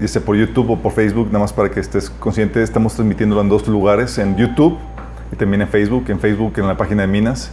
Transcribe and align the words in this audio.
dice 0.00 0.22
por 0.22 0.34
YouTube 0.34 0.70
o 0.70 0.78
por 0.78 0.92
Facebook, 0.92 1.26
nada 1.26 1.40
más 1.40 1.52
para 1.52 1.70
que 1.70 1.78
estés 1.78 2.08
consciente, 2.08 2.62
estamos 2.62 2.94
transmitiéndolo 2.94 3.42
en 3.42 3.50
dos 3.50 3.68
lugares, 3.68 4.16
en 4.16 4.34
YouTube 4.34 4.78
y 5.30 5.36
también 5.36 5.60
en 5.60 5.68
Facebook, 5.68 6.06
en 6.08 6.18
Facebook 6.18 6.54
en 6.56 6.66
la 6.66 6.78
página 6.78 7.02
de 7.02 7.08
Minas 7.08 7.50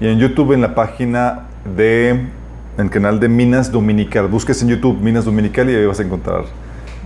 y 0.00 0.08
en 0.08 0.18
YouTube 0.18 0.50
en 0.54 0.60
la 0.60 0.74
página 0.74 1.46
de, 1.76 2.08
en 2.10 2.30
el 2.78 2.90
canal 2.90 3.20
de 3.20 3.28
Minas 3.28 3.70
Dominical. 3.70 4.26
Busques 4.26 4.60
en 4.62 4.70
YouTube 4.70 5.00
Minas 5.00 5.24
Dominical 5.24 5.70
y 5.70 5.76
ahí 5.76 5.86
vas 5.86 6.00
a 6.00 6.02
encontrar 6.02 6.46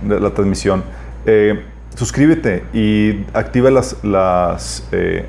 la, 0.07 0.31
transmisión. 0.31 0.83
Eh, 1.27 1.63
suscríbete 1.93 2.63
y 2.73 3.25
activa 3.31 3.69
las, 3.69 4.03
las 4.03 4.87
eh, 4.91 5.27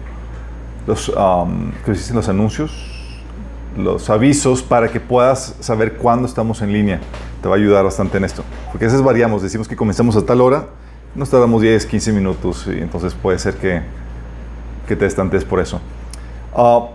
los, 0.86 1.10
um, 1.10 1.70
¿qué 1.84 1.92
los 2.14 2.28
anuncios, 2.30 2.95
los 3.76 4.08
avisos 4.10 4.62
para 4.62 4.88
que 4.88 5.00
puedas 5.00 5.56
saber 5.60 5.94
cuándo 5.96 6.26
estamos 6.26 6.62
en 6.62 6.72
línea. 6.72 7.00
Te 7.42 7.48
va 7.48 7.54
a 7.54 7.58
ayudar 7.58 7.84
bastante 7.84 8.18
en 8.18 8.24
esto. 8.24 8.42
Porque 8.72 8.86
a 8.86 8.88
veces 8.88 9.02
variamos, 9.02 9.42
decimos 9.42 9.68
que 9.68 9.76
comenzamos 9.76 10.16
a 10.16 10.22
tal 10.24 10.40
hora, 10.40 10.66
nos 11.14 11.30
tardamos 11.30 11.62
10, 11.62 11.86
15 11.86 12.12
minutos 12.12 12.66
y 12.66 12.78
entonces 12.80 13.14
puede 13.14 13.38
ser 13.38 13.54
que, 13.56 13.82
que 14.88 14.96
te 14.96 15.06
estantes 15.06 15.44
por 15.44 15.60
eso. 15.60 15.80
Ah, 16.54 16.86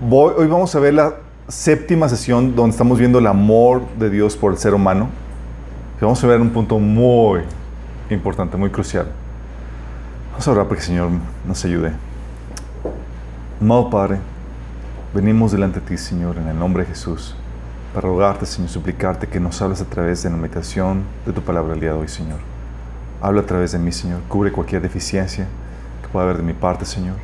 voy- 0.00 0.34
hoy 0.36 0.46
vamos 0.46 0.74
a 0.74 0.80
ver 0.80 0.94
la 0.94 1.14
séptima 1.48 2.08
sesión 2.08 2.54
donde 2.54 2.72
estamos 2.72 2.98
viendo 2.98 3.18
el 3.18 3.26
amor 3.26 3.82
de 3.98 4.10
Dios 4.10 4.36
por 4.36 4.52
el 4.52 4.58
ser 4.58 4.74
humano. 4.74 5.08
Y 6.00 6.04
vamos 6.04 6.22
a 6.22 6.26
ver 6.26 6.40
un 6.40 6.50
punto 6.50 6.78
muy 6.78 7.40
importante, 8.10 8.56
muy 8.56 8.70
crucial. 8.70 9.06
Vamos 10.30 10.46
a 10.46 10.50
orar 10.52 10.64
para 10.66 10.76
que 10.76 10.80
el 10.82 10.86
Señor 10.86 11.08
nos 11.46 11.64
ayude. 11.64 11.92
Amado 13.60 13.90
Padre, 13.90 14.18
venimos 15.14 15.52
delante 15.52 15.80
de 15.80 15.86
ti, 15.86 15.96
Señor, 15.96 16.36
en 16.36 16.48
el 16.48 16.58
nombre 16.58 16.82
de 16.82 16.90
Jesús, 16.90 17.34
para 17.94 18.06
rogarte, 18.06 18.44
Señor, 18.44 18.68
suplicarte 18.68 19.26
que 19.26 19.40
nos 19.40 19.60
hables 19.62 19.80
a 19.80 19.86
través 19.86 20.22
de 20.22 20.30
la 20.30 20.36
meditación 20.36 21.04
de 21.24 21.32
tu 21.32 21.40
palabra 21.40 21.74
el 21.74 21.80
día 21.80 21.92
de 21.92 21.98
hoy, 21.98 22.08
Señor. 22.08 22.38
Habla 23.22 23.40
a 23.40 23.46
través 23.46 23.72
de 23.72 23.78
mí, 23.78 23.90
Señor. 23.90 24.20
Cubre 24.28 24.52
cualquier 24.52 24.82
deficiencia 24.82 25.46
que 26.02 26.08
pueda 26.08 26.26
haber 26.26 26.36
de 26.36 26.42
mi 26.42 26.52
parte, 26.52 26.84
Señor. 26.84 27.16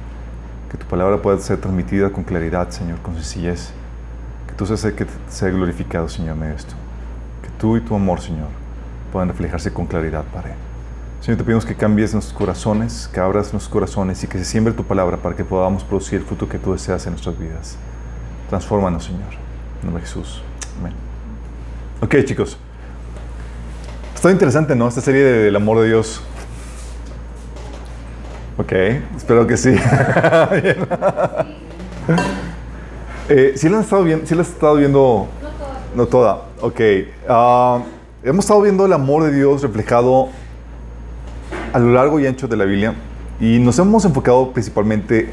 Que 0.70 0.78
tu 0.78 0.86
palabra 0.86 1.20
pueda 1.20 1.38
ser 1.38 1.60
transmitida 1.60 2.10
con 2.10 2.24
claridad, 2.24 2.70
Señor, 2.70 2.98
con 3.00 3.14
sencillez. 3.14 3.70
Que 4.48 4.54
tú 4.54 4.66
seas 4.66 4.84
el 4.84 4.94
que 4.94 5.06
sea 5.28 5.50
glorificado, 5.50 6.08
Señor, 6.08 6.36
en 6.38 6.44
esto. 6.44 6.74
Que 7.42 7.50
tú 7.50 7.76
y 7.76 7.80
tu 7.82 7.94
amor, 7.94 8.20
Señor, 8.20 8.48
puedan 9.12 9.28
reflejarse 9.28 9.72
con 9.72 9.86
claridad, 9.86 10.24
Padre. 10.32 10.54
Señor, 11.24 11.38
te 11.38 11.44
pedimos 11.44 11.64
que 11.64 11.74
cambies 11.74 12.12
nuestros 12.12 12.36
corazones, 12.36 13.08
que 13.10 13.18
abras 13.18 13.50
nuestros 13.54 13.68
corazones 13.70 14.22
y 14.22 14.26
que 14.26 14.36
se 14.36 14.44
siembre 14.44 14.74
tu 14.74 14.84
palabra 14.84 15.16
para 15.16 15.34
que 15.34 15.42
podamos 15.42 15.82
producir 15.82 16.18
el 16.18 16.26
fruto 16.26 16.46
que 16.46 16.58
tú 16.58 16.72
deseas 16.72 17.06
en 17.06 17.12
nuestras 17.14 17.38
vidas. 17.38 17.78
Transfórmanos, 18.50 19.04
Señor. 19.06 19.32
En 19.80 19.86
nombre 19.86 20.02
de 20.02 20.06
Jesús. 20.06 20.42
Amén. 20.78 20.92
Ok, 22.02 22.26
chicos. 22.26 22.58
Está 24.14 24.30
interesante, 24.30 24.76
¿no? 24.76 24.86
Esta 24.86 25.00
serie 25.00 25.22
de- 25.24 25.38
del 25.44 25.56
amor 25.56 25.80
de 25.80 25.86
Dios. 25.88 26.20
Ok, 28.58 28.72
espero 29.16 29.46
que 29.46 29.56
sí. 29.56 29.74
Eh, 33.26 33.54
¿Sí 33.56 33.70
la 33.70 33.78
han 33.78 33.84
estado 33.84 34.04
viendo? 34.04 34.26
¿Sí 34.26 34.34
has 34.38 34.50
estado 34.50 34.74
viendo? 34.74 35.26
No 35.96 36.04
toda. 36.04 36.42
Ok. 36.60 36.78
Ah, 37.26 37.80
hemos 38.22 38.44
estado 38.44 38.60
viendo 38.60 38.84
el 38.84 38.92
amor 38.92 39.22
de 39.24 39.32
Dios 39.32 39.62
reflejado 39.62 40.28
a 41.74 41.80
lo 41.80 41.92
largo 41.92 42.20
y 42.20 42.26
ancho 42.26 42.46
de 42.46 42.56
la 42.56 42.64
Biblia 42.64 42.94
y 43.40 43.58
nos 43.58 43.80
hemos 43.80 44.04
enfocado 44.04 44.52
principalmente 44.52 45.32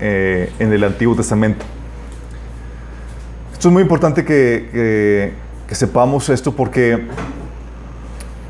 eh, 0.00 0.50
en 0.58 0.72
el 0.72 0.84
Antiguo 0.84 1.14
Testamento. 1.14 1.66
Esto 3.52 3.68
es 3.68 3.72
muy 3.74 3.82
importante 3.82 4.24
que, 4.24 5.34
sepamos 5.70 6.30
esto 6.30 6.52
porque 6.52 7.06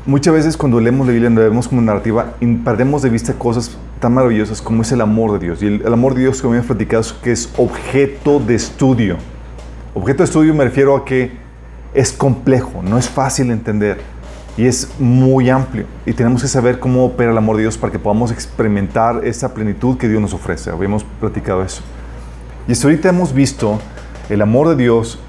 muchas 0.05 0.33
veces 0.33 0.55
cuando 0.55 0.79
leemos 0.79 1.05
la 1.05 1.11
Biblia, 1.11 1.29
lo 1.29 1.41
vemos 1.41 1.67
como 1.67 1.81
narrativa 1.81 2.33
y 2.39 2.47
perdemos 2.55 3.01
de 3.01 3.09
vista 3.09 3.33
cosas 3.33 3.77
tan 3.99 4.13
maravillosas 4.13 4.61
como 4.61 4.81
es 4.81 4.91
el 4.93 5.01
amor 5.01 5.33
de 5.33 5.39
Dios. 5.39 5.61
Y 5.61 5.67
el, 5.67 5.93
amor 5.93 6.15
de 6.15 6.21
Dios, 6.21 6.41
como 6.41 6.53
hemos 6.53 6.65
platicado, 6.65 7.03
que 7.21 7.33
es 7.33 7.49
objeto 7.57 8.39
de 8.39 8.55
estudio. 8.55 9.17
Objeto 9.93 10.19
de 10.19 10.25
estudio 10.25 10.53
me 10.53 10.63
refiero 10.63 10.95
a 10.95 11.03
que 11.03 11.31
es 11.93 12.13
complejo, 12.13 12.81
no 12.81 12.97
es 12.97 13.09
fácil 13.09 13.47
de 13.47 13.53
entender 13.53 14.12
y 14.57 14.65
es 14.65 14.89
muy 14.99 15.49
amplio. 15.49 15.85
Y 16.05 16.13
tenemos 16.13 16.41
que 16.41 16.47
saber 16.47 16.79
cómo 16.79 17.05
opera 17.05 17.31
el 17.31 17.37
amor 17.37 17.55
de 17.55 17.63
Dios 17.63 17.77
para 17.77 17.91
que 17.91 17.99
podamos 17.99 18.31
experimentar 18.31 19.21
esa 19.25 19.53
plenitud 19.53 19.97
que 19.97 20.07
Dios 20.07 20.21
nos 20.21 20.33
ofrece. 20.33 20.69
Habíamos 20.69 21.03
platicado 21.19 21.63
eso. 21.63 21.81
Y 22.67 22.71
hasta 22.71 22.87
ahorita 22.87 23.09
hemos 23.09 23.33
visto 23.33 23.79
el 24.29 24.41
amor 24.41 24.69
de 24.69 24.75
Dios 24.75 25.19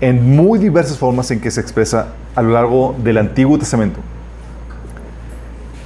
en 0.00 0.34
muy 0.34 0.58
diversas 0.58 0.96
formas 0.96 1.30
en 1.30 1.40
que 1.40 1.50
se 1.50 1.60
expresa 1.60 2.14
a 2.34 2.42
lo 2.42 2.50
largo 2.50 2.94
del 3.02 3.18
Antiguo 3.18 3.58
Testamento. 3.58 4.00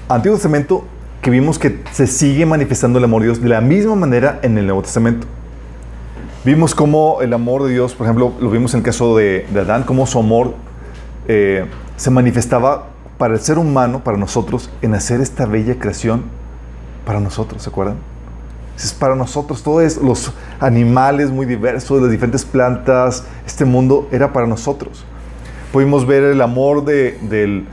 Antiguo 0.08 0.36
Testamento 0.36 0.84
que 1.20 1.30
vimos 1.30 1.58
que 1.58 1.82
se 1.90 2.06
sigue 2.06 2.44
manifestando 2.44 2.98
el 2.98 3.04
amor 3.04 3.22
de 3.22 3.28
Dios 3.28 3.40
de 3.40 3.48
la 3.48 3.62
misma 3.62 3.94
manera 3.96 4.38
en 4.42 4.58
el 4.58 4.66
Nuevo 4.66 4.82
Testamento. 4.82 5.26
Vimos 6.44 6.74
cómo 6.74 7.22
el 7.22 7.32
amor 7.32 7.64
de 7.64 7.72
Dios, 7.72 7.94
por 7.94 8.06
ejemplo, 8.06 8.34
lo 8.38 8.50
vimos 8.50 8.74
en 8.74 8.80
el 8.80 8.84
caso 8.84 9.16
de, 9.16 9.46
de 9.50 9.60
Adán, 9.60 9.84
cómo 9.84 10.06
su 10.06 10.18
amor 10.18 10.54
eh, 11.28 11.66
se 11.96 12.10
manifestaba 12.10 12.88
para 13.18 13.34
el 13.34 13.40
ser 13.40 13.58
humano, 13.58 14.02
para 14.02 14.16
nosotros, 14.16 14.70
en 14.82 14.94
hacer 14.94 15.20
esta 15.20 15.46
bella 15.46 15.78
creación 15.78 16.24
para 17.06 17.20
nosotros, 17.20 17.62
¿se 17.62 17.70
acuerdan? 17.70 17.96
Es 18.76 18.92
para 18.92 19.14
nosotros, 19.14 19.62
todo 19.62 19.80
es 19.80 19.98
los 19.98 20.32
animales 20.58 21.30
muy 21.30 21.46
diversos, 21.46 22.02
las 22.02 22.10
diferentes 22.10 22.44
plantas, 22.44 23.24
este 23.46 23.64
mundo 23.64 24.08
era 24.10 24.32
para 24.32 24.46
nosotros. 24.46 25.04
Pudimos 25.72 26.06
ver 26.06 26.24
el 26.24 26.40
amor 26.40 26.84
de- 26.84 27.18
del, 27.22 27.66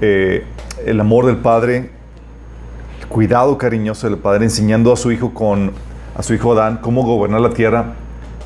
eh, 0.00 0.44
el 0.84 1.00
amor 1.00 1.26
del 1.26 1.38
Padre, 1.38 1.90
el 3.00 3.06
cuidado 3.08 3.56
cariñoso 3.56 4.08
del 4.08 4.18
Padre, 4.18 4.44
enseñando 4.44 4.92
a 4.92 4.96
su 4.96 5.10
hijo 5.12 5.32
con 5.32 5.72
a 6.14 6.22
su 6.22 6.34
hijo 6.34 6.52
Adán 6.52 6.80
cómo 6.82 7.02
gobernar 7.04 7.40
la 7.40 7.54
tierra 7.54 7.94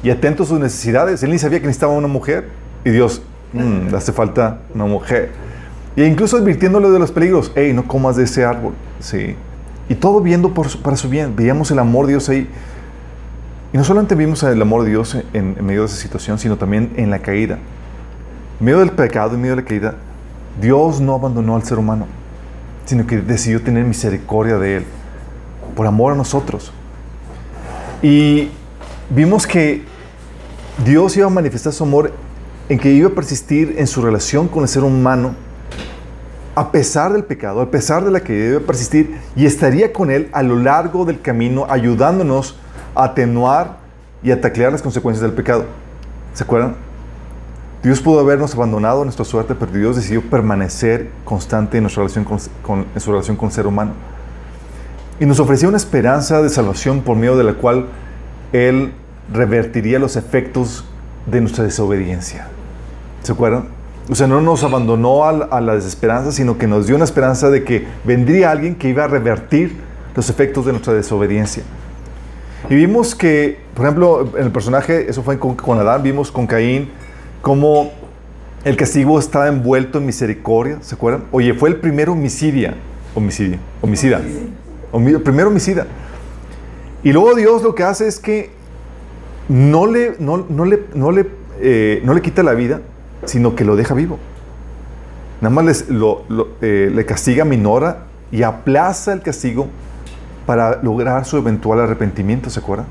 y 0.00 0.10
atento 0.10 0.44
a 0.44 0.46
sus 0.46 0.60
necesidades. 0.60 1.24
Él 1.24 1.30
ni 1.32 1.38
sabía 1.38 1.58
que 1.58 1.66
necesitaba 1.66 1.92
una 1.94 2.06
mujer 2.06 2.48
y 2.84 2.90
Dios, 2.90 3.22
"Mm, 3.52 3.94
hace 3.94 4.12
falta 4.12 4.58
una 4.74 4.84
mujer. 4.86 5.30
E 5.96 6.04
incluso 6.06 6.36
advirtiéndole 6.36 6.90
de 6.90 6.98
los 6.98 7.10
peligros, 7.10 7.52
hey, 7.54 7.72
no 7.72 7.86
comas 7.86 8.16
de 8.16 8.24
ese 8.24 8.44
árbol, 8.44 8.74
sí. 9.00 9.34
Y 9.88 9.94
todo 9.94 10.20
viendo 10.20 10.52
por 10.52 10.68
su- 10.68 10.82
para 10.82 10.96
su 10.96 11.08
bien. 11.08 11.34
Veíamos 11.36 11.70
el 11.70 11.78
amor 11.78 12.06
de 12.06 12.12
Dios 12.12 12.28
ahí. 12.28 12.48
Y 13.72 13.76
no 13.78 13.84
solamente 13.84 14.14
vimos 14.14 14.42
el 14.42 14.60
amor 14.60 14.82
de 14.84 14.90
Dios 14.90 15.14
en, 15.32 15.54
en 15.58 15.64
medio 15.64 15.80
de 15.82 15.86
esa 15.86 15.96
situación, 15.96 16.38
sino 16.38 16.56
también 16.56 16.92
en 16.96 17.10
la 17.10 17.18
caída. 17.20 17.58
En 18.58 18.64
medio 18.66 18.78
del 18.80 18.90
pecado, 18.90 19.34
en 19.34 19.40
medio 19.40 19.56
de 19.56 19.62
la 19.62 19.68
caída, 19.68 19.94
Dios 20.60 21.00
no 21.00 21.14
abandonó 21.14 21.56
al 21.56 21.62
ser 21.62 21.78
humano, 21.78 22.06
sino 22.84 23.06
que 23.06 23.18
decidió 23.18 23.62
tener 23.62 23.84
misericordia 23.84 24.58
de 24.58 24.78
él, 24.78 24.84
por 25.74 25.86
amor 25.86 26.12
a 26.12 26.16
nosotros. 26.16 26.72
Y 28.02 28.48
vimos 29.10 29.46
que 29.46 29.82
Dios 30.84 31.16
iba 31.16 31.26
a 31.26 31.30
manifestar 31.30 31.72
su 31.72 31.84
amor 31.84 32.12
en 32.68 32.78
que 32.78 32.90
iba 32.90 33.08
a 33.08 33.12
persistir 33.12 33.76
en 33.78 33.86
su 33.86 34.02
relación 34.02 34.48
con 34.48 34.62
el 34.62 34.68
ser 34.68 34.82
humano 34.82 35.34
a 36.56 36.72
pesar 36.72 37.12
del 37.12 37.22
pecado, 37.22 37.60
a 37.60 37.70
pesar 37.70 38.02
de 38.02 38.10
la 38.10 38.20
que 38.20 38.32
debe 38.32 38.60
persistir, 38.60 39.18
y 39.36 39.44
estaría 39.44 39.92
con 39.92 40.10
Él 40.10 40.30
a 40.32 40.42
lo 40.42 40.56
largo 40.56 41.04
del 41.04 41.20
camino, 41.20 41.66
ayudándonos 41.68 42.56
a 42.94 43.04
atenuar 43.04 43.76
y 44.22 44.30
a 44.30 44.40
taclear 44.40 44.72
las 44.72 44.80
consecuencias 44.80 45.20
del 45.20 45.32
pecado. 45.32 45.66
¿Se 46.32 46.44
acuerdan? 46.44 46.76
Dios 47.82 48.00
pudo 48.00 48.20
habernos 48.20 48.54
abandonado 48.54 49.02
a 49.02 49.04
nuestra 49.04 49.26
suerte, 49.26 49.54
pero 49.54 49.70
Dios 49.70 49.96
decidió 49.96 50.22
permanecer 50.22 51.10
constante 51.26 51.76
en, 51.76 51.84
nuestra 51.84 52.02
relación 52.02 52.24
con, 52.24 52.40
su 52.40 53.12
relación 53.12 53.36
con 53.36 53.50
el 53.50 53.54
ser 53.54 53.66
humano. 53.66 53.92
Y 55.20 55.26
nos 55.26 55.38
ofrecía 55.38 55.68
una 55.68 55.76
esperanza 55.76 56.40
de 56.40 56.48
salvación 56.48 57.02
por 57.02 57.18
medio 57.18 57.36
de 57.36 57.44
la 57.44 57.52
cual 57.52 57.86
Él 58.54 58.94
revertiría 59.30 59.98
los 59.98 60.16
efectos 60.16 60.86
de 61.26 61.42
nuestra 61.42 61.64
desobediencia. 61.64 62.48
¿Se 63.26 63.32
acuerdan? 63.32 63.64
O 64.08 64.14
sea, 64.14 64.28
no 64.28 64.40
nos 64.40 64.62
abandonó 64.62 65.24
a 65.24 65.60
la, 65.60 65.74
desesperanza, 65.74 66.30
sino 66.30 66.58
que 66.58 66.68
nos 66.68 66.86
dio 66.86 66.94
una 66.94 67.04
esperanza 67.04 67.50
de 67.50 67.64
que 67.64 67.84
vendría 68.04 68.52
alguien 68.52 68.76
que 68.76 68.88
iba 68.88 69.02
a 69.02 69.08
revertir 69.08 69.78
los 70.14 70.30
efectos 70.30 70.64
de 70.64 70.70
nuestra 70.70 70.92
desobediencia. 70.92 71.64
Y 72.70 72.76
vimos 72.76 73.16
que, 73.16 73.58
por 73.74 73.84
ejemplo, 73.84 74.30
en 74.36 74.44
el 74.44 74.52
personaje, 74.52 75.10
eso 75.10 75.24
fue 75.24 75.40
con, 75.40 75.56
con 75.56 75.76
Adán, 75.80 76.04
vimos 76.04 76.30
con 76.30 76.46
Caín, 76.46 76.88
cómo 77.42 77.90
el 78.62 78.76
castigo 78.76 79.18
estaba 79.18 79.48
envuelto 79.48 79.98
en 79.98 80.06
misericordia, 80.06 80.78
¿se 80.82 80.94
acuerdan? 80.94 81.24
Oye, 81.32 81.52
fue 81.54 81.68
el 81.68 81.80
primer 81.80 82.08
homicidia, 82.08 82.74
homicidio, 83.12 83.58
homicida, 83.82 84.20
Homi- 84.92 85.16
el 85.16 85.22
primer 85.22 85.48
homicida. 85.48 85.88
Y 87.02 87.12
luego 87.12 87.34
Dios 87.34 87.64
lo 87.64 87.74
que 87.74 87.82
hace 87.82 88.06
es 88.06 88.20
que 88.20 88.50
no 89.48 89.86
le, 89.86 90.14
no, 90.20 90.46
no 90.48 90.64
le, 90.64 90.84
no 90.94 91.10
le, 91.10 91.26
eh, 91.60 92.00
no 92.04 92.14
le 92.14 92.22
quita 92.22 92.44
la 92.44 92.52
vida, 92.52 92.82
sino 93.26 93.54
que 93.54 93.64
lo 93.64 93.76
deja 93.76 93.94
vivo. 93.94 94.18
Nada 95.40 95.54
más 95.54 95.84
eh, 95.88 96.90
le 96.92 97.06
castiga, 97.06 97.44
minora 97.44 98.04
y 98.32 98.42
aplaza 98.42 99.12
el 99.12 99.22
castigo 99.22 99.68
para 100.46 100.82
lograr 100.82 101.24
su 101.24 101.36
eventual 101.36 101.80
arrepentimiento, 101.80 102.50
¿se 102.50 102.60
acuerdan? 102.60 102.86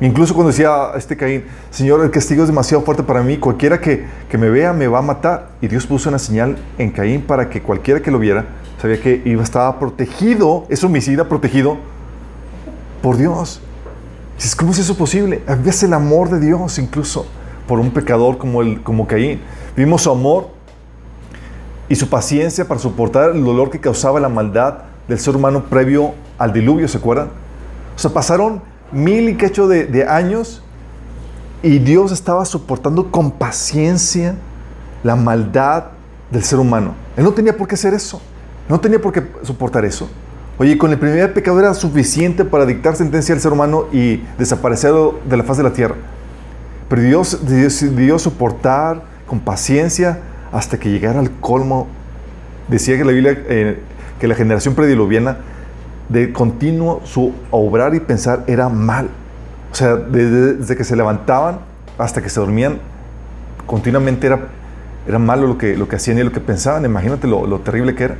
Incluso 0.00 0.34
cuando 0.34 0.50
decía 0.50 0.90
este 0.96 1.16
Caín, 1.16 1.44
Señor, 1.70 2.02
el 2.02 2.10
castigo 2.10 2.42
es 2.42 2.48
demasiado 2.48 2.82
fuerte 2.82 3.04
para 3.04 3.22
mí, 3.22 3.36
cualquiera 3.36 3.80
que, 3.80 4.04
que, 4.28 4.36
me 4.36 4.50
vea 4.50 4.72
me 4.72 4.88
va 4.88 4.98
a 4.98 5.02
matar. 5.02 5.50
Y 5.60 5.68
Dios 5.68 5.86
puso 5.86 6.08
una 6.08 6.18
señal 6.18 6.56
en 6.78 6.90
Caín 6.90 7.22
para 7.22 7.48
que 7.48 7.62
cualquiera 7.62 8.00
que 8.00 8.10
lo 8.10 8.18
viera 8.18 8.44
sabía 8.84 9.00
que 9.00 9.22
iba, 9.24 9.42
estaba 9.42 9.78
protegido, 9.78 10.66
es 10.68 10.84
homicida 10.84 11.26
protegido 11.26 11.78
por 13.00 13.16
Dios. 13.16 13.62
¿Cómo 14.58 14.72
es 14.72 14.78
eso 14.78 14.94
posible? 14.98 15.42
Es 15.64 15.82
el 15.84 15.94
amor 15.94 16.28
de 16.28 16.38
Dios 16.38 16.78
incluso 16.78 17.26
por 17.66 17.80
un 17.80 17.90
pecador 17.90 18.38
como, 18.38 18.62
el, 18.62 18.82
como 18.82 19.06
Caín. 19.06 19.40
Vimos 19.76 20.02
su 20.02 20.10
amor 20.10 20.48
y 21.88 21.94
su 21.96 22.08
paciencia 22.08 22.66
para 22.66 22.80
soportar 22.80 23.30
el 23.30 23.44
dolor 23.44 23.70
que 23.70 23.80
causaba 23.80 24.20
la 24.20 24.28
maldad 24.28 24.78
del 25.08 25.18
ser 25.18 25.36
humano 25.36 25.64
previo 25.64 26.14
al 26.38 26.52
diluvio, 26.52 26.88
¿se 26.88 26.98
acuerdan? 26.98 27.28
O 27.94 27.98
sea, 27.98 28.10
pasaron 28.12 28.62
mil 28.92 29.28
y 29.28 29.36
cacho 29.36 29.68
de, 29.68 30.06
años 30.08 30.62
y 31.62 31.78
Dios 31.78 32.12
estaba 32.12 32.44
soportando 32.44 33.10
con 33.10 33.30
paciencia 33.30 34.36
la 35.02 35.16
maldad 35.16 35.84
del 36.30 36.42
ser 36.42 36.58
humano. 36.58 36.94
Él 37.16 37.24
no 37.24 37.32
tenía 37.32 37.56
por 37.56 37.68
qué 37.68 37.74
hacer 37.74 37.94
eso. 37.94 38.20
No 38.68 38.80
tenía 38.80 39.00
por 39.00 39.12
qué 39.12 39.22
soportar 39.42 39.84
eso. 39.84 40.08
Oye, 40.56 40.78
con 40.78 40.90
el 40.90 40.98
primer 40.98 41.34
pecado 41.34 41.58
era 41.58 41.74
suficiente 41.74 42.44
para 42.44 42.64
dictar 42.64 42.96
sentencia 42.96 43.34
al 43.34 43.40
ser 43.40 43.52
humano 43.52 43.86
y 43.92 44.22
desaparecerlo 44.38 45.18
de 45.28 45.36
la 45.36 45.44
faz 45.44 45.56
de 45.56 45.62
la 45.64 45.72
tierra. 45.72 45.96
Pero 46.88 47.02
Dios 47.02 47.46
decidió 47.46 48.18
soportar 48.18 49.02
con 49.26 49.40
paciencia 49.40 50.20
hasta 50.52 50.78
que 50.78 50.90
llegara 50.90 51.20
al 51.20 51.30
colmo. 51.40 51.86
Decía 52.68 52.96
que 52.96 53.04
la 53.04 53.12
Biblia, 53.12 53.36
eh, 53.48 53.80
que 54.20 54.28
la 54.28 54.34
generación 54.34 54.74
prediluviana, 54.74 55.38
de 56.08 56.32
continuo 56.32 57.00
su 57.04 57.32
obrar 57.50 57.94
y 57.94 58.00
pensar 58.00 58.44
era 58.46 58.68
mal. 58.68 59.08
O 59.72 59.74
sea, 59.74 59.96
desde, 59.96 60.76
que 60.76 60.84
se 60.84 60.94
levantaban 60.94 61.60
hasta 61.98 62.22
que 62.22 62.28
se 62.28 62.38
dormían, 62.38 62.78
continuamente 63.66 64.26
era, 64.26 64.40
era 65.06 65.18
malo 65.18 65.46
lo 65.46 65.58
que, 65.58 65.76
lo 65.76 65.88
que 65.88 65.96
hacían 65.96 66.18
y 66.18 66.22
lo 66.22 66.32
que 66.32 66.40
pensaban. 66.40 66.84
Imagínate 66.84 67.26
lo, 67.26 67.46
lo 67.46 67.60
terrible 67.60 67.94
que 67.94 68.04
era. 68.04 68.16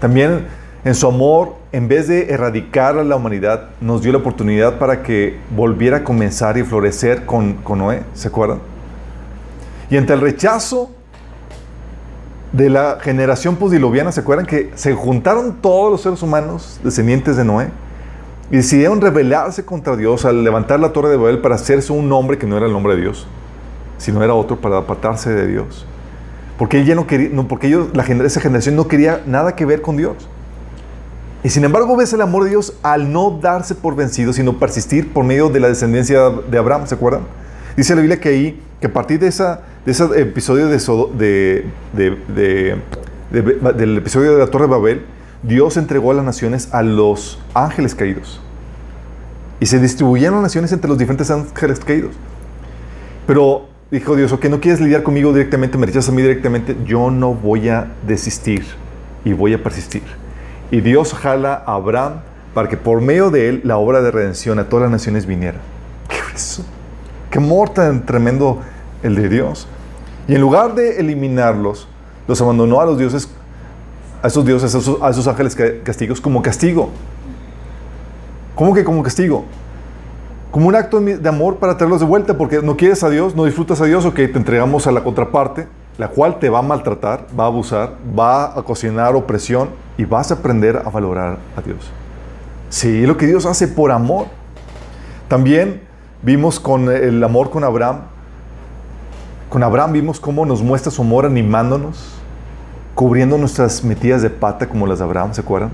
También 0.00 0.46
en 0.84 0.94
su 0.96 1.06
amor, 1.06 1.54
en 1.70 1.86
vez 1.86 2.08
de 2.08 2.32
erradicar 2.32 2.98
a 2.98 3.04
la 3.04 3.14
humanidad, 3.14 3.70
nos 3.80 4.02
dio 4.02 4.10
la 4.10 4.18
oportunidad 4.18 4.78
para 4.78 5.02
que 5.02 5.38
volviera 5.54 5.98
a 5.98 6.04
comenzar 6.04 6.58
y 6.58 6.64
florecer 6.64 7.24
con, 7.24 7.54
con 7.54 7.78
Noé, 7.78 8.02
¿se 8.14 8.28
acuerdan? 8.28 8.58
Y 9.88 9.96
ante 9.96 10.12
el 10.12 10.20
rechazo 10.20 10.90
de 12.52 12.68
la 12.68 12.98
generación 13.00 13.56
posdiluviana, 13.56 14.10
¿se 14.10 14.20
acuerdan 14.20 14.44
que 14.44 14.72
se 14.74 14.92
juntaron 14.94 15.58
todos 15.60 15.92
los 15.92 16.02
seres 16.02 16.22
humanos 16.22 16.80
descendientes 16.82 17.36
de 17.36 17.44
Noé? 17.44 17.68
Y 18.50 18.56
decidieron 18.56 19.00
rebelarse 19.00 19.64
contra 19.64 19.96
Dios 19.96 20.24
al 20.24 20.42
levantar 20.42 20.80
la 20.80 20.92
torre 20.92 21.10
de 21.10 21.16
Babel 21.16 21.38
para 21.38 21.54
hacerse 21.54 21.92
un 21.92 22.08
nombre 22.08 22.38
que 22.38 22.46
no 22.46 22.56
era 22.56 22.66
el 22.66 22.72
nombre 22.72 22.96
de 22.96 23.02
Dios, 23.02 23.26
sino 23.98 24.22
era 24.22 24.34
otro 24.34 24.60
para 24.60 24.78
apartarse 24.78 25.30
de 25.30 25.46
Dios. 25.46 25.86
Porque, 26.58 26.80
él 26.80 26.94
no 26.96 27.06
quería, 27.06 27.30
no, 27.32 27.46
porque 27.48 27.68
ellos, 27.68 27.88
la, 27.94 28.02
esa 28.02 28.40
generación 28.40 28.76
no 28.76 28.88
quería 28.88 29.22
nada 29.26 29.54
que 29.54 29.64
ver 29.64 29.80
con 29.80 29.96
Dios. 29.96 30.28
Y 31.44 31.48
sin 31.48 31.64
embargo 31.64 31.96
ves 31.96 32.12
el 32.12 32.20
amor 32.20 32.44
de 32.44 32.50
Dios 32.50 32.74
al 32.82 33.12
no 33.12 33.38
darse 33.42 33.74
por 33.74 33.96
vencido, 33.96 34.32
sino 34.32 34.58
persistir 34.58 35.12
por 35.12 35.24
medio 35.24 35.48
de 35.48 35.58
la 35.58 35.68
descendencia 35.68 36.30
de 36.30 36.58
Abraham, 36.58 36.86
¿se 36.86 36.94
acuerdan? 36.94 37.22
Dice 37.76 37.94
la 37.94 38.00
Biblia 38.00 38.20
que 38.20 38.28
ahí, 38.28 38.62
que 38.80 38.86
a 38.86 38.92
partir 38.92 39.18
de, 39.18 39.26
esa, 39.26 39.62
de 39.84 39.92
ese 39.92 40.04
episodio 40.20 40.68
de, 40.68 41.66
de, 41.92 42.76
del 43.72 43.98
episodio 43.98 44.34
de 44.34 44.38
la 44.38 44.46
Torre 44.46 44.66
de 44.66 44.70
Babel, 44.70 45.02
Dios 45.42 45.76
entregó 45.76 46.12
a 46.12 46.14
las 46.14 46.24
naciones 46.24 46.68
a 46.72 46.82
los 46.82 47.40
ángeles 47.54 47.96
caídos. 47.96 48.40
Y 49.58 49.66
se 49.66 49.80
distribuyeron 49.80 50.36
las 50.36 50.42
naciones 50.42 50.70
entre 50.72 50.88
los 50.88 50.98
diferentes 50.98 51.30
ángeles 51.30 51.80
caídos. 51.80 52.14
Pero 53.26 53.68
dijo 53.90 54.14
Dios, 54.14 54.30
ok, 54.32 54.44
no 54.46 54.60
quieres 54.60 54.80
lidiar 54.80 55.02
conmigo 55.02 55.32
directamente, 55.32 55.76
me 55.76 55.86
rechazas 55.86 56.10
a 56.10 56.12
mí 56.12 56.22
directamente, 56.22 56.76
yo 56.84 57.10
no 57.10 57.34
voy 57.34 57.68
a 57.68 57.92
desistir 58.06 58.64
y 59.24 59.32
voy 59.32 59.54
a 59.54 59.62
persistir. 59.62 60.21
Y 60.72 60.80
Dios 60.80 61.12
jala 61.12 61.62
a 61.66 61.74
Abraham 61.74 62.22
para 62.54 62.68
que 62.70 62.78
por 62.78 63.02
medio 63.02 63.30
de 63.30 63.50
él 63.50 63.60
la 63.62 63.76
obra 63.76 64.00
de 64.00 64.10
redención 64.10 64.58
a 64.58 64.70
todas 64.70 64.84
las 64.84 64.90
naciones 64.90 65.26
viniera. 65.26 65.58
¿Qué 66.08 66.16
eso? 66.34 66.64
Qué 67.30 67.38
amor 67.38 67.68
tan 67.68 68.06
tremendo 68.06 68.62
el 69.02 69.14
de 69.14 69.28
Dios. 69.28 69.68
Y 70.26 70.34
en 70.34 70.40
lugar 70.40 70.74
de 70.74 70.98
eliminarlos, 70.98 71.88
los 72.26 72.40
abandonó 72.40 72.80
a 72.80 72.86
los 72.86 72.96
dioses, 72.96 73.28
a 74.22 74.28
esos 74.28 74.46
dioses, 74.46 74.74
a 74.74 75.10
esos, 75.10 75.28
ángeles 75.28 75.56
castigos 75.84 76.22
como 76.22 76.40
castigo. 76.40 76.88
¿Cómo 78.54 78.72
que 78.72 78.82
como 78.82 79.02
castigo? 79.02 79.44
Como 80.50 80.68
un 80.68 80.74
acto 80.74 81.02
de 81.02 81.28
amor 81.28 81.56
para 81.56 81.76
traerlos 81.76 82.00
de 82.00 82.06
vuelta, 82.06 82.38
porque 82.38 82.62
no 82.62 82.78
quieres 82.78 83.04
a 83.04 83.10
Dios, 83.10 83.36
no 83.36 83.44
disfrutas 83.44 83.78
a 83.82 83.84
Dios, 83.84 84.06
ok, 84.06 84.14
te 84.14 84.36
entregamos 84.38 84.86
a 84.86 84.92
la 84.92 85.04
contraparte, 85.04 85.68
la 85.98 86.08
cual 86.08 86.38
te 86.38 86.48
va 86.48 86.60
a 86.60 86.62
maltratar, 86.62 87.26
va 87.38 87.44
a 87.44 87.46
abusar, 87.48 87.96
va 88.18 88.58
a 88.58 88.62
cocinar 88.62 89.14
opresión 89.14 89.70
y 89.98 90.04
vas 90.04 90.30
a 90.30 90.34
aprender 90.34 90.82
a 90.84 90.88
valorar 90.88 91.38
a 91.56 91.60
Dios. 91.60 91.90
Sí, 92.70 93.06
lo 93.06 93.16
que 93.16 93.26
Dios 93.26 93.44
hace 93.44 93.68
por 93.68 93.90
amor. 93.90 94.26
También 95.28 95.82
vimos 96.22 96.58
con 96.58 96.90
el 96.90 97.22
amor 97.22 97.50
con 97.50 97.64
Abraham. 97.64 98.00
Con 99.50 99.62
Abraham 99.62 99.92
vimos 99.92 100.18
cómo 100.18 100.46
nos 100.46 100.62
muestra 100.62 100.90
su 100.90 101.02
amor 101.02 101.26
animándonos, 101.26 102.14
cubriendo 102.94 103.36
nuestras 103.36 103.84
metidas 103.84 104.22
de 104.22 104.30
pata 104.30 104.66
como 104.66 104.86
las 104.86 104.98
de 104.98 105.04
Abraham, 105.04 105.34
¿se 105.34 105.42
acuerdan? 105.42 105.70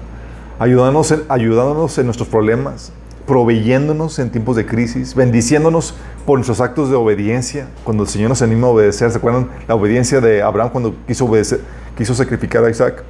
Ayudándonos 0.59 1.15
ayudándonos 1.29 1.97
en 1.99 2.07
nuestros 2.07 2.29
problemas, 2.29 2.93
proveyéndonos 3.29 4.19
en 4.19 4.31
tiempos 4.31 4.57
de 4.57 4.65
crisis, 4.65 5.15
bendiciéndonos 5.15 5.95
por 6.27 6.39
nuestros 6.39 6.63
actos 6.63 6.89
de 6.89 6.97
obediencia, 6.97 7.69
cuando 7.85 8.03
el 8.05 8.09
Señor 8.09 8.31
nos 8.31 8.41
anima 8.41 8.67
a 8.67 8.71
obedecer. 8.71 9.11
¿Se 9.11 9.19
acuerdan 9.19 9.51
la 9.69 9.75
obediencia 9.75 10.21
de 10.21 10.43
Abraham 10.43 10.71
cuando 10.73 10.97
quiso, 11.07 11.27
obedecer, 11.27 11.61
quiso 11.97 12.15
sacrificar 12.15 12.65
a 12.65 12.71
Isaac? 12.71 13.05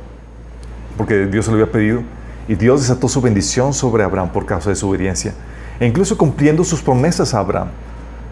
Porque 0.96 1.26
Dios 1.26 1.44
se 1.44 1.52
lo 1.52 1.58
había 1.58 1.70
pedido. 1.72 2.02
Y 2.48 2.56
Dios 2.56 2.80
desató 2.80 3.08
su 3.08 3.20
bendición 3.20 3.72
sobre 3.72 4.02
Abraham 4.02 4.30
por 4.32 4.44
causa 4.44 4.70
de 4.70 4.76
su 4.76 4.88
obediencia. 4.88 5.34
E 5.78 5.86
incluso 5.86 6.18
cumpliendo 6.18 6.64
sus 6.64 6.82
promesas 6.82 7.32
a 7.32 7.38
Abraham. 7.38 7.68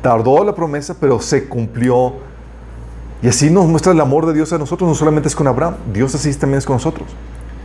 Tardó 0.02 0.42
la 0.44 0.54
promesa, 0.54 0.96
pero 0.98 1.20
se 1.20 1.46
cumplió. 1.46 2.14
Y 3.22 3.28
así 3.28 3.48
nos 3.48 3.66
muestra 3.66 3.92
el 3.92 4.00
amor 4.00 4.26
de 4.26 4.32
Dios 4.32 4.52
a 4.52 4.58
nosotros. 4.58 4.88
No 4.88 4.94
solamente 4.96 5.28
es 5.28 5.36
con 5.36 5.46
Abraham, 5.46 5.76
Dios 5.92 6.14
así 6.16 6.34
también 6.34 6.58
es 6.58 6.66
con 6.66 6.76
nosotros. 6.76 7.08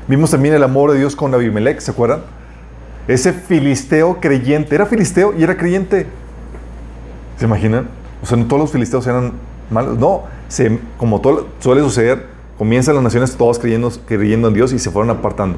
Vimos 0.07 0.29
también 0.29 0.53
el 0.53 0.63
amor 0.63 0.91
de 0.91 0.99
Dios 0.99 1.15
con 1.15 1.33
Abimelech, 1.33 1.79
¿se 1.79 1.89
acuerdan? 1.89 2.21
Ese 3.07 3.33
filisteo 3.33 4.19
creyente, 4.19 4.75
era 4.75 4.85
filisteo 4.85 5.33
y 5.37 5.43
era 5.43 5.57
creyente. 5.57 6.05
¿Se 7.37 7.45
imaginan? 7.45 7.87
O 8.21 8.25
sea, 8.25 8.37
no 8.37 8.45
todos 8.45 8.61
los 8.61 8.71
filisteos 8.71 9.05
eran 9.07 9.33
malos. 9.69 9.97
No, 9.97 10.23
como 10.97 11.21
todo, 11.21 11.47
suele 11.59 11.81
suceder, 11.81 12.25
comienzan 12.57 12.95
las 12.95 13.03
naciones 13.03 13.35
todas 13.35 13.57
creyendo, 13.57 14.47
en 14.47 14.53
Dios 14.53 14.73
y 14.73 14.79
se 14.79 14.91
fueron 14.91 15.09
apartando. 15.09 15.57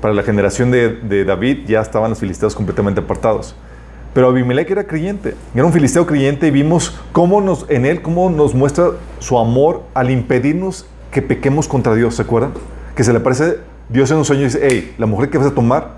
Para 0.00 0.14
la 0.14 0.22
generación 0.22 0.70
de, 0.70 1.24
David 1.24 1.66
ya 1.66 1.80
estaban 1.80 2.10
los 2.10 2.18
filisteos 2.18 2.54
completamente 2.54 3.00
apartados. 3.00 3.54
Pero 4.14 4.28
Abimelech 4.28 4.70
era 4.70 4.84
creyente, 4.84 5.34
era 5.54 5.64
un 5.66 5.72
filisteo 5.72 6.06
creyente 6.06 6.46
y 6.46 6.50
vimos 6.50 6.98
cómo 7.12 7.42
nos, 7.42 7.66
en 7.68 7.84
él 7.84 8.00
cómo 8.00 8.30
nos 8.30 8.54
muestra 8.54 8.92
su 9.18 9.38
amor 9.38 9.82
al 9.92 10.10
impedirnos 10.10 10.86
que 11.10 11.20
pequemos 11.20 11.68
contra 11.68 11.94
Dios, 11.94 12.14
¿se 12.14 12.22
acuerdan? 12.22 12.52
Que 12.94 13.04
se 13.04 13.12
le 13.12 13.20
parece 13.20 13.58
Dios 13.88 14.10
en 14.10 14.16
un 14.16 14.24
sueño 14.24 14.42
dice, 14.42 14.60
hey, 14.62 14.94
la 14.98 15.06
mujer 15.06 15.30
que 15.30 15.38
vas 15.38 15.46
a 15.46 15.54
tomar 15.54 15.96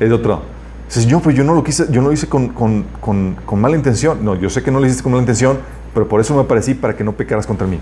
es 0.00 0.08
de 0.08 0.14
otra. 0.14 0.40
Dice, 0.88 1.02
Señor, 1.02 1.22
pues 1.22 1.36
yo 1.36 1.44
no 1.44 1.54
lo 1.54 1.62
quise, 1.62 1.86
yo 1.90 2.00
no 2.00 2.08
lo 2.08 2.12
hice 2.12 2.28
con, 2.28 2.48
con, 2.48 2.84
con, 3.00 3.36
con, 3.46 3.60
mala 3.60 3.76
intención. 3.76 4.24
No, 4.24 4.34
yo 4.34 4.50
sé 4.50 4.62
que 4.62 4.70
no 4.70 4.80
lo 4.80 4.86
hiciste 4.86 5.02
con 5.02 5.12
mala 5.12 5.22
intención, 5.22 5.58
pero 5.94 6.08
por 6.08 6.20
eso 6.20 6.34
me 6.34 6.40
aparecí 6.40 6.74
para 6.74 6.96
que 6.96 7.04
no 7.04 7.12
pecaras 7.12 7.46
contra 7.46 7.66
mí. 7.66 7.78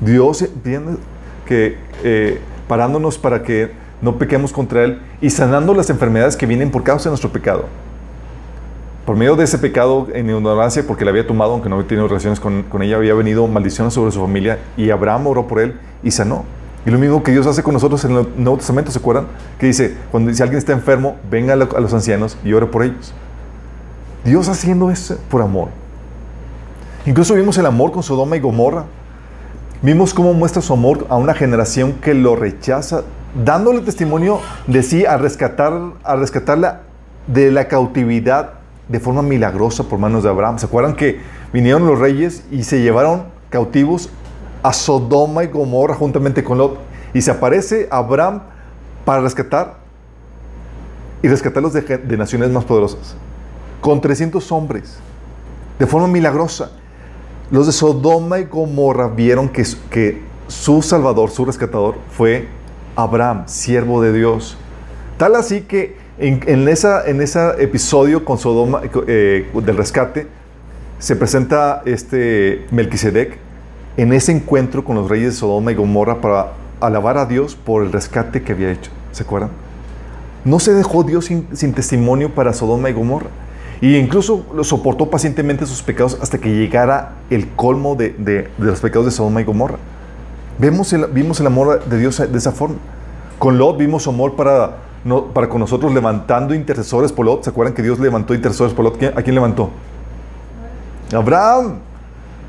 Dios 0.00 0.42
entiende 0.42 0.96
que 1.46 1.76
eh, 2.04 2.40
parándonos 2.68 3.18
para 3.18 3.42
que 3.42 3.72
no 4.00 4.16
pequemos 4.16 4.52
contra 4.52 4.84
Él 4.84 5.00
y 5.20 5.30
sanando 5.30 5.74
las 5.74 5.90
enfermedades 5.90 6.36
que 6.36 6.46
vienen 6.46 6.70
por 6.70 6.84
causa 6.84 7.04
de 7.04 7.10
nuestro 7.10 7.30
pecado. 7.30 7.66
Por 9.04 9.16
medio 9.16 9.34
de 9.34 9.42
ese 9.44 9.58
pecado 9.58 10.06
en 10.12 10.30
ignorancia, 10.30 10.84
porque 10.86 11.04
le 11.04 11.10
había 11.10 11.26
tomado, 11.26 11.52
aunque 11.52 11.68
no 11.68 11.74
había 11.76 11.88
tenido 11.88 12.06
relaciones 12.06 12.38
con, 12.38 12.62
con 12.62 12.82
ella, 12.82 12.96
había 12.96 13.14
venido 13.14 13.46
maldiciones 13.48 13.94
sobre 13.94 14.12
su 14.12 14.20
familia 14.20 14.60
y 14.76 14.90
Abraham 14.90 15.26
oró 15.26 15.48
por 15.48 15.58
él 15.58 15.74
y 16.04 16.12
sanó. 16.12 16.44
Y 16.84 16.90
lo 16.90 16.98
mismo 16.98 17.22
que 17.22 17.30
Dios 17.30 17.46
hace 17.46 17.62
con 17.62 17.74
nosotros 17.74 18.04
en 18.04 18.10
el 18.12 18.26
Nuevo 18.36 18.56
Testamento, 18.56 18.90
¿se 18.90 18.98
acuerdan? 18.98 19.26
Que 19.58 19.66
dice, 19.66 19.96
cuando 20.10 20.30
dice 20.30 20.42
alguien 20.42 20.58
está 20.58 20.72
enfermo, 20.72 21.16
venga 21.30 21.54
a 21.54 21.56
los 21.56 21.94
ancianos 21.94 22.36
y 22.44 22.52
ore 22.52 22.66
por 22.66 22.82
ellos. 22.82 23.14
Dios 24.24 24.48
haciendo 24.48 24.90
eso 24.90 25.16
por 25.30 25.42
amor. 25.42 25.68
Incluso 27.06 27.34
vimos 27.34 27.56
el 27.58 27.66
amor 27.66 27.92
con 27.92 28.02
Sodoma 28.02 28.36
y 28.36 28.40
Gomorra. 28.40 28.84
Vimos 29.80 30.14
cómo 30.14 30.32
muestra 30.34 30.62
su 30.62 30.72
amor 30.72 31.06
a 31.08 31.16
una 31.16 31.34
generación 31.34 31.94
que 31.94 32.14
lo 32.14 32.36
rechaza, 32.36 33.02
dándole 33.44 33.80
testimonio 33.80 34.40
de 34.66 34.82
sí 34.82 35.04
a, 35.04 35.16
rescatar, 35.16 35.72
a 36.04 36.16
rescatarla 36.16 36.82
de 37.26 37.50
la 37.50 37.66
cautividad 37.66 38.54
de 38.88 39.00
forma 39.00 39.22
milagrosa 39.22 39.84
por 39.84 39.98
manos 39.98 40.22
de 40.22 40.30
Abraham. 40.30 40.58
¿Se 40.58 40.66
acuerdan 40.66 40.94
que 40.94 41.20
vinieron 41.52 41.86
los 41.86 41.98
reyes 41.98 42.44
y 42.50 42.64
se 42.64 42.80
llevaron 42.80 43.24
cautivos 43.50 44.10
a 44.62 44.72
Sodoma 44.72 45.44
y 45.44 45.48
Gomorra 45.48 45.94
juntamente 45.94 46.44
con 46.44 46.58
Lot. 46.58 46.78
Y 47.14 47.20
se 47.20 47.30
aparece 47.30 47.88
Abraham 47.90 48.42
para 49.04 49.20
rescatar 49.20 49.76
y 51.22 51.28
rescatarlos 51.28 51.72
de, 51.72 51.82
de 51.82 52.16
naciones 52.16 52.50
más 52.50 52.64
poderosas. 52.64 53.16
Con 53.80 54.00
300 54.00 54.50
hombres, 54.52 54.98
de 55.78 55.86
forma 55.86 56.08
milagrosa. 56.08 56.70
Los 57.50 57.66
de 57.66 57.72
Sodoma 57.72 58.38
y 58.38 58.44
Gomorra 58.44 59.08
vieron 59.08 59.48
que, 59.48 59.64
que 59.90 60.22
su 60.48 60.80
salvador, 60.82 61.30
su 61.30 61.44
rescatador, 61.44 61.96
fue 62.10 62.48
Abraham, 62.96 63.44
siervo 63.46 64.00
de 64.00 64.12
Dios. 64.12 64.56
Tal 65.18 65.34
así 65.36 65.62
que 65.62 65.96
en, 66.18 66.40
en 66.46 66.68
esa, 66.68 67.06
en 67.06 67.20
ese 67.20 67.62
episodio 67.62 68.24
con 68.24 68.38
Sodoma, 68.38 68.80
eh, 69.06 69.50
del 69.52 69.76
rescate, 69.76 70.26
se 70.98 71.16
presenta 71.16 71.82
este 71.84 72.66
Melquisedec 72.70 73.38
en 73.96 74.12
ese 74.12 74.32
encuentro 74.32 74.84
con 74.84 74.96
los 74.96 75.08
reyes 75.08 75.34
de 75.34 75.38
Sodoma 75.38 75.72
y 75.72 75.74
Gomorra 75.74 76.20
para 76.20 76.52
alabar 76.80 77.18
a 77.18 77.26
Dios 77.26 77.54
por 77.54 77.82
el 77.82 77.92
rescate 77.92 78.42
que 78.42 78.52
había 78.52 78.70
hecho. 78.70 78.90
¿Se 79.12 79.22
acuerdan? 79.22 79.50
No 80.44 80.58
se 80.58 80.72
dejó 80.74 81.04
Dios 81.04 81.26
sin, 81.26 81.72
testimonio 81.72 82.34
para 82.34 82.52
Sodoma 82.52 82.90
y 82.90 82.92
Gomorra. 82.92 83.28
Y 83.80 83.96
incluso 83.96 84.46
lo 84.54 84.64
soportó 84.64 85.10
pacientemente 85.10 85.66
sus 85.66 85.82
pecados 85.82 86.18
hasta 86.20 86.38
que 86.38 86.50
llegara 86.50 87.14
el 87.30 87.48
colmo 87.50 87.96
de, 87.96 88.48
los 88.58 88.80
pecados 88.80 89.06
de 89.06 89.12
Sodoma 89.12 89.40
y 89.40 89.44
Gomorra. 89.44 89.76
Vemos 90.58 90.92
el, 90.92 91.06
vimos 91.06 91.40
el 91.40 91.46
amor 91.46 91.84
de 91.84 91.98
Dios 91.98 92.18
de 92.18 92.38
esa 92.38 92.52
forma. 92.52 92.76
Con 93.38 93.58
Lot 93.58 93.78
vimos 93.78 94.04
su 94.04 94.10
amor 94.10 94.36
para, 94.36 94.78
para 95.32 95.48
con 95.48 95.60
nosotros 95.60 95.92
levantando 95.92 96.54
intercesores 96.54 97.12
por 97.12 97.26
Lot. 97.26 97.44
¿Se 97.44 97.50
acuerdan 97.50 97.74
que 97.74 97.82
Dios 97.82 97.98
levantó 97.98 98.34
intercesores 98.34 98.72
por 98.72 98.84
Lot? 98.84 99.02
¿A 99.02 99.22
quién 99.22 99.34
levantó? 99.34 99.70
Abraham. 101.12 101.78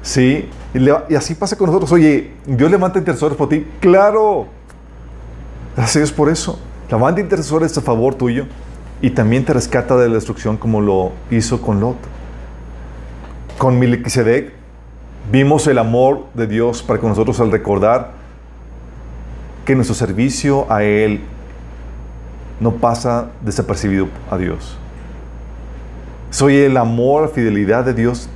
Sí. 0.01 0.49
Y, 0.73 1.15
así 1.15 1.35
pasa 1.35 1.55
con 1.55 1.67
nosotros. 1.67 1.91
Oye, 1.91 2.31
Dios 2.45 2.71
levanta 2.71 2.99
intercesores 2.99 3.37
por 3.37 3.49
ti. 3.49 3.65
Claro. 3.79 4.47
Gracias 5.75 5.95
a 5.95 5.99
Dios 5.99 6.11
por 6.11 6.29
eso. 6.29 6.59
Levanta 6.89 7.21
intercesores 7.21 7.77
a 7.77 7.81
favor 7.81 8.15
tuyo 8.15 8.45
y 9.01 9.11
también 9.11 9.45
te 9.45 9.53
rescata 9.53 9.97
de 9.97 10.07
la 10.07 10.15
destrucción 10.15 10.57
como 10.57 10.81
lo 10.81 11.11
hizo 11.31 11.61
con 11.61 11.79
Lot. 11.79 11.97
Con 13.57 13.79
Melquisedec 13.79 14.53
vimos 15.31 15.67
el 15.67 15.77
amor 15.77 16.25
de 16.33 16.47
Dios 16.47 16.83
para 16.83 16.99
con 16.99 17.09
nosotros 17.09 17.39
al 17.39 17.51
recordar 17.51 18.11
que 19.65 19.75
nuestro 19.75 19.95
servicio 19.95 20.71
a 20.71 20.83
Él 20.83 21.21
no 22.59 22.71
pasa 22.75 23.29
desapercibido 23.41 24.07
a 24.29 24.37
Dios. 24.37 24.77
Soy 26.29 26.57
el 26.57 26.77
amor, 26.77 27.23
la 27.23 27.27
fidelidad 27.29 27.85
de 27.85 27.93
Dios 27.93 28.29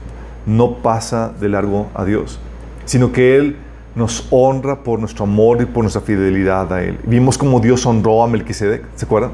no 0.48 0.78
pasa 0.78 1.32
de 1.40 1.50
largo 1.50 1.88
a 1.94 2.06
Dios, 2.06 2.40
sino 2.86 3.12
que 3.12 3.36
Él 3.36 3.58
nos 3.94 4.28
honra 4.32 4.84
por 4.84 5.00
nuestro 5.00 5.26
amor 5.26 5.62
y 5.62 5.66
por 5.66 5.84
nuestra 5.84 6.02
fidelidad 6.02 6.72
a 6.74 6.82
Él. 6.82 7.00
Vimos 7.04 7.38
como 7.38 7.60
Dios 7.60 7.86
honró 7.86 8.24
a 8.24 8.28
Melquisedec, 8.28 8.84
¿se 8.96 9.06
acuerdan? 9.06 9.32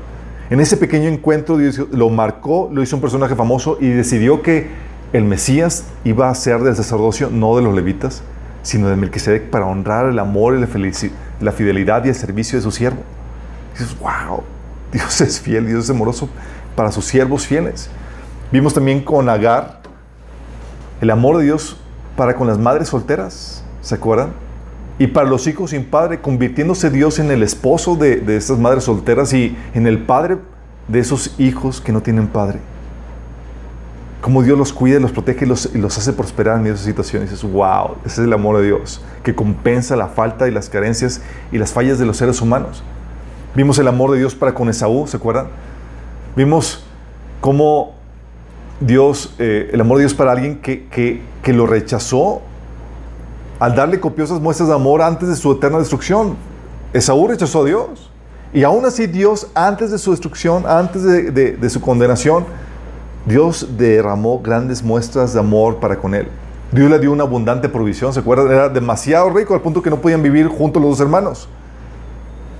En 0.50 0.60
ese 0.60 0.76
pequeño 0.76 1.08
encuentro 1.08 1.58
Dios 1.58 1.80
lo 1.92 2.10
marcó, 2.10 2.70
lo 2.72 2.82
hizo 2.82 2.96
un 2.96 3.02
personaje 3.02 3.36
famoso 3.36 3.78
y 3.80 3.90
decidió 3.90 4.42
que 4.42 4.68
el 5.14 5.24
Mesías 5.24 5.86
iba 6.04 6.30
a 6.30 6.36
ser 6.36 6.62
del 6.62 6.76
sacerdocio, 6.76 7.30
no 7.32 7.56
de 7.56 7.62
los 7.62 7.76
levitas, 7.76 8.24
sino 8.64 8.90
de 8.90 8.96
Melquisedec 8.96 9.50
para 9.50 9.68
honrar 9.68 10.08
el 10.08 10.18
amor 10.18 10.56
y 10.56 10.60
la, 10.60 10.68
la 11.40 11.52
fidelidad 11.52 12.04
y 12.06 12.10
el 12.10 12.16
servicio 12.16 12.58
de 12.58 12.64
su 12.64 12.72
siervo. 12.72 13.04
Dices, 13.74 13.96
wow, 14.00 14.42
Dios 14.92 15.22
es 15.22 15.40
fiel, 15.40 15.68
Dios 15.68 15.84
es 15.84 15.90
amoroso 15.92 16.30
para 16.76 16.92
sus 16.92 17.06
siervos 17.06 17.46
fieles. 17.46 17.90
Vimos 18.52 18.74
también 18.74 19.02
con 19.02 19.30
Agar 19.30 19.83
el 21.04 21.12
amor 21.12 21.38
de 21.38 21.44
Dios 21.44 21.76
para 22.16 22.38
con 22.38 22.48
las 22.48 22.58
madres 22.58 22.88
solteras, 22.88 23.62
¿se 23.82 23.96
acuerdan? 23.96 24.32
Y 25.00 25.08
para 25.08 25.28
los 25.28 25.48
hijos 25.48 25.72
sin 25.72 25.84
padre, 25.84 26.22
convirtiéndose 26.22 26.90
Dios 26.90 27.20
en 27.20 27.30
el 27.30 27.44
esposo 27.44 27.98
de, 27.98 28.18
de 28.18 28.38
estas 28.38 28.58
madres 28.58 28.86
solteras 28.86 29.34
y 29.34 29.58
en 29.74 29.86
el 29.86 30.00
padre 30.06 30.38
de 30.88 31.00
esos 31.00 31.38
hijos 31.40 31.82
que 31.82 31.92
no 31.92 32.02
tienen 32.02 32.28
padre. 32.30 32.60
Cómo 34.22 34.44
Dios 34.44 34.58
los 34.58 34.72
cuida, 34.72 34.98
los 35.02 35.12
protege 35.12 35.44
y 35.44 35.50
los, 35.50 35.76
los 35.76 35.98
hace 35.98 36.14
prosperar 36.14 36.62
en 36.62 36.68
esas 36.68 36.86
situaciones. 36.86 37.32
Dices, 37.32 37.52
wow, 37.52 37.98
ese 38.06 38.22
es 38.22 38.28
el 38.28 38.32
amor 38.32 38.60
de 38.60 38.68
Dios, 38.68 39.04
que 39.24 39.36
compensa 39.36 39.98
la 39.98 40.08
falta 40.08 40.48
y 40.48 40.52
las 40.52 40.70
carencias 40.70 41.20
y 41.52 41.58
las 41.58 41.74
fallas 41.74 42.00
de 42.00 42.06
los 42.06 42.16
seres 42.16 42.42
humanos. 42.42 42.82
Vimos 43.56 43.78
el 43.78 43.90
amor 43.90 44.12
de 44.12 44.20
Dios 44.20 44.36
para 44.36 44.54
con 44.54 44.70
Esaú, 44.70 45.06
¿se 45.08 45.18
acuerdan? 45.18 45.48
Vimos 46.38 46.86
cómo 47.42 48.03
Dios, 48.80 49.36
eh, 49.40 49.70
el 49.72 49.82
amor 49.82 49.98
de 49.98 50.04
Dios 50.04 50.14
para 50.14 50.32
alguien 50.32 50.60
que, 50.60 50.86
que, 50.88 51.22
que 51.42 51.54
lo 51.54 51.66
rechazó 51.66 52.42
al 53.60 53.76
darle 53.76 54.00
copiosas 54.00 54.42
muestras 54.42 54.70
de 54.70 54.76
amor 54.76 55.02
antes 55.02 55.30
de 55.30 55.36
su 55.36 55.52
eterna 55.52 55.78
destrucción. 55.78 56.36
Esaú 56.92 57.28
rechazó 57.28 57.62
a 57.62 57.66
Dios. 57.66 58.12
Y 58.54 58.64
aún 58.64 58.86
así 58.86 59.08
Dios, 59.08 59.48
antes 59.56 59.90
de 59.90 59.98
su 59.98 60.12
destrucción, 60.12 60.66
antes 60.68 61.04
de, 61.04 61.32
de, 61.32 61.70
su 61.70 61.82
condenación, 61.82 62.46
Dios 63.26 63.68
derramó 63.78 64.42
grandes 64.42 64.84
muestras 64.84 65.34
de 65.34 65.40
amor 65.40 65.78
para 65.78 65.98
con 65.98 66.14
él. 66.14 66.28
Dios 66.72 66.90
le 66.90 67.00
dio 67.00 67.12
una 67.12 67.24
abundante 67.24 67.68
provisión, 67.70 68.14
¿se 68.14 68.20
acuerdan? 68.20 68.52
Era 68.52 68.70
demasiado 68.70 69.30
rico 69.32 69.54
al 69.54 69.62
punto 69.62 69.82
que 69.82 69.90
no 69.90 70.02
podían 70.02 70.22
vivir 70.22 70.48
juntos 70.48 70.82
los 70.82 70.92
dos 70.92 71.00
hermanos. 71.00 71.48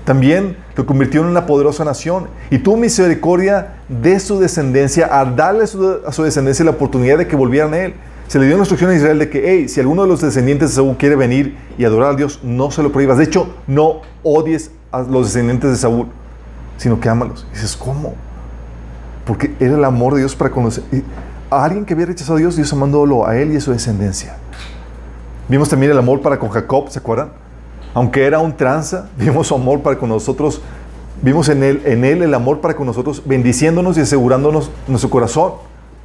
También 0.04 0.56
lo 0.76 0.84
convirtió 0.84 1.22
en 1.22 1.28
una 1.28 1.46
poderosa 1.46 1.84
nación 1.84 2.28
y 2.50 2.58
tuvo 2.58 2.76
misericordia 2.76 3.76
de 3.88 4.20
su 4.20 4.38
descendencia 4.38 5.06
al 5.06 5.34
darle 5.34 5.64
a 5.64 5.66
su, 5.66 6.22
descendencia 6.22 6.64
la 6.64 6.72
oportunidad 6.72 7.16
de 7.16 7.26
que 7.26 7.36
volvieran 7.36 7.72
a 7.72 7.78
él. 7.78 7.94
Se 8.28 8.38
le 8.38 8.46
dio 8.46 8.54
una 8.54 8.62
instrucción 8.62 8.90
a 8.90 8.94
Israel 8.94 9.18
de 9.18 9.30
que, 9.30 9.42
hey, 9.44 9.68
si 9.68 9.80
alguno 9.80 10.02
de 10.02 10.08
los 10.08 10.20
descendientes 10.20 10.70
de 10.70 10.76
Saúl 10.76 10.96
quiere 10.96 11.16
venir 11.16 11.56
y 11.78 11.84
adorar 11.84 12.12
a 12.12 12.16
Dios, 12.16 12.40
no 12.42 12.70
se 12.70 12.82
lo 12.82 12.92
prohíbas. 12.92 13.18
De 13.18 13.24
hecho, 13.24 13.54
no 13.66 14.02
odies 14.22 14.70
a 14.92 15.02
los 15.02 15.26
descendientes 15.26 15.70
de 15.70 15.76
Saúl, 15.76 16.08
sino 16.76 17.00
que 17.00 17.08
ámalos. 17.08 17.46
Y 17.50 17.54
dices, 17.54 17.76
¿cómo? 17.76 18.14
Porque 19.26 19.54
era 19.58 19.74
el 19.74 19.84
amor 19.84 20.14
de 20.14 20.20
Dios 20.20 20.36
para 20.36 20.50
conocer. 20.50 20.84
A 21.50 21.64
alguien 21.64 21.84
que 21.84 21.94
había 21.94 22.06
rechazado 22.06 22.36
a 22.36 22.40
Dios, 22.40 22.56
Dios 22.56 22.72
amándolo 22.72 23.26
a 23.26 23.36
él 23.38 23.52
y 23.52 23.56
a 23.56 23.60
su 23.60 23.72
descendencia. 23.72 24.36
Vimos 25.48 25.68
también 25.68 25.92
el 25.92 25.98
amor 25.98 26.20
para 26.20 26.38
con 26.38 26.50
Jacob, 26.50 26.88
¿se 26.90 26.98
acuerdan? 26.98 27.43
Aunque 27.94 28.26
era 28.26 28.40
un 28.40 28.56
tranza, 28.56 29.08
vimos 29.16 29.46
su 29.46 29.54
amor 29.54 29.80
para 29.80 29.98
con 29.98 30.08
nosotros. 30.08 30.60
Vimos 31.22 31.48
en 31.48 31.62
él, 31.62 31.82
en 31.86 32.04
él 32.04 32.22
el 32.22 32.34
amor 32.34 32.60
para 32.60 32.74
con 32.74 32.86
nosotros, 32.86 33.22
bendiciéndonos 33.24 33.96
y 33.96 34.00
asegurándonos 34.00 34.70
nuestro 34.88 35.08
corazón, 35.08 35.52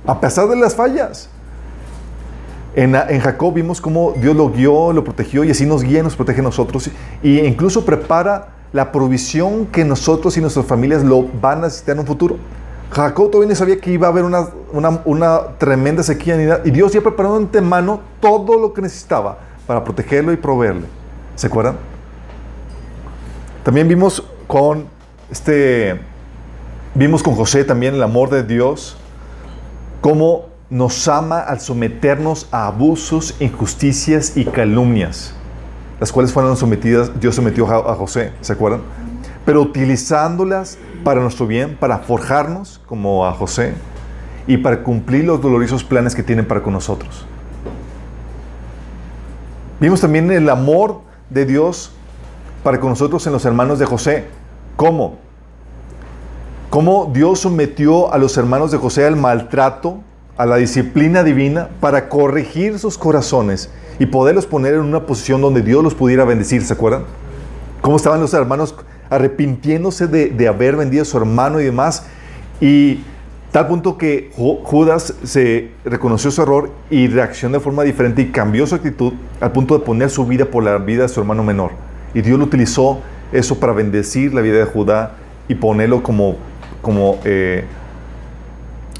a 0.05 0.21
pesar 0.21 0.47
de 0.47 0.55
las 0.55 0.75
fallas. 0.75 1.29
En, 2.75 2.95
en, 2.95 3.19
Jacob 3.19 3.53
vimos 3.53 3.81
cómo 3.81 4.13
Dios 4.21 4.35
lo 4.35 4.49
guió, 4.51 4.93
lo 4.93 5.03
protegió 5.03 5.43
y 5.43 5.51
así 5.51 5.65
nos 5.65 5.83
guía 5.83 5.99
y 5.99 6.03
nos 6.03 6.15
protege 6.15 6.39
a 6.39 6.43
nosotros. 6.43 6.89
Y 7.23 7.39
incluso 7.39 7.83
prepara 7.83 8.49
la 8.71 8.91
provisión 8.91 9.65
que 9.65 9.83
nosotros 9.83 10.37
y 10.37 10.41
nuestras 10.41 10.65
familias 10.67 11.03
lo 11.03 11.25
van 11.41 11.57
a 11.57 11.61
necesitar 11.63 11.95
en 11.95 12.01
un 12.01 12.05
futuro. 12.05 12.37
Jacob 12.91 13.31
todavía 13.31 13.49
no 13.49 13.55
sabía 13.55 13.79
que 13.79 13.91
iba 13.91 14.07
a 14.07 14.11
haber 14.11 14.23
una, 14.23 14.47
una, 14.71 15.01
una 15.05 15.41
tremenda 15.57 16.03
sequía 16.03 16.61
y 16.63 16.71
Dios 16.71 16.93
ya 16.93 17.01
preparó 17.01 17.33
de 17.33 17.45
antemano 17.45 17.99
todo 18.19 18.59
lo 18.59 18.73
que 18.73 18.81
necesitaba 18.81 19.37
para 19.67 19.83
protegerlo 19.83 20.31
y 20.31 20.37
proveerle. 20.37 20.98
¿Se 21.39 21.47
acuerdan? 21.47 21.77
También 23.63 23.87
vimos 23.87 24.21
con 24.45 24.87
este 25.31 25.97
vimos 26.93 27.23
con 27.23 27.33
José 27.35 27.63
también 27.63 27.93
el 27.95 28.03
amor 28.03 28.29
de 28.29 28.43
Dios 28.43 28.97
cómo 30.01 30.47
nos 30.69 31.07
ama 31.07 31.39
al 31.39 31.61
someternos 31.61 32.49
a 32.51 32.67
abusos, 32.67 33.37
injusticias 33.39 34.35
y 34.35 34.43
calumnias, 34.43 35.33
las 36.01 36.11
cuales 36.11 36.33
fueron 36.33 36.57
sometidas, 36.57 37.17
Dios 37.21 37.35
sometió 37.35 37.65
a, 37.89 37.95
José, 37.95 38.33
¿se 38.41 38.51
acuerdan? 38.51 38.81
Pero 39.45 39.61
utilizándolas 39.61 40.77
para 41.05 41.21
nuestro 41.21 41.47
bien, 41.47 41.77
para 41.77 41.99
forjarnos 41.99 42.81
como 42.85 43.25
a 43.25 43.31
José 43.31 43.75
y 44.45 44.57
para 44.57 44.83
cumplir 44.83 45.23
los 45.23 45.41
dolorosos 45.41 45.85
planes 45.85 46.15
que 46.15 46.21
tienen 46.21 46.45
para 46.45 46.61
con 46.61 46.73
nosotros. 46.73 47.25
Vimos 49.79 50.01
también 50.01 50.29
el 50.33 50.49
amor 50.49 51.07
de 51.29 51.45
Dios 51.45 51.91
para 52.63 52.79
con 52.79 52.89
nosotros 52.89 53.25
en 53.27 53.33
los 53.33 53.45
hermanos 53.45 53.79
de 53.79 53.85
José. 53.85 54.25
¿Cómo? 54.75 55.17
Cómo 56.69 57.09
Dios 57.13 57.39
sometió 57.39 58.13
a 58.13 58.17
los 58.17 58.37
hermanos 58.37 58.71
de 58.71 58.77
José 58.77 59.05
al 59.05 59.15
maltrato, 59.15 59.99
a 60.37 60.45
la 60.45 60.57
disciplina 60.57 61.23
divina, 61.23 61.69
para 61.79 62.09
corregir 62.09 62.77
sus 62.79 62.97
corazones 62.97 63.69
y 63.97 64.05
poderlos 64.05 64.45
poner 64.45 64.75
en 64.75 64.81
una 64.81 65.05
posición 65.05 65.41
donde 65.41 65.61
Dios 65.61 65.83
los 65.83 65.95
pudiera 65.95 66.25
bendecir. 66.25 66.63
¿Se 66.63 66.73
acuerdan? 66.73 67.03
Cómo 67.81 67.97
estaban 67.97 68.21
los 68.21 68.33
hermanos 68.33 68.75
arrepintiéndose 69.09 70.07
de, 70.07 70.29
de 70.29 70.47
haber 70.47 70.75
vendido 70.75 71.01
a 71.01 71.05
su 71.05 71.17
hermano 71.17 71.59
y 71.59 71.65
demás. 71.65 72.03
Y 72.61 72.99
tal 73.51 73.67
punto 73.67 73.97
que 73.97 74.31
Judas 74.35 75.13
se 75.23 75.71
reconoció 75.85 76.31
su 76.31 76.41
error 76.41 76.71
y 76.89 77.07
reaccionó 77.07 77.57
de 77.57 77.63
forma 77.63 77.83
diferente 77.83 78.21
y 78.21 78.31
cambió 78.31 78.67
su 78.67 78.75
actitud 78.75 79.13
al 79.39 79.51
punto 79.51 79.77
de 79.77 79.85
poner 79.85 80.09
su 80.09 80.25
vida 80.25 80.45
por 80.45 80.63
la 80.63 80.77
vida 80.77 81.03
de 81.03 81.09
su 81.09 81.19
hermano 81.19 81.43
menor. 81.43 81.71
Y 82.13 82.21
Dios 82.21 82.37
lo 82.37 82.45
utilizó 82.45 82.99
eso 83.31 83.59
para 83.59 83.73
bendecir 83.73 84.33
la 84.33 84.41
vida 84.41 84.57
de 84.57 84.65
Judá 84.65 85.15
y 85.47 85.55
ponerlo 85.55 86.03
como, 86.03 86.35
como, 86.81 87.19
eh, 87.23 87.65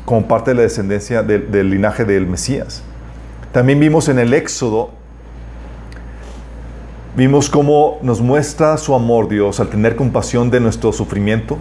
como 0.06 0.28
parte 0.28 0.52
de 0.52 0.56
la 0.56 0.62
descendencia 0.64 1.22
del, 1.22 1.52
del 1.52 1.70
linaje 1.70 2.06
del 2.06 2.26
Mesías. 2.28 2.84
También 3.52 3.80
vimos 3.80 4.10
en 4.10 4.20
el 4.20 4.34
Éxodo 4.34 4.92
Vimos 7.18 7.50
cómo 7.50 7.98
nos 8.02 8.22
muestra 8.22 8.78
su 8.78 8.94
amor 8.94 9.28
Dios 9.28 9.60
al 9.60 9.68
tener 9.68 9.96
compasión 9.96 10.52
de 10.52 10.60
nuestro 10.60 10.94
sufrimiento 10.94 11.58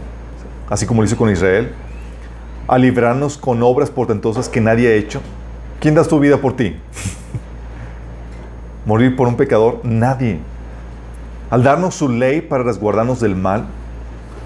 así 0.71 0.87
como 0.87 1.02
lo 1.02 1.07
hizo 1.07 1.16
con 1.16 1.30
Israel, 1.30 1.73
a 2.68 2.76
librarnos 2.76 3.38
con 3.38 3.62
obras 3.62 3.90
portentosas 3.90 4.48
que 4.48 4.60
nadie 4.60 4.88
ha 4.88 4.94
hecho. 4.94 5.20
¿Quién 5.80 5.94
da 5.94 6.04
su 6.04 6.18
vida 6.20 6.37
por 6.37 6.54
ti? 6.54 6.76
Morir 8.87 9.16
por 9.16 9.26
un 9.26 9.37
pecador, 9.37 9.80
nadie. 9.84 10.38
Al 11.50 11.62
darnos 11.62 11.94
su 11.94 12.10
ley 12.10 12.42
para 12.42 12.62
resguardarnos 12.62 13.20
del 13.20 13.34
mal, 13.34 13.66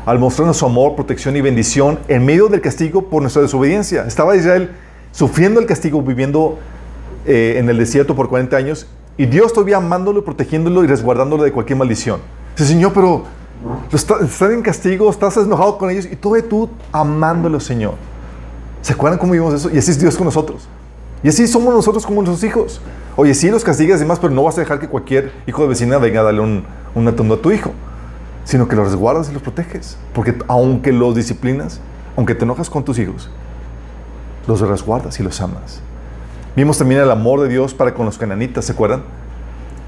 al 0.06 0.20
mostrarnos 0.20 0.56
su 0.56 0.66
amor, 0.66 0.94
protección 0.94 1.36
y 1.36 1.40
bendición 1.40 1.98
en 2.06 2.24
medio 2.24 2.46
del 2.46 2.60
castigo 2.60 3.02
por 3.08 3.22
nuestra 3.22 3.42
desobediencia. 3.42 4.04
Estaba 4.06 4.36
Israel 4.36 4.70
sufriendo 5.10 5.58
el 5.60 5.66
castigo, 5.66 6.00
viviendo 6.00 6.58
eh, 7.26 7.56
en 7.58 7.68
el 7.68 7.78
desierto 7.78 8.14
por 8.14 8.28
40 8.28 8.56
años, 8.56 8.86
y 9.16 9.26
Dios 9.26 9.52
todavía 9.52 9.78
amándolo, 9.78 10.24
protegiéndolo 10.24 10.84
y 10.84 10.86
resguardándolo 10.86 11.42
de 11.42 11.52
cualquier 11.52 11.78
maldición. 11.78 12.20
Dice, 12.56 12.68
Señor, 12.72 12.92
pero 12.92 13.24
están 13.92 14.52
en 14.52 14.62
castigo, 14.62 15.10
estás 15.10 15.36
enojado 15.36 15.76
con 15.76 15.90
ellos, 15.90 16.06
y 16.10 16.16
todavía 16.16 16.48
tú 16.48 16.68
amándolo, 16.92 17.58
Señor. 17.58 17.94
¿Se 18.82 18.92
acuerdan 18.92 19.18
cómo 19.18 19.32
vivimos 19.32 19.54
eso? 19.54 19.70
Y 19.72 19.78
así 19.78 19.90
es 19.92 19.98
Dios 19.98 20.16
con 20.16 20.26
nosotros. 20.26 20.68
Y 21.22 21.28
así 21.28 21.46
somos 21.46 21.72
nosotros 21.72 22.04
como 22.04 22.20
nuestros 22.22 22.42
hijos. 22.44 22.80
Oye, 23.16 23.32
sí 23.32 23.48
los 23.50 23.62
castigas 23.62 24.00
y 24.00 24.02
demás, 24.02 24.18
pero 24.18 24.34
no 24.34 24.42
vas 24.42 24.58
a 24.58 24.60
dejar 24.60 24.80
que 24.80 24.88
cualquier 24.88 25.32
hijo 25.46 25.62
de 25.62 25.68
vecina 25.68 25.98
venga 25.98 26.20
a 26.20 26.24
darle 26.24 26.40
un, 26.40 26.64
un 26.94 27.08
atuendo 27.08 27.36
a 27.36 27.38
tu 27.40 27.52
hijo, 27.52 27.70
sino 28.44 28.66
que 28.66 28.74
los 28.74 28.86
resguardas 28.86 29.30
y 29.30 29.32
los 29.32 29.42
proteges. 29.42 29.96
Porque 30.12 30.34
aunque 30.48 30.92
los 30.92 31.14
disciplinas, 31.14 31.80
aunque 32.16 32.34
te 32.34 32.44
enojas 32.44 32.68
con 32.68 32.84
tus 32.84 32.98
hijos, 32.98 33.30
los 34.48 34.60
resguardas 34.60 35.18
y 35.20 35.22
los 35.22 35.40
amas. 35.40 35.80
Vimos 36.56 36.76
también 36.76 37.00
el 37.00 37.10
amor 37.10 37.40
de 37.40 37.48
Dios 37.48 37.74
para 37.74 37.94
con 37.94 38.04
los 38.04 38.18
cananitas, 38.18 38.64
¿se 38.64 38.72
acuerdan? 38.72 39.04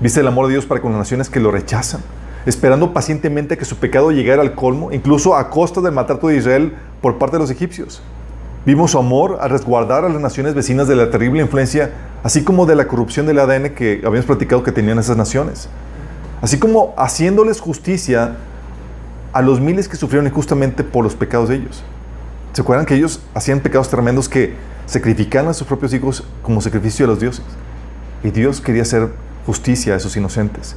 Viste 0.00 0.20
el 0.20 0.28
amor 0.28 0.46
de 0.46 0.52
Dios 0.52 0.66
para 0.66 0.80
con 0.80 0.92
las 0.92 0.98
naciones 0.98 1.28
que 1.28 1.40
lo 1.40 1.50
rechazan, 1.50 2.00
esperando 2.46 2.92
pacientemente 2.92 3.58
que 3.58 3.64
su 3.64 3.76
pecado 3.76 4.12
llegara 4.12 4.40
al 4.40 4.54
colmo, 4.54 4.92
incluso 4.92 5.36
a 5.36 5.50
costa 5.50 5.80
del 5.80 5.92
maltrato 5.92 6.28
de 6.28 6.36
Israel 6.36 6.74
por 7.00 7.18
parte 7.18 7.36
de 7.36 7.40
los 7.40 7.50
egipcios. 7.50 8.02
Vimos 8.66 8.92
su 8.92 8.98
amor 8.98 9.38
a 9.42 9.48
resguardar 9.48 10.06
a 10.06 10.08
las 10.08 10.22
naciones 10.22 10.54
vecinas 10.54 10.88
de 10.88 10.96
la 10.96 11.10
terrible 11.10 11.42
influencia, 11.42 11.90
así 12.22 12.44
como 12.44 12.64
de 12.64 12.74
la 12.74 12.88
corrupción 12.88 13.26
del 13.26 13.38
ADN 13.38 13.74
que 13.74 14.00
habíamos 14.06 14.24
platicado 14.24 14.62
que 14.62 14.72
tenían 14.72 14.98
esas 14.98 15.18
naciones. 15.18 15.68
Así 16.40 16.58
como 16.58 16.94
haciéndoles 16.96 17.60
justicia 17.60 18.36
a 19.34 19.42
los 19.42 19.60
miles 19.60 19.86
que 19.86 19.96
sufrieron 19.96 20.26
injustamente 20.26 20.82
por 20.82 21.04
los 21.04 21.14
pecados 21.14 21.50
de 21.50 21.56
ellos. 21.56 21.82
¿Se 22.54 22.62
acuerdan 22.62 22.86
que 22.86 22.94
ellos 22.94 23.20
hacían 23.34 23.60
pecados 23.60 23.90
tremendos 23.90 24.30
que 24.30 24.54
sacrificaban 24.86 25.50
a 25.50 25.54
sus 25.54 25.66
propios 25.66 25.92
hijos 25.92 26.24
como 26.42 26.62
sacrificio 26.62 27.04
a 27.04 27.08
los 27.08 27.20
dioses? 27.20 27.44
Y 28.22 28.30
Dios 28.30 28.62
quería 28.62 28.82
hacer 28.82 29.10
justicia 29.44 29.92
a 29.92 29.96
esos 29.98 30.16
inocentes. 30.16 30.74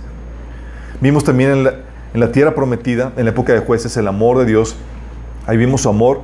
Vimos 1.00 1.24
también 1.24 1.51
en 1.51 1.63
la, 1.63 1.74
en 2.13 2.20
la 2.20 2.34
tierra 2.34 2.53
prometida, 2.53 3.13
en 3.15 3.24
la 3.24 3.32
época 3.32 3.53
de 3.53 3.60
jueces, 3.60 3.96
el 3.96 4.10
amor 4.10 4.39
de 4.39 4.46
Dios. 4.46 4.75
Ahí 5.46 5.56
vimos 5.56 5.84
su 5.84 5.89
amor 5.89 6.24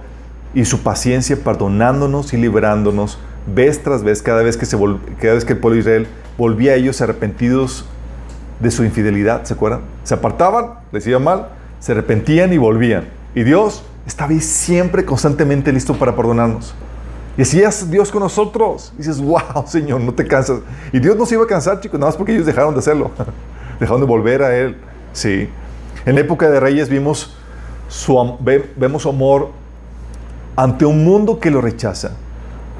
y 0.53 0.65
su 0.65 0.81
paciencia 0.81 1.35
perdonándonos 1.35 2.33
y 2.33 2.37
liberándonos 2.37 3.17
vez 3.53 3.81
tras 3.83 4.03
vez, 4.03 4.21
cada 4.21 4.43
vez 4.43 4.57
que, 4.57 4.65
se 4.65 4.77
cada 5.19 5.33
vez 5.33 5.45
que 5.45 5.53
el 5.53 5.59
pueblo 5.59 5.75
de 5.75 5.81
Israel 5.81 6.07
volvía 6.37 6.73
a 6.73 6.75
ellos 6.75 7.01
arrepentidos 7.01 7.85
de 8.59 8.71
su 8.71 8.83
infidelidad, 8.83 9.43
¿se 9.43 9.53
acuerdan? 9.53 9.81
Se 10.03 10.13
apartaban, 10.13 10.75
les 10.91 11.05
iba 11.07 11.19
mal, 11.19 11.49
se 11.79 11.91
arrepentían 11.91 12.53
y 12.53 12.57
volvían. 12.57 13.05
Y 13.35 13.43
Dios 13.43 13.83
estaba 14.05 14.33
siempre, 14.39 15.05
constantemente 15.05 15.71
listo 15.71 15.93
para 15.95 16.15
perdonarnos. 16.15 16.73
Y 17.37 17.41
así 17.41 17.61
es 17.61 17.89
Dios 17.89 18.11
con 18.11 18.21
nosotros. 18.21 18.93
Y 18.95 18.97
dices, 18.97 19.19
wow, 19.19 19.65
Señor, 19.65 20.01
no 20.01 20.13
te 20.13 20.27
cansas. 20.27 20.59
Y 20.91 20.99
Dios 20.99 21.17
no 21.17 21.25
se 21.25 21.35
iba 21.35 21.43
a 21.43 21.47
cansar, 21.47 21.79
chicos, 21.79 21.99
nada 21.99 22.11
más 22.11 22.17
porque 22.17 22.33
ellos 22.33 22.45
dejaron 22.45 22.73
de 22.73 22.79
hacerlo. 22.79 23.11
dejaron 23.79 24.01
de 24.01 24.07
volver 24.07 24.43
a 24.43 24.55
Él. 24.55 24.77
Sí. 25.13 25.49
En 26.05 26.15
la 26.15 26.21
época 26.21 26.49
de 26.49 26.59
Reyes 26.59 26.89
vimos 26.89 27.35
su, 27.87 28.37
vemos 28.75 29.01
su 29.01 29.09
amor 29.09 29.49
ante 30.55 30.85
un 30.85 31.03
mundo 31.03 31.39
que 31.39 31.49
lo 31.49 31.61
rechaza, 31.61 32.11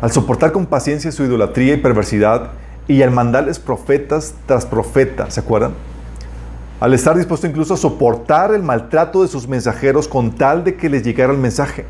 al 0.02 0.12
soportar 0.12 0.52
con 0.52 0.66
paciencia 0.66 1.12
su 1.12 1.24
idolatría 1.24 1.74
y 1.74 1.78
perversidad 1.78 2.52
y 2.88 3.02
al 3.02 3.12
mandarles 3.12 3.58
profetas 3.58 4.36
tras 4.46 4.66
profetas, 4.66 5.34
¿se 5.34 5.40
acuerdan? 5.40 5.74
Al 6.80 6.94
estar 6.94 7.16
dispuesto 7.16 7.48
incluso 7.48 7.74
a 7.74 7.78
soportar 7.78 8.54
el 8.54 8.62
maltrato 8.62 9.22
de 9.22 9.28
sus 9.28 9.48
mensajeros 9.48 10.08
con 10.08 10.32
tal 10.32 10.64
de 10.64 10.76
que 10.76 10.90
les 10.90 11.04
llegara 11.04 11.32
el 11.32 11.40
mensaje. 11.40 11.86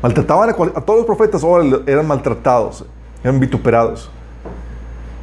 Maltrataban 0.00 0.50
a, 0.50 0.54
todos 0.54 0.98
los 0.98 1.06
profetas, 1.06 1.42
ahora 1.42 1.80
eran 1.86 2.06
maltratados, 2.06 2.84
eran 3.22 3.40
vituperados. 3.40 4.10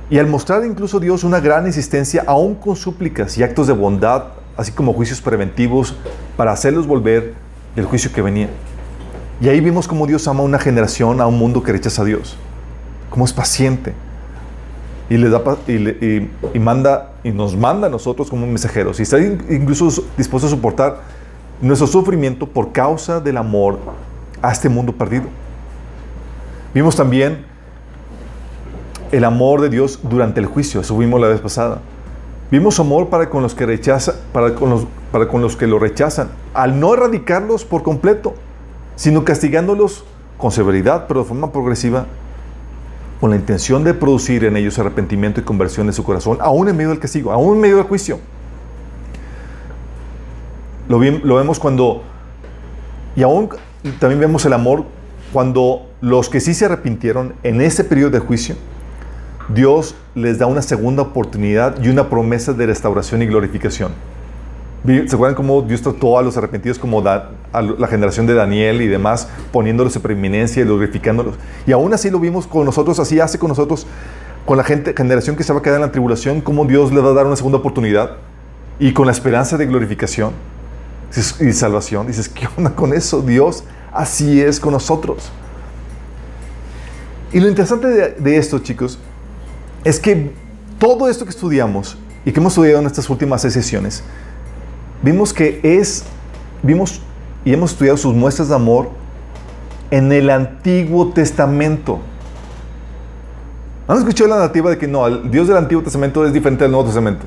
Y 0.09 0.19
al 0.19 0.27
mostrar 0.27 0.65
incluso 0.65 0.99
Dios 0.99 1.23
una 1.23 1.39
gran 1.39 1.65
insistencia, 1.65 2.23
aún 2.27 2.55
con 2.55 2.75
súplicas 2.75 3.37
y 3.37 3.43
actos 3.43 3.67
de 3.67 3.73
bondad, 3.73 4.25
así 4.57 4.71
como 4.71 4.93
juicios 4.93 5.21
preventivos, 5.21 5.95
para 6.35 6.51
hacerlos 6.51 6.85
volver 6.85 7.33
del 7.75 7.85
juicio 7.85 8.11
que 8.11 8.21
venía. 8.21 8.49
Y 9.41 9.47
ahí 9.47 9.61
vimos 9.61 9.87
cómo 9.87 10.05
Dios 10.05 10.27
ama 10.27 10.41
a 10.41 10.43
una 10.43 10.59
generación, 10.59 11.21
a 11.21 11.27
un 11.27 11.37
mundo 11.37 11.63
que 11.63 11.71
rechaza 11.71 12.01
a 12.01 12.05
Dios. 12.05 12.35
Cómo 13.09 13.23
es 13.23 13.31
paciente. 13.31 13.93
Y, 15.09 15.17
da, 15.17 15.41
y, 15.67 16.59
manda, 16.59 17.13
y 17.23 17.31
nos 17.31 17.55
manda 17.55 17.87
a 17.87 17.89
nosotros 17.89 18.29
como 18.29 18.45
mensajeros. 18.45 18.99
Y 18.99 19.03
está 19.03 19.17
incluso 19.19 20.03
dispuesto 20.17 20.47
a 20.47 20.49
soportar 20.49 21.01
nuestro 21.61 21.87
sufrimiento 21.87 22.47
por 22.47 22.73
causa 22.73 23.19
del 23.21 23.37
amor 23.37 23.79
a 24.41 24.51
este 24.51 24.67
mundo 24.67 24.91
perdido. 24.93 25.25
Vimos 26.73 26.95
también 26.95 27.45
el 29.11 29.23
amor 29.23 29.61
de 29.61 29.69
Dios 29.69 30.01
durante 30.03 30.41
el 30.41 30.47
juicio. 30.47 30.81
Eso 30.81 30.97
vimos 30.97 31.19
la 31.19 31.27
vez 31.29 31.39
pasada. 31.39 31.79
Vimos 32.51 32.79
amor 32.79 33.07
para 33.09 33.29
con 33.29 33.41
los 33.41 33.55
que 33.55 33.65
para 34.33 34.55
con 34.55 34.69
los, 34.69 34.85
para 35.11 35.27
con 35.27 35.41
los 35.41 35.55
que 35.55 35.65
lo 35.65 35.79
rechazan, 35.79 36.29
al 36.53 36.79
no 36.79 36.93
erradicarlos 36.93 37.63
por 37.63 37.83
completo 37.83 38.33
sino 38.99 39.23
castigándolos 39.23 40.03
con 40.37 40.51
severidad, 40.51 41.07
pero 41.07 41.21
de 41.21 41.25
forma 41.25 41.53
progresiva, 41.53 42.05
con 43.21 43.29
la 43.29 43.37
intención 43.37 43.85
de 43.85 43.93
producir 43.93 44.43
en 44.43 44.57
ellos 44.57 44.77
arrepentimiento 44.77 45.39
y 45.39 45.43
conversión 45.43 45.87
de 45.87 45.93
su 45.93 46.03
corazón, 46.03 46.37
aún 46.41 46.67
en 46.67 46.75
medio 46.75 46.89
del 46.89 46.99
castigo, 46.99 47.31
aún 47.31 47.55
en 47.55 47.61
medio 47.61 47.77
del 47.77 47.85
juicio. 47.85 48.19
Lo, 50.89 50.99
lo 50.99 51.35
vemos 51.35 51.59
cuando, 51.59 52.03
y 53.15 53.23
aún 53.23 53.47
también 53.99 54.19
vemos 54.19 54.43
el 54.43 54.51
amor 54.51 54.83
cuando 55.31 55.87
los 56.01 56.27
que 56.27 56.41
sí 56.41 56.53
se 56.53 56.65
arrepintieron 56.65 57.35
en 57.43 57.61
ese 57.61 57.85
periodo 57.85 58.11
de 58.11 58.19
juicio, 58.19 58.55
Dios 59.47 59.95
les 60.13 60.39
da 60.39 60.45
una 60.45 60.61
segunda 60.61 61.03
oportunidad 61.03 61.81
y 61.81 61.87
una 61.87 62.09
promesa 62.09 62.51
de 62.51 62.65
restauración 62.65 63.21
y 63.21 63.27
glorificación. 63.27 63.93
¿Se 64.85 65.13
acuerdan 65.13 65.35
cómo 65.35 65.61
Dios 65.61 65.81
trató 65.81 66.17
a 66.17 66.21
los 66.21 66.37
arrepentidos 66.37 66.79
como 66.79 67.01
a 67.01 67.61
la 67.61 67.87
generación 67.87 68.25
de 68.25 68.33
Daniel 68.33 68.81
y 68.81 68.87
demás, 68.87 69.27
poniéndoles 69.51 69.95
en 69.95 70.01
preeminencia 70.01 70.61
y 70.61 70.65
glorificándolos? 70.65 71.35
Y 71.67 71.73
aún 71.73 71.93
así 71.93 72.09
lo 72.09 72.19
vimos 72.19 72.47
con 72.47 72.65
nosotros, 72.65 72.97
así 72.99 73.19
hace 73.19 73.37
con 73.37 73.49
nosotros, 73.49 73.85
con 74.45 74.57
la 74.57 74.63
gente, 74.63 74.93
generación 74.95 75.35
que 75.35 75.43
se 75.43 75.51
va 75.51 75.59
a 75.59 75.61
quedar 75.61 75.75
en 75.77 75.81
la 75.81 75.91
tribulación, 75.91 76.39
cómo 76.39 76.65
Dios 76.65 76.93
le 76.93 77.01
va 77.01 77.09
a 77.09 77.13
dar 77.13 77.25
una 77.25 77.35
segunda 77.35 77.57
oportunidad 77.57 78.11
y 78.79 78.93
con 78.93 79.05
la 79.05 79.11
esperanza 79.11 79.57
de 79.57 79.65
glorificación 79.65 80.31
y 81.41 81.51
salvación. 81.51 82.07
Dices, 82.07 82.29
¿qué 82.29 82.47
onda 82.57 82.73
con 82.73 82.93
eso? 82.93 83.21
Dios 83.21 83.65
así 83.91 84.41
es 84.41 84.61
con 84.61 84.71
nosotros. 84.71 85.29
Y 87.33 87.41
lo 87.41 87.49
interesante 87.49 87.87
de, 87.87 88.09
de 88.11 88.37
esto, 88.37 88.59
chicos, 88.59 88.97
es 89.83 89.99
que 89.99 90.31
todo 90.79 91.09
esto 91.09 91.25
que 91.25 91.31
estudiamos 91.31 91.97
y 92.25 92.31
que 92.31 92.39
hemos 92.39 92.53
estudiado 92.53 92.79
en 92.79 92.87
estas 92.87 93.09
últimas 93.09 93.41
sesiones, 93.41 94.03
vimos 95.01 95.33
que 95.33 95.59
es, 95.63 96.03
vimos 96.61 97.01
y 97.45 97.53
hemos 97.53 97.71
estudiado 97.71 97.97
sus 97.97 98.13
muestras 98.13 98.49
de 98.49 98.55
amor 98.55 98.89
en 99.91 100.11
el 100.11 100.29
Antiguo 100.29 101.09
Testamento. 101.13 101.99
¿Han 103.87 103.97
escuchado 103.97 104.29
la 104.29 104.35
narrativa 104.35 104.69
de 104.69 104.77
que 104.77 104.87
no, 104.87 105.07
el 105.07 105.31
Dios 105.31 105.47
del 105.47 105.57
Antiguo 105.57 105.83
Testamento 105.83 106.25
es 106.25 106.33
diferente 106.33 106.63
del 106.63 106.71
Nuevo 106.71 106.85
Testamento? 106.85 107.25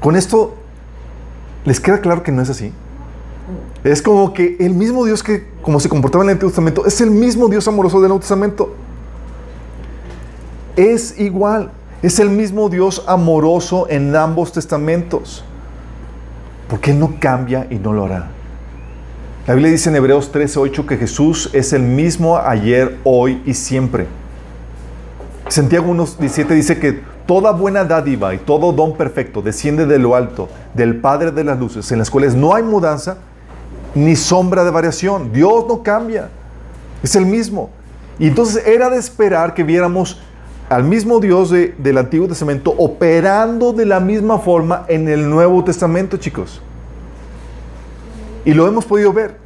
Con 0.00 0.16
esto, 0.16 0.54
¿les 1.64 1.78
queda 1.78 2.00
claro 2.00 2.22
que 2.22 2.32
no 2.32 2.42
es 2.42 2.50
así? 2.50 2.72
Es 3.84 4.02
como 4.02 4.32
que 4.32 4.56
el 4.58 4.74
mismo 4.74 5.04
Dios 5.04 5.22
que, 5.22 5.46
como 5.62 5.78
se 5.78 5.88
comportaba 5.88 6.24
en 6.24 6.30
el 6.30 6.32
Antiguo 6.34 6.50
Testamento, 6.50 6.86
es 6.86 7.00
el 7.00 7.10
mismo 7.10 7.48
Dios 7.48 7.68
amoroso 7.68 8.00
del 8.00 8.08
Nuevo 8.08 8.20
Testamento. 8.20 8.74
Es 10.74 11.18
igual, 11.20 11.70
es 12.02 12.18
el 12.18 12.30
mismo 12.30 12.68
Dios 12.68 13.04
amoroso 13.06 13.86
en 13.88 14.16
ambos 14.16 14.52
testamentos. 14.52 15.44
¿Por 16.72 16.80
qué 16.80 16.94
no 16.94 17.16
cambia 17.20 17.66
y 17.68 17.74
no 17.74 17.92
lo 17.92 18.06
hará? 18.06 18.30
La 19.46 19.52
Biblia 19.52 19.70
dice 19.70 19.90
en 19.90 19.96
Hebreos 19.96 20.32
13:8 20.32 20.86
que 20.86 20.96
Jesús 20.96 21.50
es 21.52 21.74
el 21.74 21.82
mismo 21.82 22.38
ayer, 22.38 22.96
hoy 23.04 23.42
y 23.44 23.52
siempre. 23.52 24.06
Santiago 25.48 25.92
1:17 25.92 26.54
dice 26.54 26.78
que 26.78 27.02
toda 27.26 27.52
buena 27.52 27.84
dádiva 27.84 28.32
y 28.32 28.38
todo 28.38 28.72
don 28.72 28.96
perfecto 28.96 29.42
desciende 29.42 29.84
de 29.84 29.98
lo 29.98 30.16
alto, 30.16 30.48
del 30.72 30.96
Padre 30.96 31.30
de 31.30 31.44
las 31.44 31.58
luces, 31.58 31.92
en 31.92 31.98
las 31.98 32.08
cuales 32.08 32.34
no 32.34 32.54
hay 32.54 32.62
mudanza 32.62 33.18
ni 33.94 34.16
sombra 34.16 34.64
de 34.64 34.70
variación. 34.70 35.30
Dios 35.30 35.66
no 35.68 35.82
cambia, 35.82 36.30
es 37.02 37.14
el 37.16 37.26
mismo. 37.26 37.68
Y 38.18 38.28
entonces 38.28 38.66
era 38.66 38.88
de 38.88 38.96
esperar 38.96 39.52
que 39.52 39.62
viéramos 39.62 40.22
al 40.72 40.84
mismo 40.84 41.20
Dios 41.20 41.50
del 41.50 41.98
Antiguo 41.98 42.26
Testamento 42.28 42.74
operando 42.78 43.74
de 43.74 43.84
la 43.84 44.00
misma 44.00 44.38
forma 44.38 44.86
en 44.88 45.06
el 45.06 45.28
Nuevo 45.28 45.62
Testamento, 45.62 46.16
chicos. 46.16 46.62
Y 48.46 48.54
lo 48.54 48.66
hemos 48.66 48.86
podido 48.86 49.12
ver. 49.12 49.36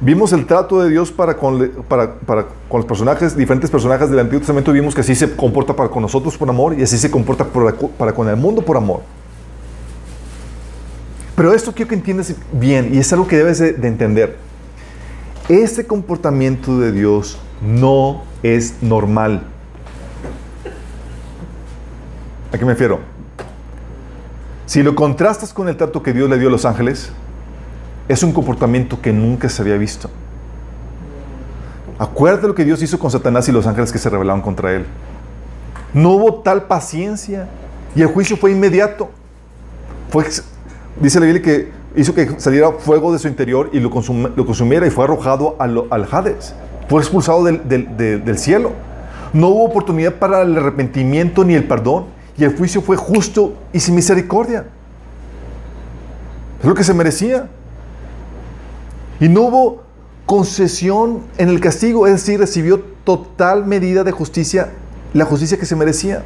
Vimos 0.00 0.32
el 0.32 0.46
trato 0.46 0.80
de 0.80 0.90
Dios 0.90 1.10
para 1.10 1.36
con, 1.36 1.58
los 1.58 2.84
personajes, 2.84 3.36
diferentes 3.36 3.68
personajes 3.68 4.08
del 4.08 4.20
Antiguo 4.20 4.38
Testamento, 4.38 4.70
vimos 4.70 4.94
que 4.94 5.00
así 5.00 5.16
se 5.16 5.34
comporta 5.34 5.74
para 5.74 5.88
con 5.88 6.00
nosotros 6.00 6.38
por 6.38 6.48
amor 6.48 6.78
y 6.78 6.82
así 6.84 6.96
se 6.96 7.10
comporta 7.10 7.44
por, 7.44 7.74
para 7.74 8.12
con 8.12 8.28
el 8.28 8.36
mundo 8.36 8.62
por 8.62 8.76
amor. 8.76 9.00
Pero 11.34 11.52
esto 11.52 11.72
quiero 11.72 11.88
que 11.88 11.96
entiendas 11.96 12.32
bien 12.52 12.94
y 12.94 12.98
es 12.98 13.12
algo 13.12 13.26
que 13.26 13.36
debes 13.36 13.58
de, 13.58 13.72
de 13.72 13.88
entender. 13.88 14.36
Este 15.48 15.84
comportamiento 15.84 16.78
de 16.78 16.92
Dios 16.92 17.36
no 17.60 18.22
es 18.44 18.74
normal. 18.80 19.42
¿A 22.52 22.56
qué 22.56 22.64
me 22.64 22.72
refiero? 22.72 23.00
Si 24.64 24.82
lo 24.82 24.94
contrastas 24.94 25.52
con 25.52 25.68
el 25.68 25.76
trato 25.76 26.02
que 26.02 26.12
Dios 26.12 26.30
le 26.30 26.38
dio 26.38 26.48
a 26.48 26.50
los 26.50 26.64
ángeles, 26.64 27.10
es 28.08 28.22
un 28.22 28.32
comportamiento 28.32 29.00
que 29.00 29.12
nunca 29.12 29.48
se 29.48 29.60
había 29.62 29.76
visto. 29.76 30.10
Acuérdate 31.98 32.46
lo 32.46 32.54
que 32.54 32.64
Dios 32.64 32.82
hizo 32.82 32.98
con 32.98 33.10
Satanás 33.10 33.48
y 33.48 33.52
los 33.52 33.66
ángeles 33.66 33.92
que 33.92 33.98
se 33.98 34.08
rebelaron 34.08 34.40
contra 34.40 34.72
él. 34.72 34.86
No 35.92 36.12
hubo 36.12 36.34
tal 36.36 36.64
paciencia 36.64 37.48
y 37.94 38.02
el 38.02 38.08
juicio 38.08 38.36
fue 38.36 38.52
inmediato. 38.52 39.10
Dice 41.00 41.20
la 41.20 41.26
Biblia 41.26 41.42
que 41.42 41.70
hizo 41.96 42.14
que 42.14 42.40
saliera 42.40 42.72
fuego 42.72 43.12
de 43.12 43.18
su 43.18 43.28
interior 43.28 43.68
y 43.72 43.80
lo, 43.80 43.90
consumiera 43.90 44.86
y 44.86 44.90
fue 44.90 45.04
arrojado 45.04 45.56
al, 45.58 46.08
Hades. 46.10 46.54
Fue 46.88 47.00
expulsado 47.00 47.44
del 47.44 48.38
cielo. 48.38 48.72
No 49.34 49.48
hubo 49.48 49.64
oportunidad 49.64 50.14
para 50.14 50.42
el 50.42 50.56
arrepentimiento 50.56 51.44
ni 51.44 51.54
el 51.54 51.64
perdón 51.64 52.17
y 52.38 52.44
el 52.44 52.56
juicio 52.56 52.80
fue 52.80 52.96
justo 52.96 53.54
y 53.72 53.80
sin 53.80 53.96
misericordia. 53.96 54.66
Es 56.60 56.64
lo 56.64 56.74
que 56.74 56.84
se 56.84 56.94
merecía. 56.94 57.48
Y 59.20 59.28
no 59.28 59.42
hubo 59.42 59.82
concesión 60.24 61.22
en 61.36 61.48
el 61.48 61.60
castigo, 61.60 62.06
es 62.06 62.12
decir, 62.12 62.38
recibió 62.38 62.80
total 63.02 63.66
medida 63.66 64.04
de 64.04 64.12
justicia, 64.12 64.68
la 65.12 65.24
justicia 65.24 65.58
que 65.58 65.66
se 65.66 65.74
merecía. 65.74 66.22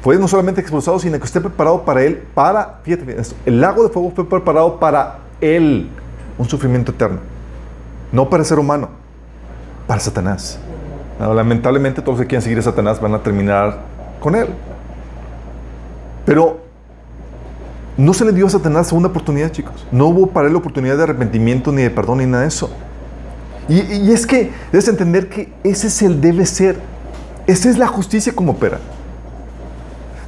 Fue 0.00 0.16
no 0.16 0.26
solamente 0.26 0.62
expulsado, 0.62 0.98
sino 0.98 1.18
que 1.18 1.24
esté 1.24 1.40
preparado 1.40 1.84
para 1.84 2.02
él, 2.02 2.22
para, 2.34 2.80
fíjate, 2.82 3.16
el 3.44 3.60
lago 3.60 3.82
de 3.82 3.90
fuego 3.90 4.12
fue 4.14 4.26
preparado 4.26 4.80
para 4.80 5.18
él, 5.42 5.90
un 6.38 6.48
sufrimiento 6.48 6.92
eterno. 6.92 7.18
No 8.10 8.30
para 8.30 8.42
el 8.42 8.46
ser 8.46 8.58
humano, 8.58 8.88
para 9.86 10.00
Satanás. 10.00 10.58
lamentablemente 11.18 12.00
todos 12.00 12.16
los 12.16 12.22
que 12.22 12.28
quieran 12.28 12.42
seguir 12.42 12.60
a 12.60 12.62
Satanás 12.62 12.98
van 13.00 13.12
a 13.12 13.22
terminar 13.22 13.80
con 14.20 14.34
él. 14.34 14.48
Pero 16.30 16.60
no 17.96 18.14
se 18.14 18.24
le 18.24 18.30
dio 18.30 18.46
a 18.46 18.50
Satanás 18.50 18.86
segunda 18.86 19.08
oportunidad, 19.08 19.50
chicos. 19.50 19.84
No 19.90 20.06
hubo 20.06 20.28
para 20.28 20.46
él 20.46 20.54
oportunidad 20.54 20.96
de 20.96 21.02
arrepentimiento, 21.02 21.72
ni 21.72 21.82
de 21.82 21.90
perdón, 21.90 22.18
ni 22.18 22.26
nada 22.26 22.42
de 22.42 22.48
eso. 22.48 22.70
Y, 23.68 24.12
es 24.12 24.28
que 24.28 24.52
debes 24.70 24.86
entender 24.86 25.28
que 25.28 25.52
ese 25.64 25.88
es 25.88 26.02
el 26.02 26.20
debe 26.20 26.46
ser. 26.46 26.78
Esa 27.48 27.68
es 27.68 27.78
la 27.78 27.88
justicia 27.88 28.32
como 28.32 28.52
opera. 28.52 28.78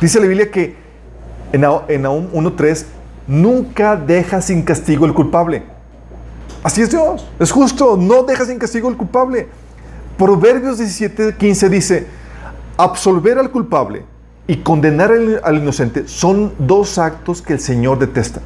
Dice 0.01 0.19
la 0.19 0.27
Biblia 0.27 0.51
que 0.51 0.75
en, 1.53 1.65
en 1.87 2.03
Nahum 2.03 2.27
1.3 2.33 2.85
nunca 3.29 3.95
deja 3.95 4.43
sin 4.43 4.63
castigo 4.63 5.07
el 5.07 5.15
culpable. 5.15 5.63
Así 6.65 6.83
es 6.83 6.91
Dios. 6.91 7.29
Es 7.39 7.53
justo. 7.53 7.97
No 7.97 8.25
deja 8.25 8.45
sin 8.45 8.59
castigo 8.59 8.89
el 8.89 8.97
culpable. 8.97 9.47
Proverbios 10.19 10.81
17.15 10.81 11.69
dice, 11.69 12.07
absolver 12.77 13.39
al 13.39 13.53
culpable 13.53 14.11
y 14.47 14.57
condenar 14.57 15.13
al 15.45 15.57
inocente 15.57 16.09
son 16.09 16.53
dos 16.59 16.99
actos 16.99 17.43
que 17.43 17.55
el 17.55 17.61
Señor 17.61 17.99
detesta. 17.99 18.41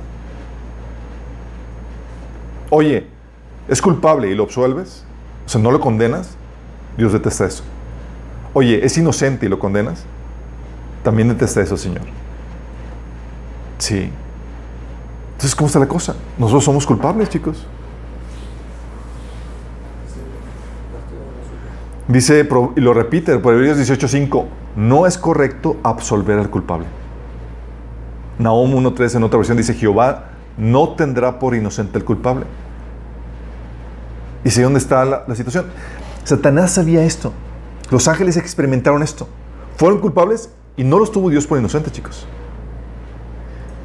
Oye, 2.70 3.06
es 3.68 3.80
culpable 3.80 4.30
y 4.30 4.34
lo 4.34 4.44
absuelves, 4.44 5.04
o 5.46 5.48
sea, 5.48 5.60
no 5.60 5.70
lo 5.70 5.80
condenas, 5.80 6.36
Dios 6.96 7.12
detesta 7.12 7.46
eso. 7.46 7.62
Oye, 8.52 8.84
es 8.84 8.96
inocente 8.98 9.46
y 9.46 9.48
lo 9.48 9.58
condenas, 9.58 10.04
también 11.02 11.28
detesta 11.28 11.60
eso, 11.62 11.76
Señor. 11.76 12.02
Sí. 13.78 14.10
Entonces, 15.32 15.54
¿cómo 15.54 15.66
está 15.66 15.78
la 15.78 15.88
cosa? 15.88 16.16
Nosotros 16.38 16.64
somos 16.64 16.86
culpables, 16.86 17.28
chicos. 17.28 17.66
Dice, 22.08 22.48
y 22.76 22.80
lo 22.80 22.94
repite, 22.94 23.36
Proverbios 23.38 23.78
18.5, 23.78 24.44
no 24.76 25.06
es 25.06 25.18
correcto 25.18 25.76
absolver 25.82 26.38
al 26.38 26.50
culpable. 26.50 26.86
Nahum 28.38 28.72
1.3 28.74 29.16
en 29.16 29.24
otra 29.24 29.38
versión 29.38 29.56
dice, 29.56 29.74
Jehová 29.74 30.30
no 30.56 30.90
tendrá 30.90 31.38
por 31.38 31.54
inocente 31.54 31.98
al 31.98 32.04
culpable. 32.04 32.46
¿Y 34.44 34.50
sé 34.50 34.62
dónde 34.62 34.78
está 34.78 35.04
la, 35.04 35.24
la 35.26 35.34
situación? 35.34 35.66
Satanás 36.22 36.72
sabía 36.72 37.02
esto. 37.02 37.32
Los 37.90 38.06
ángeles 38.06 38.36
experimentaron 38.36 39.02
esto. 39.02 39.28
Fueron 39.76 40.00
culpables 40.00 40.50
y 40.76 40.84
no 40.84 40.98
los 40.98 41.10
tuvo 41.10 41.30
Dios 41.30 41.46
por 41.46 41.58
inocente, 41.58 41.90
chicos. 41.90 42.26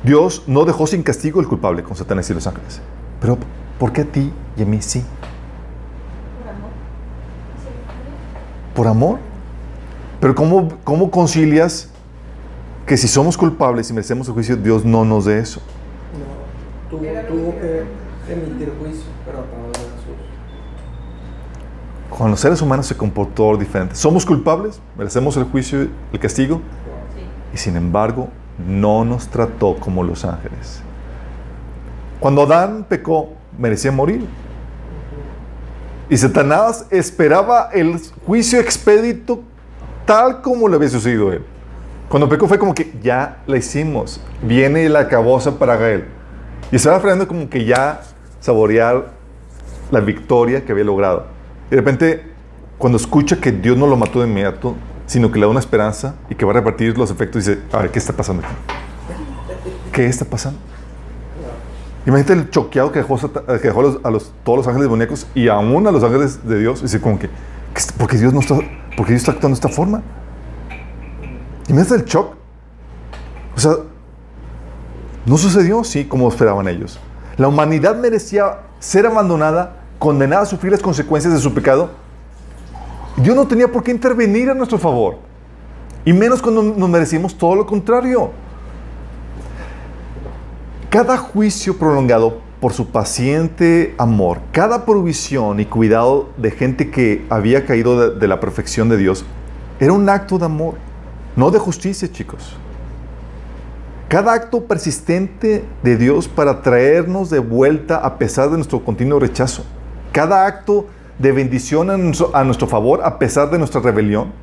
Dios 0.03 0.43
no 0.47 0.65
dejó 0.65 0.85
sin 0.87 1.03
castigo 1.03 1.39
el 1.39 1.47
culpable 1.47 1.83
con 1.83 1.95
Satanás 1.95 2.29
y 2.29 2.33
los 2.33 2.45
ángeles. 2.45 2.81
Pero, 3.19 3.37
¿por 3.79 3.93
qué 3.93 4.01
a 4.01 4.05
ti 4.05 4.31
y 4.57 4.61
a 4.63 4.65
mí 4.65 4.81
sí? 4.81 5.03
Por 8.75 8.87
amor. 8.87 9.19
Pero 10.19 10.35
¿cómo, 10.35 10.69
¿cómo 10.83 11.09
concilias 11.09 11.89
que 12.85 12.97
si 12.97 13.07
somos 13.07 13.37
culpables 13.37 13.89
y 13.89 13.93
merecemos 13.93 14.27
el 14.27 14.33
juicio, 14.33 14.55
Dios 14.55 14.85
no 14.85 15.03
nos 15.05 15.25
dé 15.25 15.39
eso? 15.39 15.61
No, 16.13 16.89
tuvo, 16.89 17.01
tuvo 17.27 17.59
que 17.59 17.83
emitir 18.31 18.73
juicio, 18.79 19.05
pero 19.25 19.39
a 19.39 19.43
través 19.43 19.71
de 19.73 19.79
Jesús. 19.79 20.15
Con 22.17 22.31
los 22.31 22.39
seres 22.39 22.61
humanos 22.61 22.85
se 22.85 22.95
comportó 22.95 23.57
diferente. 23.57 23.95
Somos 23.95 24.25
culpables, 24.25 24.79
merecemos 24.97 25.37
el 25.37 25.45
juicio, 25.45 25.87
el 26.13 26.19
castigo, 26.19 26.61
y 27.53 27.57
sin 27.57 27.75
embargo 27.75 28.29
no 28.67 29.05
nos 29.05 29.27
trató 29.27 29.75
como 29.77 30.03
los 30.03 30.23
ángeles. 30.25 30.81
Cuando 32.19 32.43
Adán 32.43 32.85
pecó, 32.87 33.29
merecía 33.57 33.91
morir. 33.91 34.25
Y 36.11 36.17
Satanás 36.17 36.87
esperaba 36.89 37.69
el 37.71 37.97
juicio 38.25 38.59
expedito 38.59 39.43
tal 40.05 40.41
como 40.41 40.67
le 40.67 40.75
había 40.75 40.89
sucedido 40.89 41.29
a 41.29 41.35
él. 41.35 41.45
Cuando 42.09 42.27
pecó 42.27 42.49
fue 42.49 42.59
como 42.59 42.75
que 42.75 42.91
ya 43.01 43.41
la 43.47 43.55
hicimos. 43.55 44.19
Viene 44.41 44.89
la 44.89 45.07
caboza 45.07 45.57
para 45.57 45.89
él. 45.89 46.03
Y 46.69 46.75
estaba 46.75 46.99
frenando 46.99 47.29
como 47.29 47.49
que 47.49 47.63
ya 47.63 48.01
saborear 48.41 49.13
la 49.89 50.01
victoria 50.01 50.65
que 50.65 50.73
había 50.73 50.83
logrado. 50.83 51.27
Y 51.67 51.75
de 51.75 51.77
repente, 51.77 52.23
cuando 52.77 52.97
escucha 52.97 53.39
que 53.39 53.53
Dios 53.53 53.77
no 53.77 53.87
lo 53.87 53.95
mató 53.95 54.19
de 54.19 54.27
inmediato, 54.27 54.75
sino 55.05 55.31
que 55.31 55.39
le 55.39 55.45
da 55.45 55.51
una 55.51 55.61
esperanza 55.61 56.15
y 56.29 56.35
que 56.35 56.43
va 56.43 56.51
a 56.51 56.55
repartir 56.55 56.97
los 56.97 57.09
efectos, 57.09 57.45
dice, 57.45 57.61
a 57.71 57.83
ver, 57.83 57.91
¿qué 57.91 57.99
está 57.99 58.11
pasando 58.11 58.45
aquí? 58.45 58.53
¿Qué 59.93 60.07
está 60.07 60.25
pasando? 60.25 60.59
Imagínate 62.05 62.33
el 62.33 62.49
choqueado 62.49 62.91
que 62.91 62.99
dejó, 62.99 63.17
que 63.17 63.67
dejó 63.67 63.79
a, 63.79 63.83
los, 63.83 63.95
a 63.97 64.33
todos 64.43 64.57
los 64.57 64.67
ángeles 64.67 64.85
demoníacos 64.85 65.27
y 65.35 65.47
aún 65.47 65.85
a 65.85 65.91
los 65.91 66.03
ángeles 66.03 66.47
de 66.47 66.59
Dios. 66.59 66.81
Dice 66.81 66.99
como 66.99 67.19
que, 67.19 67.29
porque 67.97 68.17
Dios 68.17 68.33
no 68.33 68.39
está, 68.39 68.55
porque 68.97 69.11
Dios 69.11 69.21
está 69.21 69.33
actuando 69.33 69.55
de 69.55 69.65
esta 69.65 69.69
forma. 69.69 70.01
Imagínate 71.67 72.03
el 72.03 72.05
shock. 72.05 72.35
O 73.55 73.59
sea, 73.59 73.73
no 75.25 75.37
sucedió, 75.37 75.83
sí, 75.83 76.05
como 76.05 76.27
esperaban 76.27 76.67
ellos. 76.67 76.99
La 77.37 77.47
humanidad 77.47 77.95
merecía 77.95 78.61
ser 78.79 79.05
abandonada, 79.05 79.77
condenada 79.99 80.41
a 80.41 80.45
sufrir 80.45 80.71
las 80.71 80.81
consecuencias 80.81 81.33
de 81.33 81.39
su 81.39 81.53
pecado. 81.53 81.91
Dios 83.17 83.35
no 83.35 83.47
tenía 83.47 83.71
por 83.71 83.83
qué 83.83 83.91
intervenir 83.91 84.49
a 84.49 84.55
nuestro 84.55 84.79
favor. 84.79 85.17
Y 86.03 86.13
menos 86.13 86.41
cuando 86.41 86.63
nos 86.63 86.89
merecíamos 86.89 87.37
todo 87.37 87.55
lo 87.55 87.67
contrario. 87.67 88.31
Cada 90.91 91.15
juicio 91.17 91.77
prolongado 91.77 92.41
por 92.59 92.73
su 92.73 92.87
paciente 92.87 93.95
amor, 93.97 94.41
cada 94.51 94.83
provisión 94.83 95.61
y 95.61 95.65
cuidado 95.65 96.27
de 96.35 96.51
gente 96.51 96.91
que 96.91 97.25
había 97.29 97.65
caído 97.65 98.09
de, 98.09 98.27
la 98.27 98.41
perfección 98.41 98.89
de 98.89 98.97
Dios, 98.97 99.23
era 99.79 99.93
un 99.93 100.09
acto 100.09 100.37
de 100.37 100.43
amor, 100.43 100.73
no 101.37 101.49
de 101.49 101.59
justicia, 101.59 102.11
chicos. 102.11 102.57
Cada 104.09 104.33
acto 104.33 104.65
persistente 104.65 105.63
de 105.81 105.95
Dios 105.95 106.27
para 106.27 106.61
traernos 106.61 107.29
de 107.29 107.39
vuelta 107.39 107.95
a 107.95 108.17
pesar 108.17 108.49
de 108.49 108.57
nuestro 108.57 108.83
continuo 108.83 109.17
rechazo. 109.17 109.63
Cada 110.11 110.45
acto 110.45 110.87
de 111.19 111.31
bendición 111.31 111.89
a 111.89 111.93
a 112.37 112.43
nuestro 112.43 112.67
favor 112.67 112.99
a 113.01 113.17
pesar 113.17 113.49
de 113.49 113.57
nuestra 113.57 113.79
rebelión. 113.79 114.33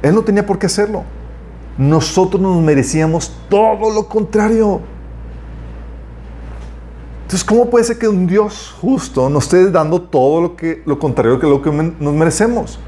Él 0.00 0.14
no 0.14 0.22
tenía 0.22 0.46
por 0.46 0.60
qué 0.60 0.66
hacerlo. 0.66 1.02
Nosotros 1.76 2.40
nos 2.40 2.62
merecíamos 2.62 3.36
todo 3.48 3.92
lo 3.92 4.06
contrario. 4.06 4.80
Entonces, 7.28 7.44
¿cómo 7.44 7.68
puede 7.68 7.84
ser 7.84 7.98
que 7.98 8.08
un 8.08 8.26
Dios 8.26 8.74
justo 8.80 9.28
nos 9.28 9.44
esté 9.44 9.70
dando 9.70 10.00
todo 10.00 10.40
lo, 10.40 10.56
que, 10.56 10.82
lo 10.86 10.98
contrario 10.98 11.38
que 11.38 11.46
lo 11.46 11.60
que 11.60 11.70
nos 11.70 12.14
merecemos? 12.14 12.78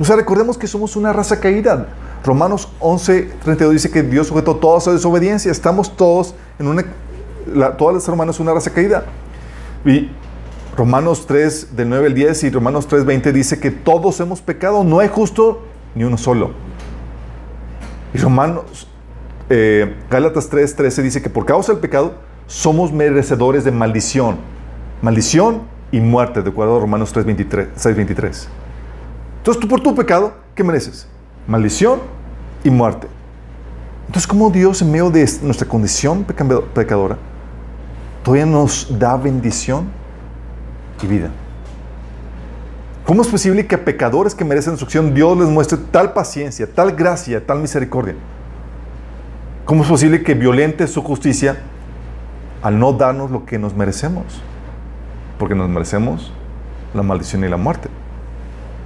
O 0.00 0.04
sea, 0.06 0.16
recordemos 0.16 0.56
que 0.56 0.66
somos 0.66 0.96
una 0.96 1.12
raza 1.12 1.38
caída. 1.38 1.86
Romanos 2.24 2.66
11, 2.80 3.32
32 3.44 3.74
dice 3.74 3.90
que 3.90 4.02
Dios 4.02 4.28
sujetó 4.28 4.56
toda 4.56 4.80
su 4.80 4.90
desobediencia. 4.90 5.52
Estamos 5.52 5.94
todos 5.94 6.34
en 6.58 6.66
una... 6.66 6.86
La, 7.54 7.76
todas 7.76 7.96
las 7.96 8.08
hermanas 8.08 8.36
son 8.36 8.46
una 8.46 8.54
raza 8.54 8.70
caída. 8.70 9.04
Y 9.84 10.08
Romanos 10.74 11.26
3, 11.26 11.76
del 11.76 11.90
9 11.90 12.06
al 12.06 12.14
10 12.14 12.44
y 12.44 12.50
Romanos 12.50 12.86
3, 12.86 13.04
20 13.04 13.34
dice 13.34 13.60
que 13.60 13.70
todos 13.70 14.18
hemos 14.20 14.40
pecado, 14.40 14.82
no 14.82 15.00
hay 15.00 15.08
justo 15.08 15.60
ni 15.94 16.04
uno 16.04 16.16
solo. 16.16 16.52
Y 18.14 18.16
Romanos, 18.16 18.88
eh, 19.50 19.94
Gálatas 20.08 20.48
3, 20.48 20.74
13 20.74 21.02
dice 21.02 21.20
que 21.20 21.28
por 21.28 21.44
causa 21.44 21.72
del 21.72 21.82
pecado 21.82 22.24
somos 22.46 22.92
merecedores 22.92 23.64
de 23.64 23.70
maldición. 23.70 24.36
Maldición 25.02 25.62
y 25.92 26.00
muerte, 26.00 26.42
de 26.42 26.50
acuerdo 26.50 26.76
a 26.76 26.80
Romanos 26.80 27.12
3, 27.12 27.26
23, 27.26 27.68
6, 27.74 27.96
23. 27.96 28.48
Entonces 29.38 29.60
tú 29.60 29.68
por 29.68 29.80
tu 29.80 29.94
pecado, 29.94 30.34
¿qué 30.54 30.64
mereces? 30.64 31.08
Maldición 31.46 32.00
y 32.64 32.70
muerte. 32.70 33.06
Entonces, 34.06 34.26
¿cómo 34.26 34.50
Dios 34.50 34.82
en 34.82 34.90
medio 34.90 35.10
de 35.10 35.28
nuestra 35.42 35.66
condición 35.66 36.24
pecadora 36.24 37.16
todavía 38.22 38.46
nos 38.46 38.98
da 38.98 39.16
bendición? 39.16 39.88
y 41.02 41.06
vida. 41.06 41.30
¿Cómo 43.04 43.22
es 43.22 43.28
posible 43.28 43.66
que 43.66 43.76
a 43.76 43.84
pecadores 43.84 44.34
que 44.34 44.44
merecen 44.44 44.72
instrucción 44.72 45.14
Dios 45.14 45.38
les 45.38 45.48
muestre 45.48 45.78
tal 45.90 46.12
paciencia, 46.12 46.68
tal 46.72 46.92
gracia, 46.92 47.44
tal 47.44 47.60
misericordia? 47.60 48.14
¿Cómo 49.64 49.82
es 49.82 49.88
posible 49.88 50.22
que 50.22 50.34
violente 50.34 50.86
su 50.86 51.02
justicia 51.02 51.56
al 52.62 52.78
no 52.78 52.92
darnos 52.92 53.30
lo 53.30 53.44
que 53.44 53.58
nos 53.58 53.74
merecemos? 53.74 54.24
Porque 55.38 55.54
nos 55.54 55.68
merecemos 55.68 56.32
la 56.94 57.02
maldición 57.02 57.44
y 57.44 57.48
la 57.48 57.56
muerte 57.56 57.88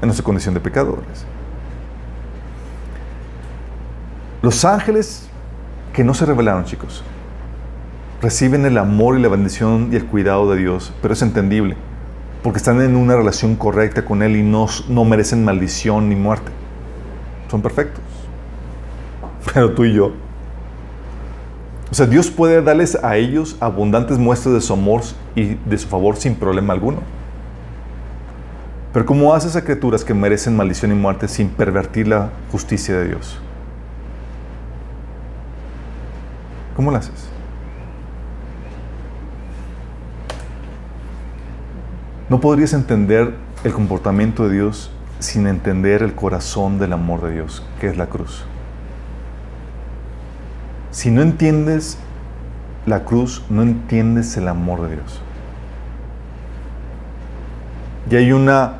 en 0.00 0.08
nuestra 0.08 0.24
condición 0.24 0.54
de 0.54 0.60
pecadores. 0.60 1.26
Los 4.42 4.64
ángeles 4.64 5.28
que 5.92 6.02
no 6.02 6.14
se 6.14 6.26
revelaron, 6.26 6.64
chicos, 6.64 7.04
reciben 8.22 8.64
el 8.64 8.78
amor 8.78 9.18
y 9.18 9.22
la 9.22 9.28
bendición 9.28 9.90
y 9.92 9.96
el 9.96 10.06
cuidado 10.06 10.50
de 10.50 10.58
Dios, 10.58 10.92
pero 11.02 11.14
es 11.14 11.22
entendible 11.22 11.76
porque 12.42 12.58
están 12.58 12.80
en 12.80 12.96
una 12.96 13.16
relación 13.16 13.54
correcta 13.56 14.04
con 14.04 14.22
Él 14.22 14.36
y 14.36 14.42
no, 14.42 14.66
no 14.88 15.04
merecen 15.04 15.44
maldición 15.44 16.08
ni 16.08 16.16
muerte. 16.16 16.50
Son 17.50 17.60
perfectos. 17.60 18.02
Pero 19.52 19.72
tú 19.72 19.84
y 19.84 19.92
yo. 19.92 20.12
O 21.90 21.94
sea, 21.94 22.06
Dios 22.06 22.30
puede 22.30 22.62
darles 22.62 22.96
a 23.02 23.16
ellos 23.16 23.56
abundantes 23.58 24.16
muestras 24.16 24.54
de 24.54 24.60
su 24.60 24.72
amor 24.72 25.02
y 25.34 25.54
de 25.54 25.76
su 25.76 25.88
favor 25.88 26.16
sin 26.16 26.36
problema 26.36 26.72
alguno. 26.72 26.98
Pero 28.92 29.06
¿cómo 29.06 29.34
haces 29.34 29.56
a 29.56 29.62
criaturas 29.62 30.04
que 30.04 30.14
merecen 30.14 30.56
maldición 30.56 30.92
y 30.92 30.94
muerte 30.94 31.26
sin 31.26 31.48
pervertir 31.48 32.06
la 32.06 32.30
justicia 32.52 32.96
de 32.96 33.08
Dios? 33.08 33.38
¿Cómo 36.76 36.90
lo 36.92 36.96
haces? 36.96 37.28
No 42.28 42.40
podrías 42.40 42.72
entender 42.72 43.34
el 43.64 43.72
comportamiento 43.72 44.48
de 44.48 44.54
Dios 44.54 44.92
sin 45.18 45.48
entender 45.48 46.02
el 46.02 46.14
corazón 46.14 46.78
del 46.78 46.92
amor 46.92 47.22
de 47.22 47.32
Dios, 47.32 47.64
que 47.80 47.88
es 47.88 47.96
la 47.96 48.06
cruz. 48.06 48.44
Si 50.90 51.10
no 51.10 51.22
entiendes 51.22 51.98
la 52.86 53.04
cruz, 53.04 53.44
no 53.48 53.62
entiendes 53.62 54.36
el 54.36 54.48
amor 54.48 54.82
de 54.82 54.96
Dios. 54.96 55.20
Y 58.10 58.16
hay 58.16 58.32
una 58.32 58.78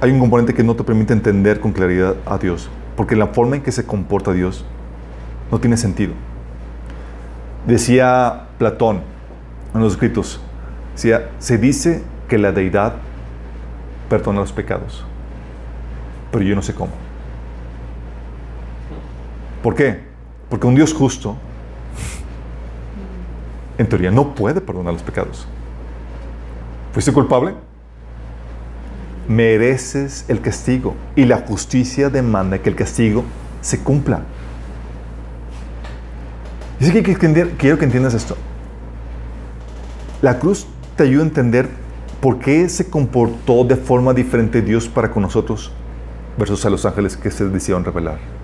hay 0.00 0.12
un 0.12 0.20
componente 0.20 0.54
que 0.54 0.62
no 0.62 0.76
te 0.76 0.84
permite 0.84 1.12
entender 1.12 1.58
con 1.58 1.72
claridad 1.72 2.14
a 2.24 2.38
Dios, 2.38 2.70
porque 2.96 3.16
la 3.16 3.26
forma 3.28 3.56
en 3.56 3.62
que 3.62 3.72
se 3.72 3.84
comporta 3.84 4.32
Dios 4.32 4.64
no 5.50 5.58
tiene 5.58 5.76
sentido. 5.76 6.12
Decía 7.66 8.46
Platón 8.58 9.02
en 9.74 9.80
los 9.80 9.94
escritos, 9.94 10.40
se 10.94 11.58
dice 11.58 12.04
que 12.28 12.38
la 12.38 12.52
deidad 12.52 12.94
perdona 14.08 14.40
los 14.40 14.52
pecados, 14.52 15.04
pero 16.30 16.44
yo 16.44 16.54
no 16.54 16.62
sé 16.62 16.74
cómo. 16.74 16.92
¿Por 19.62 19.74
qué? 19.74 20.07
Porque 20.48 20.66
un 20.66 20.74
Dios 20.74 20.94
justo, 20.94 21.36
en 23.76 23.88
teoría, 23.88 24.10
no 24.10 24.34
puede 24.34 24.60
perdonar 24.60 24.92
los 24.92 25.02
pecados. 25.02 25.46
¿Fuiste 26.92 27.12
culpable? 27.12 27.54
Mereces 29.28 30.24
el 30.28 30.40
castigo 30.40 30.94
y 31.14 31.26
la 31.26 31.38
justicia 31.38 32.08
demanda 32.08 32.58
que 32.58 32.70
el 32.70 32.76
castigo 32.76 33.24
se 33.60 33.78
cumpla. 33.80 34.22
Dice 36.80 37.02
que 37.02 37.14
quiero 37.56 37.78
que 37.78 37.84
entiendas 37.84 38.14
esto. 38.14 38.36
La 40.22 40.38
cruz 40.38 40.66
te 40.96 41.04
ayuda 41.04 41.22
a 41.22 41.26
entender 41.26 41.68
por 42.20 42.38
qué 42.38 42.68
se 42.68 42.88
comportó 42.88 43.64
de 43.64 43.76
forma 43.76 44.14
diferente 44.14 44.62
Dios 44.62 44.88
para 44.88 45.10
con 45.10 45.22
nosotros 45.22 45.70
versus 46.36 46.64
a 46.64 46.70
los 46.70 46.84
ángeles 46.86 47.16
que 47.16 47.30
se 47.30 47.48
decidieron 47.48 47.84
revelar. 47.84 48.37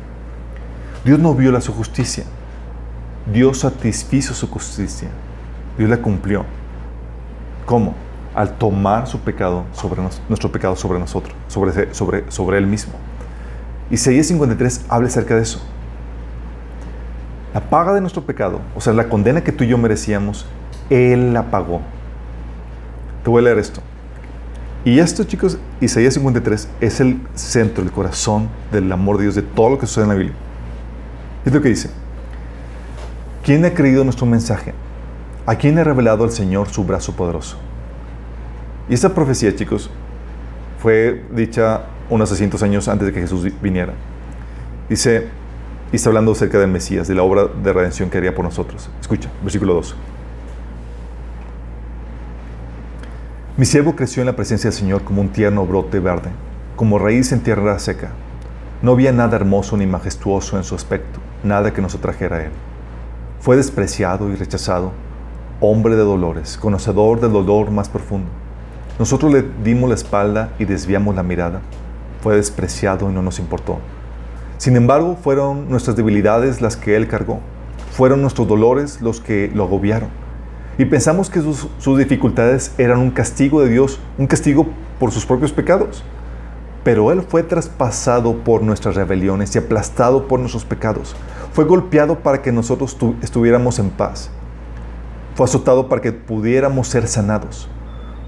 Dios 1.04 1.18
no 1.18 1.34
viola 1.34 1.60
su 1.60 1.72
justicia. 1.72 2.24
Dios 3.32 3.60
satisfizo 3.60 4.34
su 4.34 4.48
justicia. 4.48 5.08
Dios 5.78 5.90
la 5.90 5.98
cumplió. 5.98 6.44
¿Cómo? 7.66 7.94
Al 8.34 8.54
tomar 8.58 9.06
su 9.06 9.20
pecado 9.20 9.64
sobre 9.72 10.02
nuestro 10.28 10.50
pecado 10.50 10.76
sobre 10.76 10.98
nosotros, 10.98 11.34
sobre, 11.48 12.30
sobre 12.30 12.58
Él 12.58 12.66
mismo. 12.66 12.94
Isaías 13.90 14.26
53 14.26 14.86
habla 14.88 15.08
acerca 15.08 15.36
de 15.36 15.42
eso. 15.42 15.60
La 17.52 17.60
paga 17.60 17.92
de 17.92 18.00
nuestro 18.00 18.22
pecado, 18.22 18.60
o 18.74 18.80
sea, 18.80 18.92
la 18.92 19.08
condena 19.08 19.44
que 19.44 19.52
tú 19.52 19.62
y 19.62 19.68
yo 19.68 19.78
merecíamos, 19.78 20.46
Él 20.90 21.32
la 21.32 21.50
pagó 21.50 21.80
te 23.24 23.30
voy 23.30 23.40
a 23.40 23.44
leer 23.44 23.58
esto. 23.58 23.80
Y 24.84 24.98
esto, 24.98 25.24
chicos, 25.24 25.58
Isaías 25.80 26.12
53 26.14 26.68
es 26.82 27.00
el 27.00 27.18
centro, 27.34 27.82
el 27.82 27.90
corazón 27.90 28.50
del 28.70 28.92
amor 28.92 29.16
de 29.16 29.24
Dios, 29.24 29.34
de 29.34 29.42
todo 29.42 29.70
lo 29.70 29.78
que 29.78 29.86
sucede 29.86 30.04
en 30.04 30.08
la 30.10 30.14
Biblia. 30.14 30.36
Es 31.44 31.52
lo 31.52 31.60
que 31.60 31.68
dice. 31.68 31.90
¿Quién 33.44 33.64
ha 33.64 33.74
creído 33.74 34.04
nuestro 34.04 34.26
mensaje? 34.26 34.72
¿A 35.46 35.56
quién 35.56 35.78
ha 35.78 35.84
revelado 35.84 36.24
el 36.24 36.30
Señor 36.30 36.68
su 36.68 36.84
brazo 36.84 37.14
poderoso? 37.14 37.58
Y 38.88 38.94
esta 38.94 39.14
profecía, 39.14 39.54
chicos, 39.54 39.90
fue 40.78 41.24
dicha 41.34 41.82
unos 42.08 42.28
600 42.30 42.62
años 42.62 42.88
antes 42.88 43.06
de 43.06 43.12
que 43.12 43.20
Jesús 43.20 43.46
viniera. 43.60 43.92
Dice, 44.88 45.28
y 45.92 45.96
está 45.96 46.08
hablando 46.08 46.32
acerca 46.32 46.58
del 46.58 46.70
Mesías, 46.70 47.08
de 47.08 47.14
la 47.14 47.22
obra 47.22 47.46
de 47.46 47.72
redención 47.72 48.10
que 48.10 48.18
haría 48.18 48.34
por 48.34 48.44
nosotros. 48.44 48.90
Escucha, 49.00 49.30
versículo 49.42 49.74
2. 49.74 49.96
Mi 53.56 53.64
siervo 53.66 53.94
creció 53.94 54.20
en 54.22 54.26
la 54.26 54.36
presencia 54.36 54.70
del 54.70 54.78
Señor 54.78 55.04
como 55.04 55.20
un 55.20 55.28
tierno 55.28 55.64
brote 55.64 56.00
verde, 56.00 56.30
como 56.76 56.98
raíz 56.98 57.30
en 57.32 57.40
tierra 57.40 57.78
seca. 57.78 58.10
No 58.82 58.92
había 58.92 59.12
nada 59.12 59.36
hermoso 59.36 59.76
ni 59.76 59.86
majestuoso 59.86 60.56
en 60.56 60.64
su 60.64 60.74
aspecto, 60.74 61.20
nada 61.44 61.72
que 61.72 61.82
nos 61.82 61.94
atrajera 61.94 62.36
a 62.36 62.44
él. 62.44 62.50
Fue 63.38 63.56
despreciado 63.56 64.30
y 64.30 64.34
rechazado, 64.34 64.92
hombre 65.60 65.94
de 65.94 66.02
dolores, 66.02 66.56
conocedor 66.56 67.20
del 67.20 67.32
dolor 67.32 67.70
más 67.70 67.88
profundo. 67.88 68.30
Nosotros 68.98 69.32
le 69.32 69.44
dimos 69.62 69.88
la 69.88 69.94
espalda 69.94 70.50
y 70.58 70.64
desviamos 70.64 71.14
la 71.14 71.22
mirada. 71.22 71.60
Fue 72.22 72.36
despreciado 72.36 73.10
y 73.10 73.12
no 73.12 73.22
nos 73.22 73.38
importó. 73.38 73.78
Sin 74.58 74.76
embargo, 74.76 75.16
fueron 75.22 75.68
nuestras 75.68 75.96
debilidades 75.96 76.60
las 76.60 76.76
que 76.76 76.96
él 76.96 77.06
cargó. 77.06 77.40
Fueron 77.92 78.22
nuestros 78.22 78.48
dolores 78.48 79.00
los 79.02 79.20
que 79.20 79.50
lo 79.54 79.64
agobiaron 79.64 80.24
y 80.76 80.84
pensamos 80.86 81.30
que 81.30 81.40
sus, 81.40 81.98
dificultades 81.98 82.74
eran 82.78 82.98
un 82.98 83.10
castigo 83.10 83.62
de 83.62 83.70
Dios, 83.70 84.00
un 84.18 84.26
castigo 84.26 84.66
por 84.98 85.12
sus 85.12 85.24
propios 85.24 85.52
pecados. 85.52 86.02
Pero 86.84 87.10
Él 87.10 87.22
fue 87.22 87.42
traspasado 87.42 88.44
por 88.44 88.62
nuestras 88.62 88.94
rebeliones 88.94 89.54
y 89.54 89.58
aplastado 89.58 90.28
por 90.28 90.38
nuestros 90.38 90.64
pecados. 90.64 91.16
Fue 91.52 91.64
golpeado 91.64 92.20
para 92.20 92.42
que 92.42 92.52
nosotros 92.52 92.96
estuviéramos 93.22 93.78
en 93.78 93.90
paz. 93.90 94.30
Fue 95.34 95.44
azotado 95.44 95.88
para 95.88 96.02
que 96.02 96.12
pudiéramos 96.12 96.86
ser 96.86 97.08
sanados. 97.08 97.68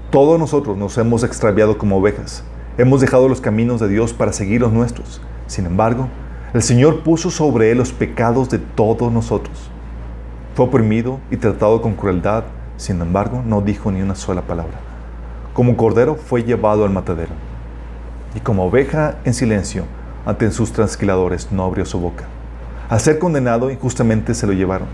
Todos 0.09 0.39
nosotros 0.39 0.75
nos 0.75 0.97
hemos 0.97 1.23
extraviado 1.23 1.77
como 1.77 1.97
ovejas. 1.97 2.43
Hemos 2.77 2.99
dejado 3.01 3.29
los 3.29 3.41
caminos 3.41 3.79
de 3.79 3.87
Dios 3.87 4.13
para 4.13 4.33
seguir 4.33 4.61
los 4.61 4.73
nuestros. 4.73 5.21
Sin 5.45 5.65
embargo, 5.65 6.09
el 6.53 6.61
Señor 6.61 7.03
puso 7.03 7.29
sobre 7.29 7.71
Él 7.71 7.77
los 7.77 7.91
pecados 7.91 8.49
de 8.49 8.57
todos 8.57 9.11
nosotros. 9.11 9.69
Fue 10.55 10.65
oprimido 10.65 11.19
y 11.29 11.37
tratado 11.37 11.81
con 11.81 11.93
crueldad, 11.93 12.45
sin 12.77 13.01
embargo, 13.01 13.43
no 13.45 13.61
dijo 13.61 13.91
ni 13.91 14.01
una 14.01 14.15
sola 14.15 14.41
palabra. 14.41 14.79
Como 15.53 15.75
cordero 15.75 16.15
fue 16.15 16.43
llevado 16.43 16.83
al 16.83 16.89
matadero, 16.89 17.31
y 18.37 18.39
como 18.39 18.65
oveja 18.65 19.15
en 19.25 19.33
silencio 19.33 19.85
ante 20.23 20.51
sus 20.51 20.71
transquiladores 20.71 21.51
no 21.51 21.63
abrió 21.63 21.85
su 21.85 21.99
boca. 21.99 22.25
Al 22.87 22.99
ser 22.99 23.17
condenado, 23.17 23.71
injustamente 23.71 24.35
se 24.35 24.45
lo 24.45 24.53
llevaron. 24.53 24.87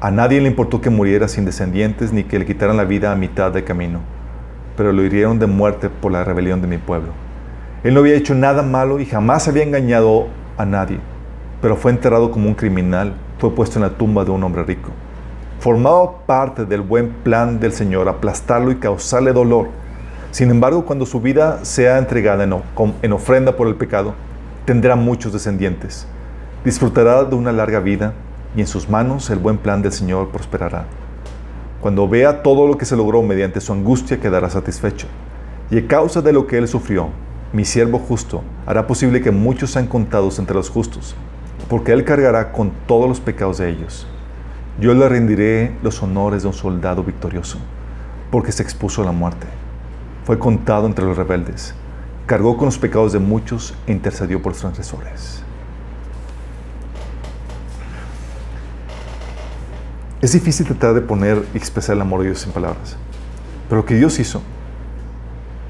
A 0.00 0.10
nadie 0.10 0.40
le 0.40 0.48
importó 0.48 0.80
que 0.80 0.88
muriera 0.88 1.28
sin 1.28 1.44
descendientes 1.44 2.10
ni 2.10 2.24
que 2.24 2.38
le 2.38 2.46
quitaran 2.46 2.78
la 2.78 2.84
vida 2.84 3.12
a 3.12 3.16
mitad 3.16 3.52
de 3.52 3.64
camino, 3.64 4.00
pero 4.78 4.94
lo 4.94 5.02
hirieron 5.02 5.38
de 5.38 5.46
muerte 5.46 5.90
por 5.90 6.10
la 6.10 6.24
rebelión 6.24 6.62
de 6.62 6.68
mi 6.68 6.78
pueblo. 6.78 7.12
Él 7.84 7.92
no 7.92 8.00
había 8.00 8.14
hecho 8.14 8.34
nada 8.34 8.62
malo 8.62 8.98
y 8.98 9.04
jamás 9.04 9.46
había 9.46 9.64
engañado 9.64 10.28
a 10.56 10.64
nadie, 10.64 11.00
pero 11.60 11.76
fue 11.76 11.90
enterrado 11.90 12.30
como 12.30 12.48
un 12.48 12.54
criminal 12.54 13.12
fue 13.38 13.54
puesto 13.54 13.78
en 13.78 13.82
la 13.82 13.90
tumba 13.90 14.24
de 14.24 14.30
un 14.30 14.42
hombre 14.42 14.62
rico. 14.62 14.90
Formaba 15.58 16.24
parte 16.24 16.64
del 16.64 16.80
buen 16.80 17.10
plan 17.10 17.60
del 17.60 17.72
Señor 17.72 18.08
aplastarlo 18.08 18.70
y 18.70 18.76
causarle 18.76 19.34
dolor. 19.34 19.81
Sin 20.32 20.50
embargo, 20.50 20.86
cuando 20.86 21.04
su 21.04 21.20
vida 21.20 21.62
sea 21.62 21.98
entregada 21.98 22.44
en, 22.44 22.54
en 23.02 23.12
ofrenda 23.12 23.54
por 23.54 23.68
el 23.68 23.74
pecado, 23.74 24.14
tendrá 24.64 24.96
muchos 24.96 25.34
descendientes. 25.34 26.06
Disfrutará 26.64 27.24
de 27.24 27.34
una 27.34 27.52
larga 27.52 27.80
vida 27.80 28.14
y 28.56 28.62
en 28.62 28.66
sus 28.66 28.88
manos 28.88 29.28
el 29.28 29.38
buen 29.38 29.58
plan 29.58 29.82
del 29.82 29.92
Señor 29.92 30.30
prosperará. 30.30 30.86
Cuando 31.82 32.08
vea 32.08 32.42
todo 32.42 32.66
lo 32.66 32.78
que 32.78 32.86
se 32.86 32.96
logró 32.96 33.22
mediante 33.22 33.60
su 33.60 33.74
angustia, 33.74 34.20
quedará 34.20 34.48
satisfecho. 34.48 35.06
Y 35.70 35.76
a 35.76 35.86
causa 35.86 36.22
de 36.22 36.32
lo 36.32 36.46
que 36.46 36.56
él 36.56 36.66
sufrió, 36.66 37.10
mi 37.52 37.66
siervo 37.66 37.98
justo 37.98 38.42
hará 38.64 38.86
posible 38.86 39.20
que 39.20 39.32
muchos 39.32 39.72
sean 39.72 39.86
contados 39.86 40.38
entre 40.38 40.56
los 40.56 40.70
justos, 40.70 41.14
porque 41.68 41.92
él 41.92 42.06
cargará 42.06 42.52
con 42.52 42.72
todos 42.86 43.06
los 43.06 43.20
pecados 43.20 43.58
de 43.58 43.68
ellos. 43.68 44.06
Yo 44.80 44.94
le 44.94 45.06
rendiré 45.10 45.76
los 45.82 46.02
honores 46.02 46.40
de 46.40 46.48
un 46.48 46.54
soldado 46.54 47.04
victorioso, 47.04 47.58
porque 48.30 48.50
se 48.50 48.62
expuso 48.62 49.02
a 49.02 49.04
la 49.04 49.12
muerte. 49.12 49.46
Fue 50.24 50.38
contado 50.38 50.86
entre 50.86 51.04
los 51.04 51.16
rebeldes, 51.16 51.74
cargó 52.26 52.56
con 52.56 52.66
los 52.66 52.78
pecados 52.78 53.12
de 53.12 53.18
muchos 53.18 53.74
e 53.86 53.92
intercedió 53.92 54.40
por 54.40 54.52
los 54.52 54.60
transgresores. 54.60 55.42
Es 60.20 60.32
difícil 60.32 60.64
tratar 60.66 60.94
de 60.94 61.00
poner 61.00 61.44
y 61.52 61.56
expresar 61.56 61.96
el 61.96 62.02
amor 62.02 62.20
de 62.20 62.26
Dios 62.26 62.46
en 62.46 62.52
palabras. 62.52 62.96
Pero 63.68 63.80
lo 63.80 63.86
que 63.86 63.96
Dios 63.96 64.20
hizo 64.20 64.40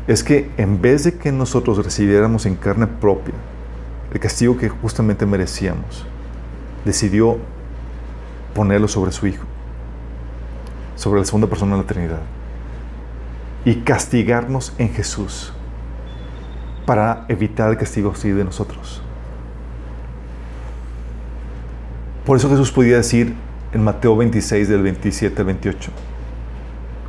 es 0.06 0.22
que 0.22 0.50
en 0.58 0.82
vez 0.82 1.04
de 1.04 1.14
que 1.14 1.32
nosotros 1.32 1.82
recibiéramos 1.82 2.44
en 2.44 2.56
carne 2.56 2.86
propia 2.86 3.34
el 4.12 4.20
castigo 4.20 4.58
que 4.58 4.68
justamente 4.68 5.24
merecíamos, 5.24 6.04
decidió 6.84 7.38
ponerlo 8.54 8.88
sobre 8.88 9.12
su 9.12 9.26
Hijo, 9.26 9.44
sobre 10.96 11.20
la 11.20 11.24
segunda 11.24 11.46
persona 11.46 11.76
de 11.76 11.82
la 11.82 11.86
Trinidad, 11.86 12.20
y 13.64 13.76
castigarnos 13.76 14.74
en 14.78 14.90
Jesús 14.90 15.52
para 16.86 17.24
evitar 17.28 17.70
el 17.70 17.76
castigo 17.76 18.12
así 18.12 18.30
de 18.30 18.44
nosotros. 18.44 19.02
Por 22.24 22.36
eso 22.36 22.48
Jesús 22.48 22.70
podía 22.72 22.96
decir, 22.96 23.34
en 23.72 23.82
Mateo 23.82 24.16
26 24.16 24.68
del 24.68 24.82
27 24.82 25.40
al 25.40 25.46
28, 25.46 25.90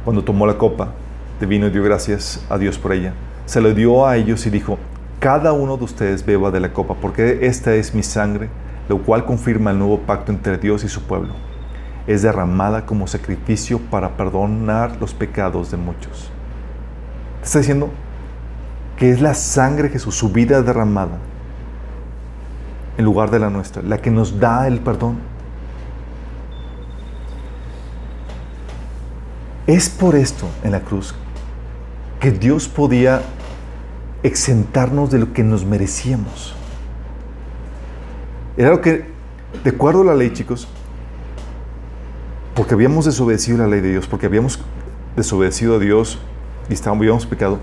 cuando 0.04 0.24
tomó 0.24 0.46
la 0.48 0.58
copa 0.58 0.94
de 1.40 1.46
vino 1.46 1.68
y 1.68 1.70
dio 1.70 1.84
gracias 1.84 2.46
a 2.50 2.58
Dios 2.58 2.78
por 2.78 2.94
ella, 2.94 3.14
se 3.46 3.62
lo 3.62 3.74
dio 3.74 4.08
a 4.08 4.18
ellos 4.18 4.46
y 4.46 4.50
dijo, 4.50 4.78
cada 5.20 5.54
uno 5.54 5.78
de 5.78 5.84
ustedes 5.86 6.26
beba 6.26 6.52
de 6.52 6.60
la 6.60 6.74
copa, 6.74 6.96
porque 6.96 7.40
esta 7.44 7.76
es 7.76 7.94
mi 7.94 8.04
sangre, 8.04 8.50
lo 8.90 9.02
cual 9.04 9.24
confirma 9.26 9.72
el 9.72 9.80
nuevo 9.80 10.00
pacto 10.00 10.32
entre 10.32 10.58
Dios 10.58 10.84
y 10.84 10.90
su 10.90 11.04
pueblo. 11.04 11.34
Es 12.08 12.22
derramada 12.22 12.86
como 12.86 13.08
sacrificio 13.08 13.80
para 13.80 14.18
perdonar 14.18 14.98
los 15.00 15.14
pecados 15.14 15.72
de 15.72 15.78
muchos. 15.78 16.33
Está 17.44 17.60
diciendo 17.60 17.90
que 18.98 19.12
es 19.12 19.22
la 19.22 19.34
sangre 19.34 19.90
Jesús, 19.90 20.16
su 20.16 20.30
vida 20.30 20.62
derramada, 20.62 21.18
en 22.98 23.06
lugar 23.06 23.32
de 23.32 23.40
la 23.40 23.50
nuestra, 23.50 23.82
la 23.82 23.98
que 23.98 24.12
nos 24.12 24.40
da 24.40 24.68
el 24.68 24.80
perdón. 24.80 25.18
Es 29.66 29.90
por 29.90 30.16
esto 30.16 30.48
en 30.64 30.72
la 30.72 30.82
cruz 30.82 31.16
que 32.20 32.32
Dios 32.32 32.68
podía 32.68 33.22
exentarnos 34.22 35.12
de 35.12 35.20
lo 35.20 35.34
que 35.34 35.44
nos 35.44 35.66
merecíamos. 35.66 36.56
Era 38.56 38.70
lo 38.70 38.82
que, 38.82 39.06
de 39.64 39.70
acuerdo 39.70 40.02
a 40.02 40.06
la 40.06 40.16
ley, 40.16 40.32
chicos, 40.32 40.68
porque 42.56 42.76
habíamos 42.76 43.06
desobedecido 43.06 43.58
la 43.58 43.68
ley 43.68 43.82
de 43.82 43.92
Dios, 43.92 44.08
porque 44.08 44.28
habíamos 44.28 44.60
desobedecido 45.16 45.76
a 45.76 45.80
Dios 45.80 46.20
y 46.70 46.74
estábamos, 46.74 47.26
pecado, 47.26 47.60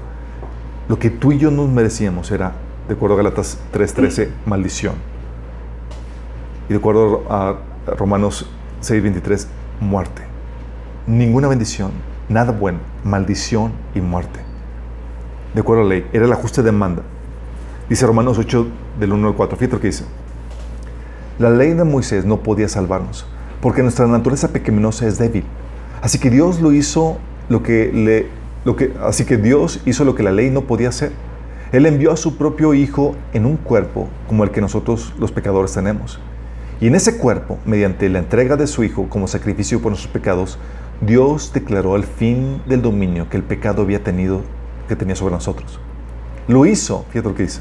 lo 0.89 0.99
que 0.99 1.11
tú 1.11 1.33
y 1.33 1.39
yo 1.39 1.51
nos 1.51 1.69
merecíamos 1.69 2.31
era, 2.31 2.53
de 2.89 2.95
acuerdo 2.95 3.15
a 3.15 3.19
Galatas 3.19 3.59
3:13, 3.73 4.29
maldición. 4.47 4.95
Y 6.69 6.73
de 6.73 6.79
acuerdo 6.79 7.25
a 7.29 7.57
Romanos 7.97 8.49
6:23, 8.81 9.47
muerte 9.81 10.31
ninguna 11.11 11.49
bendición, 11.49 11.91
nada 12.29 12.53
bueno, 12.53 12.79
maldición 13.05 13.73
y 13.95 14.01
muerte. 14.01 14.41
De 15.55 15.61
acuerdo 15.61 15.83
a 15.83 15.85
la 15.85 15.91
ley, 15.91 16.07
era 16.13 16.27
la 16.27 16.37
justa 16.37 16.63
demanda. 16.63 17.03
Dice 17.89 18.07
Romanos 18.07 18.39
8 18.39 18.67
del 18.99 19.13
1 19.13 19.29
al 19.29 19.35
4, 19.35 19.57
fíjate 19.57 19.75
lo 19.75 19.81
que 19.81 19.89
dice. 19.89 20.05
La 21.39 21.51
ley 21.51 21.73
de 21.73 21.85
Moisés 21.85 22.25
no 22.25 22.39
podía 22.39 22.69
salvarnos, 22.69 23.27
porque 23.61 23.83
nuestra 23.83 24.07
naturaleza 24.07 24.49
pecaminosa 24.49 25.07
es 25.07 25.19
débil. 25.19 25.45
Así 26.01 26.19
que 26.19 26.31
Dios 26.31 26.61
lo 26.61 26.73
hizo 26.73 27.19
lo 27.49 27.63
que 27.63 27.91
le 27.93 28.29
así 29.03 29.25
que 29.25 29.37
Dios 29.37 29.81
hizo 29.87 30.05
lo 30.05 30.15
que 30.15 30.23
la 30.23 30.33
ley 30.33 30.51
no 30.51 30.63
podía 30.63 30.91
hacer. 30.91 31.13
Él 31.73 31.87
envió 31.87 32.13
a 32.13 32.17
su 32.17 32.37
propio 32.37 32.75
hijo 32.75 33.15
en 33.33 33.47
un 33.47 33.57
cuerpo 33.57 34.09
como 34.29 34.45
el 34.45 34.51
que 34.51 34.61
nosotros 34.61 35.15
los 35.19 35.33
pecadores 35.33 35.73
tenemos. 35.73 36.19
Y 36.81 36.89
en 36.89 36.95
ese 36.95 37.19
cuerpo, 37.19 37.59
mediante 37.65 38.09
la 38.09 38.19
entrega 38.19 38.57
de 38.57 38.67
su 38.67 38.83
hijo 38.83 39.09
como 39.09 39.29
sacrificio 39.29 39.81
por 39.81 39.93
nuestros 39.93 40.13
pecados, 40.13 40.59
Dios 41.01 41.53
declaró 41.53 41.95
el 41.97 42.05
fin 42.05 42.61
del 42.67 42.83
dominio 42.83 43.29
que 43.29 43.37
el 43.37 43.43
pecado 43.43 43.83
había 43.83 44.03
tenido, 44.03 44.43
que 44.89 44.97
tenía 44.97 45.15
sobre 45.15 45.35
nosotros. 45.35 45.79
Lo 46.49 46.67
hizo, 46.67 47.05
fíjate 47.11 47.29
lo 47.29 47.35
que 47.35 47.45
dice, 47.45 47.61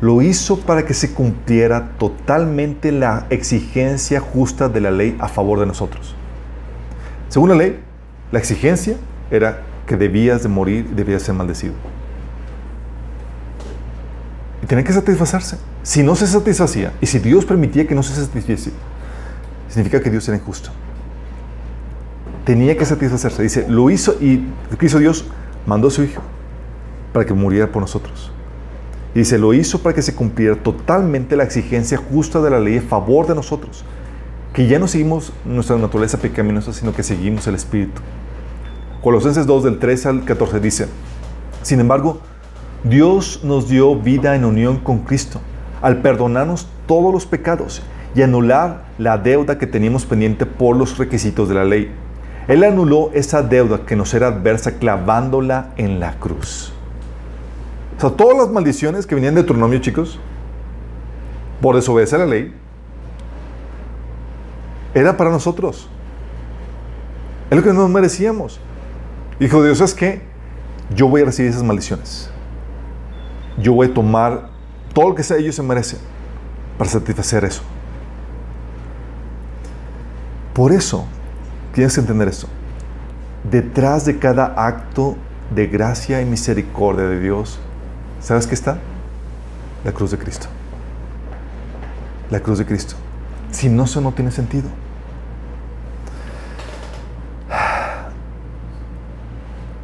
lo 0.00 0.22
hizo 0.22 0.58
para 0.60 0.84
que 0.84 0.94
se 0.94 1.12
cumpliera 1.12 1.90
totalmente 1.98 2.92
la 2.92 3.26
exigencia 3.30 4.20
justa 4.20 4.68
de 4.68 4.80
la 4.80 4.90
ley 4.90 5.16
a 5.20 5.28
favor 5.28 5.60
de 5.60 5.66
nosotros. 5.66 6.14
Según 7.28 7.50
la 7.50 7.56
ley, 7.56 7.80
la 8.32 8.38
exigencia 8.38 8.96
era 9.30 9.62
que 9.86 9.96
debías 9.96 10.42
de 10.42 10.48
morir 10.48 10.88
y 10.90 10.94
debías 10.94 11.22
ser 11.22 11.34
maldecido. 11.34 11.74
Y 14.62 14.66
tenía 14.66 14.84
que 14.84 14.92
satisfacerse. 14.92 15.58
Si 15.82 16.02
no 16.02 16.14
se 16.16 16.26
satisfacía, 16.26 16.92
y 17.00 17.06
si 17.06 17.18
Dios 17.18 17.44
permitía 17.44 17.86
que 17.86 17.94
no 17.94 18.02
se 18.02 18.14
satisfiese, 18.14 18.72
significa 19.68 20.00
que 20.00 20.10
Dios 20.10 20.26
era 20.28 20.38
injusto 20.38 20.70
tenía 22.44 22.76
que 22.76 22.84
satisfacerse. 22.84 23.42
Dice, 23.42 23.66
lo 23.68 23.90
hizo 23.90 24.16
y 24.20 24.44
lo 24.70 24.78
que 24.78 24.86
hizo 24.86 24.98
Dios, 24.98 25.24
mandó 25.66 25.88
a 25.88 25.90
su 25.90 26.02
Hijo 26.02 26.22
para 27.12 27.24
que 27.24 27.34
muriera 27.34 27.70
por 27.70 27.82
nosotros. 27.82 28.30
Y 29.14 29.20
dice, 29.20 29.38
lo 29.38 29.54
hizo 29.54 29.80
para 29.82 29.94
que 29.94 30.02
se 30.02 30.14
cumpliera 30.14 30.56
totalmente 30.56 31.36
la 31.36 31.44
exigencia 31.44 31.98
justa 31.98 32.40
de 32.40 32.50
la 32.50 32.60
ley 32.60 32.78
a 32.78 32.82
favor 32.82 33.26
de 33.26 33.34
nosotros. 33.34 33.84
Que 34.52 34.66
ya 34.66 34.78
no 34.78 34.88
seguimos 34.88 35.32
nuestra 35.44 35.76
naturaleza 35.76 36.18
pecaminosa, 36.18 36.72
sino 36.72 36.92
que 36.92 37.02
seguimos 37.02 37.46
el 37.46 37.54
Espíritu. 37.54 38.02
Colosenses 39.04 39.46
2 39.46 39.62
del 39.62 39.78
13 39.78 40.08
al 40.08 40.24
14 40.24 40.58
dice, 40.58 40.88
sin 41.62 41.78
embargo, 41.78 42.18
Dios 42.82 43.40
nos 43.44 43.68
dio 43.68 43.94
vida 43.94 44.34
en 44.34 44.44
unión 44.44 44.78
con 44.78 45.00
Cristo, 45.00 45.40
al 45.80 46.02
perdonarnos 46.02 46.66
todos 46.86 47.12
los 47.12 47.26
pecados 47.26 47.82
y 48.16 48.22
anular 48.22 48.86
la 48.98 49.18
deuda 49.18 49.58
que 49.58 49.68
teníamos 49.68 50.04
pendiente 50.06 50.46
por 50.46 50.76
los 50.76 50.98
requisitos 50.98 51.48
de 51.48 51.54
la 51.54 51.64
ley 51.64 51.92
él 52.46 52.62
anuló 52.62 53.10
esa 53.14 53.42
deuda 53.42 53.86
que 53.86 53.96
nos 53.96 54.12
era 54.12 54.28
adversa 54.28 54.72
clavándola 54.78 55.70
en 55.76 55.98
la 55.98 56.18
cruz. 56.18 56.72
O 57.96 58.00
sea, 58.00 58.10
todas 58.10 58.36
las 58.36 58.50
maldiciones 58.50 59.06
que 59.06 59.14
venían 59.14 59.34
de 59.34 59.40
Deuteronomio, 59.40 59.78
chicos, 59.78 60.18
por 61.62 61.74
desobedecer 61.74 62.18
la 62.18 62.26
ley, 62.26 62.54
era 64.92 65.16
para 65.16 65.30
nosotros. 65.30 65.88
Es 67.50 67.56
lo 67.56 67.62
que 67.62 67.72
nos 67.72 67.88
merecíamos. 67.88 68.60
Dijo 69.38 69.62
Dios, 69.62 69.80
es 69.80 69.94
que 69.94 70.22
yo 70.94 71.08
voy 71.08 71.22
a 71.22 71.24
recibir 71.26 71.50
esas 71.50 71.62
maldiciones. 71.62 72.30
Yo 73.58 73.72
voy 73.72 73.88
a 73.88 73.94
tomar 73.94 74.50
todo 74.92 75.10
lo 75.10 75.14
que 75.14 75.22
sea 75.22 75.36
ellos 75.36 75.54
se 75.54 75.62
merecen 75.62 75.98
para 76.78 76.90
satisfacer 76.90 77.44
eso. 77.44 77.62
Por 80.52 80.72
eso, 80.72 81.06
Tienes 81.74 81.94
que 81.94 82.00
entender 82.00 82.28
esto. 82.28 82.46
Detrás 83.50 84.04
de 84.04 84.18
cada 84.20 84.54
acto 84.56 85.16
de 85.52 85.66
gracia 85.66 86.22
y 86.22 86.24
misericordia 86.24 87.04
de 87.06 87.18
Dios, 87.18 87.58
¿sabes 88.20 88.46
qué 88.46 88.54
está? 88.54 88.78
La 89.84 89.90
cruz 89.92 90.12
de 90.12 90.18
Cristo. 90.18 90.46
La 92.30 92.38
cruz 92.38 92.58
de 92.58 92.64
Cristo. 92.64 92.94
Si 93.50 93.68
no, 93.68 93.84
eso 93.84 94.00
no 94.00 94.12
tiene 94.12 94.30
sentido. 94.30 94.68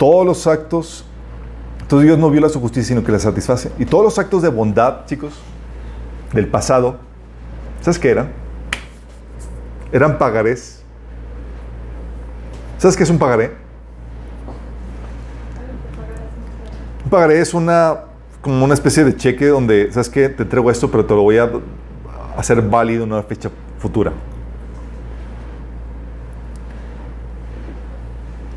Todos 0.01 0.25
los 0.25 0.47
actos, 0.47 1.05
entonces 1.83 2.07
Dios 2.07 2.19
no 2.19 2.31
viola 2.31 2.49
su 2.49 2.59
justicia, 2.59 2.89
sino 2.95 3.05
que 3.05 3.13
la 3.13 3.19
satisface. 3.19 3.71
Y 3.79 3.85
todos 3.85 4.03
los 4.03 4.19
actos 4.19 4.41
de 4.41 4.49
bondad, 4.49 5.05
chicos, 5.05 5.35
del 6.33 6.49
pasado, 6.49 6.97
¿sabes 7.83 7.99
qué 7.99 8.09
eran? 8.09 8.33
Eran 9.93 10.17
pagarés 10.17 10.81
¿Sabes 12.79 12.97
qué 12.97 13.03
es 13.03 13.11
un 13.11 13.19
pagaré? 13.19 13.53
Un 17.05 17.11
pagaré 17.11 17.39
es 17.39 17.53
una, 17.53 18.05
como 18.41 18.65
una 18.65 18.73
especie 18.73 19.05
de 19.05 19.15
cheque 19.15 19.49
donde, 19.49 19.93
¿sabes 19.93 20.09
qué? 20.09 20.31
Te 20.31 20.45
entrego 20.45 20.71
esto, 20.71 20.91
pero 20.91 21.05
te 21.05 21.15
lo 21.15 21.21
voy 21.21 21.37
a 21.37 21.51
hacer 22.39 22.63
válido 22.63 23.05
en 23.05 23.13
una 23.13 23.23
fecha 23.23 23.51
futura. 23.79 24.15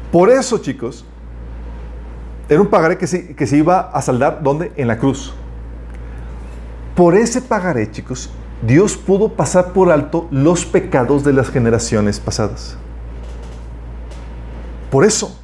Por 0.10 0.30
eso, 0.30 0.58
chicos, 0.60 1.06
era 2.50 2.62
un 2.62 2.68
pagaré 2.68 2.98
que 2.98 3.08
se, 3.08 3.36
que 3.36 3.48
se 3.48 3.58
iba 3.58 3.80
a 3.80 4.02
saldar, 4.02 4.42
¿dónde? 4.44 4.72
En 4.76 4.88
la 4.88 4.98
cruz. 4.98 5.34
Por 6.96 7.16
ese 7.16 7.42
pagaré, 7.42 7.90
chicos, 7.90 8.30
Dios 8.62 8.96
pudo 8.96 9.30
pasar 9.30 9.74
por 9.74 9.92
alto 9.92 10.28
los 10.32 10.66
pecados 10.66 11.24
de 11.24 11.34
las 11.34 11.50
generaciones 11.50 12.20
pasadas. 12.20 12.78
Por 14.92 15.06
eso. 15.06 15.40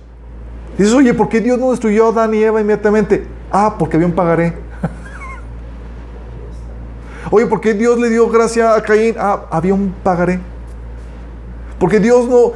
Dices, 0.77 0.93
oye, 0.93 1.13
¿por 1.13 1.27
qué 1.27 1.41
Dios 1.41 1.59
no 1.59 1.71
destruyó 1.71 2.05
a 2.05 2.09
Adán 2.09 2.33
y 2.33 2.43
Eva 2.43 2.61
inmediatamente? 2.61 3.25
Ah, 3.51 3.75
porque 3.77 3.97
había 3.97 4.07
un 4.07 4.13
pagaré. 4.13 4.53
oye, 7.31 7.47
¿por 7.47 7.59
qué 7.59 7.73
Dios 7.73 7.99
le 7.99 8.09
dio 8.09 8.29
gracia 8.29 8.75
a 8.75 8.81
Caín? 8.81 9.15
Ah, 9.17 9.45
había 9.49 9.73
un 9.73 9.93
pagaré. 10.03 10.39
Porque 11.79 11.99
Dios 11.99 12.27
no 12.27 12.53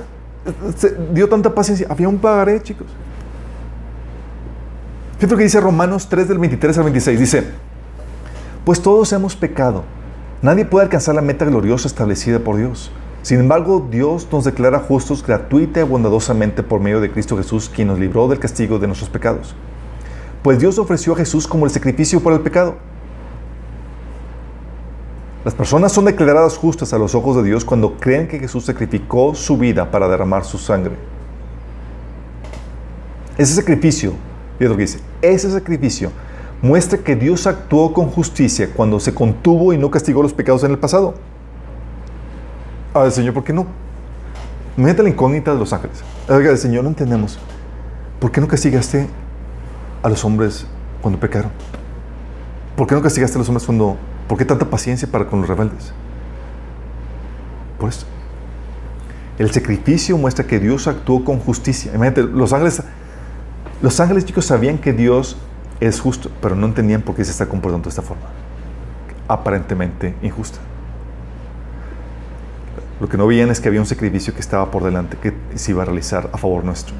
dio 1.13 1.27
tanta 1.27 1.53
paciencia. 1.53 1.87
Había 1.89 2.07
un 2.07 2.19
pagaré, 2.19 2.61
chicos. 2.61 2.87
Fíjate 5.23 5.35
lo 5.35 5.37
que 5.37 5.45
dice 5.45 5.61
Romanos 5.61 6.09
3 6.09 6.27
del 6.27 6.37
23 6.37 6.77
al 6.79 6.83
26. 6.83 7.17
Dice, 7.17 7.45
pues 8.65 8.81
todos 8.81 9.13
hemos 9.13 9.37
pecado. 9.37 9.85
Nadie 10.41 10.65
puede 10.65 10.83
alcanzar 10.83 11.15
la 11.15 11.21
meta 11.21 11.45
gloriosa 11.45 11.87
establecida 11.87 12.39
por 12.39 12.57
Dios. 12.57 12.91
Sin 13.21 13.39
embargo, 13.39 13.87
Dios 13.89 14.27
nos 14.33 14.43
declara 14.43 14.79
justos 14.79 15.25
gratuita 15.25 15.79
y 15.79 15.83
bondadosamente 15.83 16.61
por 16.61 16.81
medio 16.81 16.99
de 16.99 17.09
Cristo 17.09 17.37
Jesús, 17.37 17.71
quien 17.73 17.87
nos 17.87 17.99
libró 17.99 18.27
del 18.27 18.39
castigo 18.39 18.79
de 18.79 18.87
nuestros 18.87 19.09
pecados. 19.09 19.55
Pues 20.41 20.59
Dios 20.59 20.77
ofreció 20.77 21.13
a 21.13 21.15
Jesús 21.15 21.47
como 21.47 21.63
el 21.63 21.71
sacrificio 21.71 22.19
por 22.19 22.33
el 22.33 22.41
pecado. 22.41 22.75
Las 25.45 25.53
personas 25.53 25.93
son 25.93 26.03
declaradas 26.03 26.57
justas 26.57 26.91
a 26.91 26.97
los 26.97 27.15
ojos 27.15 27.37
de 27.37 27.43
Dios 27.43 27.63
cuando 27.63 27.95
creen 27.95 28.27
que 28.27 28.39
Jesús 28.39 28.65
sacrificó 28.65 29.35
su 29.35 29.57
vida 29.57 29.89
para 29.89 30.09
derramar 30.09 30.43
su 30.43 30.57
sangre. 30.57 30.97
Ese 33.37 33.53
sacrificio, 33.53 34.11
fíjate 34.57 34.67
lo 34.67 34.75
que 34.75 34.81
dice, 34.81 35.12
ese 35.23 35.49
sacrificio 35.49 36.11
muestra 36.61 36.99
que 36.99 37.15
Dios 37.15 37.47
actuó 37.47 37.93
con 37.93 38.07
justicia 38.07 38.69
cuando 38.73 38.99
se 38.99 39.13
contuvo 39.13 39.73
y 39.73 39.77
no 39.77 39.89
castigó 39.89 40.21
los 40.21 40.33
pecados 40.33 40.63
en 40.63 40.71
el 40.71 40.77
pasado. 40.77 41.15
A 42.93 43.09
Señor, 43.09 43.33
¿por 43.33 43.43
qué 43.43 43.53
no? 43.53 43.65
Mete 44.77 45.01
la 45.01 45.09
incógnita 45.09 45.53
de 45.53 45.59
los 45.59 45.73
ángeles. 45.73 46.03
Oiga, 46.29 46.55
Señor, 46.57 46.83
no 46.83 46.89
entendemos. 46.89 47.39
¿Por 48.19 48.31
qué 48.31 48.39
no 48.39 48.47
castigaste 48.47 49.07
a 50.01 50.09
los 50.09 50.23
hombres 50.23 50.65
cuando 51.01 51.19
pecaron? 51.19 51.51
¿Por 52.75 52.87
qué 52.87 52.95
no 52.95 53.01
castigaste 53.01 53.37
a 53.37 53.39
los 53.39 53.49
hombres 53.49 53.65
cuando... 53.65 53.97
¿Por 54.27 54.37
qué 54.37 54.45
tanta 54.45 54.69
paciencia 54.69 55.07
para 55.07 55.27
con 55.27 55.41
los 55.41 55.49
rebeldes? 55.49 55.91
Por 57.79 57.89
eso. 57.89 58.05
El 59.37 59.51
sacrificio 59.51 60.17
muestra 60.17 60.45
que 60.47 60.59
Dios 60.59 60.87
actuó 60.87 61.25
con 61.25 61.39
justicia. 61.39 61.91
Imagínate, 61.93 62.23
los 62.23 62.53
ángeles, 62.53 62.81
los 63.83 63.99
ángeles 63.99 64.23
chicos 64.23 64.45
sabían 64.45 64.77
que 64.77 64.93
Dios 64.93 65.35
es 65.81 65.99
justo, 65.99 66.31
pero 66.41 66.55
no 66.55 66.67
entendían 66.67 67.01
por 67.01 67.15
qué 67.15 67.25
se 67.25 67.31
está 67.31 67.47
comportando 67.47 67.83
de 67.83 67.89
esta 67.89 68.01
forma. 68.01 68.23
Aparentemente 69.27 70.15
injusta. 70.21 70.59
Lo 73.01 73.09
que 73.09 73.17
no 73.17 73.27
veían 73.27 73.49
es 73.49 73.59
que 73.59 73.67
había 73.67 73.81
un 73.81 73.85
sacrificio 73.85 74.33
que 74.33 74.39
estaba 74.39 74.71
por 74.71 74.85
delante, 74.85 75.17
que 75.17 75.33
se 75.55 75.71
iba 75.71 75.81
a 75.81 75.85
realizar 75.85 76.29
a 76.31 76.37
favor 76.37 76.63
nuestro. 76.63 76.95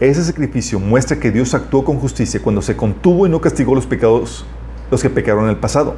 Ese 0.00 0.24
sacrificio 0.24 0.80
muestra 0.80 1.20
que 1.20 1.30
Dios 1.30 1.54
actuó 1.54 1.84
con 1.84 2.00
justicia 2.00 2.42
cuando 2.42 2.62
se 2.62 2.76
contuvo 2.76 3.24
y 3.28 3.30
no 3.30 3.40
castigó 3.40 3.72
los 3.72 3.86
pecados, 3.86 4.44
los 4.90 5.02
que 5.02 5.08
pecaron 5.08 5.44
en 5.44 5.50
el 5.50 5.58
pasado, 5.58 5.94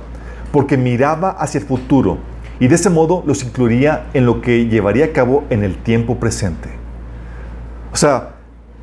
porque 0.52 0.76
miraba 0.76 1.30
hacia 1.30 1.60
el 1.60 1.66
futuro 1.66 2.18
y 2.60 2.68
de 2.68 2.74
ese 2.74 2.90
modo 2.90 3.22
los 3.24 3.42
incluiría 3.42 4.10
en 4.12 4.26
lo 4.26 4.42
que 4.42 4.66
llevaría 4.68 5.06
a 5.06 5.12
cabo 5.12 5.44
en 5.48 5.64
el 5.64 5.78
tiempo 5.78 6.20
presente. 6.20 6.68
O 7.90 7.96
sea, 7.96 8.33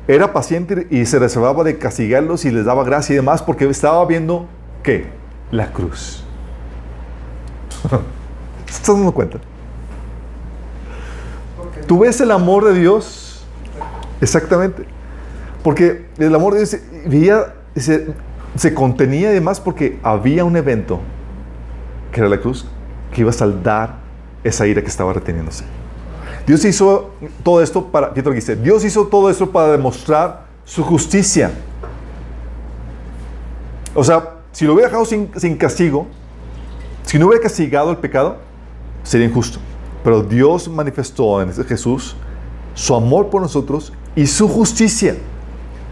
era 0.08 0.32
paciente 0.32 0.86
y 0.90 1.06
se 1.06 1.18
reservaba 1.18 1.62
de 1.64 1.78
castigarlos 1.78 2.44
y 2.44 2.50
les 2.50 2.64
daba 2.64 2.84
gracia 2.84 3.12
y 3.12 3.16
demás 3.16 3.42
porque 3.42 3.68
estaba 3.68 4.04
viendo, 4.06 4.46
¿qué? 4.82 5.06
La 5.50 5.72
cruz. 5.72 6.24
¿Estás 8.68 8.96
dando 8.96 9.12
cuenta? 9.12 9.38
Tú 11.86 12.00
ves 12.00 12.20
el 12.20 12.30
amor 12.30 12.64
de 12.64 12.78
Dios, 12.78 13.44
exactamente, 14.20 14.84
porque 15.62 16.06
el 16.18 16.34
amor 16.34 16.54
de 16.54 16.66
Dios 17.06 17.46
se, 17.76 18.14
se 18.56 18.74
contenía 18.74 19.28
además 19.28 19.60
porque 19.60 19.98
había 20.02 20.44
un 20.44 20.56
evento, 20.56 21.00
que 22.12 22.20
era 22.20 22.28
la 22.28 22.40
cruz, 22.40 22.66
que 23.12 23.20
iba 23.20 23.30
a 23.30 23.34
saldar 23.34 23.96
esa 24.42 24.66
ira 24.66 24.82
que 24.82 24.88
estaba 24.88 25.12
reteniéndose. 25.12 25.64
Dios 26.46 26.64
hizo 26.64 27.10
todo 27.44 27.62
esto 27.62 27.86
para, 27.86 28.12
Pietro 28.12 28.32
dice, 28.32 28.56
Dios 28.56 28.84
hizo 28.84 29.06
todo 29.06 29.30
esto 29.30 29.50
para 29.50 29.72
demostrar 29.72 30.46
su 30.64 30.82
justicia. 30.82 31.52
O 33.94 34.02
sea, 34.02 34.36
si 34.52 34.64
lo 34.64 34.74
hubiera 34.74 34.88
dejado 34.88 35.04
sin, 35.04 35.56
castigo, 35.56 36.06
si 37.04 37.18
no 37.18 37.26
hubiera 37.26 37.42
castigado 37.42 37.90
el 37.90 37.98
pecado, 37.98 38.38
sería 39.02 39.26
injusto. 39.26 39.58
Pero 40.02 40.22
Dios 40.22 40.68
manifestó 40.68 41.40
en 41.42 41.52
Jesús 41.52 42.16
su 42.74 42.94
amor 42.94 43.28
por 43.28 43.42
nosotros 43.42 43.92
y 44.16 44.26
su 44.26 44.48
justicia. 44.48 45.16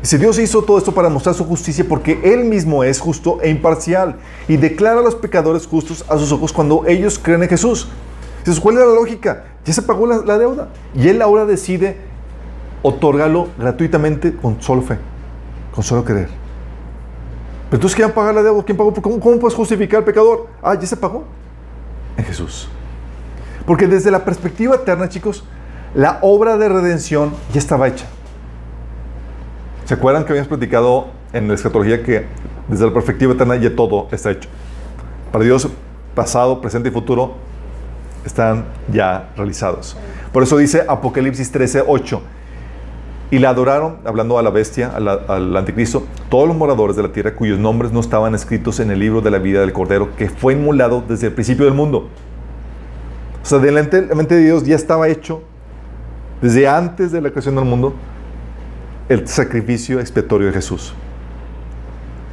Dice, 0.01 0.19
Dios 0.19 0.39
hizo 0.39 0.63
todo 0.63 0.79
esto 0.79 0.93
para 0.93 1.11
mostrar 1.11 1.35
su 1.35 1.45
justicia 1.45 1.85
porque 1.87 2.19
Él 2.25 2.45
mismo 2.45 2.83
es 2.83 2.99
justo 2.99 3.39
e 3.43 3.51
imparcial 3.51 4.17
y 4.49 4.57
declara 4.57 5.01
a 5.01 5.03
los 5.03 5.15
pecadores 5.15 5.67
justos 5.67 6.05
a 6.09 6.17
sus 6.17 6.33
ojos 6.33 6.53
cuando 6.53 6.87
ellos 6.87 7.19
creen 7.19 7.43
en 7.43 7.51
Jesús. 7.51 7.89
Entonces, 8.39 8.61
¿cuál 8.63 8.77
es 8.77 8.81
la 8.81 8.95
lógica? 8.95 9.45
Ya 9.65 9.73
se 9.73 9.83
pagó 9.83 10.07
la, 10.07 10.39
deuda 10.39 10.69
y 10.95 11.09
Él 11.09 11.21
ahora 11.21 11.45
decide 11.45 11.97
otorgarlo 12.83 13.49
gratuitamente 13.59 14.35
con 14.35 14.61
solo 14.63 14.83
fe, 14.83 14.99
con 15.75 15.85
solo 15.85 16.05
querer. 16.05 16.29
Pero 17.69 17.77
entonces, 17.77 17.95
¿quién 17.95 18.11
pagar 18.11 18.35
la 18.35 18.43
deuda? 18.43 18.65
¿Quién 18.65 18.77
pagó? 18.77 18.93
¿Cómo, 18.95 19.21
¿Cómo 19.21 19.39
puedes 19.39 19.55
justificar 19.55 19.99
al 19.99 20.05
pecador? 20.05 20.49
Ah, 20.63 20.75
ya 20.75 20.87
se 20.87 20.97
pagó 20.97 21.25
en 22.17 22.25
Jesús. 22.25 22.69
Porque 23.67 23.87
desde 23.87 24.11
la 24.11 24.25
perspectiva 24.25 24.77
eterna, 24.77 25.09
chicos, 25.09 25.45
la 25.95 26.19
obra 26.23 26.57
de 26.57 26.69
redención 26.69 27.33
ya 27.53 27.59
estaba 27.59 27.87
hecha. 27.87 28.07
¿Se 29.85 29.95
acuerdan 29.95 30.25
que 30.25 30.31
habíamos 30.31 30.49
platicado 30.49 31.09
en 31.33 31.49
la 31.49 31.55
escatología 31.55 32.03
que 32.03 32.27
desde 32.69 32.87
la 32.87 32.95
perspectiva 32.95 33.35
eterna 33.35 33.57
ya 33.57 33.75
todo 33.75 34.09
está 34.11 34.31
hecho? 34.31 34.49
Para 35.33 35.45
Dios, 35.45 35.69
pasado, 36.15 36.61
presente 36.61 36.89
y 36.89 36.93
futuro 36.93 37.35
están 38.25 38.65
ya 38.93 39.31
realizados. 39.37 39.97
Por 40.33 40.43
eso 40.43 40.57
dice 40.59 40.85
Apocalipsis 40.87 41.51
13, 41.51 41.85
8. 41.87 42.23
Y 43.33 43.39
la 43.39 43.51
adoraron, 43.51 43.99
hablando 44.05 44.39
a 44.39 44.43
la 44.43 44.51
bestia, 44.51 44.91
al 44.97 45.57
anticristo, 45.57 46.05
todos 46.29 46.49
los 46.49 46.57
moradores 46.57 46.97
de 46.97 47.03
la 47.03 47.13
tierra 47.13 47.35
cuyos 47.35 47.61
nombres 47.61 47.93
no 47.93 48.01
estaban 48.01 48.35
escritos 48.35 48.81
en 48.81 48.91
el 48.91 48.99
libro 48.99 49.21
de 49.21 49.31
la 49.31 49.39
vida 49.39 49.61
del 49.61 49.73
Cordero, 49.73 50.17
que 50.17 50.29
fue 50.29 50.55
inmolado 50.55 51.05
desde 51.07 51.29
el 51.29 51.33
principio 51.33 51.65
del 51.65 51.75
mundo. 51.75 52.09
O 53.43 53.47
sea, 53.47 53.59
delante 53.59 54.03
la 54.03 54.15
mente 54.17 54.35
de 54.35 54.43
Dios 54.43 54.65
ya 54.65 54.75
estaba 54.75 55.09
hecho, 55.09 55.43
desde 56.43 56.67
antes 56.67 57.13
de 57.13 57.21
la 57.21 57.31
creación 57.31 57.55
del 57.55 57.65
mundo, 57.65 57.95
el 59.09 59.27
sacrificio 59.29 60.01
expiatorio 60.01 60.49
de 60.49 60.53
Jesús. 60.53 60.93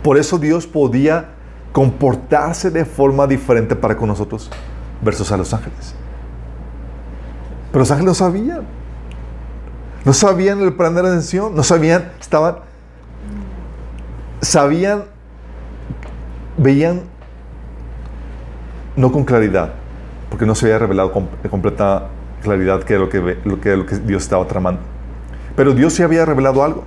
Por 0.02 0.18
eso 0.18 0.40
Dios 0.40 0.66
podía 0.66 1.30
comportarse 1.72 2.72
de 2.72 2.86
forma 2.86 3.28
diferente 3.28 3.76
para 3.76 3.96
con 3.96 4.08
nosotros 4.08 4.50
versus 5.02 5.32
a 5.32 5.38
los 5.38 5.54
ángeles. 5.54 5.94
Pero 7.72 7.80
los 7.80 7.92
ángeles 7.92 8.08
no 8.08 8.14
sabían. 8.14 8.62
No 10.06 10.14
sabían 10.14 10.62
el 10.62 10.74
plan 10.74 10.96
de 10.96 11.04
la 11.04 11.10
no 11.10 11.64
sabían, 11.64 12.12
estaban, 12.22 12.60
sabían, 14.40 15.04
veían 16.58 17.02
no 18.96 19.12
con 19.12 19.26
claridad, 19.26 19.74
porque 20.30 20.46
no 20.46 20.56
se 20.56 20.68
había 20.68 20.80
revelado 20.80 21.12
con 21.12 21.28
completa 21.50 22.08
claridad 22.42 22.84
qué 22.84 22.98
lo 22.98 23.10
que, 23.10 23.38
lo 23.44 23.60
que, 23.60 23.76
lo 23.76 23.86
que 23.86 23.98
Dios 23.98 24.24
estaba 24.24 24.48
tramando. 24.48 24.80
Pero 25.58 25.74
Dios 25.74 25.92
sí 25.92 26.04
había 26.04 26.24
revelado 26.24 26.64
algo. 26.64 26.86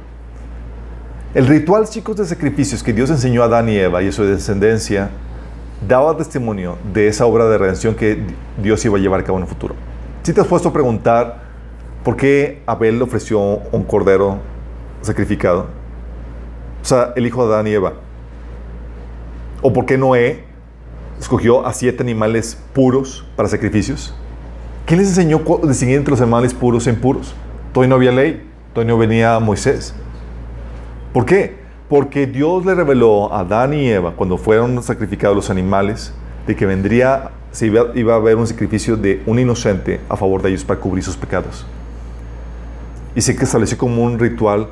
El 1.35 1.47
ritual, 1.47 1.89
chicos, 1.89 2.17
de 2.17 2.25
sacrificios 2.25 2.83
que 2.83 2.93
Dios 2.93 3.11
enseñó 3.11 3.43
a 3.43 3.47
Adán 3.47 3.69
y 3.69 3.77
Eva 3.77 4.03
y 4.03 4.09
a 4.09 4.13
su 4.13 4.25
descendencia 4.25 5.11
daba 5.87 6.17
testimonio 6.17 6.77
de 6.93 7.09
esa 7.09 7.27
obra 7.27 7.47
de 7.47 7.59
redención 7.59 7.95
que 7.95 8.23
Dios 8.63 8.85
iba 8.85 8.99
a 8.99 9.01
llevar 9.01 9.21
a 9.21 9.25
cabo 9.25 9.39
en 9.39 9.45
el 9.45 9.49
futuro. 9.49 9.75
Si 10.23 10.33
te 10.33 10.41
has 10.41 10.47
puesto 10.47 10.69
a 10.69 10.73
preguntar 10.73 11.43
por 12.05 12.17
qué 12.17 12.63
Abel 12.67 12.99
le 12.99 13.05
ofreció 13.05 13.41
un 13.41 13.85
cordero 13.85 14.39
sacrificado, 15.03 15.67
o 16.83 16.85
sea, 16.85 17.13
el 17.17 17.27
hijo 17.27 17.47
de 17.47 17.55
Adán 17.55 17.67
y 17.67 17.73
Eva, 17.73 17.95
o 19.63 19.73
por 19.73 19.87
qué 19.87 19.99
Noé 19.99 20.45
escogió 21.19 21.67
a 21.67 21.73
siete 21.73 22.03
animales 22.03 22.59
puros 22.73 23.27
para 23.37 23.49
sacrificios. 23.49 24.15
¿Quién 24.87 25.01
les 25.01 25.09
enseñó 25.09 25.43
distinguir 25.63 25.99
entre 25.99 26.13
los 26.13 26.21
animales 26.21 26.55
puros 26.55 26.87
e 26.87 26.91
impuros? 26.91 27.35
Todavía 27.73 27.91
no 27.91 27.95
había 27.97 28.13
ley, 28.13 28.49
todavía 28.73 28.95
no 28.95 28.99
venía 28.99 29.39
Moisés. 29.39 29.95
¿Por 31.13 31.27
qué? 31.27 31.60
Porque 31.91 32.29
Dios 32.29 32.65
le 32.65 32.77
reveló 32.77 33.33
a 33.33 33.41
Adán 33.41 33.75
y 33.75 33.89
Eva, 33.89 34.13
cuando 34.15 34.39
fueron 34.39 34.81
sacrificados 34.81 35.35
los 35.35 35.51
animales, 35.51 36.15
de 36.47 36.55
que 36.55 36.65
vendría, 36.65 37.33
se 37.51 37.67
iba, 37.67 38.13
a 38.13 38.17
haber 38.17 38.37
un 38.37 38.47
sacrificio 38.47 38.97
de 38.97 39.21
un 39.27 39.41
inocente 39.41 40.01
a 40.09 40.17
favor 40.17 40.41
de 40.41 40.51
ellos 40.51 40.63
para 40.63 40.79
cubrir 40.79 41.03
sus 41.03 41.17
pecados. 41.17 41.67
y 43.17 43.21
se 43.21 43.33
estableció 43.33 43.77
como 43.77 44.05
un 44.05 44.21
ritual 44.21 44.69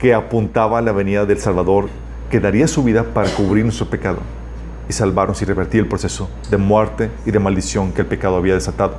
que 0.00 0.12
apuntaba 0.12 0.78
a 0.78 0.82
la 0.82 0.90
venida 0.90 1.24
del 1.24 1.38
Salvador 1.38 1.88
que 2.30 2.40
daría 2.40 2.66
su 2.66 2.82
vida 2.82 3.04
para 3.04 3.30
cubrir 3.30 3.64
nuestro 3.64 3.86
pecado 3.86 4.18
y 4.88 4.92
salvarnos 4.92 5.40
y 5.42 5.44
revertir 5.44 5.82
el 5.82 5.86
proceso 5.86 6.28
de 6.50 6.56
muerte 6.56 7.10
y 7.24 7.30
de 7.30 7.38
maldición 7.38 7.92
que 7.92 8.00
el 8.00 8.08
pecado 8.08 8.34
había 8.34 8.54
desatado. 8.54 8.96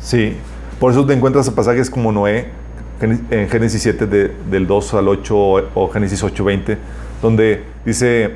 Sí, 0.00 0.36
por 0.78 0.92
eso 0.92 1.04
te 1.04 1.12
encuentras 1.12 1.50
pasajes 1.50 1.90
como 1.90 2.12
Noé, 2.12 2.52
en 3.00 3.48
Génesis 3.48 3.82
7 3.82 4.06
del 4.06 4.66
2 4.66 4.94
al 4.94 5.08
8 5.08 5.36
o 5.74 5.88
Génesis 5.88 6.22
8, 6.22 6.44
20, 6.44 6.78
donde 7.22 7.64
dice, 7.84 8.34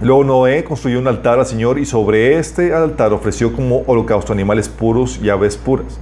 luego 0.00 0.24
Noé 0.24 0.64
construyó 0.64 0.98
un 0.98 1.08
altar 1.08 1.38
al 1.38 1.46
Señor 1.46 1.78
y 1.78 1.86
sobre 1.86 2.38
este 2.38 2.74
altar 2.74 3.12
ofreció 3.12 3.52
como 3.52 3.82
holocausto 3.86 4.32
animales 4.32 4.68
puros 4.68 5.18
y 5.22 5.30
aves 5.30 5.56
puras. 5.56 5.98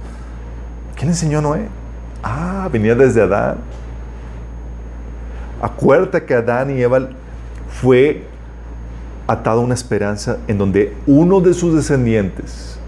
¿Quién 0.95 1.09
enseñó 1.09 1.39
a 1.39 1.41
Noé? 1.41 1.67
Ah, 2.23 2.67
venía 2.71 2.95
desde 2.95 3.21
Adán. 3.21 3.57
Acuérdate 5.61 6.25
que 6.25 6.33
Adán 6.33 6.75
y 6.75 6.81
Eva 6.81 7.09
fue 7.69 8.23
atado 9.27 9.61
a 9.61 9.63
una 9.63 9.73
esperanza 9.73 10.37
en 10.47 10.57
donde 10.57 10.93
uno 11.05 11.41
de 11.41 11.53
sus 11.53 11.75
descendientes, 11.75 12.79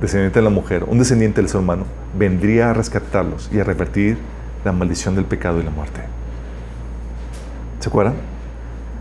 descendiente 0.00 0.38
de 0.38 0.44
la 0.44 0.50
mujer, 0.50 0.84
un 0.84 0.98
descendiente 0.98 1.40
del 1.40 1.48
ser 1.48 1.60
humano, 1.60 1.84
vendría 2.16 2.70
a 2.70 2.72
rescatarlos 2.74 3.48
y 3.52 3.60
a 3.60 3.64
revertir 3.64 4.18
la 4.64 4.72
maldición 4.72 5.14
del 5.14 5.24
pecado 5.24 5.60
y 5.60 5.62
la 5.62 5.70
muerte. 5.70 6.00
¿Se 7.80 7.88
acuerdan? 7.88 8.14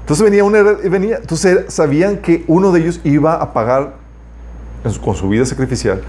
Entonces 0.01 0.23
venía 0.23 0.43
una, 0.43 0.61
venía, 0.61 1.17
entonces 1.17 1.73
sabían 1.73 2.17
que 2.17 2.43
uno 2.47 2.71
de 2.71 2.81
ellos 2.81 3.01
iba 3.03 3.35
a 3.35 3.53
pagar 3.53 3.95
con 5.03 5.15
su 5.15 5.27
vida 5.27 5.45
sacrificial 5.45 6.01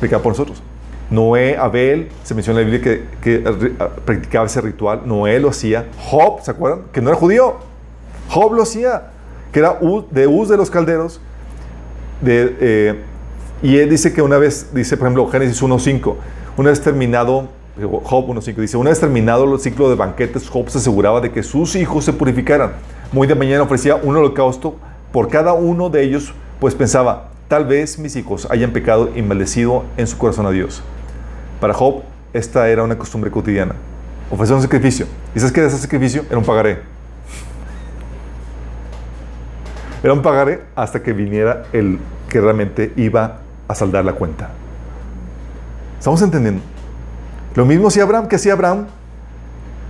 pecado 0.00 0.22
por 0.22 0.32
nosotros. 0.32 0.62
Noé, 1.10 1.56
Abel, 1.56 2.08
se 2.24 2.34
menciona 2.34 2.60
en 2.60 2.66
la 2.66 2.78
Biblia 2.78 3.02
que, 3.20 3.38
practicaba 4.04 4.46
ese 4.46 4.60
ritual. 4.60 5.02
Noé 5.04 5.38
lo 5.38 5.50
hacía. 5.50 5.86
Job, 5.98 6.40
¿se 6.42 6.50
acuerdan? 6.50 6.82
Que 6.92 7.00
no 7.00 7.10
era 7.10 7.18
judío. 7.18 7.56
Job 8.28 8.54
lo 8.54 8.62
hacía, 8.62 9.10
que 9.52 9.60
era 9.60 9.78
de 10.10 10.26
Uz 10.26 10.48
de 10.48 10.56
los 10.56 10.70
calderos. 10.70 11.20
De, 12.20 12.56
eh, 12.60 13.04
y 13.62 13.78
él 13.78 13.90
dice 13.90 14.12
que 14.12 14.22
una 14.22 14.38
vez, 14.38 14.70
dice 14.74 14.96
por 14.96 15.06
ejemplo 15.06 15.28
Génesis 15.28 15.62
1.5, 15.62 16.14
una 16.56 16.70
vez 16.70 16.80
terminado, 16.80 17.48
Job 17.76 18.28
1.5 18.28 18.56
dice, 18.56 18.76
una 18.76 18.90
vez 18.90 19.00
terminado 19.00 19.52
el 19.52 19.60
ciclo 19.60 19.88
de 19.88 19.94
banquetes, 19.94 20.48
Job 20.48 20.68
se 20.68 20.78
aseguraba 20.78 21.20
de 21.20 21.32
que 21.32 21.42
sus 21.42 21.76
hijos 21.76 22.04
se 22.04 22.12
purificaran. 22.12 22.72
Muy 23.12 23.26
de 23.26 23.34
mañana 23.34 23.62
ofrecía 23.62 23.96
un 23.96 24.16
holocausto 24.16 24.76
por 25.12 25.28
cada 25.28 25.52
uno 25.52 25.90
de 25.90 26.02
ellos, 26.02 26.34
pues 26.60 26.74
pensaba, 26.74 27.30
tal 27.48 27.64
vez 27.64 27.98
mis 27.98 28.16
hijos 28.16 28.46
hayan 28.50 28.72
pecado 28.72 29.10
y 29.14 29.22
maldecido 29.22 29.84
en 29.96 30.06
su 30.06 30.18
corazón 30.18 30.46
a 30.46 30.50
Dios. 30.50 30.82
Para 31.60 31.72
Job, 31.74 32.02
esta 32.32 32.68
era 32.68 32.82
una 32.82 32.98
costumbre 32.98 33.30
cotidiana. 33.30 33.74
Ofrecer 34.30 34.56
un 34.56 34.62
sacrificio. 34.62 35.06
¿Y 35.34 35.38
sabes 35.38 35.52
qué 35.52 35.60
era 35.60 35.68
ese 35.68 35.78
sacrificio? 35.78 36.24
Era 36.28 36.38
un 36.38 36.44
pagaré. 36.44 36.80
Era 40.02 40.12
un 40.12 40.22
pagaré 40.22 40.62
hasta 40.74 41.02
que 41.02 41.12
viniera 41.12 41.64
el 41.72 41.98
que 42.28 42.40
realmente 42.40 42.92
iba 42.96 43.40
a 43.68 43.74
saldar 43.74 44.04
la 44.04 44.12
cuenta. 44.12 44.50
¿Estamos 45.98 46.20
entendiendo? 46.22 46.62
Lo 47.54 47.64
mismo 47.64 47.88
hacía 47.88 48.02
Abraham, 48.02 48.28
que 48.28 48.36
hacía 48.36 48.52
Abraham. 48.52 48.86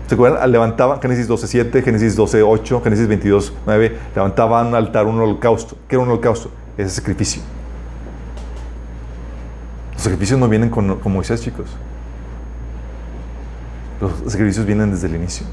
¿Se 0.07 0.15
acuerdan? 0.15 0.51
Levantaba, 0.51 1.01
Génesis 1.01 1.29
12.7, 1.29 1.83
Génesis 1.83 2.17
12.8, 2.17 2.83
Génesis 2.83 3.09
22.9, 3.09 3.93
levantaban 4.15 4.69
un 4.69 4.75
altar, 4.77 5.07
un 5.07 5.21
holocausto. 5.21 5.77
¿Qué 5.89 5.97
era 5.97 6.03
un 6.05 6.09
holocausto? 6.09 6.51
Ese 6.79 6.91
sacrificio. 6.91 7.43
Los 9.95 10.03
sacrificios 10.03 10.39
no 10.39 10.49
vienen 10.49 10.71
con, 10.71 11.01
con 11.01 11.13
Moisés, 11.13 11.43
chicos. 11.43 11.67
Los 14.01 14.13
sacrificios 14.31 14.65
vienen 14.67 14.91
desde 14.91 15.09
el 15.09 15.17
inicio. 15.17 15.47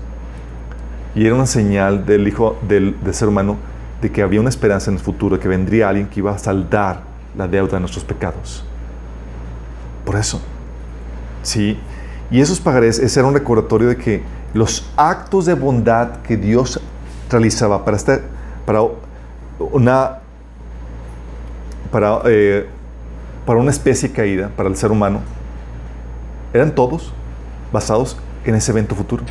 Y 1.16 1.26
era 1.26 1.36
una 1.36 1.46
señal 1.46 2.06
del 2.06 2.28
Hijo 2.28 2.58
del, 2.68 2.96
ser 3.12 3.28
humano 3.28 3.58
de 4.02 4.12
que 4.12 4.22
había 4.22 4.40
una 4.40 4.50
esperanza 4.50 4.90
en 4.90 4.98
el 4.98 5.04
futuro, 5.04 5.40
que 5.40 5.48
vendría 5.48 5.90
alguien 5.90 6.08
que 6.08 6.20
iba 6.20 6.32
a 6.32 6.38
saldar 6.38 7.02
la 7.38 7.48
deuda 7.48 7.74
de 7.74 7.80
nuestros 7.80 8.04
pecados. 8.04 8.64
Por 10.06 10.16
eso. 10.16 10.42
Sí. 11.42 11.80
Y 12.32 12.42
esos 12.42 12.60
pagarés, 12.60 13.00
ese 13.00 13.20
era 13.20 13.28
un 13.28 13.34
recordatorio 13.34 13.90
de 13.90 13.98
que 13.98 14.24
los 14.54 14.90
actos 14.96 15.46
de 15.46 15.54
bondad 15.54 16.22
que 16.22 16.38
Dios 16.38 16.80
realizaba 17.30 17.84
para, 17.84 17.98
esta, 17.98 18.20
para 18.66 18.82
una 19.60 20.20
para 21.92 22.22
eh, 22.26 22.68
para 23.46 23.60
una 23.60 23.72
especie 23.72 24.12
caída, 24.12 24.50
para 24.56 24.70
el 24.70 24.76
ser 24.76 24.92
humano, 24.92 25.20
eran 26.54 26.74
todos 26.74 27.12
basados 27.72 28.18
en 28.46 28.56
ese 28.56 28.72
evento 28.72 28.96
futuro. 28.96 29.24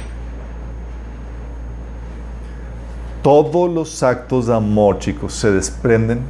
Todos 3.22 3.70
los 3.70 4.02
actos 4.02 4.48
de 4.48 4.54
amor, 4.54 4.98
chicos, 4.98 5.32
se 5.34 5.50
desprenden 5.50 6.20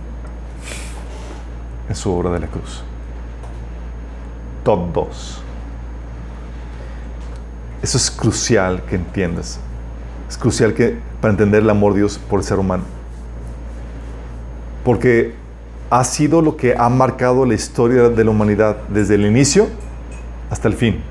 en 1.88 1.94
su 1.94 2.12
obra 2.12 2.30
de 2.30 2.40
la 2.40 2.46
cruz. 2.46 2.82
Todos. 4.64 5.42
Eso 7.82 7.96
es 7.96 8.10
crucial 8.10 8.82
que 8.84 8.94
entiendas. 8.94 9.58
Es 10.28 10.36
crucial 10.36 10.72
que, 10.72 10.98
para 11.20 11.32
entender 11.32 11.62
el 11.62 11.70
amor 11.70 11.94
de 11.94 12.00
Dios 12.00 12.18
por 12.18 12.40
el 12.40 12.44
ser 12.44 12.58
humano. 12.58 12.84
Porque 14.84 15.34
ha 15.90 16.04
sido 16.04 16.40
lo 16.40 16.56
que 16.56 16.74
ha 16.76 16.88
marcado 16.88 17.44
la 17.44 17.54
historia 17.54 18.08
de 18.08 18.24
la 18.24 18.30
humanidad 18.30 18.78
desde 18.88 19.16
el 19.16 19.26
inicio 19.26 19.68
hasta 20.48 20.68
el 20.68 20.74
fin. 20.74 21.02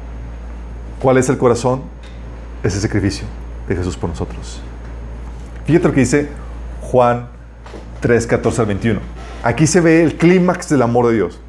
¿Cuál 1.01 1.17
es 1.17 1.29
el 1.29 1.37
corazón? 1.37 1.81
Ese 2.63 2.79
sacrificio 2.79 3.25
de 3.67 3.75
Jesús 3.75 3.97
por 3.97 4.09
nosotros. 4.09 4.61
Fíjate 5.65 5.87
lo 5.87 5.93
que 5.93 5.99
dice 5.99 6.29
Juan 6.81 7.27
3, 7.99 8.27
14 8.27 8.61
al 8.61 8.67
21. 8.67 8.99
Aquí 9.43 9.67
se 9.67 9.81
ve 9.81 10.03
el 10.03 10.17
clímax 10.17 10.69
del 10.69 10.81
amor 10.81 11.07
de 11.07 11.13
Dios. 11.15 11.39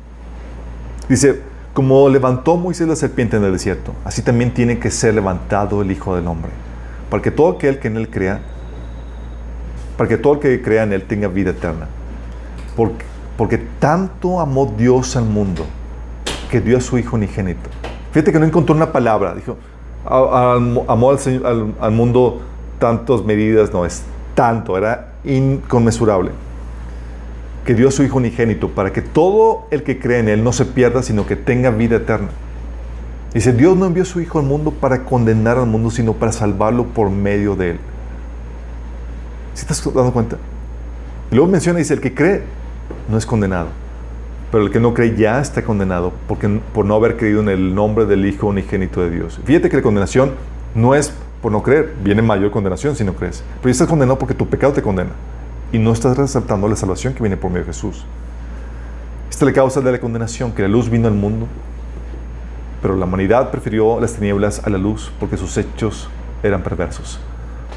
Dice, 1.08 1.42
como 1.74 2.08
levantó 2.08 2.56
Moisés 2.56 2.88
la 2.88 2.96
serpiente 2.96 3.36
en 3.36 3.44
el 3.44 3.52
desierto, 3.52 3.92
así 4.04 4.22
también 4.22 4.54
tiene 4.54 4.78
que 4.78 4.90
ser 4.90 5.14
levantado 5.14 5.82
el 5.82 5.90
Hijo 5.90 6.14
del 6.16 6.26
Hombre, 6.26 6.50
para 7.10 7.22
que 7.22 7.30
todo 7.30 7.52
aquel 7.52 7.78
que 7.78 7.88
en 7.88 7.96
él 7.96 8.08
crea, 8.08 8.40
para 9.96 10.08
que 10.08 10.16
todo 10.16 10.34
el 10.34 10.38
que 10.38 10.62
crea 10.62 10.84
en 10.84 10.92
él 10.92 11.02
tenga 11.04 11.28
vida 11.28 11.50
eterna. 11.50 11.88
Porque 12.76 13.12
porque 13.36 13.58
tanto 13.58 14.40
amó 14.40 14.66
Dios 14.66 15.16
al 15.16 15.24
mundo 15.24 15.64
que 16.50 16.60
dio 16.60 16.76
a 16.78 16.80
su 16.80 16.98
Hijo 16.98 17.16
unigénito. 17.16 17.70
Fíjate 18.12 18.32
que 18.32 18.38
no 18.38 18.44
encontró 18.44 18.74
una 18.74 18.92
palabra. 18.92 19.34
Dijo, 19.34 19.56
amó 20.04 21.10
al, 21.10 21.74
al 21.80 21.90
mundo 21.92 22.40
tantas 22.78 23.24
medidas. 23.24 23.72
No, 23.72 23.86
es 23.86 24.04
tanto, 24.34 24.76
era 24.76 25.14
inconmensurable. 25.24 26.30
Que 27.64 27.74
dio 27.74 27.88
a 27.88 27.90
su 27.90 28.02
Hijo 28.02 28.16
unigénito 28.16 28.70
para 28.70 28.92
que 28.92 29.02
todo 29.02 29.66
el 29.70 29.82
que 29.82 29.98
cree 29.98 30.18
en 30.18 30.28
Él 30.28 30.42
no 30.42 30.52
se 30.52 30.64
pierda, 30.64 31.02
sino 31.02 31.26
que 31.26 31.36
tenga 31.36 31.70
vida 31.70 31.96
eterna. 31.96 32.28
Dice, 33.32 33.52
Dios 33.52 33.76
no 33.76 33.86
envió 33.86 34.02
a 34.02 34.06
su 34.06 34.20
Hijo 34.20 34.38
al 34.38 34.44
mundo 34.44 34.72
para 34.72 35.04
condenar 35.04 35.58
al 35.58 35.66
mundo, 35.66 35.90
sino 35.90 36.12
para 36.12 36.32
salvarlo 36.32 36.86
por 36.86 37.10
medio 37.10 37.56
de 37.56 37.70
Él. 37.70 37.80
¿Sí 39.54 39.64
te 39.64 39.72
has 39.72 39.84
dado 39.94 40.12
cuenta? 40.12 40.36
Y 41.30 41.34
luego 41.34 41.50
menciona, 41.50 41.78
dice, 41.78 41.94
el 41.94 42.00
que 42.00 42.14
cree 42.14 42.42
no 43.08 43.16
es 43.16 43.24
condenado. 43.24 43.68
Pero 44.50 44.64
el 44.64 44.70
que 44.70 44.80
no 44.80 44.92
cree 44.92 45.16
ya 45.16 45.40
está 45.40 45.62
condenado 45.62 46.12
porque, 46.28 46.60
por 46.74 46.84
no 46.84 46.94
haber 46.94 47.16
creído 47.16 47.40
en 47.40 47.48
el 47.48 47.74
nombre 47.74 48.04
del 48.04 48.26
Hijo 48.26 48.48
unigénito 48.48 49.00
de 49.02 49.10
Dios. 49.10 49.40
Fíjate 49.44 49.70
que 49.70 49.76
la 49.76 49.82
condenación 49.82 50.32
no 50.74 50.94
es 50.94 51.12
por 51.40 51.52
no 51.52 51.62
creer, 51.62 51.94
viene 52.04 52.22
mayor 52.22 52.50
condenación 52.50 52.96
si 52.96 53.04
no 53.04 53.14
crees. 53.14 53.42
Pero 53.60 53.68
ya 53.68 53.72
estás 53.72 53.88
condenado 53.88 54.18
porque 54.18 54.34
tu 54.34 54.46
pecado 54.46 54.72
te 54.72 54.82
condena 54.82 55.10
y 55.72 55.78
no 55.78 55.92
estás 55.92 56.16
resaltando 56.16 56.68
la 56.68 56.76
salvación 56.76 57.14
que 57.14 57.20
viene 57.20 57.36
por 57.36 57.50
medio 57.50 57.64
de 57.64 57.72
Jesús. 57.72 58.04
Esta 59.30 59.44
es 59.44 59.50
la 59.50 59.54
causa 59.54 59.80
de 59.80 59.90
la 59.90 59.98
condenación, 59.98 60.52
que 60.52 60.62
la 60.62 60.68
luz 60.68 60.90
vino 60.90 61.08
al 61.08 61.14
mundo, 61.14 61.46
pero 62.82 62.96
la 62.96 63.06
humanidad 63.06 63.50
prefirió 63.50 63.98
las 63.98 64.14
tinieblas 64.14 64.60
a 64.64 64.70
la 64.70 64.78
luz 64.78 65.10
porque 65.18 65.36
sus 65.36 65.56
hechos 65.56 66.08
eran 66.42 66.62
perversos. 66.62 67.18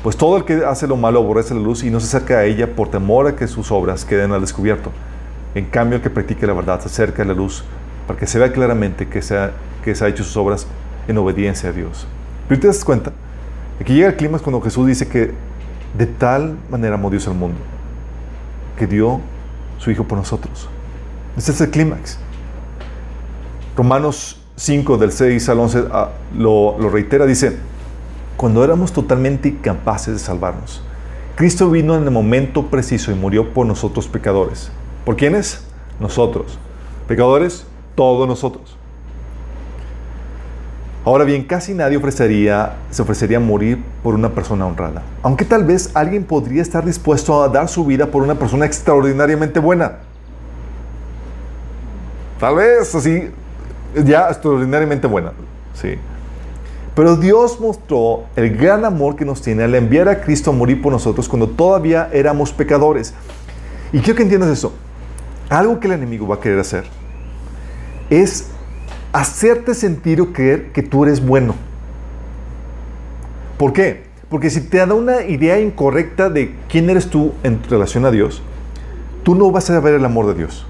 Pues 0.03 0.17
todo 0.17 0.37
el 0.37 0.45
que 0.45 0.65
hace 0.65 0.87
lo 0.87 0.97
malo 0.97 1.19
aborrece 1.19 1.53
la 1.53 1.61
luz 1.61 1.83
y 1.83 1.89
no 1.89 1.99
se 1.99 2.07
acerca 2.07 2.39
a 2.39 2.43
ella 2.43 2.75
por 2.75 2.89
temor 2.89 3.27
a 3.27 3.35
que 3.35 3.47
sus 3.47 3.71
obras 3.71 4.03
queden 4.05 4.33
al 4.33 4.41
descubierto. 4.41 4.91
En 5.55 5.65
cambio, 5.65 5.97
el 5.97 6.03
que 6.03 6.09
practique 6.09 6.45
la 6.45 6.53
verdad 6.53 6.79
se 6.81 6.87
acerca 6.87 7.23
a 7.23 7.25
la 7.25 7.33
luz 7.33 7.63
para 8.05 8.19
que 8.19 8.27
se 8.27 8.37
vea 8.37 8.51
claramente 8.51 9.07
que 9.07 9.21
se 9.21 9.37
ha, 9.37 9.51
que 9.83 9.95
se 9.95 10.05
ha 10.05 10.07
hecho 10.07 10.23
sus 10.23 10.35
obras 10.37 10.67
en 11.07 11.17
obediencia 11.17 11.69
a 11.69 11.73
Dios. 11.73 12.05
Pero 12.47 12.61
te 12.61 12.67
das 12.67 12.83
cuenta, 12.83 13.13
aquí 13.79 13.93
llega 13.93 14.09
el 14.09 14.15
clima 14.15 14.39
cuando 14.39 14.61
Jesús 14.61 14.85
dice 14.85 15.07
que 15.07 15.31
de 15.97 16.05
tal 16.05 16.57
manera 16.69 16.95
amó 16.95 17.09
Dios 17.09 17.27
al 17.27 17.35
mundo, 17.35 17.57
que 18.77 18.87
dio 18.87 19.21
su 19.77 19.91
Hijo 19.91 20.05
por 20.05 20.17
nosotros. 20.17 20.69
Este 21.37 21.51
es 21.51 21.61
el 21.61 21.69
clímax. 21.69 22.17
Romanos 23.75 24.41
5, 24.55 24.97
del 24.97 25.11
6 25.11 25.49
al 25.49 25.59
11, 25.59 25.83
ah, 25.91 26.09
lo, 26.37 26.77
lo 26.79 26.89
reitera, 26.89 27.25
dice, 27.25 27.57
cuando 28.37 28.63
éramos 28.63 28.93
totalmente 28.93 29.49
incapaces 29.49 30.13
de 30.13 30.19
salvarnos. 30.19 30.81
Cristo 31.35 31.69
vino 31.69 31.95
en 31.95 32.03
el 32.03 32.11
momento 32.11 32.67
preciso 32.67 33.11
y 33.11 33.15
murió 33.15 33.53
por 33.53 33.65
nosotros 33.65 34.07
pecadores. 34.07 34.71
¿Por 35.03 35.17
quiénes? 35.17 35.65
Nosotros. 35.99 36.57
Pecadores, 37.07 37.65
todos 37.95 38.27
nosotros. 38.27 38.77
Ahora 41.05 41.23
bien, 41.23 41.43
casi 41.43 41.75
nadie 41.75 41.97
ofrecería, 41.97 42.77
se 42.89 43.03
ofrecería 43.03 43.37
a 43.37 43.39
morir 43.39 43.77
por 44.01 44.15
una 44.15 44.29
persona 44.29 44.65
honrada. 44.65 45.03
Aunque 45.21 45.45
tal 45.45 45.63
vez 45.63 45.91
alguien 45.93 46.23
podría 46.23 46.63
estar 46.63 46.83
dispuesto 46.83 47.43
a 47.43 47.47
dar 47.47 47.67
su 47.67 47.85
vida 47.85 48.07
por 48.07 48.23
una 48.23 48.33
persona 48.33 48.65
extraordinariamente 48.65 49.59
buena. 49.59 49.99
Tal 52.39 52.55
vez 52.55 52.95
así, 52.95 53.29
ya 54.03 54.29
extraordinariamente 54.29 55.05
buena. 55.05 55.33
Sí. 55.75 55.95
Pero 56.95 57.15
Dios 57.17 57.59
mostró 57.59 58.23
el 58.35 58.57
gran 58.57 58.83
amor 58.83 59.15
que 59.15 59.25
nos 59.25 59.43
tiene 59.43 59.63
al 59.63 59.75
enviar 59.75 60.09
a 60.09 60.21
Cristo 60.21 60.49
a 60.49 60.53
morir 60.53 60.81
por 60.81 60.91
nosotros 60.91 61.29
cuando 61.29 61.47
todavía 61.49 62.09
éramos 62.13 62.51
pecadores. 62.51 63.13
Y 63.93 63.99
quiero 63.99 64.15
que 64.15 64.23
entiendas 64.23 64.49
eso. 64.49 64.73
Algo 65.49 65.79
que 65.79 65.85
el 65.85 65.93
enemigo 65.93 66.27
va 66.27 66.35
a 66.35 66.39
querer 66.39 66.59
hacer 66.59 66.85
es 68.09 68.49
hacerte 69.15 69.73
sentir 69.73 70.19
o 70.19 70.33
creer 70.33 70.73
que 70.73 70.83
tú 70.83 71.05
eres 71.05 71.25
bueno. 71.25 71.55
¿Por 73.57 73.71
qué? 73.71 74.03
Porque 74.29 74.49
si 74.49 74.59
te 74.59 74.85
da 74.85 74.93
una 74.93 75.21
idea 75.21 75.57
incorrecta 75.61 76.29
de 76.29 76.53
quién 76.67 76.89
eres 76.89 77.09
tú 77.09 77.31
en 77.41 77.63
relación 77.63 78.03
a 78.03 78.11
Dios, 78.11 78.41
tú 79.23 79.33
no 79.33 79.49
vas 79.51 79.69
a 79.69 79.79
ver 79.79 79.93
el 79.93 80.03
amor 80.03 80.27
de 80.27 80.33
Dios. 80.33 80.67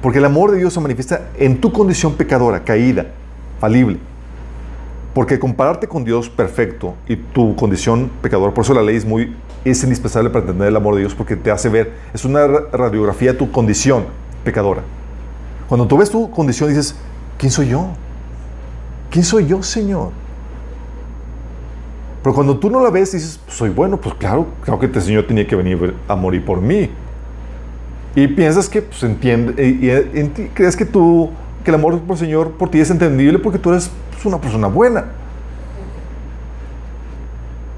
Porque 0.00 0.18
el 0.18 0.26
amor 0.26 0.52
de 0.52 0.58
Dios 0.58 0.72
se 0.72 0.78
manifiesta 0.78 1.30
en 1.36 1.60
tu 1.60 1.72
condición 1.72 2.14
pecadora, 2.14 2.62
caída, 2.62 3.06
falible. 3.58 3.98
Porque 5.12 5.40
compararte 5.40 5.88
con 5.88 6.04
Dios 6.04 6.30
perfecto 6.30 6.94
y 7.08 7.16
tu 7.16 7.56
condición 7.56 8.12
pecadora, 8.22 8.54
por 8.54 8.62
eso 8.62 8.74
la 8.74 8.82
ley 8.82 8.94
es 8.94 9.04
muy 9.04 9.34
es 9.64 9.82
indispensable 9.82 10.30
para 10.30 10.44
entender 10.44 10.68
el 10.68 10.76
amor 10.76 10.94
de 10.94 11.00
Dios 11.00 11.16
porque 11.16 11.34
te 11.34 11.50
hace 11.50 11.68
ver, 11.68 11.94
es 12.14 12.24
una 12.24 12.46
radiografía 12.46 13.32
de 13.32 13.38
tu 13.38 13.50
condición 13.50 14.04
pecadora. 14.44 14.82
Cuando 15.68 15.86
tú 15.86 15.98
ves 15.98 16.10
tu 16.10 16.30
condición 16.30 16.70
dices, 16.70 16.94
¿quién 17.38 17.50
soy 17.50 17.68
yo? 17.68 17.88
¿Quién 19.10 19.24
soy 19.24 19.46
yo, 19.46 19.62
Señor? 19.62 20.10
Pero 22.22 22.34
cuando 22.34 22.58
tú 22.58 22.68
no 22.68 22.82
la 22.82 22.90
ves 22.90 23.12
dices, 23.12 23.40
soy 23.48 23.70
bueno, 23.70 23.96
pues 23.98 24.14
claro, 24.16 24.48
claro 24.62 24.78
que 24.78 24.86
este 24.86 25.00
Señor 25.00 25.26
tenía 25.26 25.46
que 25.46 25.56
venir 25.56 25.94
a 26.06 26.16
morir 26.16 26.44
por 26.44 26.60
mí. 26.60 26.90
Y 28.14 28.26
piensas 28.26 28.68
que, 28.68 28.82
pues 28.82 29.02
entiende, 29.02 29.64
y, 29.64 30.48
crees 30.52 30.76
que 30.76 30.84
tú, 30.84 31.30
que 31.64 31.70
el 31.70 31.76
amor 31.76 32.00
por 32.00 32.16
el 32.16 32.18
Señor 32.18 32.50
por 32.52 32.68
ti 32.70 32.80
es 32.80 32.90
entendible 32.90 33.38
porque 33.38 33.58
tú 33.58 33.70
eres 33.70 33.90
pues, 34.12 34.26
una 34.26 34.40
persona 34.40 34.66
buena. 34.66 35.04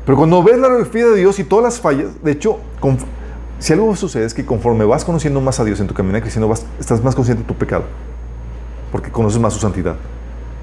Pero 0.06 0.16
cuando 0.16 0.42
ves 0.42 0.58
la 0.58 0.68
radiografía 0.68 1.06
de 1.06 1.16
Dios 1.16 1.38
y 1.38 1.44
todas 1.44 1.62
las 1.62 1.78
fallas, 1.78 2.22
de 2.24 2.32
hecho, 2.32 2.58
si 3.58 3.74
algo 3.74 3.94
sucede 3.94 4.24
es 4.24 4.32
que 4.32 4.44
conforme 4.44 4.84
vas 4.84 5.04
conociendo 5.04 5.40
más 5.40 5.60
a 5.60 5.64
Dios 5.64 5.78
en 5.80 5.86
tu 5.86 5.94
camino 5.94 6.18
cristiano, 6.20 6.48
vas, 6.48 6.64
estás 6.80 7.04
más 7.04 7.14
consciente 7.14 7.42
de 7.42 7.46
tu 7.46 7.54
pecado. 7.54 7.84
Porque 8.90 9.10
conoces 9.10 9.40
más 9.40 9.52
su 9.52 9.60
santidad 9.60 9.96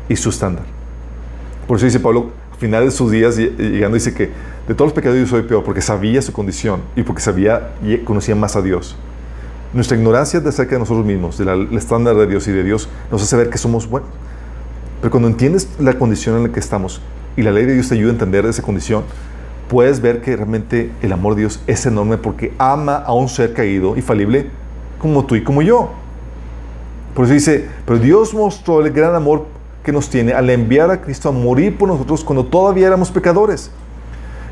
y 0.09 0.15
su 0.15 0.29
estándar. 0.29 0.65
Por 1.67 1.77
eso 1.77 1.85
dice 1.85 1.99
Pablo, 1.99 2.31
al 2.51 2.57
final 2.57 2.85
de 2.85 2.91
sus 2.91 3.11
días, 3.11 3.37
llegando, 3.37 3.95
dice 3.95 4.13
que 4.13 4.31
de 4.67 4.73
todos 4.73 4.87
los 4.89 4.93
pecados 4.93 5.17
yo 5.17 5.25
soy 5.27 5.43
peor, 5.43 5.63
porque 5.63 5.81
sabía 5.81 6.21
su 6.21 6.33
condición 6.33 6.81
y 6.95 7.03
porque 7.03 7.21
sabía 7.21 7.71
y 7.83 7.97
conocía 7.99 8.35
más 8.35 8.55
a 8.55 8.61
Dios. 8.61 8.95
Nuestra 9.73 9.97
ignorancia 9.97 10.39
de 10.39 10.49
acerca 10.49 10.73
de 10.73 10.79
nosotros 10.79 11.05
mismos, 11.05 11.37
del 11.37 11.69
estándar 11.77 12.15
de 12.15 12.25
Dios 12.25 12.47
y 12.47 12.51
de 12.51 12.63
Dios, 12.63 12.89
nos 13.11 13.21
hace 13.21 13.35
ver 13.35 13.49
que 13.49 13.57
somos 13.57 13.89
buenos. 13.89 14.09
Pero 15.01 15.11
cuando 15.11 15.27
entiendes 15.27 15.69
la 15.79 15.93
condición 15.93 16.37
en 16.37 16.43
la 16.43 16.49
que 16.49 16.59
estamos 16.59 17.01
y 17.35 17.43
la 17.43 17.51
ley 17.51 17.65
de 17.65 17.73
Dios 17.73 17.89
te 17.89 17.95
ayuda 17.95 18.09
a 18.09 18.13
entender 18.13 18.45
esa 18.45 18.61
condición, 18.61 19.03
puedes 19.69 20.01
ver 20.01 20.21
que 20.21 20.35
realmente 20.35 20.91
el 21.01 21.13
amor 21.13 21.35
de 21.35 21.41
Dios 21.41 21.61
es 21.67 21.85
enorme 21.85 22.17
porque 22.17 22.53
ama 22.57 22.95
a 22.95 23.13
un 23.13 23.29
ser 23.29 23.53
caído 23.53 23.95
y 23.97 24.01
falible 24.01 24.49
como 24.97 25.25
tú 25.25 25.35
y 25.35 25.43
como 25.43 25.61
yo. 25.61 25.91
Por 27.13 27.25
eso 27.25 27.33
dice, 27.33 27.67
pero 27.85 27.99
Dios 27.99 28.33
mostró 28.33 28.85
el 28.85 28.91
gran 28.91 29.15
amor 29.15 29.45
que 29.83 29.91
nos 29.91 30.09
tiene 30.09 30.33
al 30.33 30.49
enviar 30.49 30.91
a 30.91 31.01
Cristo 31.01 31.29
a 31.29 31.31
morir 31.31 31.77
por 31.77 31.87
nosotros 31.87 32.23
cuando 32.23 32.45
todavía 32.45 32.87
éramos 32.87 33.09
pecadores. 33.09 33.71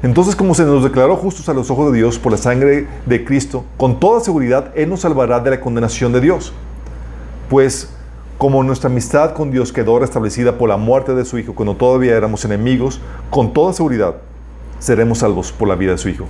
Entonces, 0.02 0.36
como 0.36 0.54
se 0.54 0.64
nos 0.64 0.84
declaró 0.84 1.16
justos 1.16 1.50
a 1.50 1.54
los 1.54 1.70
ojos 1.72 1.92
de 1.92 1.98
Dios 1.98 2.20
por 2.20 2.32
la 2.32 2.38
sangre 2.38 2.88
de 3.06 3.26
Cristo, 3.26 3.64
con 3.78 4.00
toda 4.00 4.20
seguridad 4.20 4.72
Él 4.76 4.90
nos 4.90 5.02
salvará 5.02 5.40
de 5.40 5.52
la 5.52 5.62
condenación 5.62 6.12
de 6.12 6.22
Dios. 6.22 6.54
Pues 7.50 7.90
como 8.38 8.64
nuestra 8.64 8.90
amistad 8.90 9.34
con 9.34 9.50
Dios 9.52 9.72
quedó 9.72 9.98
restablecida 10.00 10.58
por 10.58 10.70
la 10.70 10.78
muerte 10.78 11.16
de 11.16 11.26
su 11.26 11.38
Hijo 11.38 11.56
cuando 11.56 11.76
todavía 11.76 12.16
éramos 12.16 12.44
enemigos, 12.46 13.00
con 13.30 13.54
toda 13.54 13.74
seguridad 13.74 14.16
seremos 14.80 15.20
salvos 15.20 15.52
por 15.52 15.68
la 15.68 15.76
vida 15.76 15.92
de 15.92 15.98
su 15.98 16.10
Hijo. 16.10 16.26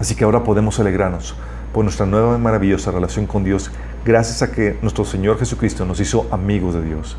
Así 0.00 0.14
que 0.14 0.24
ahora 0.24 0.42
podemos 0.42 0.80
alegrarnos 0.80 1.34
por 1.72 1.84
nuestra 1.84 2.06
nueva 2.06 2.36
y 2.36 2.40
maravillosa 2.40 2.90
relación 2.90 3.26
con 3.26 3.44
Dios, 3.44 3.70
gracias 4.04 4.42
a 4.42 4.50
que 4.50 4.78
nuestro 4.82 5.04
Señor 5.04 5.38
Jesucristo 5.38 5.84
nos 5.84 6.00
hizo 6.00 6.26
amigos 6.30 6.74
de 6.74 6.82
Dios. 6.82 7.16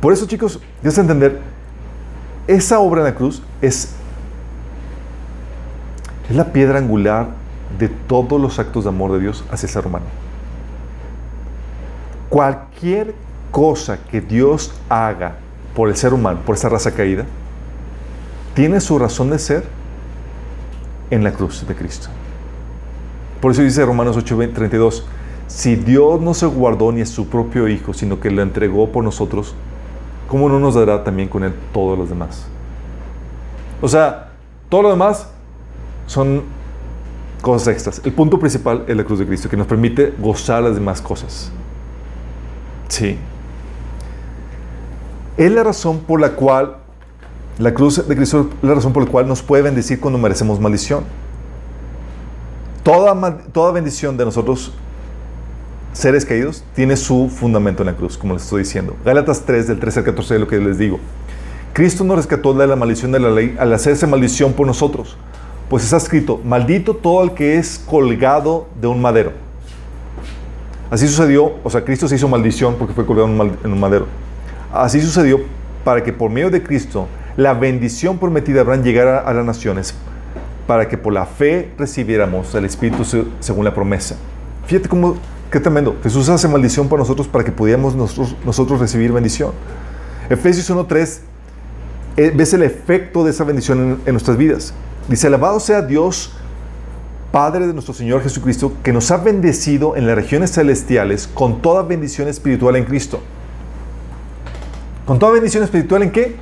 Por 0.00 0.12
eso, 0.12 0.26
chicos, 0.26 0.60
a 0.84 0.88
entender, 1.00 1.40
esa 2.46 2.78
obra 2.78 3.00
en 3.00 3.04
la 3.06 3.14
cruz 3.14 3.42
es, 3.60 3.94
es 6.28 6.36
la 6.36 6.52
piedra 6.52 6.78
angular 6.78 7.28
de 7.78 7.88
todos 7.88 8.40
los 8.40 8.58
actos 8.58 8.84
de 8.84 8.90
amor 8.90 9.12
de 9.12 9.20
Dios 9.20 9.44
hacia 9.50 9.66
el 9.66 9.72
ser 9.72 9.86
humano. 9.86 10.06
Cualquier 12.28 13.14
cosa 13.50 13.98
que 14.04 14.20
Dios 14.20 14.72
haga 14.88 15.36
por 15.74 15.88
el 15.88 15.96
ser 15.96 16.14
humano, 16.14 16.40
por 16.44 16.56
esa 16.56 16.68
raza 16.68 16.92
caída, 16.92 17.24
tiene 18.54 18.80
su 18.80 18.98
razón 18.98 19.30
de 19.30 19.38
ser 19.38 19.64
en 21.10 21.24
la 21.24 21.32
cruz 21.32 21.66
de 21.66 21.74
Cristo. 21.74 22.08
Por 23.40 23.52
eso 23.52 23.62
dice 23.62 23.84
Romanos 23.84 24.16
8:32, 24.16 25.04
si 25.46 25.76
Dios 25.76 26.20
no 26.20 26.34
se 26.34 26.46
guardó 26.46 26.92
ni 26.92 27.00
a 27.00 27.06
su 27.06 27.28
propio 27.28 27.68
Hijo, 27.68 27.94
sino 27.94 28.20
que 28.20 28.30
lo 28.30 28.42
entregó 28.42 28.90
por 28.90 29.04
nosotros, 29.04 29.54
¿cómo 30.28 30.48
no 30.48 30.58
nos 30.58 30.74
dará 30.74 31.04
también 31.04 31.28
con 31.28 31.44
Él 31.44 31.54
todos 31.72 31.98
los 31.98 32.08
demás? 32.08 32.46
O 33.80 33.88
sea, 33.88 34.32
todo 34.68 34.82
lo 34.82 34.90
demás 34.90 35.28
son 36.06 36.42
cosas 37.40 37.68
extras. 37.68 38.02
El 38.04 38.12
punto 38.12 38.38
principal 38.38 38.84
es 38.88 38.96
la 38.96 39.04
cruz 39.04 39.20
de 39.20 39.26
Cristo, 39.26 39.48
que 39.48 39.56
nos 39.56 39.66
permite 39.66 40.12
gozar 40.18 40.62
las 40.62 40.74
demás 40.74 41.00
cosas. 41.00 41.50
Sí. 42.88 43.16
Es 45.36 45.52
la 45.52 45.62
razón 45.62 46.00
por 46.00 46.20
la 46.20 46.30
cual, 46.30 46.78
la 47.58 47.72
cruz 47.72 48.06
de 48.06 48.16
Cristo 48.16 48.50
es 48.62 48.68
la 48.68 48.74
razón 48.74 48.92
por 48.92 49.04
la 49.04 49.10
cual 49.10 49.28
nos 49.28 49.42
puede 49.42 49.62
bendecir 49.62 50.00
cuando 50.00 50.18
merecemos 50.18 50.58
maldición. 50.58 51.04
Toda, 52.88 53.36
toda 53.52 53.70
bendición 53.70 54.16
de 54.16 54.24
nosotros, 54.24 54.72
seres 55.92 56.24
caídos, 56.24 56.64
tiene 56.74 56.96
su 56.96 57.28
fundamento 57.28 57.82
en 57.82 57.88
la 57.88 57.94
cruz, 57.94 58.16
como 58.16 58.32
les 58.32 58.44
estoy 58.44 58.62
diciendo. 58.62 58.96
Gálatas 59.04 59.42
3, 59.44 59.66
del 59.66 59.78
13 59.78 59.98
al 59.98 60.04
14 60.06 60.34
es 60.36 60.40
lo 60.40 60.48
que 60.48 60.56
les 60.56 60.78
digo. 60.78 60.98
Cristo 61.74 62.02
nos 62.02 62.16
rescató 62.16 62.54
de 62.54 62.66
la 62.66 62.76
maldición 62.76 63.12
de 63.12 63.20
la 63.20 63.28
ley 63.28 63.54
al 63.58 63.74
hacerse 63.74 64.06
maldición 64.06 64.54
por 64.54 64.66
nosotros. 64.66 65.18
Pues 65.68 65.84
está 65.84 65.98
escrito, 65.98 66.40
maldito 66.42 66.96
todo 66.96 67.22
el 67.24 67.32
que 67.32 67.58
es 67.58 67.78
colgado 67.78 68.68
de 68.80 68.86
un 68.86 69.02
madero 69.02 69.32
Así 70.90 71.06
sucedió, 71.06 71.56
o 71.62 71.68
sea, 71.68 71.84
Cristo 71.84 72.08
se 72.08 72.16
hizo 72.16 72.26
maldición 72.26 72.76
porque 72.78 72.94
fue 72.94 73.04
colgado 73.04 73.28
en 73.28 73.70
un 73.70 73.80
madero. 73.80 74.06
Así 74.72 75.02
sucedió 75.02 75.40
para 75.84 76.02
que 76.02 76.14
por 76.14 76.30
medio 76.30 76.48
de 76.48 76.62
Cristo 76.62 77.06
la 77.36 77.52
bendición 77.52 78.16
prometida 78.16 78.62
habrán 78.62 78.82
llegado 78.82 79.28
a 79.28 79.34
las 79.34 79.44
naciones, 79.44 79.94
para 80.68 80.86
que 80.86 80.98
por 80.98 81.14
la 81.14 81.24
fe 81.24 81.72
recibiéramos 81.78 82.54
el 82.54 82.66
Espíritu 82.66 83.02
según 83.40 83.64
la 83.64 83.72
promesa. 83.72 84.16
Fíjate 84.66 84.86
cómo, 84.86 85.16
qué 85.50 85.60
tremendo. 85.60 85.96
Jesús 86.02 86.28
hace 86.28 86.46
maldición 86.46 86.90
para 86.90 87.00
nosotros 87.00 87.26
para 87.26 87.42
que 87.42 87.50
pudiéramos 87.50 87.96
nosotros, 87.96 88.36
nosotros 88.44 88.78
recibir 88.78 89.10
bendición. 89.10 89.52
Efesios 90.28 90.70
1.3, 90.70 91.20
eh, 92.18 92.32
ves 92.36 92.52
el 92.52 92.62
efecto 92.64 93.24
de 93.24 93.30
esa 93.30 93.44
bendición 93.44 93.78
en, 93.78 94.00
en 94.04 94.12
nuestras 94.12 94.36
vidas. 94.36 94.74
Dice, 95.08 95.26
alabado 95.28 95.58
sea 95.58 95.80
Dios 95.80 96.34
Padre 97.32 97.66
de 97.66 97.72
nuestro 97.72 97.94
Señor 97.94 98.22
Jesucristo, 98.22 98.74
que 98.82 98.92
nos 98.92 99.10
ha 99.10 99.16
bendecido 99.16 99.96
en 99.96 100.06
las 100.06 100.16
regiones 100.16 100.52
celestiales 100.52 101.30
con 101.32 101.62
toda 101.62 101.82
bendición 101.82 102.28
espiritual 102.28 102.76
en 102.76 102.84
Cristo. 102.84 103.20
¿Con 105.06 105.18
toda 105.18 105.32
bendición 105.32 105.64
espiritual 105.64 106.02
en 106.02 106.10
qué? 106.10 106.36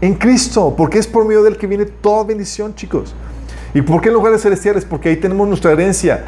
En 0.00 0.14
Cristo, 0.14 0.72
porque 0.74 0.98
es 0.98 1.06
por 1.06 1.26
medio 1.26 1.42
del 1.42 1.58
que 1.58 1.66
viene 1.66 1.84
toda 1.84 2.24
bendición, 2.24 2.74
chicos. 2.74 3.14
¿Y 3.76 3.82
por 3.82 4.00
qué 4.00 4.08
en 4.08 4.14
lugares 4.14 4.40
celestiales? 4.40 4.86
Porque 4.86 5.10
ahí 5.10 5.16
tenemos 5.18 5.46
nuestra 5.46 5.70
herencia, 5.70 6.24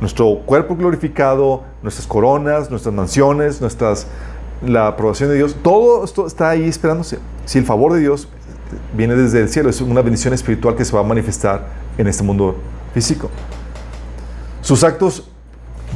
nuestro 0.00 0.42
cuerpo 0.46 0.76
glorificado, 0.76 1.64
nuestras 1.82 2.06
coronas, 2.06 2.70
nuestras 2.70 2.94
mansiones, 2.94 3.60
nuestras, 3.60 4.06
la 4.64 4.86
aprobación 4.86 5.30
de 5.30 5.34
Dios. 5.34 5.56
Todo 5.60 6.04
esto 6.04 6.24
está 6.24 6.50
ahí 6.50 6.68
esperándose. 6.68 7.18
Si 7.46 7.58
el 7.58 7.64
favor 7.64 7.94
de 7.94 7.98
Dios 7.98 8.28
viene 8.96 9.16
desde 9.16 9.40
el 9.40 9.48
cielo, 9.48 9.70
es 9.70 9.80
una 9.80 10.02
bendición 10.02 10.34
espiritual 10.34 10.76
que 10.76 10.84
se 10.84 10.94
va 10.94 11.00
a 11.00 11.02
manifestar 11.02 11.66
en 11.98 12.06
este 12.06 12.22
mundo 12.22 12.54
físico. 12.94 13.28
Sus 14.60 14.84
actos, 14.84 15.28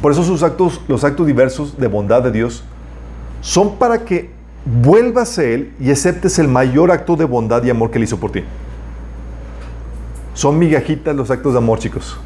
por 0.03 0.11
eso 0.11 0.25
sus 0.25 0.43
actos, 0.43 0.81
los 0.89 1.05
actos 1.05 1.29
diversos 1.29 1.79
de 1.79 1.87
bondad 1.87 2.25
de 2.25 2.33
Dios, 2.33 2.65
son 3.41 3.77
para 3.77 4.05
que 4.05 4.31
vuelvas 4.65 5.39
a 5.39 5.45
Él 5.45 5.73
y 5.79 5.93
aceptes 5.93 6.41
el 6.41 6.49
mayor 6.49 6.91
acto 6.91 7.15
de 7.15 7.25
bondad 7.25 7.63
y 7.63 7.71
amor 7.71 7.93
que 7.93 7.99
Él 7.99 8.03
hizo 8.03 8.19
por 8.19 8.33
ti. 8.33 8.43
Son 10.37 10.59
migajitas 10.59 11.17
los 11.17 11.31
actos 11.31 11.55
de 11.55 11.59
amor, 11.61 11.79
chicos, 11.79 12.19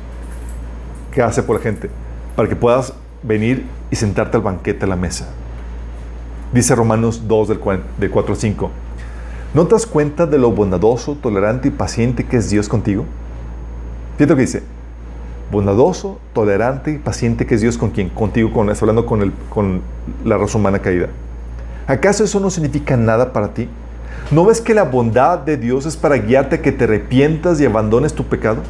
que 1.12 1.22
hace 1.22 1.44
por 1.44 1.54
la 1.54 1.62
gente, 1.62 1.88
para 2.34 2.48
que 2.48 2.56
puedas 2.56 2.92
venir 3.22 3.64
y 3.88 3.94
sentarte 3.94 4.36
al 4.36 4.42
banquete 4.42 4.84
a 4.84 4.88
la 4.88 4.96
mesa. 4.96 5.28
Dice 6.52 6.74
Romanos 6.74 7.28
2 7.28 7.48
del 7.48 7.60
4 7.60 8.34
al 8.34 8.36
5. 8.36 8.70
¿No 9.54 9.64
te 9.68 9.76
das 9.76 9.86
cuenta 9.86 10.26
de 10.26 10.38
lo 10.38 10.50
bondadoso, 10.50 11.14
tolerante 11.14 11.68
y 11.68 11.70
paciente 11.70 12.26
que 12.26 12.38
es 12.38 12.50
Dios 12.50 12.68
contigo? 12.68 13.04
Fíjate 14.16 14.32
lo 14.32 14.36
que 14.36 14.42
dice. 14.42 14.62
Bondadoso, 15.52 16.18
tolerante 16.32 16.90
y 16.90 16.98
paciente 16.98 17.46
que 17.46 17.54
es 17.54 17.60
Dios 17.60 17.78
con 17.78 17.90
quien, 17.90 18.08
contigo, 18.08 18.52
con, 18.52 18.70
hablando 18.70 19.06
con, 19.06 19.22
el, 19.22 19.32
con 19.50 19.82
la 20.24 20.36
raza 20.36 20.58
humana 20.58 20.80
caída. 20.80 21.10
¿Acaso 21.86 22.24
eso 22.24 22.40
no 22.40 22.50
significa 22.50 22.96
nada 22.96 23.32
para 23.32 23.54
ti? 23.54 23.68
¿No 24.30 24.44
ves 24.44 24.60
que 24.60 24.74
la 24.74 24.84
bondad 24.84 25.38
de 25.38 25.56
Dios 25.56 25.86
es 25.86 25.96
para 25.96 26.16
guiarte 26.16 26.56
a 26.56 26.62
que 26.62 26.72
te 26.72 26.84
arrepientas 26.84 27.60
y 27.60 27.66
abandones 27.66 28.14
tu 28.14 28.24
pecado? 28.24 28.62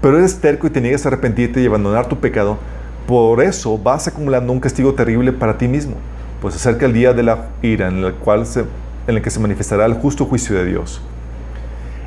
Pero 0.00 0.18
eres 0.18 0.40
terco 0.40 0.66
y 0.66 0.70
te 0.70 0.80
niegas 0.80 1.04
a 1.04 1.08
arrepentirte 1.08 1.60
y 1.60 1.66
abandonar 1.66 2.06
tu 2.06 2.18
pecado. 2.18 2.58
Por 3.06 3.42
eso 3.42 3.76
vas 3.78 4.08
acumulando 4.08 4.52
un 4.52 4.60
castigo 4.60 4.94
terrible 4.94 5.32
para 5.32 5.58
ti 5.58 5.68
mismo 5.68 5.96
pues 6.40 6.54
acerca 6.54 6.86
el 6.86 6.92
día 6.92 7.12
de 7.12 7.22
la 7.22 7.48
ira 7.62 7.88
en 7.88 8.04
el, 8.04 8.14
cual 8.14 8.46
se, 8.46 8.60
en 9.06 9.16
el 9.16 9.22
que 9.22 9.30
se 9.30 9.40
manifestará 9.40 9.86
el 9.86 9.94
justo 9.94 10.24
juicio 10.24 10.56
de 10.56 10.64
Dios. 10.64 11.00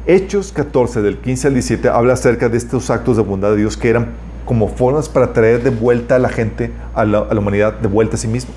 Hechos 0.08 0.52
14, 0.52 1.02
del 1.02 1.18
15 1.18 1.48
al 1.48 1.54
17, 1.54 1.90
habla 1.90 2.14
acerca 2.14 2.50
de 2.50 2.58
estos 2.58 2.90
actos 2.90 3.18
de 3.18 3.24
bondad 3.24 3.52
de 3.52 3.58
Dios 3.58 3.78
que 3.78 3.90
eran 3.90 4.10
como 4.46 4.68
formas 4.68 5.10
para 5.10 5.34
traer 5.34 5.64
de 5.64 5.70
vuelta 5.70 6.16
a 6.16 6.20
la 6.20 6.30
gente, 6.30 6.72
a 6.96 7.06
la, 7.06 7.22
humanidad, 7.22 7.74
de 7.74 7.88
vuelta 7.88 8.16
a 8.16 8.18
sí 8.18 8.28
mismo. 8.28 8.54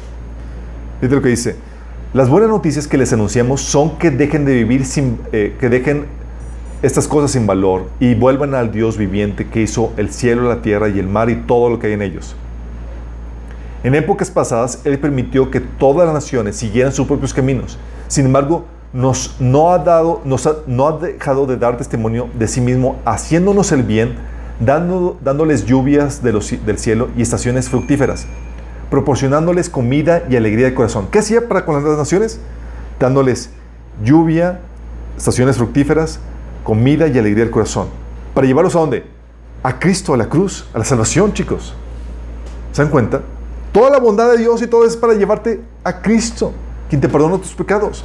Fíjate 1.01 1.17
lo 1.17 1.23
que 1.23 1.29
dice. 1.29 1.57
Las 2.15 2.31
buenas 2.31 2.49
noticias 2.49 2.89
que 2.89 2.97
les 2.97 3.13
anunciamos 3.13 3.61
son 3.61 3.99
que 3.99 4.11
dejen 4.11 4.47
de 4.47 4.55
vivir 4.55 4.87
sin, 4.87 5.19
eh, 5.33 5.57
que 5.61 5.69
dejen 5.69 6.07
estas 6.81 7.07
cosas 7.07 7.33
sin 7.33 7.47
valor 7.47 7.91
y 8.01 8.15
vuelvan 8.15 8.55
al 8.55 8.73
Dios 8.73 8.97
viviente 8.97 9.49
que 9.49 9.61
hizo 9.61 9.93
el 9.99 10.11
cielo, 10.11 10.49
la 10.49 10.63
tierra 10.63 10.89
y 10.89 10.99
el 10.99 11.09
mar 11.09 11.29
y 11.29 11.37
todo 11.37 11.69
lo 11.69 11.79
que 11.79 11.89
hay 11.89 11.93
en 11.93 12.03
ellos 12.03 12.37
en 13.85 13.95
épocas 13.95 14.31
pasadas, 14.31 14.81
Él 14.85 14.99
permitió 14.99 15.51
que 15.51 15.61
todas 15.61 16.07
las 16.07 16.15
naciones 16.15 16.57
siguieran 16.57 16.91
sus 16.91 17.07
propios 17.07 17.35
caminos. 17.35 17.79
Sin 18.09 18.25
embargo, 18.25 18.65
nos, 18.95 19.37
no, 19.39 19.73
ha 19.73 19.79
dado, 19.79 20.23
nos 20.25 20.49
no 20.67 20.89
ha 20.89 20.99
dejado 20.99 21.47
de 21.47 21.59
dar 21.59 21.77
testimonio 21.77 22.29
de 22.37 22.49
sí 22.49 22.63
mismo, 22.63 22.97
haciéndonos 23.05 23.73
el 23.73 23.83
bien, 23.83 24.15
dando, 24.59 25.19
dándoles 25.23 25.67
lluvias 25.67 26.23
del 26.23 26.79
cielo 26.79 27.11
y 27.15 27.21
estaciones 27.21 27.69
fructíferas, 27.69 28.27
proporcionándoles 28.91 29.71
comida 29.71 30.25
y 30.29 30.37
alegría 30.37 30.67
de 30.67 30.75
corazón. 30.75 31.09
¿Qué 31.11 31.19
hacía 31.19 31.49
para 31.49 31.65
con 31.65 31.75
las 31.75 31.97
naciones? 31.97 32.41
Dándoles 32.99 33.51
lluvia, 34.03 34.61
estaciones 35.17 35.57
fructíferas, 35.57 36.21
comida 36.63 37.07
y 37.09 37.19
alegría 37.19 37.45
del 37.45 37.51
corazón. 37.51 37.89
¿Para 38.35 38.47
llevarlos 38.47 38.75
a 38.77 38.81
dónde? 38.81 39.07
A 39.63 39.79
Cristo, 39.79 40.15
a 40.15 40.17
la 40.17 40.29
cruz, 40.29 40.67
a 40.75 40.79
la 40.79 40.85
salvación, 40.85 41.33
chicos. 41.33 41.75
¿Se 42.73 42.83
dan 42.83 42.91
cuenta? 42.91 43.23
Toda 43.73 43.91
la 43.91 43.99
bondad 43.99 44.31
de 44.31 44.39
Dios 44.39 44.63
y 44.63 44.67
todo 44.67 44.85
es 44.85 44.97
para 44.97 45.15
llevarte 45.15 45.61
a 45.83 46.01
Cristo, 46.01 46.53
quien 46.89 47.01
te 47.01 47.09
perdona 47.09 47.39
tus 47.39 47.55
pecados. 47.55 48.05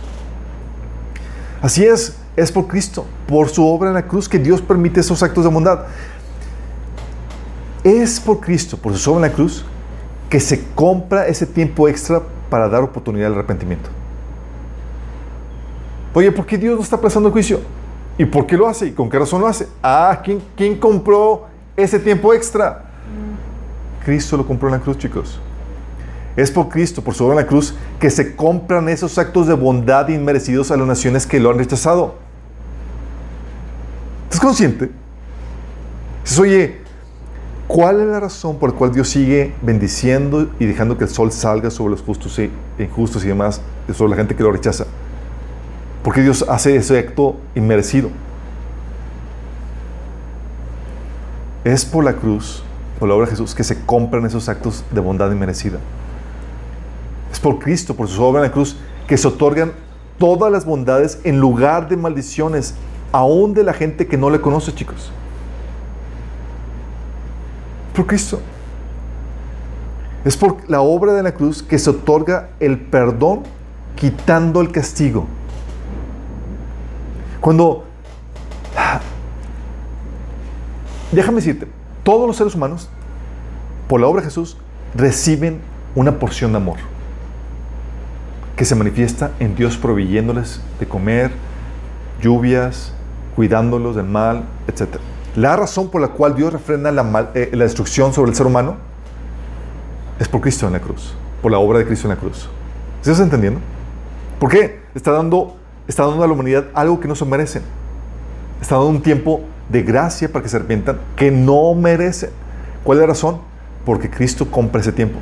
Así 1.62 1.86
es, 1.86 2.16
es 2.36 2.52
por 2.52 2.68
Cristo, 2.68 3.06
por 3.28 3.50
su 3.50 3.66
obra 3.68 3.90
en 3.90 3.96
la 3.96 4.08
cruz 4.08 4.30
que 4.30 4.40
Dios 4.40 4.62
permite 4.62 5.02
esos 5.02 5.22
actos 5.22 5.44
de 5.44 5.50
bondad. 5.50 5.86
Es 7.84 8.20
por 8.20 8.40
Cristo, 8.40 8.78
por 8.78 8.96
su 8.96 9.12
obra 9.12 9.26
en 9.26 9.32
la 9.32 9.36
cruz, 9.36 9.66
que 10.30 10.40
se 10.40 10.64
compra 10.76 11.28
ese 11.28 11.46
tiempo 11.46 11.88
extra 11.88 12.22
para 12.50 12.70
dar 12.70 12.84
oportunidad 12.84 13.28
al 13.28 13.34
arrepentimiento. 13.34 13.90
Oye, 16.14 16.32
¿por 16.32 16.46
qué 16.46 16.58
Dios 16.58 16.76
no 16.76 16.84
está 16.84 16.96
aplazando 16.96 17.30
el 17.30 17.34
juicio? 17.34 17.60
¿Y 18.18 18.26
por 18.26 18.46
qué 18.46 18.58
lo 18.58 18.68
hace? 18.68 18.88
¿Y 18.88 18.92
con 18.92 19.10
qué 19.10 19.18
razón 19.18 19.42
lo 19.42 19.48
hace? 19.48 19.68
Ah, 19.82 20.20
¿quién, 20.24 20.42
quién 20.56 20.78
compró 20.78 21.48
ese 21.76 22.00
tiempo 22.00 22.34
extra? 22.34 22.86
Cristo 24.04 24.38
lo 24.38 24.46
compró 24.46 24.68
en 24.70 24.76
la 24.76 24.82
cruz, 24.82 24.98
chicos. 24.98 25.40
Es 26.36 26.52
por 26.52 26.70
Cristo, 26.70 27.02
por 27.02 27.14
su 27.14 27.26
obra 27.26 27.36
en 27.36 27.46
la 27.46 27.48
cruz, 27.48 27.74
que 28.00 28.10
se 28.10 28.36
compran 28.36 28.90
esos 28.90 29.18
actos 29.18 29.48
de 29.48 29.54
bondad 29.54 30.08
inmerecidos 30.10 30.72
a 30.72 30.78
las 30.78 30.88
naciones 30.88 31.26
que 31.26 31.40
lo 31.40 31.50
han 31.50 31.58
rechazado. 31.58 32.16
¿Estás 34.26 34.40
consciente? 34.40 34.92
Oye, 36.40 36.82
¿cuál 37.70 38.00
es 38.00 38.08
la 38.08 38.20
razón 38.20 38.58
por 38.58 38.72
la 38.72 38.76
cual 38.76 38.92
Dios 38.92 39.10
sigue 39.10 39.54
bendiciendo 39.62 40.50
y 40.60 40.66
dejando 40.66 40.98
que 40.98 41.04
el 41.04 41.10
sol 41.10 41.32
salga 41.32 41.70
sobre 41.70 41.92
los 41.92 42.02
justos 42.02 42.38
e 42.40 42.50
injustos 42.80 43.24
y 43.24 43.28
demás, 43.28 43.62
sobre 43.94 44.10
la 44.10 44.16
gente 44.18 44.36
que 44.36 44.42
lo 44.42 44.52
rechaza? 44.52 44.86
Porque 46.04 46.22
Dios 46.22 46.44
hace 46.50 46.76
ese 46.76 46.98
acto 46.98 47.38
inmerecido. 47.54 48.10
Es 51.64 51.86
por 51.86 52.04
la 52.04 52.14
cruz, 52.14 52.64
por 52.98 53.08
la 53.08 53.14
obra 53.14 53.28
de 53.28 53.32
Jesús, 53.32 53.54
que 53.54 53.64
se 53.64 53.86
compran 53.86 54.26
esos 54.26 54.50
actos 54.50 54.84
de 54.90 55.00
bondad 55.00 55.32
inmerecida. 55.32 55.78
Es 57.32 57.40
por 57.40 57.60
Cristo, 57.60 57.96
por 57.96 58.08
su 58.08 58.24
obra 58.24 58.42
en 58.42 58.48
la 58.48 58.52
cruz, 58.52 58.78
que 59.08 59.16
se 59.16 59.28
otorgan 59.28 59.74
todas 60.18 60.52
las 60.52 60.66
bondades 60.66 61.20
en 61.24 61.40
lugar 61.40 61.88
de 61.88 61.98
maldiciones, 61.98 62.74
aún 63.12 63.54
de 63.54 63.64
la 63.64 63.74
gente 63.74 64.08
que 64.08 64.18
no 64.18 64.32
le 64.32 64.42
conoce, 64.42 64.74
chicos. 64.74 65.12
Por 68.00 68.08
Cristo. 68.08 68.40
Es 70.24 70.38
por 70.38 70.70
la 70.70 70.80
obra 70.80 71.12
de 71.12 71.22
la 71.22 71.34
cruz 71.34 71.62
que 71.62 71.78
se 71.78 71.90
otorga 71.90 72.52
el 72.62 72.80
perdón 72.80 73.44
quitando 73.98 74.62
el 74.62 74.72
castigo. 74.72 75.28
Cuando... 77.42 77.84
Déjame 81.12 81.42
decirte, 81.42 81.68
todos 82.04 82.26
los 82.26 82.38
seres 82.38 82.56
humanos, 82.56 82.88
por 83.90 84.00
la 84.00 84.08
obra 84.08 84.22
de 84.22 84.28
Jesús, 84.28 84.56
reciben 84.96 85.60
una 85.94 86.20
porción 86.20 86.54
de 86.54 86.58
amor 86.58 86.78
que 88.56 88.64
se 88.64 88.76
manifiesta 88.76 89.32
en 89.42 89.58
Dios 89.58 89.76
proveyéndoles 89.76 90.62
de 90.80 90.88
comer, 90.88 91.32
lluvias, 92.22 92.94
cuidándolos 93.36 93.98
del 93.98 94.06
mal, 94.06 94.46
etc. 94.70 95.02
La 95.36 95.56
razón 95.56 95.90
por 95.90 96.02
la 96.02 96.10
cual 96.10 96.36
Dios 96.36 96.52
refrena 96.52 96.92
la, 96.92 97.32
eh, 97.34 97.50
la 97.54 97.64
destrucción 97.64 98.14
sobre 98.14 98.32
el 98.32 98.36
ser 98.36 98.48
humano 98.48 98.78
es 100.20 100.28
por 100.28 100.42
Cristo 100.42 100.68
en 100.68 100.74
la 100.74 100.80
cruz, 100.80 101.16
por 101.42 101.52
la 101.52 101.60
obra 101.60 101.80
de 101.80 101.86
Cristo 101.86 102.08
en 102.08 102.16
la 102.16 102.20
cruz. 102.20 102.50
¿Estás 103.02 103.20
entendiendo? 103.20 103.60
¿Por 104.40 104.50
qué? 104.50 104.82
Está 104.96 105.12
dando, 105.12 105.56
está 105.88 106.06
dando 106.06 106.24
a 106.24 106.28
la 106.28 106.34
humanidad 106.34 106.66
algo 106.74 107.00
que 107.00 107.08
no 107.08 107.16
se 107.16 107.26
merecen. 107.26 107.64
Está 108.62 108.76
dando 108.76 108.90
un 108.90 109.02
tiempo 109.02 109.42
de 109.70 109.84
gracia 109.84 110.32
para 110.32 110.44
que 110.44 110.50
se 110.50 110.58
arrepientan 110.58 111.00
que 111.16 111.32
no 111.32 111.74
merecen. 111.76 112.32
¿Cuál 112.84 112.98
es 112.98 113.02
la 113.02 113.08
razón? 113.08 113.40
Porque 113.86 114.10
Cristo 114.10 114.50
compra 114.50 114.82
ese 114.82 114.92
tiempo. 114.92 115.20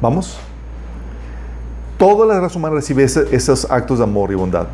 ¿Vamos? 0.00 0.38
Toda 1.96 2.26
la 2.26 2.40
raza 2.40 2.58
humana 2.58 2.74
recibe 2.74 3.04
esos 3.04 3.70
actos 3.70 3.98
de 3.98 4.04
amor 4.04 4.32
y 4.32 4.34
bondad. 4.34 4.66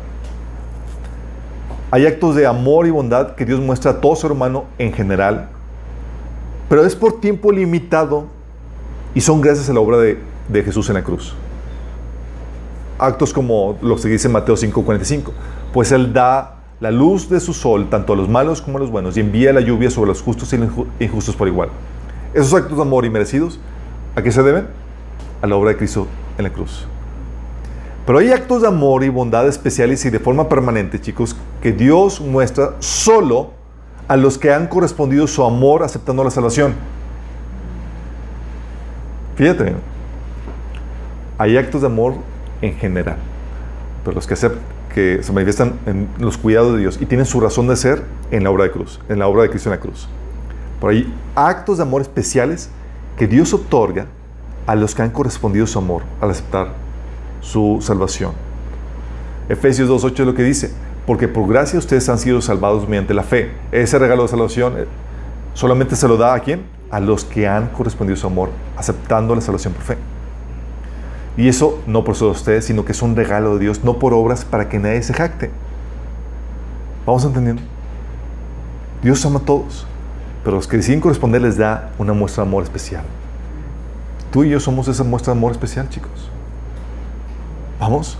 Hay 1.93 2.05
actos 2.05 2.35
de 2.37 2.47
amor 2.47 2.87
y 2.87 2.89
bondad 2.89 3.35
que 3.35 3.43
Dios 3.43 3.59
muestra 3.59 3.91
a 3.91 4.01
todo 4.01 4.15
ser 4.15 4.31
humano 4.31 4.63
en 4.77 4.93
general, 4.93 5.49
pero 6.69 6.85
es 6.85 6.95
por 6.95 7.19
tiempo 7.19 7.51
limitado 7.51 8.27
y 9.13 9.19
son 9.19 9.41
gracias 9.41 9.69
a 9.69 9.73
la 9.73 9.81
obra 9.81 9.97
de, 9.97 10.17
de 10.47 10.63
Jesús 10.63 10.87
en 10.87 10.95
la 10.95 11.03
cruz. 11.03 11.35
Actos 12.97 13.33
como 13.33 13.77
los 13.81 14.01
que 14.01 14.07
dice 14.07 14.29
Mateo 14.29 14.55
5:45, 14.55 15.31
pues 15.73 15.91
Él 15.91 16.13
da 16.13 16.59
la 16.79 16.91
luz 16.91 17.29
de 17.29 17.41
su 17.41 17.53
sol 17.53 17.89
tanto 17.89 18.13
a 18.13 18.15
los 18.15 18.29
malos 18.29 18.61
como 18.61 18.77
a 18.77 18.79
los 18.79 18.89
buenos 18.89 19.17
y 19.17 19.19
envía 19.19 19.51
la 19.51 19.59
lluvia 19.59 19.89
sobre 19.89 20.07
los 20.07 20.21
justos 20.21 20.53
y 20.53 20.57
los 20.57 20.69
injustos 20.97 21.35
por 21.35 21.49
igual. 21.49 21.69
Esos 22.33 22.53
actos 22.53 22.77
de 22.77 22.83
amor 22.83 23.03
y 23.03 23.09
merecidos, 23.09 23.59
¿a 24.15 24.21
qué 24.21 24.31
se 24.31 24.41
deben? 24.43 24.67
A 25.41 25.47
la 25.47 25.57
obra 25.57 25.71
de 25.71 25.77
Cristo 25.77 26.07
en 26.37 26.45
la 26.45 26.53
cruz. 26.53 26.87
Pero 28.05 28.17
hay 28.17 28.31
actos 28.31 28.61
de 28.61 28.67
amor 28.67 29.03
y 29.03 29.09
bondad 29.09 29.47
especiales 29.47 30.03
y 30.05 30.09
de 30.09 30.19
forma 30.19 30.49
permanente, 30.49 30.99
chicos, 30.99 31.35
que 31.61 31.71
Dios 31.71 32.19
muestra 32.19 32.75
solo 32.79 33.51
a 34.07 34.17
los 34.17 34.37
que 34.37 34.51
han 34.51 34.67
correspondido 34.67 35.27
su 35.27 35.43
amor 35.43 35.83
aceptando 35.83 36.23
la 36.23 36.31
salvación. 36.31 36.73
Fíjate, 39.35 39.75
hay 41.37 41.57
actos 41.57 41.81
de 41.81 41.87
amor 41.87 42.15
en 42.61 42.75
general, 42.75 43.17
pero 44.03 44.15
los 44.15 44.27
que, 44.27 44.35
que 44.93 45.23
se 45.23 45.31
manifiestan 45.31 45.73
en 45.85 46.07
los 46.17 46.37
cuidados 46.37 46.73
de 46.73 46.79
Dios 46.79 46.97
y 46.99 47.05
tienen 47.05 47.25
su 47.25 47.39
razón 47.39 47.67
de 47.67 47.75
ser 47.75 48.03
en 48.31 48.43
la 48.43 48.49
obra 48.49 48.63
de 48.65 48.71
cruz, 48.71 48.99
en 49.09 49.19
la 49.19 49.27
obra 49.27 49.43
de 49.43 49.49
Cristo 49.49 49.69
en 49.69 49.75
la 49.75 49.79
cruz. 49.79 50.09
Por 50.79 50.89
ahí, 50.89 51.13
actos 51.35 51.77
de 51.77 51.83
amor 51.83 52.01
especiales 52.01 52.69
que 53.17 53.27
Dios 53.27 53.53
otorga 53.53 54.07
a 54.65 54.75
los 54.75 54.95
que 54.95 55.03
han 55.03 55.11
correspondido 55.11 55.67
su 55.67 55.77
amor 55.77 56.03
al 56.19 56.31
aceptar 56.31 56.90
su 57.41 57.79
salvación. 57.81 58.31
Efesios 59.49 59.89
2.8 59.89 60.19
es 60.21 60.25
lo 60.25 60.33
que 60.33 60.43
dice, 60.43 60.71
porque 61.05 61.27
por 61.27 61.47
gracia 61.47 61.77
ustedes 61.77 62.07
han 62.07 62.17
sido 62.17 62.41
salvados 62.41 62.87
mediante 62.87 63.13
la 63.13 63.23
fe. 63.23 63.51
Ese 63.71 63.99
regalo 63.99 64.23
de 64.23 64.29
salvación 64.29 64.75
eh, 64.77 64.85
solamente 65.53 65.95
se 65.95 66.07
lo 66.07 66.15
da 66.15 66.33
a 66.33 66.39
quién? 66.39 66.63
A 66.89 66.99
los 66.99 67.25
que 67.25 67.47
han 67.47 67.67
correspondido 67.67 68.15
su 68.15 68.27
amor, 68.27 68.49
aceptando 68.77 69.35
la 69.35 69.41
salvación 69.41 69.73
por 69.73 69.83
fe. 69.83 69.97
Y 71.37 71.47
eso 71.47 71.81
no 71.87 72.03
por 72.03 72.15
solo 72.15 72.31
ustedes, 72.31 72.65
sino 72.65 72.85
que 72.85 72.91
es 72.91 73.01
un 73.01 73.15
regalo 73.15 73.55
de 73.55 73.61
Dios, 73.61 73.83
no 73.83 73.99
por 73.99 74.13
obras 74.13 74.45
para 74.45 74.69
que 74.69 74.79
nadie 74.79 75.01
se 75.01 75.13
jacte. 75.13 75.49
¿Vamos 77.05 77.25
entendiendo? 77.25 77.61
Dios 79.01 79.25
ama 79.25 79.39
a 79.39 79.43
todos, 79.43 79.87
pero 80.43 80.57
los 80.57 80.67
que 80.67 80.77
deciden 80.77 80.99
corresponder 80.99 81.41
les 81.41 81.57
da 81.57 81.91
una 81.97 82.13
muestra 82.13 82.43
de 82.43 82.49
amor 82.49 82.63
especial. 82.63 83.03
Tú 84.31 84.43
y 84.43 84.49
yo 84.49 84.59
somos 84.59 84.87
esa 84.87 85.03
muestra 85.03 85.33
de 85.33 85.39
amor 85.39 85.51
especial, 85.51 85.89
chicos. 85.89 86.29
Vamos. 87.81 88.15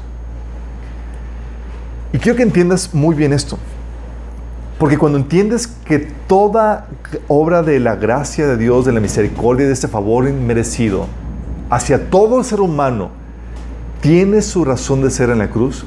Y 2.11 2.17
quiero 2.17 2.35
que 2.35 2.41
entiendas 2.41 2.95
muy 2.95 3.13
bien 3.13 3.31
esto. 3.31 3.59
Porque 4.79 4.97
cuando 4.97 5.19
entiendes 5.19 5.67
que 5.67 5.99
toda 5.99 6.87
obra 7.27 7.61
de 7.61 7.79
la 7.79 7.95
gracia 7.95 8.47
de 8.47 8.57
Dios, 8.57 8.85
de 8.85 8.91
la 8.91 8.99
misericordia, 8.99 9.67
de 9.67 9.73
este 9.73 9.87
favor 9.87 10.27
inmerecido 10.27 11.05
hacia 11.69 12.09
todo 12.09 12.39
el 12.39 12.43
ser 12.43 12.59
humano, 12.59 13.11
tiene 14.01 14.41
su 14.41 14.65
razón 14.65 15.03
de 15.03 15.11
ser 15.11 15.29
en 15.29 15.37
la 15.37 15.51
cruz, 15.51 15.85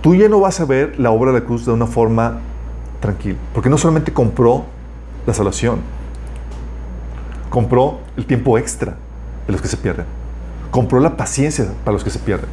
tú 0.00 0.14
ya 0.14 0.28
no 0.28 0.38
vas 0.38 0.60
a 0.60 0.64
ver 0.64 1.00
la 1.00 1.10
obra 1.10 1.32
de 1.32 1.40
la 1.40 1.44
cruz 1.44 1.66
de 1.66 1.72
una 1.72 1.88
forma 1.88 2.38
tranquila. 3.00 3.38
Porque 3.52 3.70
no 3.70 3.76
solamente 3.76 4.12
compró 4.12 4.66
la 5.26 5.34
salvación, 5.34 5.80
compró 7.50 7.98
el 8.16 8.24
tiempo 8.24 8.56
extra 8.56 8.94
de 9.48 9.52
los 9.52 9.60
que 9.60 9.66
se 9.66 9.76
pierden. 9.76 10.21
Compró 10.72 11.00
la 11.00 11.18
paciencia 11.18 11.66
para 11.84 11.92
los 11.92 12.02
que 12.02 12.08
se 12.08 12.18
pierden. 12.18 12.48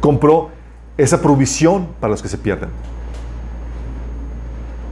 Compró 0.00 0.50
esa 0.96 1.20
provisión 1.20 1.88
para 2.00 2.10
los 2.10 2.22
que 2.22 2.28
se 2.28 2.38
pierden. 2.38 2.70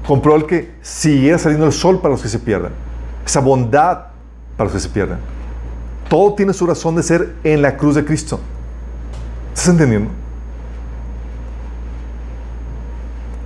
Compró 0.06 0.36
el 0.36 0.44
que 0.44 0.74
siguiera 0.82 1.38
saliendo 1.38 1.64
el 1.64 1.72
sol 1.72 2.00
para 2.00 2.12
los 2.12 2.20
que 2.20 2.28
se 2.28 2.38
pierden. 2.38 2.72
Esa 3.24 3.40
bondad 3.40 4.08
para 4.58 4.64
los 4.64 4.74
que 4.74 4.80
se 4.80 4.90
pierden. 4.90 5.16
Todo 6.10 6.34
tiene 6.34 6.52
su 6.52 6.66
razón 6.66 6.94
de 6.94 7.02
ser 7.02 7.36
en 7.42 7.62
la 7.62 7.78
cruz 7.78 7.94
de 7.94 8.04
Cristo. 8.04 8.38
¿Estás 9.54 9.68
entendiendo? 9.70 10.10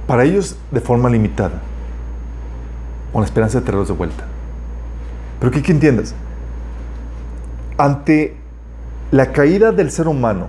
Para 0.09 0.25
ellos 0.25 0.57
de 0.73 0.81
forma 0.81 1.09
limitada, 1.09 1.61
con 3.13 3.21
la 3.21 3.27
esperanza 3.27 3.61
de 3.61 3.65
traerlos 3.65 3.87
de 3.87 3.95
vuelta. 3.95 4.25
Pero 5.39 5.53
que, 5.53 5.63
que 5.63 5.71
entiendas, 5.71 6.13
ante 7.77 8.37
la 9.11 9.33
caída 9.33 9.73
del 9.73 9.91
ser 9.91 10.09
humano 10.09 10.49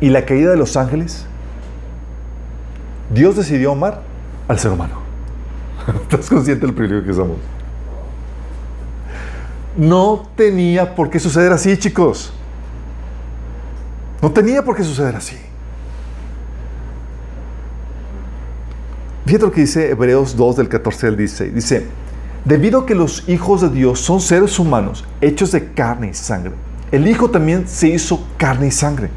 y 0.00 0.10
la 0.10 0.24
caída 0.24 0.50
de 0.50 0.56
los 0.56 0.76
ángeles, 0.76 1.26
Dios 3.12 3.36
decidió 3.36 3.72
amar 3.72 4.02
al 4.46 4.58
ser 4.58 4.72
humano. 4.72 4.94
¿Estás 6.02 6.28
consciente 6.28 6.66
del 6.66 6.74
privilegio 6.74 7.06
que 7.06 7.14
somos? 7.14 7.36
No 9.76 10.28
tenía 10.36 10.94
por 10.94 11.10
qué 11.10 11.20
suceder 11.20 11.52
así, 11.52 11.76
chicos. 11.76 12.32
No 14.20 14.30
tenía 14.32 14.64
por 14.64 14.76
qué 14.76 14.82
suceder 14.82 15.14
así. 15.14 15.36
Fíjate 19.26 19.44
lo 19.44 19.52
que 19.52 19.60
dice 19.60 19.90
Hebreos 19.90 20.36
2 20.36 20.56
del 20.56 20.68
14 20.68 21.06
al 21.08 21.16
16. 21.16 21.54
Dice, 21.54 21.86
debido 22.44 22.80
a 22.80 22.86
que 22.86 22.94
los 22.94 23.28
hijos 23.28 23.60
de 23.60 23.68
Dios 23.68 24.00
son 24.00 24.20
seres 24.20 24.58
humanos 24.58 25.04
hechos 25.20 25.52
de 25.52 25.72
carne 25.72 26.08
y 26.08 26.14
sangre, 26.14 26.54
el 26.90 27.06
Hijo 27.06 27.30
también 27.30 27.68
se 27.68 27.88
hizo 27.88 28.24
carne 28.36 28.68
y 28.68 28.70
sangre. 28.70 29.10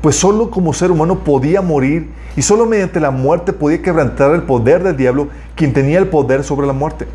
Pues 0.00 0.16
solo 0.16 0.50
como 0.50 0.72
ser 0.72 0.90
humano 0.90 1.24
podía 1.24 1.60
morir 1.60 2.10
y 2.36 2.42
solo 2.42 2.66
mediante 2.66 3.00
la 3.00 3.10
muerte 3.10 3.52
podía 3.52 3.82
quebrantar 3.82 4.34
el 4.34 4.42
poder 4.42 4.82
del 4.82 4.96
diablo, 4.96 5.28
quien 5.54 5.72
tenía 5.72 5.98
el 5.98 6.08
poder 6.08 6.44
sobre 6.44 6.66
la 6.66 6.72
muerte. 6.72 7.06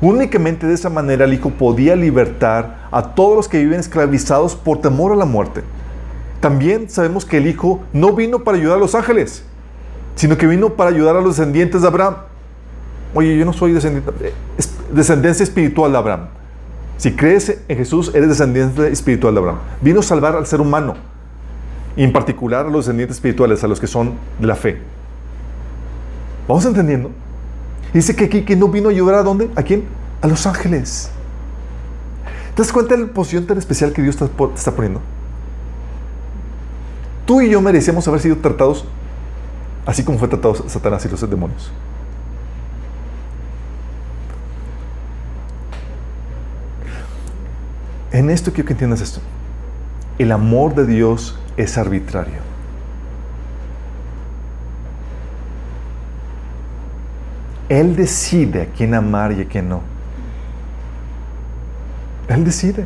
Únicamente 0.00 0.66
de 0.66 0.74
esa 0.74 0.88
manera 0.88 1.24
el 1.24 1.34
Hijo 1.34 1.50
podía 1.50 1.96
libertar 1.96 2.88
a 2.90 3.02
todos 3.14 3.36
los 3.36 3.48
que 3.48 3.58
viven 3.58 3.80
esclavizados 3.80 4.54
por 4.54 4.80
temor 4.80 5.12
a 5.12 5.16
la 5.16 5.24
muerte. 5.24 5.62
También 6.40 6.88
sabemos 6.88 7.24
que 7.24 7.38
el 7.38 7.48
Hijo 7.48 7.80
no 7.92 8.12
vino 8.12 8.44
para 8.44 8.56
ayudar 8.56 8.76
a 8.76 8.80
los 8.80 8.94
ángeles, 8.94 9.42
sino 10.14 10.38
que 10.38 10.46
vino 10.46 10.70
para 10.70 10.90
ayudar 10.90 11.16
a 11.16 11.20
los 11.20 11.36
descendientes 11.36 11.82
de 11.82 11.88
Abraham. 11.88 12.16
Oye, 13.14 13.36
yo 13.36 13.44
no 13.44 13.52
soy 13.52 13.76
es 13.76 14.72
descendencia 14.92 15.42
espiritual 15.42 15.92
de 15.92 15.98
Abraham. 15.98 16.28
Si 16.98 17.12
crees 17.12 17.60
en 17.68 17.76
Jesús, 17.76 18.12
eres 18.14 18.28
descendiente 18.28 18.88
espiritual 18.92 19.32
de 19.34 19.40
Abraham. 19.40 19.58
Vino 19.80 20.00
a 20.00 20.02
salvar 20.02 20.36
al 20.36 20.46
ser 20.46 20.60
humano, 20.60 20.94
y 21.96 22.04
en 22.04 22.12
particular 22.12 22.66
a 22.66 22.68
los 22.68 22.84
descendientes 22.84 23.16
espirituales, 23.16 23.64
a 23.64 23.68
los 23.68 23.80
que 23.80 23.86
son 23.86 24.14
de 24.38 24.46
la 24.46 24.54
fe. 24.54 24.78
¿Vamos 26.46 26.66
entendiendo? 26.66 27.10
Dice 27.94 28.14
que 28.14 28.24
aquí 28.24 28.42
que 28.42 28.54
no 28.54 28.68
vino 28.68 28.88
a 28.88 28.92
ayudar 28.92 29.14
a 29.14 29.22
dónde? 29.22 29.48
¿A 29.56 29.62
quién? 29.62 29.84
A 30.20 30.26
los 30.26 30.46
ángeles. 30.46 31.10
¿Te 32.54 32.62
das 32.62 32.72
cuenta 32.72 32.94
de 32.94 33.02
la 33.04 33.08
posición 33.08 33.46
tan 33.46 33.56
especial 33.56 33.92
que 33.92 34.02
Dios 34.02 34.16
te 34.16 34.24
está 34.54 34.72
poniendo? 34.72 35.00
Tú 37.24 37.40
y 37.40 37.48
yo 37.48 37.60
merecíamos 37.60 38.06
haber 38.08 38.20
sido 38.20 38.36
tratados 38.36 38.84
así 39.88 40.04
como 40.04 40.18
fue 40.18 40.28
tratado 40.28 40.68
Satanás 40.68 41.02
y 41.06 41.08
los 41.08 41.30
demonios. 41.30 41.72
En 48.12 48.30
esto 48.30 48.52
quiero 48.52 48.66
que 48.66 48.72
entiendas 48.72 49.00
esto. 49.00 49.20
El 50.18 50.32
amor 50.32 50.74
de 50.74 50.86
Dios 50.86 51.38
es 51.56 51.76
arbitrario. 51.76 52.48
Él 57.68 57.96
decide 57.96 58.62
a 58.62 58.66
quién 58.66 58.94
amar 58.94 59.32
y 59.32 59.42
a 59.42 59.44
quién 59.46 59.68
no. 59.68 59.82
Él 62.28 62.44
decide. 62.44 62.84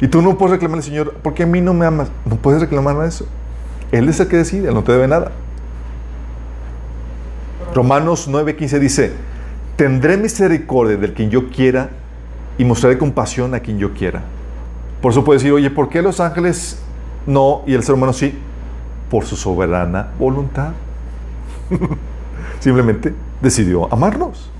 Y 0.00 0.08
tú 0.08 0.22
no 0.22 0.38
puedes 0.38 0.52
reclamarle, 0.52 0.82
Señor, 0.82 1.14
¿por 1.14 1.34
qué 1.34 1.42
a 1.42 1.46
mí 1.46 1.60
no 1.60 1.74
me 1.74 1.86
amas? 1.86 2.08
No 2.24 2.36
puedes 2.36 2.60
reclamar 2.60 3.04
eso. 3.06 3.26
Él 3.90 4.08
es 4.08 4.20
el 4.20 4.28
que 4.28 4.36
decide, 4.36 4.68
Él 4.68 4.74
no 4.74 4.84
te 4.84 4.92
debe 4.92 5.08
nada. 5.08 5.32
Romanos 7.74 8.28
9:15 8.28 8.78
dice, 8.78 9.12
tendré 9.76 10.16
misericordia 10.16 10.96
del 10.96 11.12
quien 11.12 11.30
yo 11.30 11.48
quiera 11.50 11.90
y 12.58 12.64
mostraré 12.64 12.98
compasión 12.98 13.54
a 13.54 13.60
quien 13.60 13.78
yo 13.78 13.92
quiera. 13.92 14.22
Por 15.00 15.12
eso 15.12 15.24
puede 15.24 15.38
decir, 15.38 15.52
oye, 15.52 15.70
¿por 15.70 15.88
qué 15.88 16.02
los 16.02 16.20
ángeles 16.20 16.80
no 17.26 17.62
y 17.66 17.74
el 17.74 17.82
ser 17.82 17.94
humano 17.94 18.12
sí? 18.12 18.38
Por 19.10 19.24
su 19.24 19.36
soberana 19.36 20.12
voluntad. 20.18 20.72
Simplemente 22.60 23.14
decidió 23.40 23.92
amarnos. 23.92 24.50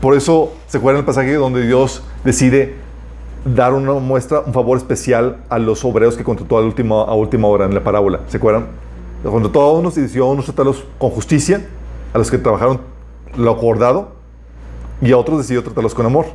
Por 0.00 0.14
eso, 0.14 0.52
¿se 0.66 0.78
acuerdan 0.78 1.00
el 1.00 1.06
pasaje 1.06 1.34
donde 1.34 1.66
Dios 1.66 2.02
decide 2.24 2.76
dar 3.44 3.72
una 3.72 3.92
muestra, 3.94 4.40
un 4.40 4.52
favor 4.52 4.76
especial 4.76 5.38
a 5.48 5.58
los 5.58 5.84
obreros 5.84 6.16
que 6.16 6.24
contrató 6.24 6.58
a 6.58 6.60
última, 6.60 7.02
a 7.02 7.14
última 7.14 7.48
hora 7.48 7.64
en 7.66 7.74
la 7.74 7.82
parábola? 7.84 8.20
¿Se 8.28 8.36
acuerdan? 8.36 8.66
Cuando 9.22 9.50
todos 9.50 9.78
unos 9.78 9.96
y 9.96 10.00
decidió 10.00 10.26
a 10.26 10.30
unos 10.32 10.46
tratarlos 10.46 10.84
con 10.98 11.10
justicia, 11.10 11.64
a 12.12 12.18
los 12.18 12.30
que 12.30 12.38
trabajaron 12.38 12.80
lo 13.36 13.52
acordado, 13.52 14.21
y 15.02 15.12
a 15.12 15.18
otros 15.18 15.38
decidió 15.38 15.62
tratarlos 15.64 15.94
con 15.94 16.06
amor, 16.06 16.26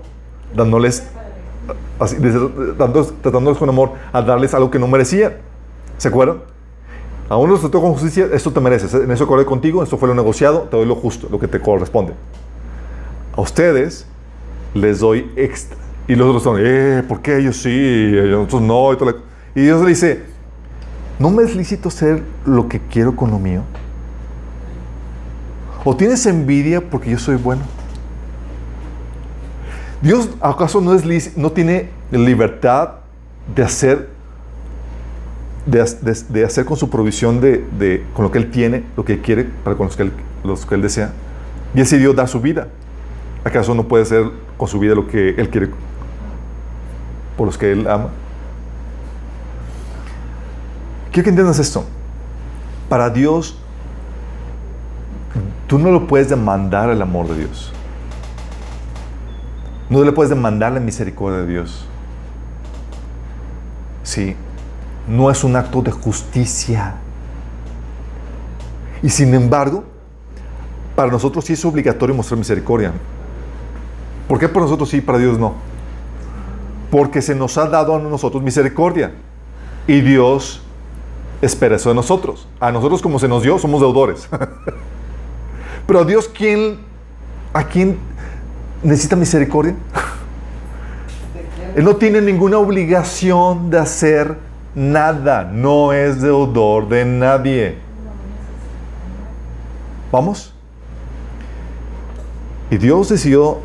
dándoles, 0.54 1.08
así, 2.00 2.18
tratándolos 3.22 3.58
con 3.58 3.70
amor 3.70 3.94
a 4.12 4.22
darles 4.22 4.54
algo 4.54 4.70
que 4.70 4.78
no 4.78 4.88
merecían. 4.88 5.34
¿Se 5.98 6.10
acuerdan? 6.10 6.40
A 7.30 7.38
unos 7.38 7.54
los 7.54 7.60
trató 7.62 7.82
con 7.82 7.94
justicia, 7.94 8.28
esto 8.32 8.52
te 8.52 8.60
mereces, 8.60 8.94
en 8.94 9.10
eso 9.10 9.24
acordé 9.24 9.46
contigo, 9.46 9.84
esto 9.84 9.98
fue 9.98 10.08
lo 10.08 10.16
negociado, 10.16 10.68
te 10.70 10.78
doy 10.78 10.86
lo 10.86 10.96
justo, 10.96 11.28
lo 11.32 11.40
que 11.40 11.48
te 11.48 11.60
corresponde. 11.62 12.14
A 13.36 13.42
ustedes 13.42 14.06
les 14.74 15.00
doy 15.00 15.32
extra. 15.36 15.78
Y 16.08 16.16
los 16.16 16.28
otros 16.28 16.46
están, 16.46 16.66
eh, 16.66 17.04
¿por 17.08 17.22
qué 17.22 17.38
ellos 17.38 17.58
sí? 17.58 17.70
Y 17.70 18.30
nosotros 18.30 18.62
no. 18.62 18.94
Y, 18.94 18.98
y 19.60 19.64
Dios 19.64 19.82
le 19.82 19.90
dice, 19.90 20.24
¿no 21.20 21.30
me 21.30 21.44
es 21.44 21.56
lícito 21.56 21.90
hacer 21.90 22.22
lo 22.46 22.68
que 22.70 22.80
quiero 22.80 23.16
con 23.16 23.32
lo 23.32 23.40
mío? 23.40 23.62
¿O 25.84 25.96
tienes 25.96 26.26
envidia 26.26 26.82
porque 26.82 27.12
yo 27.12 27.20
soy 27.20 27.36
bueno? 27.36 27.64
¿Dios 30.02 30.30
acaso 30.42 30.80
no, 30.80 30.94
es, 30.94 31.38
no 31.38 31.52
tiene 31.52 31.90
libertad 32.12 32.90
de 33.56 33.64
hacer, 33.64 34.10
de, 35.66 36.44
hacer 36.46 36.66
con 36.66 36.78
su 36.78 36.90
provisión, 36.90 37.42
de, 37.42 38.06
con 38.14 38.24
lo 38.24 38.32
que 38.32 38.38
Él 38.38 38.52
tiene, 38.52 38.84
lo 38.96 39.04
que 39.04 39.22
quiere, 39.22 39.46
para 39.64 39.76
con 39.76 39.88
los 40.44 40.66
que 40.66 40.76
Él, 40.76 40.82
desea? 40.82 41.12
Y 41.74 41.80
decidió 41.80 42.14
dar 42.14 42.28
su 42.28 42.40
vida. 42.40 42.68
¿Acaso 43.44 43.74
no 43.74 43.88
puede 43.88 44.04
hacer 44.04 44.30
con 44.58 44.68
su 44.68 44.80
vida 44.80 44.94
lo 44.94 45.08
que 45.08 45.30
Él 45.30 45.50
quiere 45.50 45.70
por 47.36 47.48
los 47.48 47.58
que 47.58 47.72
Él 47.72 47.88
ama? 47.88 48.10
Quiero 51.12 51.24
que 51.24 51.30
entiendas 51.30 51.58
esto. 51.58 51.84
Para 52.88 53.10
Dios, 53.10 53.58
tú 55.66 55.80
no 55.80 55.90
lo 55.90 56.06
puedes 56.08 56.30
demandar 56.30 56.90
el 56.92 57.02
amor 57.02 57.28
de 57.28 57.40
Dios. 57.40 57.74
No 59.90 60.04
le 60.04 60.12
puedes 60.12 60.30
demandar 60.30 60.72
la 60.74 60.80
misericordia 60.80 61.40
de 61.40 61.48
Dios. 61.48 61.86
Sí, 64.04 64.36
no 65.08 65.32
es 65.32 65.44
un 65.44 65.56
acto 65.56 65.82
de 65.82 65.92
justicia. 65.92 66.96
Y 69.02 69.10
sin 69.10 69.34
embargo, 69.34 69.84
para 70.96 71.12
nosotros 71.12 71.46
sí 71.46 71.54
es 71.54 71.64
obligatorio 71.64 72.16
mostrar 72.16 72.38
misericordia. 72.38 72.92
¿Por 74.28 74.40
qué 74.40 74.50
para 74.50 74.62
nosotros 74.62 74.90
sí, 74.90 75.00
para 75.00 75.18
Dios 75.20 75.38
no? 75.38 75.54
Porque 76.92 77.22
se 77.22 77.36
nos 77.36 77.58
ha 77.58 77.68
dado 77.68 77.96
a 77.96 78.00
nosotros 78.00 78.44
misericordia. 78.44 79.14
Y 79.88 80.02
Dios 80.02 80.62
espera 81.42 81.78
eso 81.78 81.90
de 81.90 81.96
nosotros. 81.96 82.48
A 82.60 82.72
nosotros 82.72 83.02
como 83.02 83.20
se 83.20 83.28
nos 83.28 83.44
dio, 83.44 83.58
somos 83.58 83.80
deudores. 83.80 84.28
Pero 85.88 86.00
a 86.02 86.04
Dios, 86.04 86.28
¿quién, 86.28 86.80
¿a 87.54 87.64
quién 87.64 87.98
necesita 88.84 89.16
misericordia? 89.16 89.76
Él 91.76 91.84
no 91.84 91.96
tiene 91.96 92.22
ninguna 92.22 92.58
obligación 92.58 93.70
de 93.70 93.80
hacer 93.80 94.38
nada, 94.74 95.44
no 95.44 95.94
es 95.94 96.22
deudor 96.22 96.88
de 96.88 97.06
nadie. 97.06 97.78
¿Vamos? 100.12 100.54
Y 102.72 102.78
Dios 102.78 103.10
decidió 103.10 103.60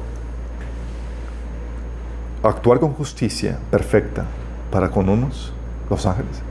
actuar 2.43 2.81
con 2.81 2.93
justicia 2.93 3.59
perfecta 3.71 4.25
para 4.71 4.91
con 4.91 5.09
unos, 5.09 5.53
los 5.89 6.07
ángeles, 6.07 6.43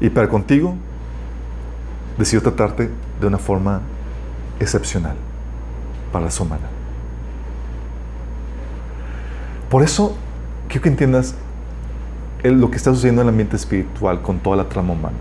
y 0.00 0.08
para 0.10 0.28
contigo 0.28 0.74
decidió 2.18 2.42
tratarte 2.42 2.90
de 3.20 3.26
una 3.26 3.38
forma 3.38 3.80
excepcional 4.60 5.16
para 6.12 6.26
la 6.26 6.32
humana. 6.40 6.75
Por 9.70 9.82
eso, 9.82 10.16
quiero 10.68 10.82
que 10.82 10.88
entiendas 10.88 11.34
lo 12.44 12.70
que 12.70 12.76
está 12.76 12.92
sucediendo 12.92 13.22
en 13.22 13.28
el 13.28 13.32
ambiente 13.32 13.56
espiritual 13.56 14.22
con 14.22 14.38
toda 14.38 14.56
la 14.56 14.68
trama 14.68 14.92
humana. 14.92 15.16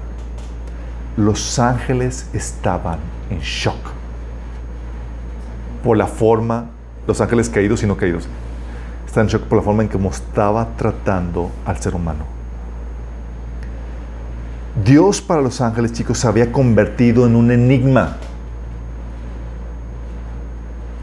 Los 1.18 1.60
ángeles 1.60 2.30
estaban 2.34 3.00
en 3.30 3.39
shock 3.39 3.78
por 5.84 5.98
la 5.98 6.08
forma, 6.08 6.66
los 7.08 7.22
ángeles 7.22 7.50
caídos 7.50 7.82
y 7.84 7.88
no 7.88 7.96
caídos, 7.96 8.28
están 9.06 9.24
en 9.24 9.30
shock 9.30 9.43
por 9.43 9.58
la 9.58 9.64
forma 9.64 9.84
en 9.84 9.89
que 9.89 9.98
estaba 10.08 10.76
tratando 10.76 11.52
al 11.66 11.78
ser 11.78 11.96
humano. 11.96 12.26
Dios 14.84 15.22
para 15.22 15.41
los 15.41 15.62
ángeles, 15.62 15.93
chicos, 15.93 16.20
se 16.20 16.28
había 16.28 16.52
convertido 16.52 17.26
en 17.26 17.36
un 17.36 17.50
enigma. 17.50 18.18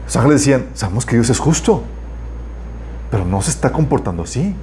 Los 0.05 0.15
ángeles 0.15 0.41
decían, 0.41 0.67
sabemos 0.75 1.05
que 1.05 1.15
Dios 1.15 1.29
es 1.29 1.39
justo, 1.39 1.83
pero 3.13 3.25
no 3.25 3.43
se 3.43 3.51
está 3.51 3.71
comportando 3.71 4.23
así. 4.23 4.55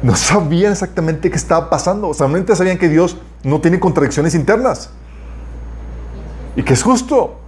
No 0.00 0.14
sabían 0.14 0.70
exactamente 0.70 1.28
qué 1.28 1.36
estaba 1.36 1.68
pasando. 1.68 2.14
Solamente 2.14 2.54
sabían 2.54 2.78
que 2.78 2.88
Dios 2.88 3.16
no 3.42 3.60
tiene 3.60 3.80
contradicciones 3.80 4.36
internas. 4.36 4.90
Y 6.54 6.62
que 6.62 6.72
es 6.72 6.84
justo. 6.84 7.40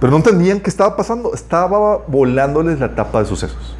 Pero 0.00 0.10
no 0.10 0.16
entendían 0.16 0.58
qué 0.58 0.68
estaba 0.68 0.96
pasando. 0.96 1.32
Estaba 1.34 1.98
volándoles 2.08 2.80
la 2.80 2.96
tapa 2.96 3.20
de 3.20 3.26
sucesos. 3.26 3.76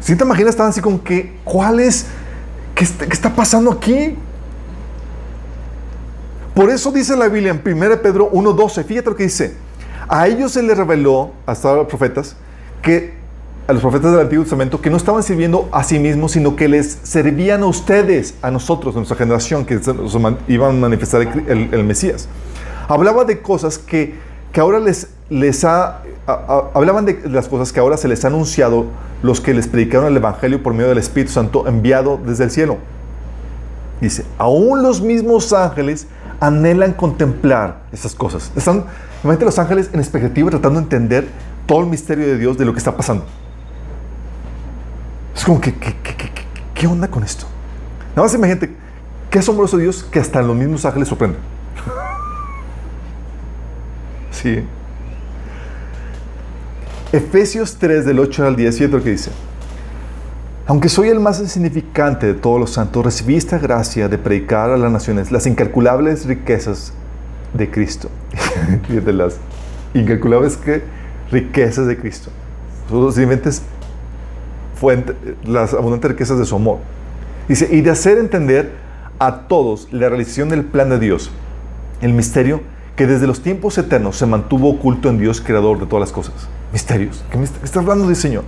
Si 0.00 0.16
te 0.16 0.24
imaginas, 0.24 0.50
estaban 0.50 0.70
así 0.70 0.80
como 0.80 1.04
que, 1.04 1.38
¿cuál 1.44 1.78
es? 1.78 2.06
¿Qué 2.74 2.82
está, 2.82 3.06
qué 3.06 3.12
está 3.12 3.32
pasando 3.36 3.70
aquí? 3.70 4.16
Por 6.56 6.70
eso 6.70 6.90
dice 6.90 7.16
la 7.16 7.28
Biblia 7.28 7.52
en 7.52 7.62
1 7.64 8.02
Pedro 8.02 8.32
1.12, 8.32 8.84
fíjate 8.84 9.10
lo 9.10 9.14
que 9.14 9.22
dice. 9.22 9.70
A 10.12 10.26
ellos 10.26 10.50
se 10.50 10.62
les 10.64 10.76
reveló, 10.76 11.30
hasta 11.46 11.72
los 11.72 11.86
profetas, 11.86 12.34
que 12.82 13.14
a 13.68 13.72
los 13.72 13.80
profetas 13.80 14.10
del 14.10 14.22
Antiguo 14.22 14.42
Testamento, 14.42 14.80
que 14.80 14.90
no 14.90 14.96
estaban 14.96 15.22
sirviendo 15.22 15.68
a 15.70 15.84
sí 15.84 16.00
mismos, 16.00 16.32
sino 16.32 16.56
que 16.56 16.66
les 16.66 16.98
servían 17.04 17.62
a 17.62 17.66
ustedes, 17.66 18.34
a 18.42 18.50
nosotros, 18.50 18.96
a 18.96 18.98
nuestra 18.98 19.16
generación, 19.16 19.64
que 19.64 19.80
iban 20.48 20.70
a 20.70 20.78
manifestar 20.80 21.20
el, 21.20 21.84
Mesías. 21.84 22.26
Hablaba 22.88 23.24
de 23.24 23.40
cosas 23.40 23.78
que, 23.78 24.14
que 24.52 24.60
ahora 24.60 24.80
les, 24.80 25.10
les 25.28 25.64
ha, 25.64 26.02
hablaban 26.26 27.04
de 27.06 27.20
las 27.26 27.46
cosas 27.46 27.72
que 27.72 27.78
ahora 27.78 27.96
se 27.96 28.08
les 28.08 28.24
ha 28.24 28.28
anunciado 28.28 28.86
los 29.22 29.40
que 29.40 29.54
les 29.54 29.68
predicaron 29.68 30.08
el 30.08 30.16
Evangelio 30.16 30.60
por 30.60 30.74
medio 30.74 30.88
del 30.88 30.98
Espíritu 30.98 31.30
Santo 31.30 31.68
enviado 31.68 32.18
desde 32.26 32.42
el 32.42 32.50
cielo. 32.50 32.78
Dice, 34.00 34.24
aún 34.38 34.82
los 34.82 35.02
mismos 35.02 35.52
ángeles 35.52 36.08
anhelan 36.40 36.94
contemplar 36.94 37.82
esas 37.92 38.16
cosas. 38.16 38.50
Están, 38.56 38.86
imagínate 39.22 39.44
los 39.44 39.58
ángeles 39.58 39.90
en 39.92 40.00
expectativa 40.00 40.50
tratando 40.50 40.80
de 40.80 40.84
entender 40.84 41.28
todo 41.66 41.80
el 41.80 41.86
misterio 41.86 42.26
de 42.26 42.38
Dios, 42.38 42.58
de 42.58 42.64
lo 42.64 42.72
que 42.72 42.78
está 42.78 42.96
pasando. 42.96 43.24
Es 45.34 45.44
como 45.44 45.60
que, 45.60 45.74
¿qué, 46.74 46.86
onda 46.86 47.08
con 47.08 47.22
esto? 47.22 47.46
Nada 48.10 48.22
más 48.22 48.34
imagínate, 48.34 48.74
qué 49.30 49.38
asombroso 49.38 49.76
Dios 49.76 50.02
que 50.02 50.18
hasta 50.18 50.42
los 50.42 50.56
mismos 50.56 50.84
ángeles 50.84 51.08
sorprenden. 51.08 51.40
sí. 54.30 54.64
Efesios 57.12 57.76
3 57.76 58.04
del 58.04 58.18
8 58.18 58.46
al 58.46 58.56
10, 58.56 58.80
lo 58.90 59.02
que 59.02 59.10
dice. 59.10 59.30
Aunque 60.66 60.88
soy 60.88 61.08
el 61.08 61.18
más 61.18 61.40
insignificante 61.40 62.26
de 62.26 62.34
todos 62.34 62.60
los 62.60 62.70
santos, 62.70 63.04
recibí 63.04 63.36
esta 63.36 63.58
gracia 63.58 64.08
de 64.08 64.18
predicar 64.18 64.70
a 64.70 64.76
las 64.76 64.92
naciones 64.92 65.32
las 65.32 65.46
incalculables 65.46 66.26
riquezas 66.26 66.92
de 67.54 67.70
Cristo. 67.70 68.08
de 68.88 69.12
las 69.12 69.38
incalculables 69.94 70.58
riquezas 71.30 71.86
de 71.86 71.96
Cristo. 71.98 72.30
Los 72.90 73.16
diferentes 73.16 73.62
fuentes, 74.74 75.16
las 75.44 75.74
abundantes 75.74 76.10
riquezas 76.10 76.38
de 76.38 76.44
su 76.44 76.56
amor. 76.56 76.78
Dice, 77.48 77.68
y 77.70 77.80
de 77.80 77.90
hacer 77.90 78.18
entender 78.18 78.72
a 79.18 79.48
todos 79.48 79.88
la 79.92 80.08
realización 80.08 80.48
del 80.48 80.64
plan 80.64 80.88
de 80.88 80.98
Dios, 80.98 81.30
el 82.00 82.12
misterio 82.12 82.62
que 82.96 83.06
desde 83.06 83.26
los 83.26 83.42
tiempos 83.42 83.78
eternos 83.78 84.16
se 84.16 84.26
mantuvo 84.26 84.70
oculto 84.70 85.08
en 85.08 85.18
Dios, 85.18 85.40
creador 85.40 85.78
de 85.78 85.86
todas 85.86 86.00
las 86.00 86.12
cosas. 86.12 86.34
Misterios. 86.72 87.24
¿Qué, 87.30 87.38
está 87.64 87.80
hablando 87.80 88.06
del 88.06 88.16
Señor? 88.16 88.44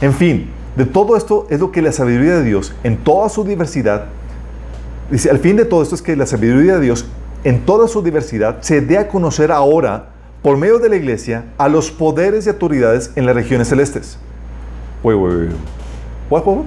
En 0.00 0.12
fin, 0.12 0.50
de 0.76 0.84
todo 0.84 1.16
esto 1.16 1.46
es 1.50 1.60
lo 1.60 1.72
que 1.72 1.82
la 1.82 1.92
sabiduría 1.92 2.36
de 2.36 2.44
Dios, 2.44 2.74
en 2.84 2.98
toda 2.98 3.28
su 3.28 3.44
diversidad, 3.44 4.06
dice, 5.10 5.30
al 5.30 5.38
fin 5.38 5.56
de 5.56 5.64
todo 5.64 5.82
esto 5.82 5.94
es 5.94 6.02
que 6.02 6.16
la 6.16 6.26
sabiduría 6.26 6.76
de 6.76 6.82
Dios, 6.82 7.06
en 7.44 7.64
toda 7.64 7.88
su 7.88 8.02
diversidad, 8.02 8.60
se 8.60 8.80
dé 8.80 8.98
a 8.98 9.08
conocer 9.08 9.52
ahora, 9.52 10.10
por 10.42 10.56
medio 10.56 10.78
de 10.78 10.88
la 10.88 10.96
iglesia, 10.96 11.46
a 11.58 11.68
los 11.68 11.90
poderes 11.90 12.46
y 12.46 12.48
autoridades 12.48 13.12
en 13.16 13.26
las 13.26 13.34
regiones 13.34 13.68
celestes. 13.68 14.18
Wait, 15.02 15.18
wait, 15.18 15.50
wait. 16.30 16.66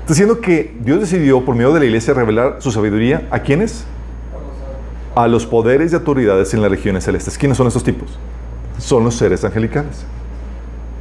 Está 0.00 0.12
diciendo 0.12 0.40
que 0.40 0.76
Dios 0.80 1.00
decidió, 1.00 1.44
por 1.44 1.54
medio 1.54 1.72
de 1.72 1.80
la 1.80 1.86
iglesia, 1.86 2.14
revelar 2.14 2.56
su 2.60 2.70
sabiduría 2.70 3.26
a 3.30 3.40
quiénes? 3.40 3.84
A 5.14 5.28
los 5.28 5.46
poderes 5.46 5.92
y 5.92 5.94
autoridades 5.94 6.52
en 6.54 6.62
las 6.62 6.70
regiones 6.70 7.04
celestes. 7.04 7.38
¿Quiénes 7.38 7.56
son 7.56 7.66
esos 7.68 7.82
tipos? 7.82 8.18
Son 8.78 9.02
los 9.04 9.14
seres 9.14 9.44
angelicales. 9.44 10.04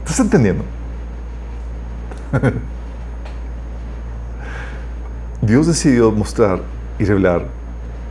¿Estás 0.04 0.20
entendiendo? 0.20 0.64
Dios 5.42 5.68
decidió 5.68 6.12
mostrar 6.12 6.62
y 6.98 7.06
revelar 7.06 7.63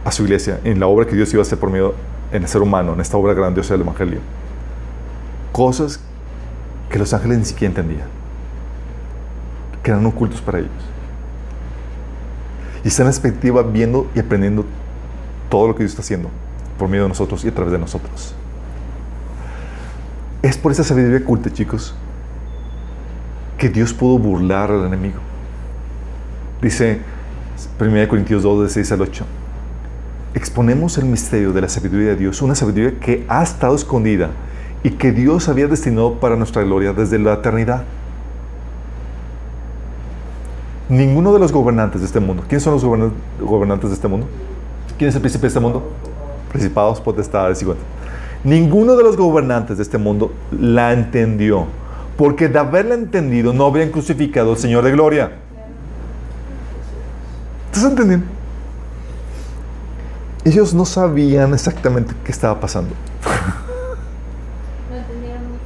a 0.05 0.13
su 0.13 0.25
iglesia 0.25 0.61
en 0.65 0.81
la 0.81 0.87
obra 0.87 1.07
que 1.07 1.15
Dios 1.15 1.33
iba 1.33 1.41
a 1.41 1.43
hacer 1.43 1.59
por 1.59 1.71
medio 1.71 1.95
en 2.33 2.43
el 2.43 2.49
ser 2.49 2.63
humano, 2.63 2.95
en 2.95 3.01
esta 3.01 3.17
obra 3.17 3.35
grandiosa 3.35 3.75
del 3.75 3.83
Evangelio, 3.83 4.21
cosas 5.53 6.01
que 6.91 6.99
los 6.99 7.13
ángeles 7.13 7.39
ni 7.39 7.45
siquiera 7.45 7.71
entendían, 7.71 8.09
que 9.83 9.91
eran 9.91 10.05
ocultos 10.07 10.41
para 10.41 10.59
ellos. 10.59 10.71
Y 12.85 12.89
están 12.89 13.07
en 13.07 13.11
expectativa 13.11 13.63
viendo 13.63 14.09
y 14.15 14.19
aprendiendo 14.19 14.65
todo 15.49 15.69
lo 15.69 15.75
que 15.75 15.85
Dios 15.85 15.93
está 15.93 16.03
haciendo 16.03 16.31
por 16.79 16.89
medio 16.89 17.05
de 17.05 17.11
nosotros 17.11 17.45
y 17.45 17.49
a 17.49 17.55
través 17.55 17.73
de 17.73 17.79
nosotros. 17.79 18.35
Es 20.43 20.59
por 20.59 20.73
esa 20.73 20.83
sabiduría 20.83 21.19
oculta, 21.19 21.53
chicos, 21.53 21.95
que 23.57 23.69
Dios 23.69 23.95
pudo 23.95 24.19
burlar 24.19 24.73
al 24.73 24.87
enemigo. 24.87 25.21
Dice 26.61 27.01
1 27.79 28.09
Corintios 28.09 28.43
2, 28.43 28.65
de 28.65 28.69
6 28.69 28.93
al 28.93 29.03
8. 29.03 29.25
Exponemos 30.35 30.97
el 30.99 31.05
misterio 31.05 31.53
de 31.53 31.61
la 31.61 31.69
sabiduría 31.69 32.09
de 32.09 32.17
Dios, 32.17 32.41
una 32.43 32.55
sabiduría 32.55 32.99
que 32.99 33.25
ha 33.29 33.43
estado 33.43 33.75
escondida 33.75 34.31
y 34.83 34.91
que 34.91 35.13
Dios 35.13 35.49
había 35.49 35.67
destinado 35.67 36.19
para 36.21 36.37
nuestra 36.37 36.63
gloria 36.63 36.93
desde 36.93 37.19
la 37.19 37.35
eternidad. 37.35 37.85
Ninguno 40.89 41.33
de 41.33 41.39
los 41.39 41.53
gobernantes 41.53 42.01
de 42.01 42.07
este 42.07 42.21
mundo, 42.21 42.45
¿quiénes 42.49 42.63
son 42.63 42.75
los 42.75 42.85
gobernantes 43.41 43.91
de 43.91 43.95
este 43.95 44.09
mundo? 44.09 44.27
¿Quién 44.99 45.09
es 45.09 45.15
el 45.15 45.21
príncipe 45.21 45.43
de 45.43 45.49
este 45.49 45.61
mundo? 45.61 45.93
Principados, 46.51 47.01
potestades 47.01 47.63
y 47.63 47.67
Ninguno 48.45 48.97
de 48.97 49.05
los 49.05 49.17
gobernantes 49.17 49.77
de 49.77 49.83
este 49.83 49.99
mundo 49.99 50.33
la 50.51 50.93
entendió 50.93 51.67
porque 52.17 52.49
de 52.49 52.59
haberla 52.59 52.95
entendido 52.95 53.53
no 53.53 53.67
habrían 53.67 53.91
crucificado 53.91 54.53
al 54.53 54.59
Señor 54.59 54.85
de 54.85 54.93
gloria. 54.93 55.33
¿Estás 57.73 57.91
entendiendo? 57.91 58.27
Ellos 60.45 60.75
no 60.75 60.85
sabían 60.85 61.55
exactamente 61.55 62.15
qué 62.25 62.33
estaba 62.33 62.59
pasando. 62.59 62.95
No 64.91 64.97
entendieron 64.97 65.43
muy 65.49 65.59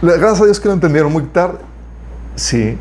tarde. 0.00 0.18
Gracias 0.18 0.40
a 0.40 0.44
Dios 0.44 0.60
que 0.60 0.68
lo 0.68 0.74
entendieron 0.74 1.12
muy 1.12 1.24
tarde. 1.24 1.58
Sí. 2.36 2.78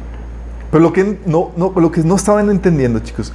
Pero 0.70 0.84
lo 0.84 0.94
que 0.94 1.20
no, 1.26 1.52
no, 1.56 1.74
lo 1.76 1.92
que 1.92 2.04
no 2.04 2.16
estaban 2.16 2.50
entendiendo, 2.50 3.00
chicos, 3.00 3.34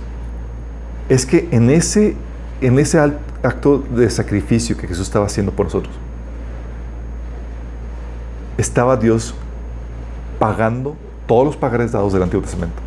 es 1.09 1.27
que 1.27 1.49
en 1.51 1.71
ese, 1.71 2.15
en 2.61 2.79
ese 2.79 3.01
acto 3.01 3.79
de 3.79 4.09
sacrificio 4.09 4.77
que 4.77 4.87
Jesús 4.87 5.07
estaba 5.07 5.27
haciendo 5.27 5.51
por 5.51 5.67
nosotros, 5.67 5.95
estaba 8.57 8.97
Dios 8.97 9.35
pagando 10.39 10.97
todos 11.27 11.47
los 11.47 11.57
pagares 11.57 11.93
dados 11.93 12.13
del 12.13 12.23
Antiguo 12.23 12.43
Testamento 12.43 12.81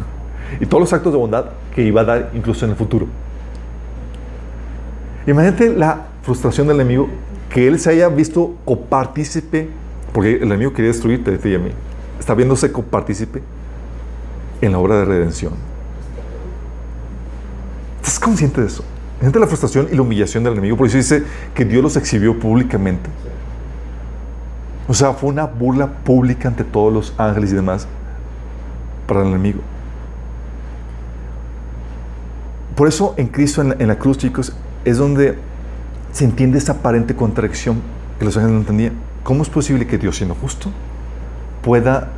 y 0.60 0.66
todos 0.66 0.80
los 0.80 0.92
actos 0.92 1.12
de 1.12 1.18
bondad 1.18 1.46
que 1.74 1.82
iba 1.82 2.00
a 2.02 2.04
dar 2.04 2.30
incluso 2.34 2.64
en 2.64 2.70
el 2.70 2.76
futuro. 2.76 3.06
Imagínate 5.28 5.74
la 5.74 6.06
frustración 6.22 6.66
del 6.68 6.80
enemigo 6.80 7.06
que 7.50 7.68
él 7.68 7.78
se 7.78 7.90
haya 7.90 8.08
visto 8.08 8.56
copartícipe 8.64 9.68
Porque 10.12 10.36
el 10.36 10.44
enemigo 10.44 10.72
quería 10.72 10.90
destruirte 10.90 11.34
a 11.34 11.38
ti 11.38 11.50
y 11.50 11.54
a 11.54 11.58
mí. 11.58 11.70
Está 12.18 12.34
viéndose 12.34 12.70
partícipe 12.70 13.42
en 14.62 14.72
la 14.72 14.78
obra 14.78 14.96
de 14.96 15.04
redención. 15.04 15.52
¿Estás 17.98 18.18
consciente 18.18 18.62
de 18.62 18.68
eso? 18.68 18.82
Siente 19.20 19.38
la 19.38 19.46
frustración 19.46 19.88
y 19.92 19.94
la 19.94 20.02
humillación 20.02 20.42
del 20.44 20.54
enemigo. 20.54 20.76
Por 20.78 20.86
eso 20.86 20.96
dice 20.96 21.22
que 21.54 21.64
Dios 21.64 21.82
los 21.82 21.96
exhibió 21.96 22.38
públicamente. 22.38 23.10
O 24.88 24.94
sea, 24.94 25.12
fue 25.12 25.28
una 25.28 25.44
burla 25.44 25.88
pública 25.88 26.48
ante 26.48 26.64
todos 26.64 26.92
los 26.92 27.14
ángeles 27.18 27.52
y 27.52 27.54
demás 27.54 27.86
para 29.06 29.20
el 29.20 29.28
enemigo. 29.28 29.60
Por 32.74 32.88
eso 32.88 33.14
en 33.18 33.26
Cristo, 33.26 33.60
en 33.60 33.68
la, 33.68 33.76
en 33.78 33.88
la 33.88 33.98
cruz, 33.98 34.16
chicos, 34.16 34.54
es 34.88 34.98
donde 34.98 35.36
se 36.12 36.24
entiende 36.24 36.58
esa 36.58 36.72
aparente 36.72 37.14
contradicción 37.14 37.80
que 38.18 38.24
los 38.24 38.36
ángeles 38.36 38.54
no 38.54 38.60
entendían. 38.60 38.94
¿Cómo 39.22 39.42
es 39.42 39.50
posible 39.50 39.86
que 39.86 39.98
Dios, 39.98 40.16
siendo 40.16 40.34
justo, 40.34 40.70
pueda 41.62 42.08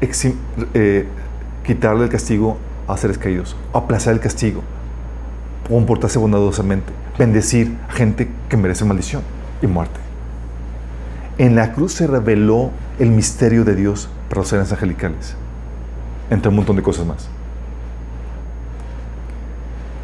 eh, 0.00 1.06
quitarle 1.64 2.04
el 2.04 2.10
castigo 2.10 2.58
a 2.88 2.96
seres 2.96 3.18
caídos, 3.18 3.56
aplazar 3.72 4.14
el 4.14 4.20
castigo, 4.20 4.62
comportarse 5.68 6.18
bondadosamente, 6.18 6.92
bendecir 7.18 7.76
a 7.88 7.92
gente 7.92 8.28
que 8.48 8.56
merece 8.56 8.84
maldición 8.84 9.22
y 9.62 9.66
muerte? 9.66 10.00
En 11.38 11.54
la 11.54 11.72
cruz 11.72 11.92
se 11.92 12.08
reveló 12.08 12.70
el 12.98 13.10
misterio 13.10 13.64
de 13.64 13.76
Dios 13.76 14.08
para 14.28 14.40
los 14.40 14.48
seres 14.48 14.72
angelicales, 14.72 15.36
entre 16.30 16.48
un 16.48 16.56
montón 16.56 16.74
de 16.74 16.82
cosas 16.82 17.06
más. 17.06 17.28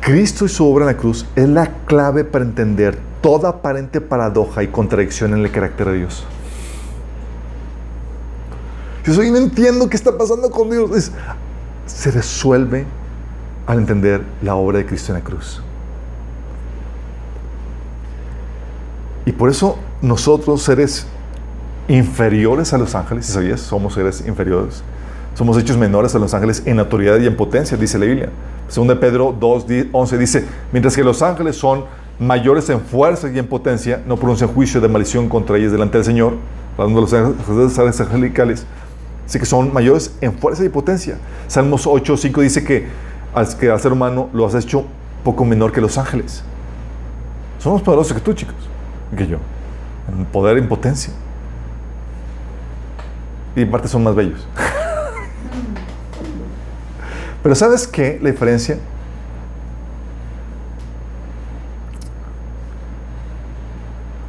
Cristo 0.04 0.44
y 0.44 0.50
su 0.50 0.70
obra 0.70 0.84
en 0.84 0.88
la 0.88 0.98
cruz 0.98 1.24
es 1.34 1.48
la 1.48 1.66
clave 1.86 2.24
para 2.24 2.44
entender 2.44 2.98
toda 3.22 3.48
aparente 3.48 4.02
paradoja 4.02 4.62
y 4.62 4.68
contradicción 4.68 5.32
en 5.32 5.40
el 5.40 5.50
carácter 5.50 5.86
de 5.86 5.98
Dios. 5.98 6.26
Yo 9.06 9.14
soy 9.14 9.30
no 9.30 9.38
entiendo 9.38 9.88
qué 9.88 9.96
está 9.96 10.18
pasando 10.18 10.50
con 10.50 10.68
Dios. 10.68 11.10
se 11.86 12.10
resuelve 12.10 12.84
al 13.66 13.78
entender 13.78 14.22
la 14.42 14.56
obra 14.56 14.76
de 14.76 14.84
Cristo 14.84 15.12
en 15.12 15.20
la 15.20 15.24
cruz. 15.24 15.62
Y 19.24 19.32
por 19.32 19.48
eso 19.48 19.78
nosotros, 20.02 20.62
seres 20.62 21.06
inferiores 21.88 22.74
a 22.74 22.78
los 22.78 22.94
ángeles, 22.94 23.24
si 23.24 23.32
sabías, 23.32 23.60
somos 23.60 23.94
seres 23.94 24.22
inferiores, 24.26 24.82
somos 25.34 25.58
hechos 25.58 25.76
menores 25.76 26.14
a 26.14 26.18
los 26.18 26.32
ángeles 26.32 26.62
en 26.64 26.78
autoridad 26.78 27.18
y 27.18 27.26
en 27.26 27.36
potencia, 27.36 27.76
dice 27.76 27.98
la 27.98 28.06
Biblia. 28.06 28.28
Según 28.68 28.88
Pedro 28.98 29.36
2, 29.38 29.66
11 29.92 30.18
dice, 30.18 30.44
mientras 30.72 30.94
que 30.94 31.02
los 31.02 31.22
ángeles 31.22 31.56
son 31.56 31.84
mayores 32.18 32.70
en 32.70 32.80
fuerza 32.80 33.28
y 33.28 33.38
en 33.38 33.46
potencia, 33.46 34.00
no 34.06 34.16
pronuncian 34.16 34.52
juicio 34.52 34.80
de 34.80 34.88
maldición 34.88 35.28
contra 35.28 35.56
ellos 35.56 35.72
delante 35.72 35.98
del 35.98 36.04
Señor, 36.04 36.34
hablando 36.78 37.04
de 37.04 37.62
los 37.64 37.78
ángeles 37.78 38.00
angelicales, 38.00 38.66
dice 39.26 39.38
que 39.40 39.46
son 39.46 39.72
mayores 39.72 40.16
en 40.20 40.32
fuerza 40.34 40.64
y 40.64 40.68
potencia. 40.68 41.18
Salmos 41.48 41.86
8, 41.86 42.16
5 42.16 42.40
dice 42.40 42.64
que 42.64 42.86
al, 43.34 43.56
que 43.56 43.70
al 43.70 43.80
ser 43.80 43.92
humano 43.92 44.30
lo 44.32 44.46
has 44.46 44.54
hecho 44.54 44.84
poco 45.24 45.44
menor 45.44 45.72
que 45.72 45.80
los 45.80 45.98
ángeles. 45.98 46.44
Son 47.58 47.72
más 47.72 47.82
poderosos 47.82 48.12
que 48.12 48.20
tú, 48.20 48.32
chicos, 48.34 48.54
que 49.16 49.26
yo, 49.26 49.38
en 50.08 50.24
poder 50.26 50.58
y 50.58 50.60
en 50.60 50.68
potencia. 50.68 51.12
Y 53.56 53.62
en 53.62 53.70
parte 53.70 53.88
son 53.88 54.04
más 54.04 54.14
bellos. 54.14 54.46
Pero 57.44 57.54
¿sabes 57.54 57.86
qué? 57.86 58.18
La 58.22 58.30
diferencia. 58.30 58.78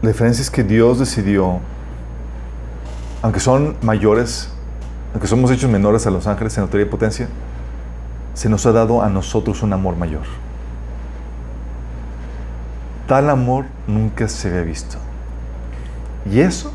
La 0.02 0.10
diferencia 0.10 0.42
es 0.42 0.52
que 0.52 0.66
Dios 0.66 1.00
decidió, 1.00 1.62
aunque 3.22 3.40
son 3.40 3.78
mayores, 3.82 4.50
aunque 5.14 5.28
somos 5.28 5.50
hechos 5.50 5.70
menores 5.72 6.06
a 6.06 6.12
los 6.12 6.28
ángeles 6.28 6.58
en 6.58 6.64
autoridad 6.64 6.88
y 6.88 6.92
potencia, 6.92 7.30
se 8.34 8.50
nos 8.50 8.66
ha 8.66 8.74
dado 8.74 9.02
a 9.02 9.08
nosotros 9.08 9.64
un 9.64 9.72
amor 9.72 9.96
mayor. 9.96 10.26
Tal 13.08 13.30
amor 13.30 13.64
nunca 13.88 14.28
se 14.28 14.50
había 14.50 14.64
visto. 14.64 14.98
Y 16.30 16.42
eso 16.42 16.70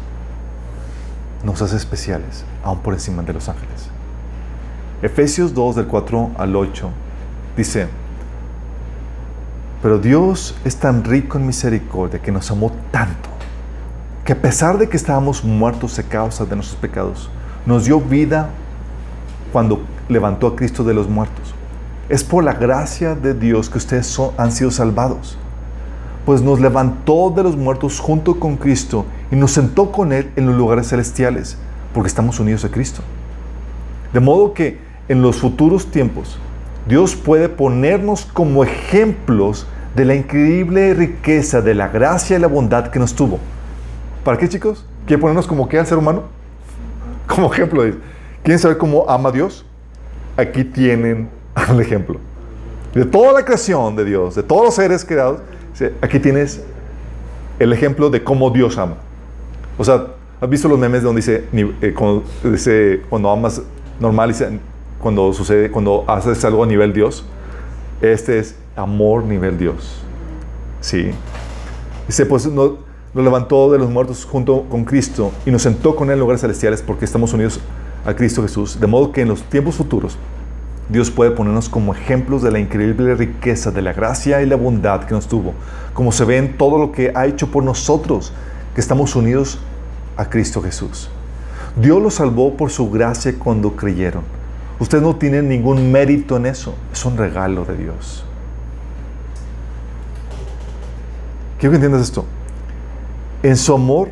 nos 1.44 1.60
hace 1.60 1.76
especiales, 1.76 2.46
aún 2.64 2.78
por 2.78 2.94
encima 2.94 3.22
de 3.22 3.34
los 3.34 3.46
ángeles. 3.50 3.89
Efesios 5.02 5.54
2 5.54 5.76
del 5.76 5.86
4 5.86 6.32
al 6.36 6.54
8 6.54 6.90
dice, 7.56 7.88
pero 9.80 9.98
Dios 9.98 10.54
es 10.62 10.76
tan 10.76 11.04
rico 11.04 11.38
en 11.38 11.46
misericordia 11.46 12.20
que 12.20 12.30
nos 12.30 12.50
amó 12.50 12.70
tanto, 12.90 13.30
que 14.26 14.34
a 14.34 14.42
pesar 14.42 14.76
de 14.76 14.90
que 14.90 14.98
estábamos 14.98 15.42
muertos 15.42 15.98
a 15.98 16.02
causa 16.02 16.44
de 16.44 16.54
nuestros 16.54 16.78
pecados, 16.78 17.30
nos 17.64 17.86
dio 17.86 17.98
vida 17.98 18.50
cuando 19.54 19.80
levantó 20.10 20.48
a 20.48 20.56
Cristo 20.56 20.84
de 20.84 20.92
los 20.92 21.08
muertos. 21.08 21.54
Es 22.10 22.22
por 22.22 22.44
la 22.44 22.52
gracia 22.52 23.14
de 23.14 23.32
Dios 23.32 23.70
que 23.70 23.78
ustedes 23.78 24.20
han 24.36 24.52
sido 24.52 24.70
salvados, 24.70 25.38
pues 26.26 26.42
nos 26.42 26.60
levantó 26.60 27.32
de 27.34 27.42
los 27.42 27.56
muertos 27.56 28.00
junto 28.00 28.38
con 28.38 28.58
Cristo 28.58 29.06
y 29.30 29.36
nos 29.36 29.52
sentó 29.52 29.92
con 29.92 30.12
Él 30.12 30.30
en 30.36 30.44
los 30.44 30.56
lugares 30.56 30.88
celestiales, 30.88 31.56
porque 31.94 32.08
estamos 32.08 32.38
unidos 32.38 32.66
a 32.66 32.68
Cristo. 32.70 33.00
De 34.12 34.20
modo 34.20 34.52
que 34.52 34.89
en 35.10 35.22
los 35.22 35.38
futuros 35.38 35.90
tiempos, 35.90 36.38
Dios 36.86 37.16
puede 37.16 37.48
ponernos 37.48 38.26
como 38.26 38.62
ejemplos 38.62 39.66
de 39.96 40.04
la 40.04 40.14
increíble 40.14 40.94
riqueza, 40.94 41.60
de 41.60 41.74
la 41.74 41.88
gracia 41.88 42.36
y 42.36 42.40
la 42.40 42.46
bondad 42.46 42.92
que 42.92 43.00
nos 43.00 43.12
tuvo. 43.14 43.40
¿Para 44.22 44.38
qué, 44.38 44.48
chicos? 44.48 44.86
¿Quiere 45.06 45.20
ponernos 45.20 45.48
como 45.48 45.68
qué 45.68 45.80
al 45.80 45.86
ser 45.86 45.98
humano? 45.98 46.22
Como 47.26 47.52
ejemplo. 47.52 47.82
¿Quieren 48.44 48.58
saber 48.60 48.78
cómo 48.78 49.04
ama 49.08 49.30
a 49.30 49.32
Dios? 49.32 49.66
Aquí 50.36 50.62
tienen 50.62 51.28
el 51.70 51.80
ejemplo. 51.80 52.20
De 52.94 53.04
toda 53.04 53.32
la 53.32 53.44
creación 53.44 53.96
de 53.96 54.04
Dios, 54.04 54.36
de 54.36 54.44
todos 54.44 54.64
los 54.66 54.74
seres 54.76 55.04
creados, 55.04 55.40
aquí 56.00 56.20
tienes 56.20 56.62
el 57.58 57.72
ejemplo 57.72 58.10
de 58.10 58.22
cómo 58.22 58.48
Dios 58.50 58.78
ama. 58.78 58.94
O 59.76 59.84
sea, 59.84 60.06
¿has 60.40 60.48
visto 60.48 60.68
los 60.68 60.78
memes 60.78 61.02
donde 61.02 61.20
dice, 61.20 61.44
eh, 61.52 63.02
cuando 63.08 63.30
amas 63.30 63.60
normal, 63.98 64.28
dice, 64.28 64.60
cuando 65.00 65.32
sucede, 65.32 65.70
cuando 65.70 66.04
haces 66.06 66.44
algo 66.44 66.62
a 66.62 66.66
nivel 66.66 66.92
Dios, 66.92 67.24
este 68.00 68.38
es 68.38 68.56
amor 68.76 69.24
nivel 69.24 69.58
Dios. 69.58 70.02
¿Sí? 70.80 71.10
Dice, 72.06 72.26
pues 72.26 72.46
nos, 72.46 72.72
levantó 73.14 73.70
de 73.72 73.78
los 73.78 73.90
muertos 73.90 74.24
junto 74.24 74.64
con 74.64 74.84
Cristo 74.84 75.32
y 75.44 75.50
nos 75.50 75.62
sentó 75.62 75.96
con 75.96 76.08
él 76.08 76.14
en 76.14 76.20
lugares 76.20 76.40
celestiales 76.40 76.82
porque 76.82 77.04
estamos 77.04 77.32
unidos 77.32 77.60
a 78.04 78.14
Cristo 78.14 78.42
Jesús. 78.42 78.80
De 78.80 78.86
modo 78.86 79.12
que 79.12 79.22
en 79.22 79.28
los 79.28 79.42
tiempos 79.42 79.76
futuros, 79.76 80.16
Dios 80.88 81.10
puede 81.10 81.30
ponernos 81.30 81.68
como 81.68 81.94
ejemplos 81.94 82.42
de 82.42 82.50
la 82.50 82.58
increíble 82.58 83.14
riqueza, 83.14 83.70
de 83.70 83.82
la 83.82 83.92
gracia 83.92 84.42
y 84.42 84.46
la 84.46 84.56
bondad 84.56 85.04
que 85.04 85.14
nos 85.14 85.28
tuvo, 85.28 85.54
como 85.94 86.10
se 86.10 86.24
ve 86.24 86.38
en 86.38 86.56
todo 86.56 86.78
lo 86.78 86.90
que 86.92 87.12
ha 87.14 87.26
hecho 87.26 87.50
por 87.50 87.62
nosotros, 87.62 88.32
que 88.74 88.80
estamos 88.80 89.14
unidos 89.14 89.58
a 90.16 90.28
Cristo 90.28 90.60
Jesús. 90.62 91.08
Dios 91.80 92.02
los 92.02 92.14
salvó 92.14 92.56
por 92.56 92.70
su 92.70 92.90
gracia 92.90 93.34
cuando 93.38 93.76
creyeron. 93.76 94.39
Usted 94.80 95.00
no 95.02 95.14
tiene 95.14 95.42
ningún 95.42 95.92
mérito 95.92 96.38
en 96.38 96.46
eso. 96.46 96.74
Es 96.92 97.04
un 97.04 97.16
regalo 97.16 97.64
de 97.66 97.76
Dios. 97.76 98.24
Quiero 101.58 101.72
que 101.72 101.76
entiendas 101.76 102.00
esto. 102.00 102.24
En 103.42 103.56
su 103.56 103.74
amor, 103.74 104.08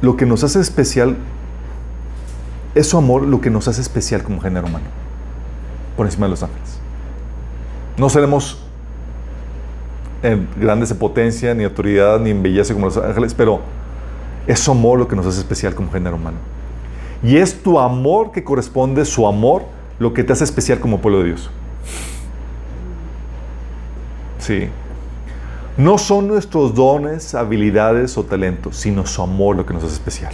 lo 0.00 0.16
que 0.16 0.24
nos 0.24 0.44
hace 0.44 0.60
especial, 0.60 1.16
es 2.74 2.88
su 2.88 2.96
amor 2.96 3.22
lo 3.22 3.40
que 3.40 3.50
nos 3.50 3.66
hace 3.68 3.80
especial 3.80 4.22
como 4.22 4.40
género 4.40 4.66
humano, 4.66 4.86
por 5.96 6.06
encima 6.06 6.26
de 6.26 6.30
los 6.30 6.42
ángeles. 6.42 6.78
No 7.98 8.08
seremos 8.08 8.64
grandes 10.56 10.88
de 10.88 10.94
potencia, 10.94 11.52
ni 11.54 11.64
autoridad, 11.64 12.20
ni 12.20 12.30
en 12.30 12.42
belleza 12.42 12.72
como 12.72 12.86
los 12.86 12.96
ángeles, 12.96 13.34
pero 13.34 13.60
es 14.46 14.60
su 14.60 14.70
amor 14.70 15.00
lo 15.00 15.08
que 15.08 15.16
nos 15.16 15.26
hace 15.26 15.40
especial 15.40 15.74
como 15.74 15.90
género 15.90 16.16
humano. 16.16 16.38
Y 17.22 17.36
es 17.36 17.62
tu 17.62 17.78
amor 17.78 18.32
que 18.32 18.42
corresponde, 18.42 19.04
su 19.04 19.26
amor, 19.26 19.62
lo 19.98 20.12
que 20.12 20.24
te 20.24 20.32
hace 20.32 20.44
especial 20.44 20.80
como 20.80 21.00
pueblo 21.00 21.20
de 21.20 21.26
Dios. 21.26 21.50
Sí. 24.38 24.68
No 25.76 25.98
son 25.98 26.26
nuestros 26.26 26.74
dones, 26.74 27.34
habilidades 27.34 28.18
o 28.18 28.24
talentos, 28.24 28.76
sino 28.76 29.06
su 29.06 29.22
amor 29.22 29.56
lo 29.56 29.64
que 29.64 29.72
nos 29.72 29.84
hace 29.84 29.94
especial. 29.94 30.32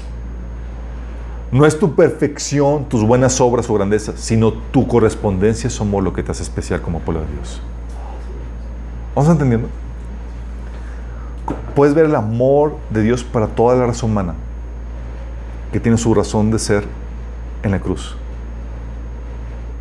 No 1.52 1.66
es 1.66 1.78
tu 1.78 1.94
perfección, 1.94 2.86
tus 2.86 3.04
buenas 3.04 3.40
obras 3.40 3.68
o 3.68 3.74
grandeza, 3.74 4.14
sino 4.16 4.52
tu 4.52 4.86
correspondencia, 4.88 5.68
su 5.70 5.82
amor 5.82 6.02
lo 6.02 6.12
que 6.12 6.22
te 6.22 6.30
hace 6.30 6.42
especial 6.42 6.80
como 6.80 7.00
pueblo 7.00 7.22
de 7.22 7.32
Dios. 7.32 7.60
¿Vamos 9.14 9.30
entendiendo? 9.30 9.68
Puedes 11.74 11.94
ver 11.94 12.06
el 12.06 12.14
amor 12.14 12.76
de 12.90 13.02
Dios 13.02 13.24
para 13.24 13.46
toda 13.46 13.76
la 13.76 13.86
raza 13.86 14.06
humana 14.06 14.34
que 15.72 15.80
tiene 15.80 15.98
su 15.98 16.14
razón 16.14 16.50
de 16.50 16.58
ser 16.58 16.84
en 17.62 17.70
la 17.70 17.80
cruz. 17.80 18.16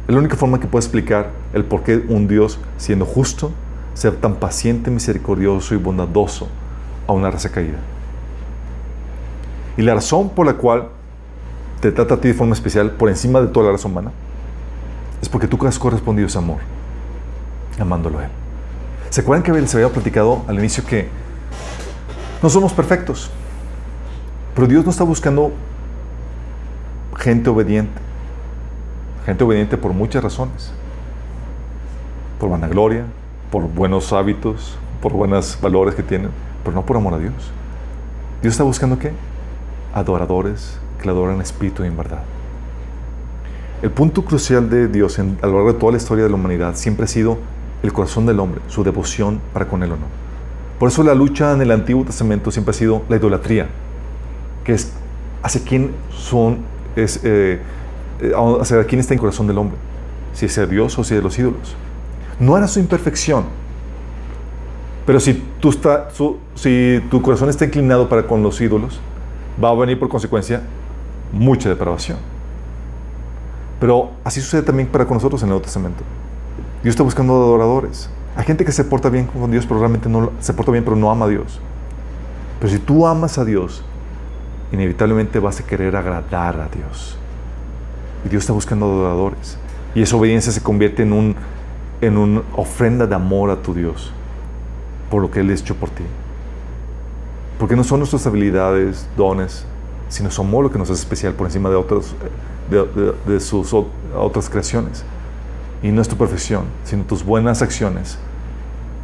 Es 0.08 0.14
la 0.14 0.20
única 0.20 0.36
forma 0.36 0.60
que 0.60 0.68
puede 0.68 0.86
explicar 0.86 1.32
el 1.54 1.66
por 1.66 1.84
qué 1.84 2.04
un 2.08 2.28
Dios, 2.28 2.60
siendo 2.78 3.06
justo, 3.06 3.52
sea 3.94 4.12
tan 4.12 4.36
paciente, 4.36 4.92
misericordioso 4.92 5.76
y 5.76 5.78
bondadoso 5.78 6.48
a 7.08 7.14
una 7.14 7.32
raza 7.32 7.50
caída. 7.50 7.78
Y 9.76 9.82
la 9.82 9.96
razón 9.96 10.30
por 10.30 10.46
la 10.46 10.54
cual 10.54 10.90
te 11.82 11.92
trata 11.92 12.16
a 12.16 12.22
ti 12.22 12.30
de 12.30 12.34
forma 12.34 12.54
especial, 12.54 12.92
por 12.92 13.10
encima 13.10 13.42
de 13.42 13.48
toda 13.48 13.68
la 13.68 13.72
raza 13.74 13.88
humana, 13.88 14.12
es 15.22 15.30
porque 15.30 15.48
tú 15.48 15.58
has 15.68 15.78
correspondido 15.78 16.28
ese 16.28 16.38
amor, 16.38 16.60
amándolo 17.80 18.20
a 18.20 18.26
Él. 18.26 18.32
¿Se 19.10 19.22
acuerdan 19.22 19.44
que 19.44 19.68
se 19.68 19.78
había 19.78 19.90
platicado 19.92 20.44
al 20.48 20.58
inicio 20.58 20.86
que 20.86 21.10
no 22.42 22.50
somos 22.50 22.74
perfectos? 22.74 23.30
Pero 24.56 24.68
Dios 24.68 24.86
no 24.86 24.92
está 24.92 25.04
buscando 25.04 25.52
gente 27.18 27.50
obediente. 27.50 28.02
Gente 29.26 29.44
obediente 29.44 29.78
por 29.78 29.94
muchas 29.94 30.24
razones. 30.24 30.72
Por 32.40 32.50
vanagloria, 32.50 33.06
por 33.52 33.64
buenos 33.64 34.14
hábitos, 34.14 34.78
por 35.02 35.14
buenos 35.14 35.58
valores 35.62 35.96
que 35.96 36.04
tienen, 36.04 36.30
pero 36.64 36.76
no 36.76 36.86
por 36.86 36.98
amor 36.98 37.14
a 37.16 37.18
Dios. 37.18 37.52
Dios 38.42 38.54
está 38.54 38.64
buscando 38.64 39.00
qué? 39.00 39.12
Adoradores 39.94 40.80
que 41.00 41.06
le 41.06 41.12
adoran 41.12 41.42
espíritu 41.42 41.84
y 41.84 41.88
en 41.88 41.98
verdad. 41.98 42.24
El 43.82 43.92
punto 43.92 44.26
crucial 44.26 44.70
de 44.70 44.88
Dios 44.88 45.20
a 45.20 45.24
lo 45.24 45.54
largo 45.54 45.74
de 45.74 45.80
toda 45.80 45.92
la 45.92 45.98
historia 45.98 46.24
de 46.24 46.30
la 46.30 46.36
humanidad 46.36 46.76
siempre 46.76 47.06
ha 47.06 47.08
sido 47.08 47.38
el 47.84 47.94
corazón 47.94 48.26
del 48.26 48.40
hombre, 48.40 48.62
su 48.68 48.84
devoción 48.84 49.40
para 49.54 49.68
con 49.68 49.84
él 49.84 49.92
o 49.92 49.96
no. 49.96 50.06
Por 50.80 50.90
eso 50.90 51.04
la 51.04 51.14
lucha 51.14 51.54
en 51.54 51.62
el 51.62 51.72
Antiguo 51.72 52.04
Testamento 52.04 52.52
siempre 52.52 52.72
ha 52.72 52.74
sido 52.74 53.04
la 53.10 53.18
idolatría, 53.18 53.68
que 54.64 54.74
es 54.74 54.94
hacia 55.44 55.62
quién 55.64 55.92
son, 56.12 56.60
es, 56.98 57.22
eh, 57.24 57.60
eh, 58.22 58.34
hacia 58.60 58.84
quién 58.86 59.00
está 59.00 59.14
en 59.14 59.18
el 59.18 59.22
corazón 59.22 59.48
del 59.48 59.58
hombre, 59.58 59.78
si 60.34 60.46
es 60.48 60.56
de 60.56 60.68
Dios 60.68 60.98
o 60.98 61.04
si 61.04 61.16
es 61.16 61.24
los 61.24 61.38
ídolos. 61.38 61.76
No 62.40 62.58
era 62.58 62.68
su 62.68 62.80
imperfección, 62.80 63.46
pero 65.06 65.20
si, 65.20 65.34
tú 65.60 65.70
está, 65.70 66.10
si 66.56 67.04
tu 67.10 67.22
corazón 67.22 67.50
está 67.50 67.66
inclinado 67.66 68.10
para 68.10 68.28
con 68.28 68.44
los 68.44 68.60
ídolos, 68.60 69.00
va 69.64 69.70
a 69.70 69.74
venir 69.74 69.98
por 69.98 70.10
consecuencia 70.10 70.62
mucha 71.32 71.70
depravación. 71.70 72.18
Pero 73.80 74.12
así 74.24 74.42
sucede 74.42 74.64
también 74.64 74.88
para 74.90 75.06
con 75.06 75.16
nosotros 75.16 75.42
en 75.42 75.48
el 75.48 75.50
Nuevo 75.50 75.64
Testamento. 75.64 76.04
Dios 76.84 76.94
está 76.94 77.04
buscando 77.04 77.34
adoradores. 77.34 78.10
Hay 78.36 78.44
gente 78.46 78.66
que 78.66 78.72
se 78.72 78.84
porta 78.84 79.10
bien 79.10 79.28
con 79.28 79.50
Dios, 79.50 79.66
pero 79.66 79.80
realmente 79.80 80.10
no 80.10 80.32
se 80.40 80.54
porta 80.54 80.72
bien, 80.72 80.84
pero 80.84 80.96
no 80.96 81.10
ama 81.10 81.26
a 81.26 81.30
Dios. 81.30 81.60
Pero 82.60 82.72
si 82.72 82.80
tú 82.80 83.08
amas 83.08 83.38
a 83.38 83.46
Dios, 83.46 83.84
inevitablemente 84.72 85.40
vas 85.40 85.60
a 85.60 85.66
querer 85.66 85.96
agradar 85.96 86.60
a 86.60 86.68
Dios. 86.68 87.18
Y 88.26 88.30
Dios 88.30 88.44
está 88.44 88.54
buscando 88.54 88.86
adoradores. 88.86 89.58
Y 89.96 90.02
esa 90.02 90.16
obediencia 90.16 90.52
se 90.52 90.62
convierte 90.62 91.04
en, 91.04 91.14
un, 91.14 91.36
en 92.02 92.18
una 92.18 92.42
ofrenda 92.56 93.08
de 93.08 93.16
amor 93.16 93.50
a 93.50 93.62
tu 93.62 93.74
Dios 93.74 94.14
por 95.10 95.22
lo 95.22 95.32
que 95.32 95.40
Él 95.40 95.50
ha 95.50 95.54
hecho 95.54 95.76
por 95.76 95.90
ti. 95.90 96.04
Porque 97.60 97.76
no 97.76 97.84
son 97.84 98.00
nuestras 98.00 98.28
habilidades, 98.28 99.08
dones, 99.16 99.66
sino 100.10 100.30
su 100.30 100.42
amor 100.42 100.64
lo 100.64 100.72
que 100.72 100.78
nos 100.78 100.90
hace 100.90 101.02
especial 101.02 101.34
por 101.34 101.48
encima 101.48 101.70
de, 101.70 101.76
otros, 101.76 102.14
de, 103.26 103.40
sus 103.40 103.74
otras 104.16 104.50
creaciones. 104.50 105.04
Y 105.82 105.92
no 105.92 106.02
es 106.02 106.08
tu 106.08 106.18
perfección, 106.18 106.66
sino 106.84 107.04
tus 107.04 107.24
buenas 107.24 107.62
acciones, 107.62 108.18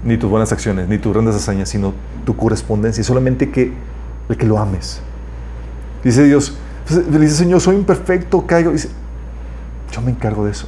ni 0.03 0.18
tus 0.18 0.30
buenas 0.30 0.52
acciones, 0.52 0.88
ni 0.88 0.98
tus 0.98 1.14
grandes 1.14 1.35
hazañas, 1.35 1.69
sino 1.69 1.94
tu 2.26 2.35
correspondencia. 2.35 3.02
Y 3.02 3.03
solamente 3.03 3.49
que 3.52 3.73
el 4.30 4.38
que 4.38 4.45
lo 4.45 4.60
ames. 4.60 5.02
Dice 6.03 6.23
Dios, 6.23 6.53
pues, 6.88 7.07
le 7.07 7.19
dice 7.19 7.35
Señor, 7.35 7.61
soy 7.61 7.75
imperfecto, 7.75 8.45
caigo. 8.45 8.71
Dice, 8.71 8.89
yo 9.91 10.01
me 10.01 10.11
encargo 10.11 10.45
de 10.45 10.51
eso. 10.51 10.67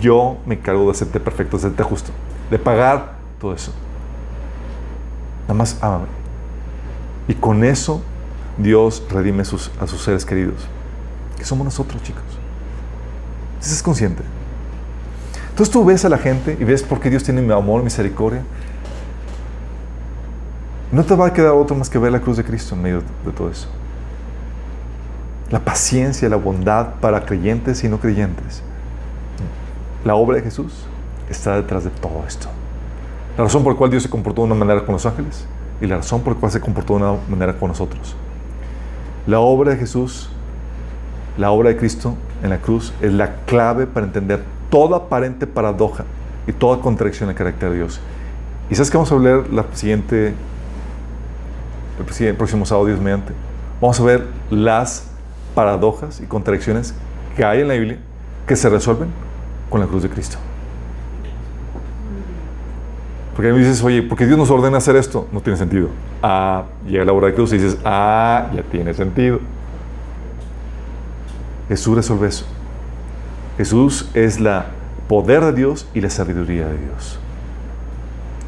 Yo 0.00 0.38
me 0.46 0.54
encargo 0.54 0.86
de 0.86 0.92
hacerte 0.92 1.20
perfecto, 1.20 1.56
de 1.56 1.66
hacerte 1.66 1.82
justo, 1.82 2.12
de 2.50 2.58
pagar 2.58 3.16
todo 3.38 3.54
eso. 3.54 3.72
Nada 5.42 5.54
más 5.54 5.76
ámame. 5.82 6.06
Y 7.28 7.34
con 7.34 7.62
eso 7.62 8.02
Dios 8.58 9.02
redime 9.10 9.42
a 9.42 9.44
sus 9.44 9.70
seres 10.02 10.24
queridos, 10.24 10.66
que 11.36 11.44
somos 11.44 11.64
nosotros, 11.64 12.02
chicos. 12.02 12.22
¿Estás 13.60 13.82
consciente? 13.82 14.22
Entonces 15.50 15.70
tú 15.70 15.84
ves 15.84 16.04
a 16.04 16.08
la 16.08 16.18
gente 16.18 16.56
y 16.58 16.64
ves 16.64 16.82
por 16.82 16.98
qué 16.98 17.10
Dios 17.10 17.22
tiene 17.22 17.52
amor, 17.52 17.82
misericordia. 17.82 18.42
No 20.90 21.04
te 21.04 21.14
va 21.14 21.26
a 21.26 21.32
quedar 21.32 21.52
otro 21.52 21.76
más 21.76 21.88
que 21.88 21.98
ver 21.98 22.10
la 22.10 22.20
cruz 22.20 22.38
de 22.38 22.44
Cristo 22.44 22.74
en 22.74 22.82
medio 22.82 23.02
de 23.24 23.32
todo 23.32 23.50
eso. 23.50 23.68
La 25.52 25.60
paciencia, 25.60 26.30
la 26.30 26.36
bondad 26.36 26.94
para 27.00 27.26
creyentes 27.26 27.84
y 27.84 27.88
no 27.88 28.00
creyentes. 28.00 28.62
La 30.02 30.14
obra 30.14 30.38
de 30.38 30.42
Jesús 30.42 30.86
está 31.28 31.56
detrás 31.56 31.84
de 31.84 31.90
todo 31.90 32.24
esto. 32.26 32.48
La 33.36 33.44
razón 33.44 33.62
por 33.62 33.74
la 33.74 33.78
cual 33.78 33.90
Dios 33.90 34.02
se 34.02 34.08
comportó 34.08 34.40
de 34.40 34.46
una 34.46 34.54
manera 34.54 34.84
con 34.84 34.94
los 34.94 35.04
ángeles 35.04 35.46
y 35.80 35.86
la 35.86 35.96
razón 35.96 36.22
por 36.22 36.32
la 36.32 36.40
cual 36.40 36.50
se 36.50 36.60
comportó 36.60 36.96
de 36.96 37.04
una 37.04 37.16
manera 37.28 37.58
con 37.58 37.68
nosotros. 37.68 38.16
La 39.26 39.40
obra 39.40 39.72
de 39.72 39.76
Jesús, 39.76 40.30
la 41.36 41.50
obra 41.50 41.68
de 41.68 41.76
Cristo 41.76 42.14
en 42.42 42.48
la 42.48 42.58
cruz 42.58 42.94
es 43.02 43.12
la 43.12 43.36
clave 43.44 43.86
para 43.86 44.06
entender 44.06 44.42
toda 44.70 44.96
aparente 44.96 45.46
paradoja 45.46 46.04
y 46.46 46.52
toda 46.52 46.80
contradicción 46.80 47.28
en 47.28 47.32
el 47.32 47.36
carácter 47.36 47.70
de 47.70 47.76
Dios. 47.76 48.00
Y 48.70 48.74
sabes 48.74 48.90
que 48.90 48.96
vamos 48.96 49.12
a 49.12 49.16
ver 49.16 49.52
la 49.52 49.66
siguiente, 49.74 50.34
el 52.20 52.36
próximo 52.36 52.64
sábado, 52.64 52.86
Dios 52.86 53.00
mediante. 53.00 53.34
Vamos 53.82 54.00
a 54.00 54.04
ver 54.04 54.26
las 54.50 55.11
paradojas 55.54 56.20
y 56.20 56.26
contradicciones 56.26 56.94
que 57.36 57.44
hay 57.44 57.60
en 57.60 57.68
la 57.68 57.74
Biblia 57.74 57.98
que 58.46 58.56
se 58.56 58.68
resuelven 58.68 59.08
con 59.70 59.80
la 59.80 59.86
cruz 59.86 60.02
de 60.02 60.10
Cristo. 60.10 60.38
Porque 63.34 63.50
a 63.50 63.54
mí 63.54 63.60
dices, 63.60 63.82
oye, 63.82 64.02
¿por 64.02 64.18
qué 64.18 64.26
Dios 64.26 64.38
nos 64.38 64.50
ordena 64.50 64.76
hacer 64.76 64.96
esto? 64.96 65.26
No 65.32 65.40
tiene 65.40 65.56
sentido. 65.56 65.88
Ah, 66.22 66.64
llega 66.86 67.04
la 67.04 67.12
hora 67.12 67.28
de 67.28 67.34
cruz 67.34 67.52
y 67.52 67.58
dices, 67.58 67.78
ah, 67.84 68.50
ya 68.54 68.62
tiene 68.62 68.92
sentido. 68.92 69.40
Jesús 71.68 71.96
resuelve 71.96 72.28
eso. 72.28 72.44
Jesús 73.56 74.10
es 74.12 74.38
la 74.38 74.66
poder 75.08 75.44
de 75.44 75.52
Dios 75.52 75.88
y 75.94 76.00
la 76.00 76.10
sabiduría 76.10 76.66
de 76.66 76.78
Dios. 76.78 77.18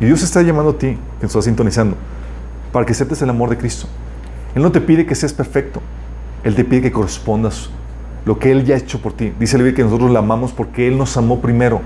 Y 0.01 0.07
Dios 0.07 0.23
está 0.23 0.43
llamando 0.43 0.73
a 0.73 0.79
ti, 0.79 0.89
que 0.89 1.23
nos 1.23 1.31
estás 1.31 1.45
sintonizando, 1.47 1.97
para 2.73 2.85
que 2.85 2.93
aceptes 2.93 3.23
el 3.23 3.31
amor 3.31 3.49
de 3.49 3.57
Cristo. 3.57 3.87
Él 4.55 4.63
no 4.63 4.71
te 4.71 4.81
pide 4.81 5.07
que 5.07 5.15
seas 5.15 5.33
perfecto. 5.33 5.81
Él 6.45 6.55
te 6.55 6.65
pide 6.65 6.83
que 6.83 6.93
correspondas 6.93 7.71
lo 8.25 8.39
que 8.39 8.51
Él 8.51 8.65
ya 8.65 8.75
ha 8.75 8.79
hecho 8.79 9.01
por 9.01 9.13
ti. 9.13 9.33
Dice 9.39 9.57
el 9.57 9.75
que 9.75 9.83
nosotros 9.83 10.11
la 10.11 10.21
amamos 10.21 10.53
porque 10.53 10.87
Él 10.87 10.97
nos 10.97 11.17
amó 11.17 11.41
primero. 11.41 11.81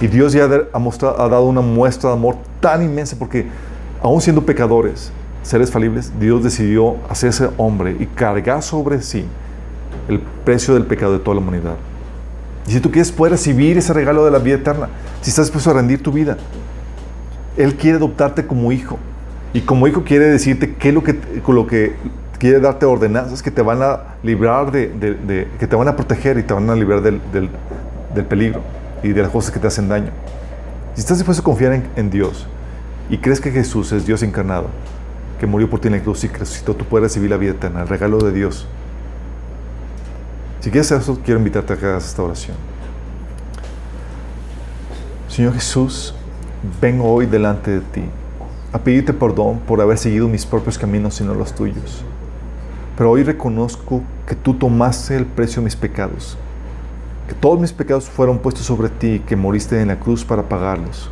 Y 0.00 0.06
Dios 0.06 0.32
ya 0.32 0.48
ha, 0.72 0.78
mostrado, 0.78 1.20
ha 1.20 1.28
dado 1.28 1.44
una 1.44 1.60
muestra 1.60 2.10
de 2.10 2.16
amor 2.16 2.36
tan 2.60 2.82
inmensa 2.82 3.16
porque 3.18 3.46
aún 4.02 4.20
siendo 4.20 4.44
pecadores, 4.44 5.12
seres 5.42 5.70
falibles, 5.70 6.12
Dios 6.18 6.42
decidió 6.42 6.96
hacerse 7.08 7.50
hombre 7.56 7.96
y 7.98 8.06
cargar 8.06 8.62
sobre 8.62 9.00
sí 9.02 9.24
el 10.08 10.20
precio 10.44 10.74
del 10.74 10.84
pecado 10.84 11.12
de 11.12 11.18
toda 11.20 11.36
la 11.36 11.40
humanidad. 11.40 11.76
Y 12.66 12.72
si 12.72 12.80
tú 12.80 12.90
quieres 12.90 13.12
poder 13.12 13.32
recibir 13.32 13.76
ese 13.76 13.92
regalo 13.92 14.24
de 14.24 14.30
la 14.30 14.38
vida 14.38 14.56
eterna, 14.56 14.88
si 15.20 15.30
estás 15.30 15.46
dispuesto 15.46 15.70
a 15.70 15.74
rendir 15.74 16.02
tu 16.02 16.12
vida, 16.12 16.36
Él 17.56 17.74
quiere 17.76 17.98
adoptarte 17.98 18.46
como 18.46 18.72
hijo. 18.72 18.98
Y 19.52 19.60
como 19.60 19.86
hijo 19.86 20.02
quiere 20.02 20.26
decirte 20.26 20.74
qué 20.74 20.88
es 20.88 20.94
lo 20.94 21.02
que, 21.04 21.18
lo 21.46 21.66
que 21.66 21.94
quiere 22.44 22.60
darte 22.60 22.84
ordenanzas 22.84 23.42
que 23.42 23.50
te 23.50 23.62
van 23.62 23.80
a 23.80 24.16
librar 24.22 24.70
de, 24.70 25.48
que 25.58 25.66
te 25.66 25.76
van 25.76 25.88
a 25.88 25.96
proteger 25.96 26.36
y 26.36 26.42
te 26.42 26.52
van 26.52 26.68
a 26.68 26.74
librar 26.74 27.00
del, 27.00 27.18
peligro 28.28 28.60
y 29.02 29.08
de 29.14 29.22
las 29.22 29.30
cosas 29.30 29.50
que 29.50 29.58
te 29.58 29.66
hacen 29.66 29.88
daño. 29.88 30.10
Si 30.92 31.00
estás 31.00 31.16
dispuesto 31.16 31.40
a 31.40 31.44
confiar 31.44 31.82
en, 31.96 32.10
Dios 32.10 32.46
y 33.08 33.16
crees 33.16 33.40
que 33.40 33.50
Jesús 33.50 33.92
es 33.92 34.04
Dios 34.04 34.22
encarnado, 34.22 34.66
que 35.40 35.46
murió 35.46 35.70
por 35.70 35.80
ti 35.80 35.88
en 35.88 35.94
la 35.94 36.02
cruz 36.02 36.22
y 36.24 36.28
que 36.28 36.36
resucitó, 36.36 36.76
tú 36.76 36.84
puedes 36.84 37.04
recibir 37.04 37.30
la 37.30 37.38
vida 37.38 37.52
eterna, 37.52 37.80
el 37.80 37.88
regalo 37.88 38.18
de 38.18 38.30
Dios. 38.30 38.68
Si 40.60 40.70
quieres 40.70 40.90
eso, 40.90 41.18
quiero 41.24 41.38
invitarte 41.38 41.72
a 41.72 41.76
que 41.78 41.86
hagas 41.86 42.04
esta 42.04 42.24
oración. 42.24 42.58
Señor 45.28 45.54
Jesús, 45.54 46.14
vengo 46.78 47.10
hoy 47.10 47.24
delante 47.24 47.70
de 47.70 47.80
ti 47.80 48.02
a 48.70 48.78
pedirte 48.78 49.14
perdón 49.14 49.60
por 49.60 49.80
haber 49.80 49.96
seguido 49.96 50.28
mis 50.28 50.44
propios 50.44 50.76
caminos 50.76 51.18
y 51.22 51.24
no 51.24 51.32
los 51.32 51.54
tuyos. 51.54 52.04
Pero 52.96 53.10
hoy 53.10 53.22
reconozco 53.22 54.02
que 54.26 54.34
tú 54.34 54.54
tomaste 54.54 55.16
el 55.16 55.26
precio 55.26 55.60
de 55.60 55.64
mis 55.64 55.76
pecados 55.76 56.38
que 57.28 57.34
todos 57.34 57.58
mis 57.58 57.72
pecados 57.72 58.08
fueron 58.08 58.38
puestos 58.38 58.66
sobre 58.66 58.88
ti, 58.88 59.22
que 59.26 59.36
moriste 59.36 59.80
en 59.80 59.88
la 59.88 59.98
cruz 59.98 60.24
para 60.24 60.42
pagarlos 60.42 61.10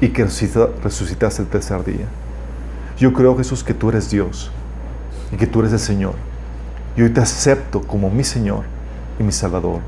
y 0.00 0.08
que 0.08 0.24
resucitaste 0.24 1.42
el 1.42 1.48
tercer 1.48 1.84
día. 1.84 2.06
Yo 2.96 3.12
creo, 3.12 3.36
Jesús, 3.36 3.62
que 3.62 3.74
tú 3.74 3.90
eres 3.90 4.10
Dios 4.10 4.50
y 5.30 5.36
que 5.36 5.46
tú 5.46 5.60
eres 5.60 5.72
el 5.72 5.78
Señor. 5.78 6.14
Y 6.96 7.02
hoy 7.02 7.10
te 7.10 7.20
acepto 7.20 7.82
como 7.82 8.10
mi 8.10 8.24
Señor 8.24 8.64
y 9.18 9.22
mi 9.22 9.32
Salvador. 9.32 9.80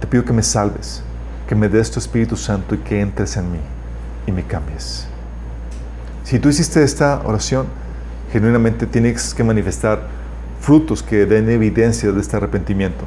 Te 0.00 0.06
pido 0.06 0.24
que 0.24 0.32
me 0.32 0.42
salves, 0.42 1.02
que 1.46 1.54
me 1.54 1.68
des 1.68 1.90
tu 1.90 1.98
Espíritu 1.98 2.36
Santo 2.36 2.74
y 2.74 2.78
que 2.78 3.00
entres 3.00 3.36
en 3.36 3.52
mí 3.52 3.60
y 4.26 4.32
me 4.32 4.44
cambies. 4.44 5.06
Si 6.24 6.38
tú 6.38 6.48
hiciste 6.48 6.82
esta 6.82 7.20
oración, 7.24 7.66
genuinamente 8.32 8.86
tienes 8.86 9.34
que 9.34 9.44
manifestar 9.44 10.08
frutos 10.62 11.02
que 11.02 11.26
den 11.26 11.50
evidencia 11.50 12.12
de 12.12 12.20
este 12.20 12.36
arrepentimiento. 12.36 13.04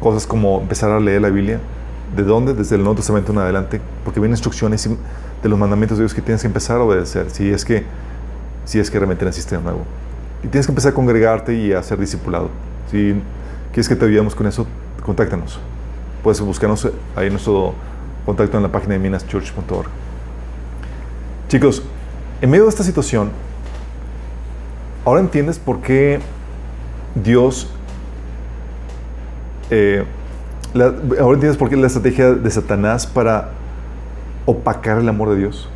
Cosas 0.00 0.26
como 0.26 0.60
empezar 0.60 0.90
a 0.90 1.00
leer 1.00 1.22
la 1.22 1.30
Biblia. 1.30 1.58
¿De 2.14 2.22
dónde? 2.22 2.52
Desde 2.52 2.76
el 2.76 2.82
Nuevo 2.82 2.96
Testamento 2.96 3.32
en 3.32 3.38
adelante. 3.38 3.80
Porque 4.04 4.20
vienen 4.20 4.34
instrucciones 4.34 4.88
de 5.42 5.48
los 5.48 5.58
mandamientos 5.58 5.96
de 5.96 6.04
Dios 6.04 6.14
que 6.14 6.20
tienes 6.20 6.42
que 6.42 6.46
empezar 6.46 6.76
a 6.76 6.84
obedecer 6.84 7.30
si 7.30 7.50
es 7.50 7.64
que, 7.64 7.84
si 8.66 8.78
es 8.78 8.90
que 8.90 8.98
realmente 8.98 9.24
naciste 9.24 9.56
de 9.56 9.62
nuevo. 9.62 9.80
Y 10.44 10.48
tienes 10.48 10.66
que 10.66 10.72
empezar 10.72 10.92
a 10.92 10.94
congregarte 10.94 11.54
y 11.54 11.72
a 11.72 11.82
ser 11.82 11.98
discipulado. 11.98 12.50
Si 12.90 13.14
quieres 13.72 13.88
que 13.88 13.96
te 13.96 14.04
ayudemos 14.04 14.34
con 14.34 14.46
eso, 14.46 14.66
contáctanos. 15.04 15.58
Puedes 16.22 16.40
buscarnos 16.42 16.86
ahí 17.16 17.30
nuestro 17.30 17.72
contacto 18.26 18.58
en 18.58 18.62
la 18.62 18.70
página 18.70 18.92
de 18.92 18.98
minaschurch.org. 18.98 19.88
Chicos, 21.48 21.82
en 22.42 22.50
medio 22.50 22.64
de 22.64 22.70
esta 22.70 22.84
situación, 22.84 23.30
ahora 25.06 25.20
entiendes 25.20 25.58
por 25.58 25.80
qué 25.80 26.20
Dios 27.14 27.68
eh, 29.70 30.04
ahora 30.74 31.34
entiendes 31.34 31.56
por 31.56 31.68
qué 31.68 31.76
la 31.76 31.86
estrategia 31.86 32.32
de 32.32 32.50
Satanás 32.50 33.06
para 33.06 33.50
opacar 34.46 34.98
el 34.98 35.08
amor 35.08 35.30
de 35.30 35.36
Dios. 35.36 35.68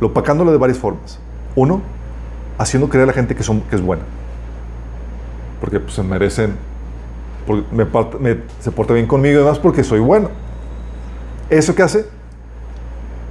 Lo 0.00 0.08
opacándolo 0.08 0.52
de 0.52 0.58
varias 0.58 0.78
formas. 0.78 1.18
Uno, 1.54 1.80
haciendo 2.58 2.88
creer 2.88 3.04
a 3.04 3.06
la 3.06 3.12
gente 3.12 3.34
que, 3.34 3.42
son, 3.42 3.62
que 3.62 3.76
es 3.76 3.82
buena. 3.82 4.02
Porque 5.60 5.80
pues, 5.80 5.94
se 5.94 6.02
merecen, 6.02 6.56
me, 7.72 8.36
se 8.60 8.70
porta 8.70 8.92
bien 8.92 9.06
conmigo 9.06 9.36
y 9.36 9.38
demás 9.38 9.58
porque 9.58 9.82
soy 9.82 10.00
bueno. 10.00 10.30
¿Eso 11.48 11.74
qué 11.74 11.82
hace? 11.82 12.06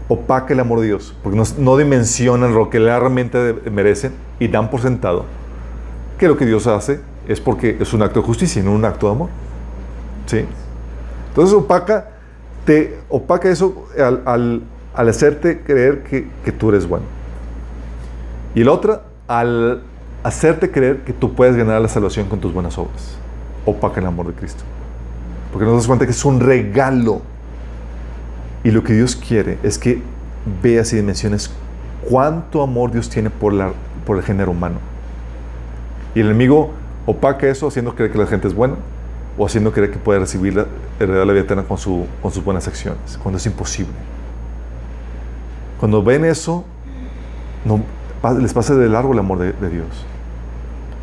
Opaca 0.08 0.54
el 0.54 0.60
amor 0.60 0.80
de 0.80 0.88
Dios. 0.88 1.16
Porque 1.22 1.38
no, 1.38 1.44
no 1.60 1.78
dimensionan 1.78 2.54
lo 2.54 2.70
que 2.70 2.80
realmente 2.80 3.54
merecen 3.72 4.14
y 4.40 4.48
dan 4.48 4.70
por 4.72 4.82
sentado 4.82 5.26
que 6.18 6.28
lo 6.28 6.38
que 6.38 6.46
Dios 6.46 6.68
hace 6.68 7.00
es 7.28 7.42
porque 7.42 7.78
es 7.80 7.94
un 7.94 8.02
acto 8.02 8.22
de 8.22 8.26
justicia 8.26 8.62
y 8.62 8.66
no 8.66 8.74
un 8.74 8.86
acto 8.86 9.08
de 9.08 9.14
amor. 9.14 9.30
¿Sí? 10.26 10.46
Entonces 11.30 11.54
opaca, 11.56 12.10
te 12.66 12.98
opaca 13.10 13.50
eso 13.50 13.88
al, 13.98 14.64
hacerte 14.94 15.62
creer 15.62 16.04
que, 16.04 16.28
que, 16.44 16.52
tú 16.52 16.70
eres 16.70 16.88
bueno. 16.88 17.06
Y 18.54 18.64
la 18.64 18.72
otra, 18.72 19.04
al 19.28 19.82
hacerte 20.24 20.72
creer 20.72 21.04
que 21.04 21.14
tú 21.14 21.34
puedes 21.36 21.56
ganar 21.56 21.82
la 21.82 21.90
salvación 21.90 22.28
con 22.28 22.40
tus 22.40 22.54
buenas 22.54 22.78
obras. 22.78 23.18
Opaca 23.66 24.00
el 24.00 24.08
amor 24.08 24.28
de 24.28 24.34
Cristo. 24.34 24.64
Porque 25.52 25.66
nos 25.66 25.76
das 25.76 25.88
cuenta 25.88 26.06
que 26.06 26.12
es 26.12 26.26
un 26.26 26.40
regalo. 26.40 27.22
Y 28.64 28.72
lo 28.72 28.84
que 28.84 28.94
Dios 28.94 29.16
quiere 29.16 29.58
es 29.62 29.78
que 29.78 30.02
veas 30.64 30.92
y 30.94 30.96
dimensiones 30.96 31.52
cuánto 32.10 32.62
amor 32.62 32.92
Dios 32.92 33.10
tiene 33.10 33.30
por, 33.30 33.54
la, 33.54 33.74
por 34.06 34.18
el 34.18 34.24
género 34.24 34.52
humano. 34.52 34.80
Y 36.16 36.22
el 36.22 36.28
enemigo 36.28 36.72
opaca 37.06 37.48
eso 37.48 37.68
haciendo 37.68 37.94
creer 37.94 38.12
que 38.12 38.18
la 38.18 38.26
gente 38.26 38.48
es 38.48 38.56
buena 38.56 38.76
o 39.38 39.46
haciendo 39.46 39.72
creer 39.72 39.92
que 39.92 40.00
puede 40.00 40.20
recibir 40.20 40.56
la, 40.56 40.66
heredad 41.00 41.26
la 41.26 41.34
vida 41.34 41.44
eterna 41.44 41.64
con 41.64 41.78
sus 41.78 42.44
buenas 42.44 42.68
acciones, 42.68 43.20
cuando 43.22 43.38
es 43.38 43.46
imposible. 43.46 43.94
Cuando 45.80 46.02
ven 46.02 46.24
eso, 46.24 46.64
no, 47.66 47.82
les 48.40 48.54
pasa 48.54 48.76
de 48.76 48.88
largo 48.88 49.14
el 49.14 49.20
amor 49.20 49.40
de, 49.40 49.70
Dios. 49.70 50.06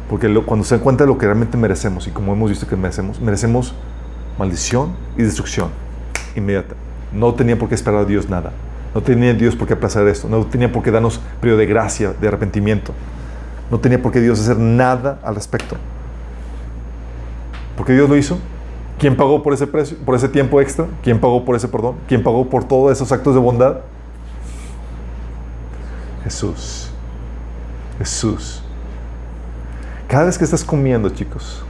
Porque 0.08 0.32
cuando 0.46 0.64
se 0.64 0.76
dan 0.76 0.82
cuenta 0.82 1.04
de 1.04 1.08
lo 1.08 1.18
que 1.18 1.26
realmente 1.26 1.58
merecemos, 1.58 2.06
y 2.06 2.10
como 2.10 2.32
hemos 2.32 2.50
visto 2.50 2.66
que 2.66 2.76
merecemos, 2.76 3.20
merecemos 3.20 3.74
maldición 4.38 4.94
y 5.16 5.22
destrucción 5.22 5.68
inmediata. 6.34 6.74
No 7.12 7.34
tenía 7.34 7.58
por 7.58 7.68
qué 7.68 7.74
esperar 7.74 8.00
a 8.00 8.04
Dios 8.06 8.28
nada. 8.30 8.52
No 8.94 9.02
tenía 9.02 9.34
Dios 9.34 9.56
por 9.56 9.68
qué 9.68 9.74
aplazar 9.74 10.06
esto. 10.08 10.28
No 10.28 10.44
tenía 10.46 10.72
por 10.72 10.82
qué 10.82 10.90
darnos 10.90 11.20
periodo 11.40 11.58
de 11.58 11.66
gracia, 11.66 12.14
de 12.18 12.28
arrepentimiento. 12.28 12.92
No 13.72 13.80
tenía 13.80 14.02
por 14.02 14.12
qué 14.12 14.20
Dios 14.20 14.38
hacer 14.38 14.58
nada 14.58 15.18
al 15.22 15.34
respecto. 15.34 15.76
¿Por 17.74 17.86
qué 17.86 17.94
Dios 17.94 18.06
lo 18.06 18.18
hizo? 18.18 18.38
¿Quién 18.98 19.16
pagó 19.16 19.42
por 19.42 19.54
ese 19.54 19.66
precio, 19.66 19.96
por 20.04 20.14
ese 20.14 20.28
tiempo 20.28 20.60
extra? 20.60 20.88
¿Quién 21.02 21.18
pagó 21.18 21.42
por 21.42 21.56
ese 21.56 21.68
perdón? 21.68 21.94
¿Quién 22.06 22.22
pagó 22.22 22.50
por 22.50 22.64
todos 22.64 22.92
esos 22.92 23.10
actos 23.12 23.32
de 23.32 23.40
bondad? 23.40 23.78
Jesús. 26.22 26.90
Jesús. 27.96 28.62
Cada 30.06 30.24
vez 30.24 30.36
que 30.36 30.44
estás 30.44 30.62
comiendo, 30.62 31.08
chicos, 31.08 31.64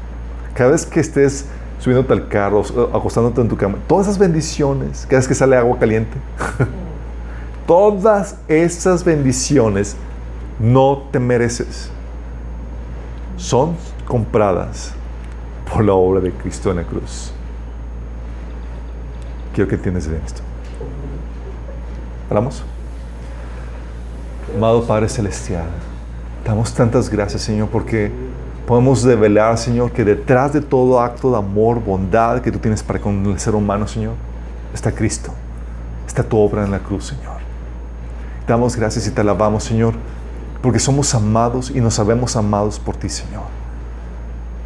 cada 0.55 0.73
vez 0.73 0.85
que 0.85 0.99
estés 0.99 1.47
subiéndote 1.79 2.15
al 2.15 2.27
carro, 2.27 2.65
acostándote 2.93 3.43
en 3.43 3.49
tu 3.49 3.57
cama, 3.57 3.79
todas 3.87 4.09
esas 4.09 4.19
bendiciones, 4.19 5.07
cada 5.07 5.19
vez 5.19 5.29
que 5.29 5.37
sale 5.37 5.57
agua 5.57 5.79
caliente, 5.79 6.17
todas 7.69 8.39
esas 8.49 9.05
bendiciones 9.05 9.97
no 10.59 11.05
te 11.11 11.19
mereces. 11.19 11.91
Son 13.37 13.77
compradas 14.07 14.93
por 15.73 15.85
la 15.85 15.95
obra 15.95 16.21
de 16.21 16.33
Cristo 16.33 16.71
en 16.71 16.77
la 16.77 16.85
cruz. 16.85 17.33
Quiero 19.55 19.69
que 19.69 19.77
entiendas 19.77 20.09
bien 20.09 20.23
esto. 20.25 20.43
¿Hablamos? 22.29 22.63
Amado 24.57 24.87
Padre 24.87 25.09
Celestial, 25.09 25.67
damos 26.45 26.75
tantas 26.75 27.09
gracias, 27.09 27.43
Señor, 27.43 27.69
porque 27.69 28.11
podemos 28.67 29.03
revelar, 29.03 29.57
Señor, 29.57 29.93
que 29.93 30.05
detrás 30.05 30.53
de 30.53 30.61
todo 30.61 31.01
acto 31.01 31.31
de 31.31 31.39
amor, 31.39 31.83
bondad 31.83 32.41
que 32.41 32.53
tú 32.53 32.59
tienes 32.59 32.83
para 32.83 33.01
con 33.01 33.25
el 33.27 33.39
ser 33.39 33.55
humano, 33.55 33.87
Señor, 33.87 34.15
está 34.75 34.93
Cristo. 34.93 35.33
Está 36.07 36.23
tu 36.23 36.37
obra 36.37 36.65
en 36.65 36.71
la 36.71 36.79
cruz, 36.79 37.07
Señor. 37.07 37.37
Damos 38.47 38.77
gracias 38.77 39.07
y 39.07 39.11
te 39.11 39.21
alabamos, 39.23 39.65
Señor, 39.65 39.95
porque 40.63 40.79
somos 40.79 41.13
amados 41.15 41.71
y 41.71 41.81
nos 41.81 41.95
sabemos 41.95 42.37
amados 42.37 42.79
por 42.79 42.97
ti, 42.97 43.09
Señor. 43.09 43.43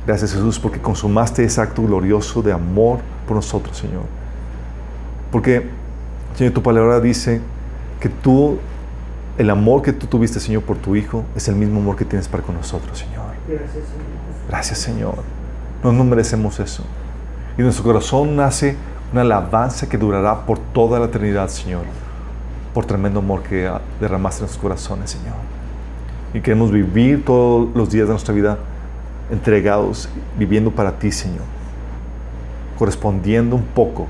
Gracias 0.06 0.32
Jesús 0.32 0.60
porque 0.60 0.80
consumaste 0.80 1.42
ese 1.42 1.60
acto 1.60 1.82
glorioso 1.82 2.42
de 2.42 2.52
amor 2.52 3.00
por 3.26 3.36
nosotros, 3.36 3.76
Señor. 3.76 4.04
Porque, 5.32 5.68
Señor, 6.36 6.52
tu 6.52 6.62
palabra 6.62 7.00
dice 7.00 7.40
que 7.98 8.08
tú, 8.08 8.58
el 9.38 9.50
amor 9.50 9.82
que 9.82 9.92
tú 9.92 10.06
tuviste, 10.06 10.38
Señor, 10.38 10.62
por 10.62 10.76
tu 10.76 10.94
Hijo, 10.94 11.24
es 11.34 11.48
el 11.48 11.56
mismo 11.56 11.80
amor 11.80 11.96
que 11.96 12.04
tienes 12.04 12.28
para 12.28 12.42
con 12.42 12.54
nosotros, 12.54 12.98
Señor. 12.98 13.24
Gracias, 13.48 13.72
Señor. 13.72 14.48
Gracias, 14.48 14.78
Señor. 14.78 15.14
No 15.82 15.92
nos 15.92 16.06
merecemos 16.06 16.60
eso. 16.60 16.84
Y 17.58 17.62
nuestro 17.62 17.82
corazón 17.82 18.36
nace 18.36 18.76
una 19.12 19.22
alabanza 19.22 19.88
que 19.88 19.96
durará 19.96 20.44
por 20.44 20.58
toda 20.58 21.00
la 21.00 21.06
eternidad, 21.06 21.48
Señor, 21.48 21.84
por 22.74 22.84
tremendo 22.84 23.20
amor 23.20 23.42
que 23.42 23.70
derramaste 23.98 24.40
en 24.40 24.42
nuestros 24.42 24.62
corazones, 24.62 25.10
Señor. 25.10 25.55
Y 26.36 26.42
queremos 26.42 26.70
vivir 26.70 27.24
todos 27.24 27.74
los 27.74 27.88
días 27.88 28.06
de 28.06 28.12
nuestra 28.12 28.34
vida 28.34 28.58
entregados, 29.30 30.06
viviendo 30.38 30.70
para 30.70 30.98
ti, 30.98 31.10
Señor, 31.10 31.44
correspondiendo 32.78 33.56
un 33.56 33.62
poco 33.62 34.06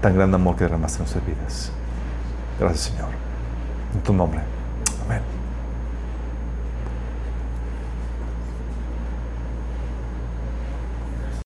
tan 0.00 0.16
grande 0.16 0.34
amor 0.34 0.56
que 0.56 0.64
derramaste 0.64 0.96
en 0.96 1.02
nuestras 1.02 1.24
vidas. 1.24 1.72
Gracias, 2.58 2.92
Señor. 2.92 3.10
En 3.94 4.00
tu 4.00 4.12
nombre. 4.12 4.40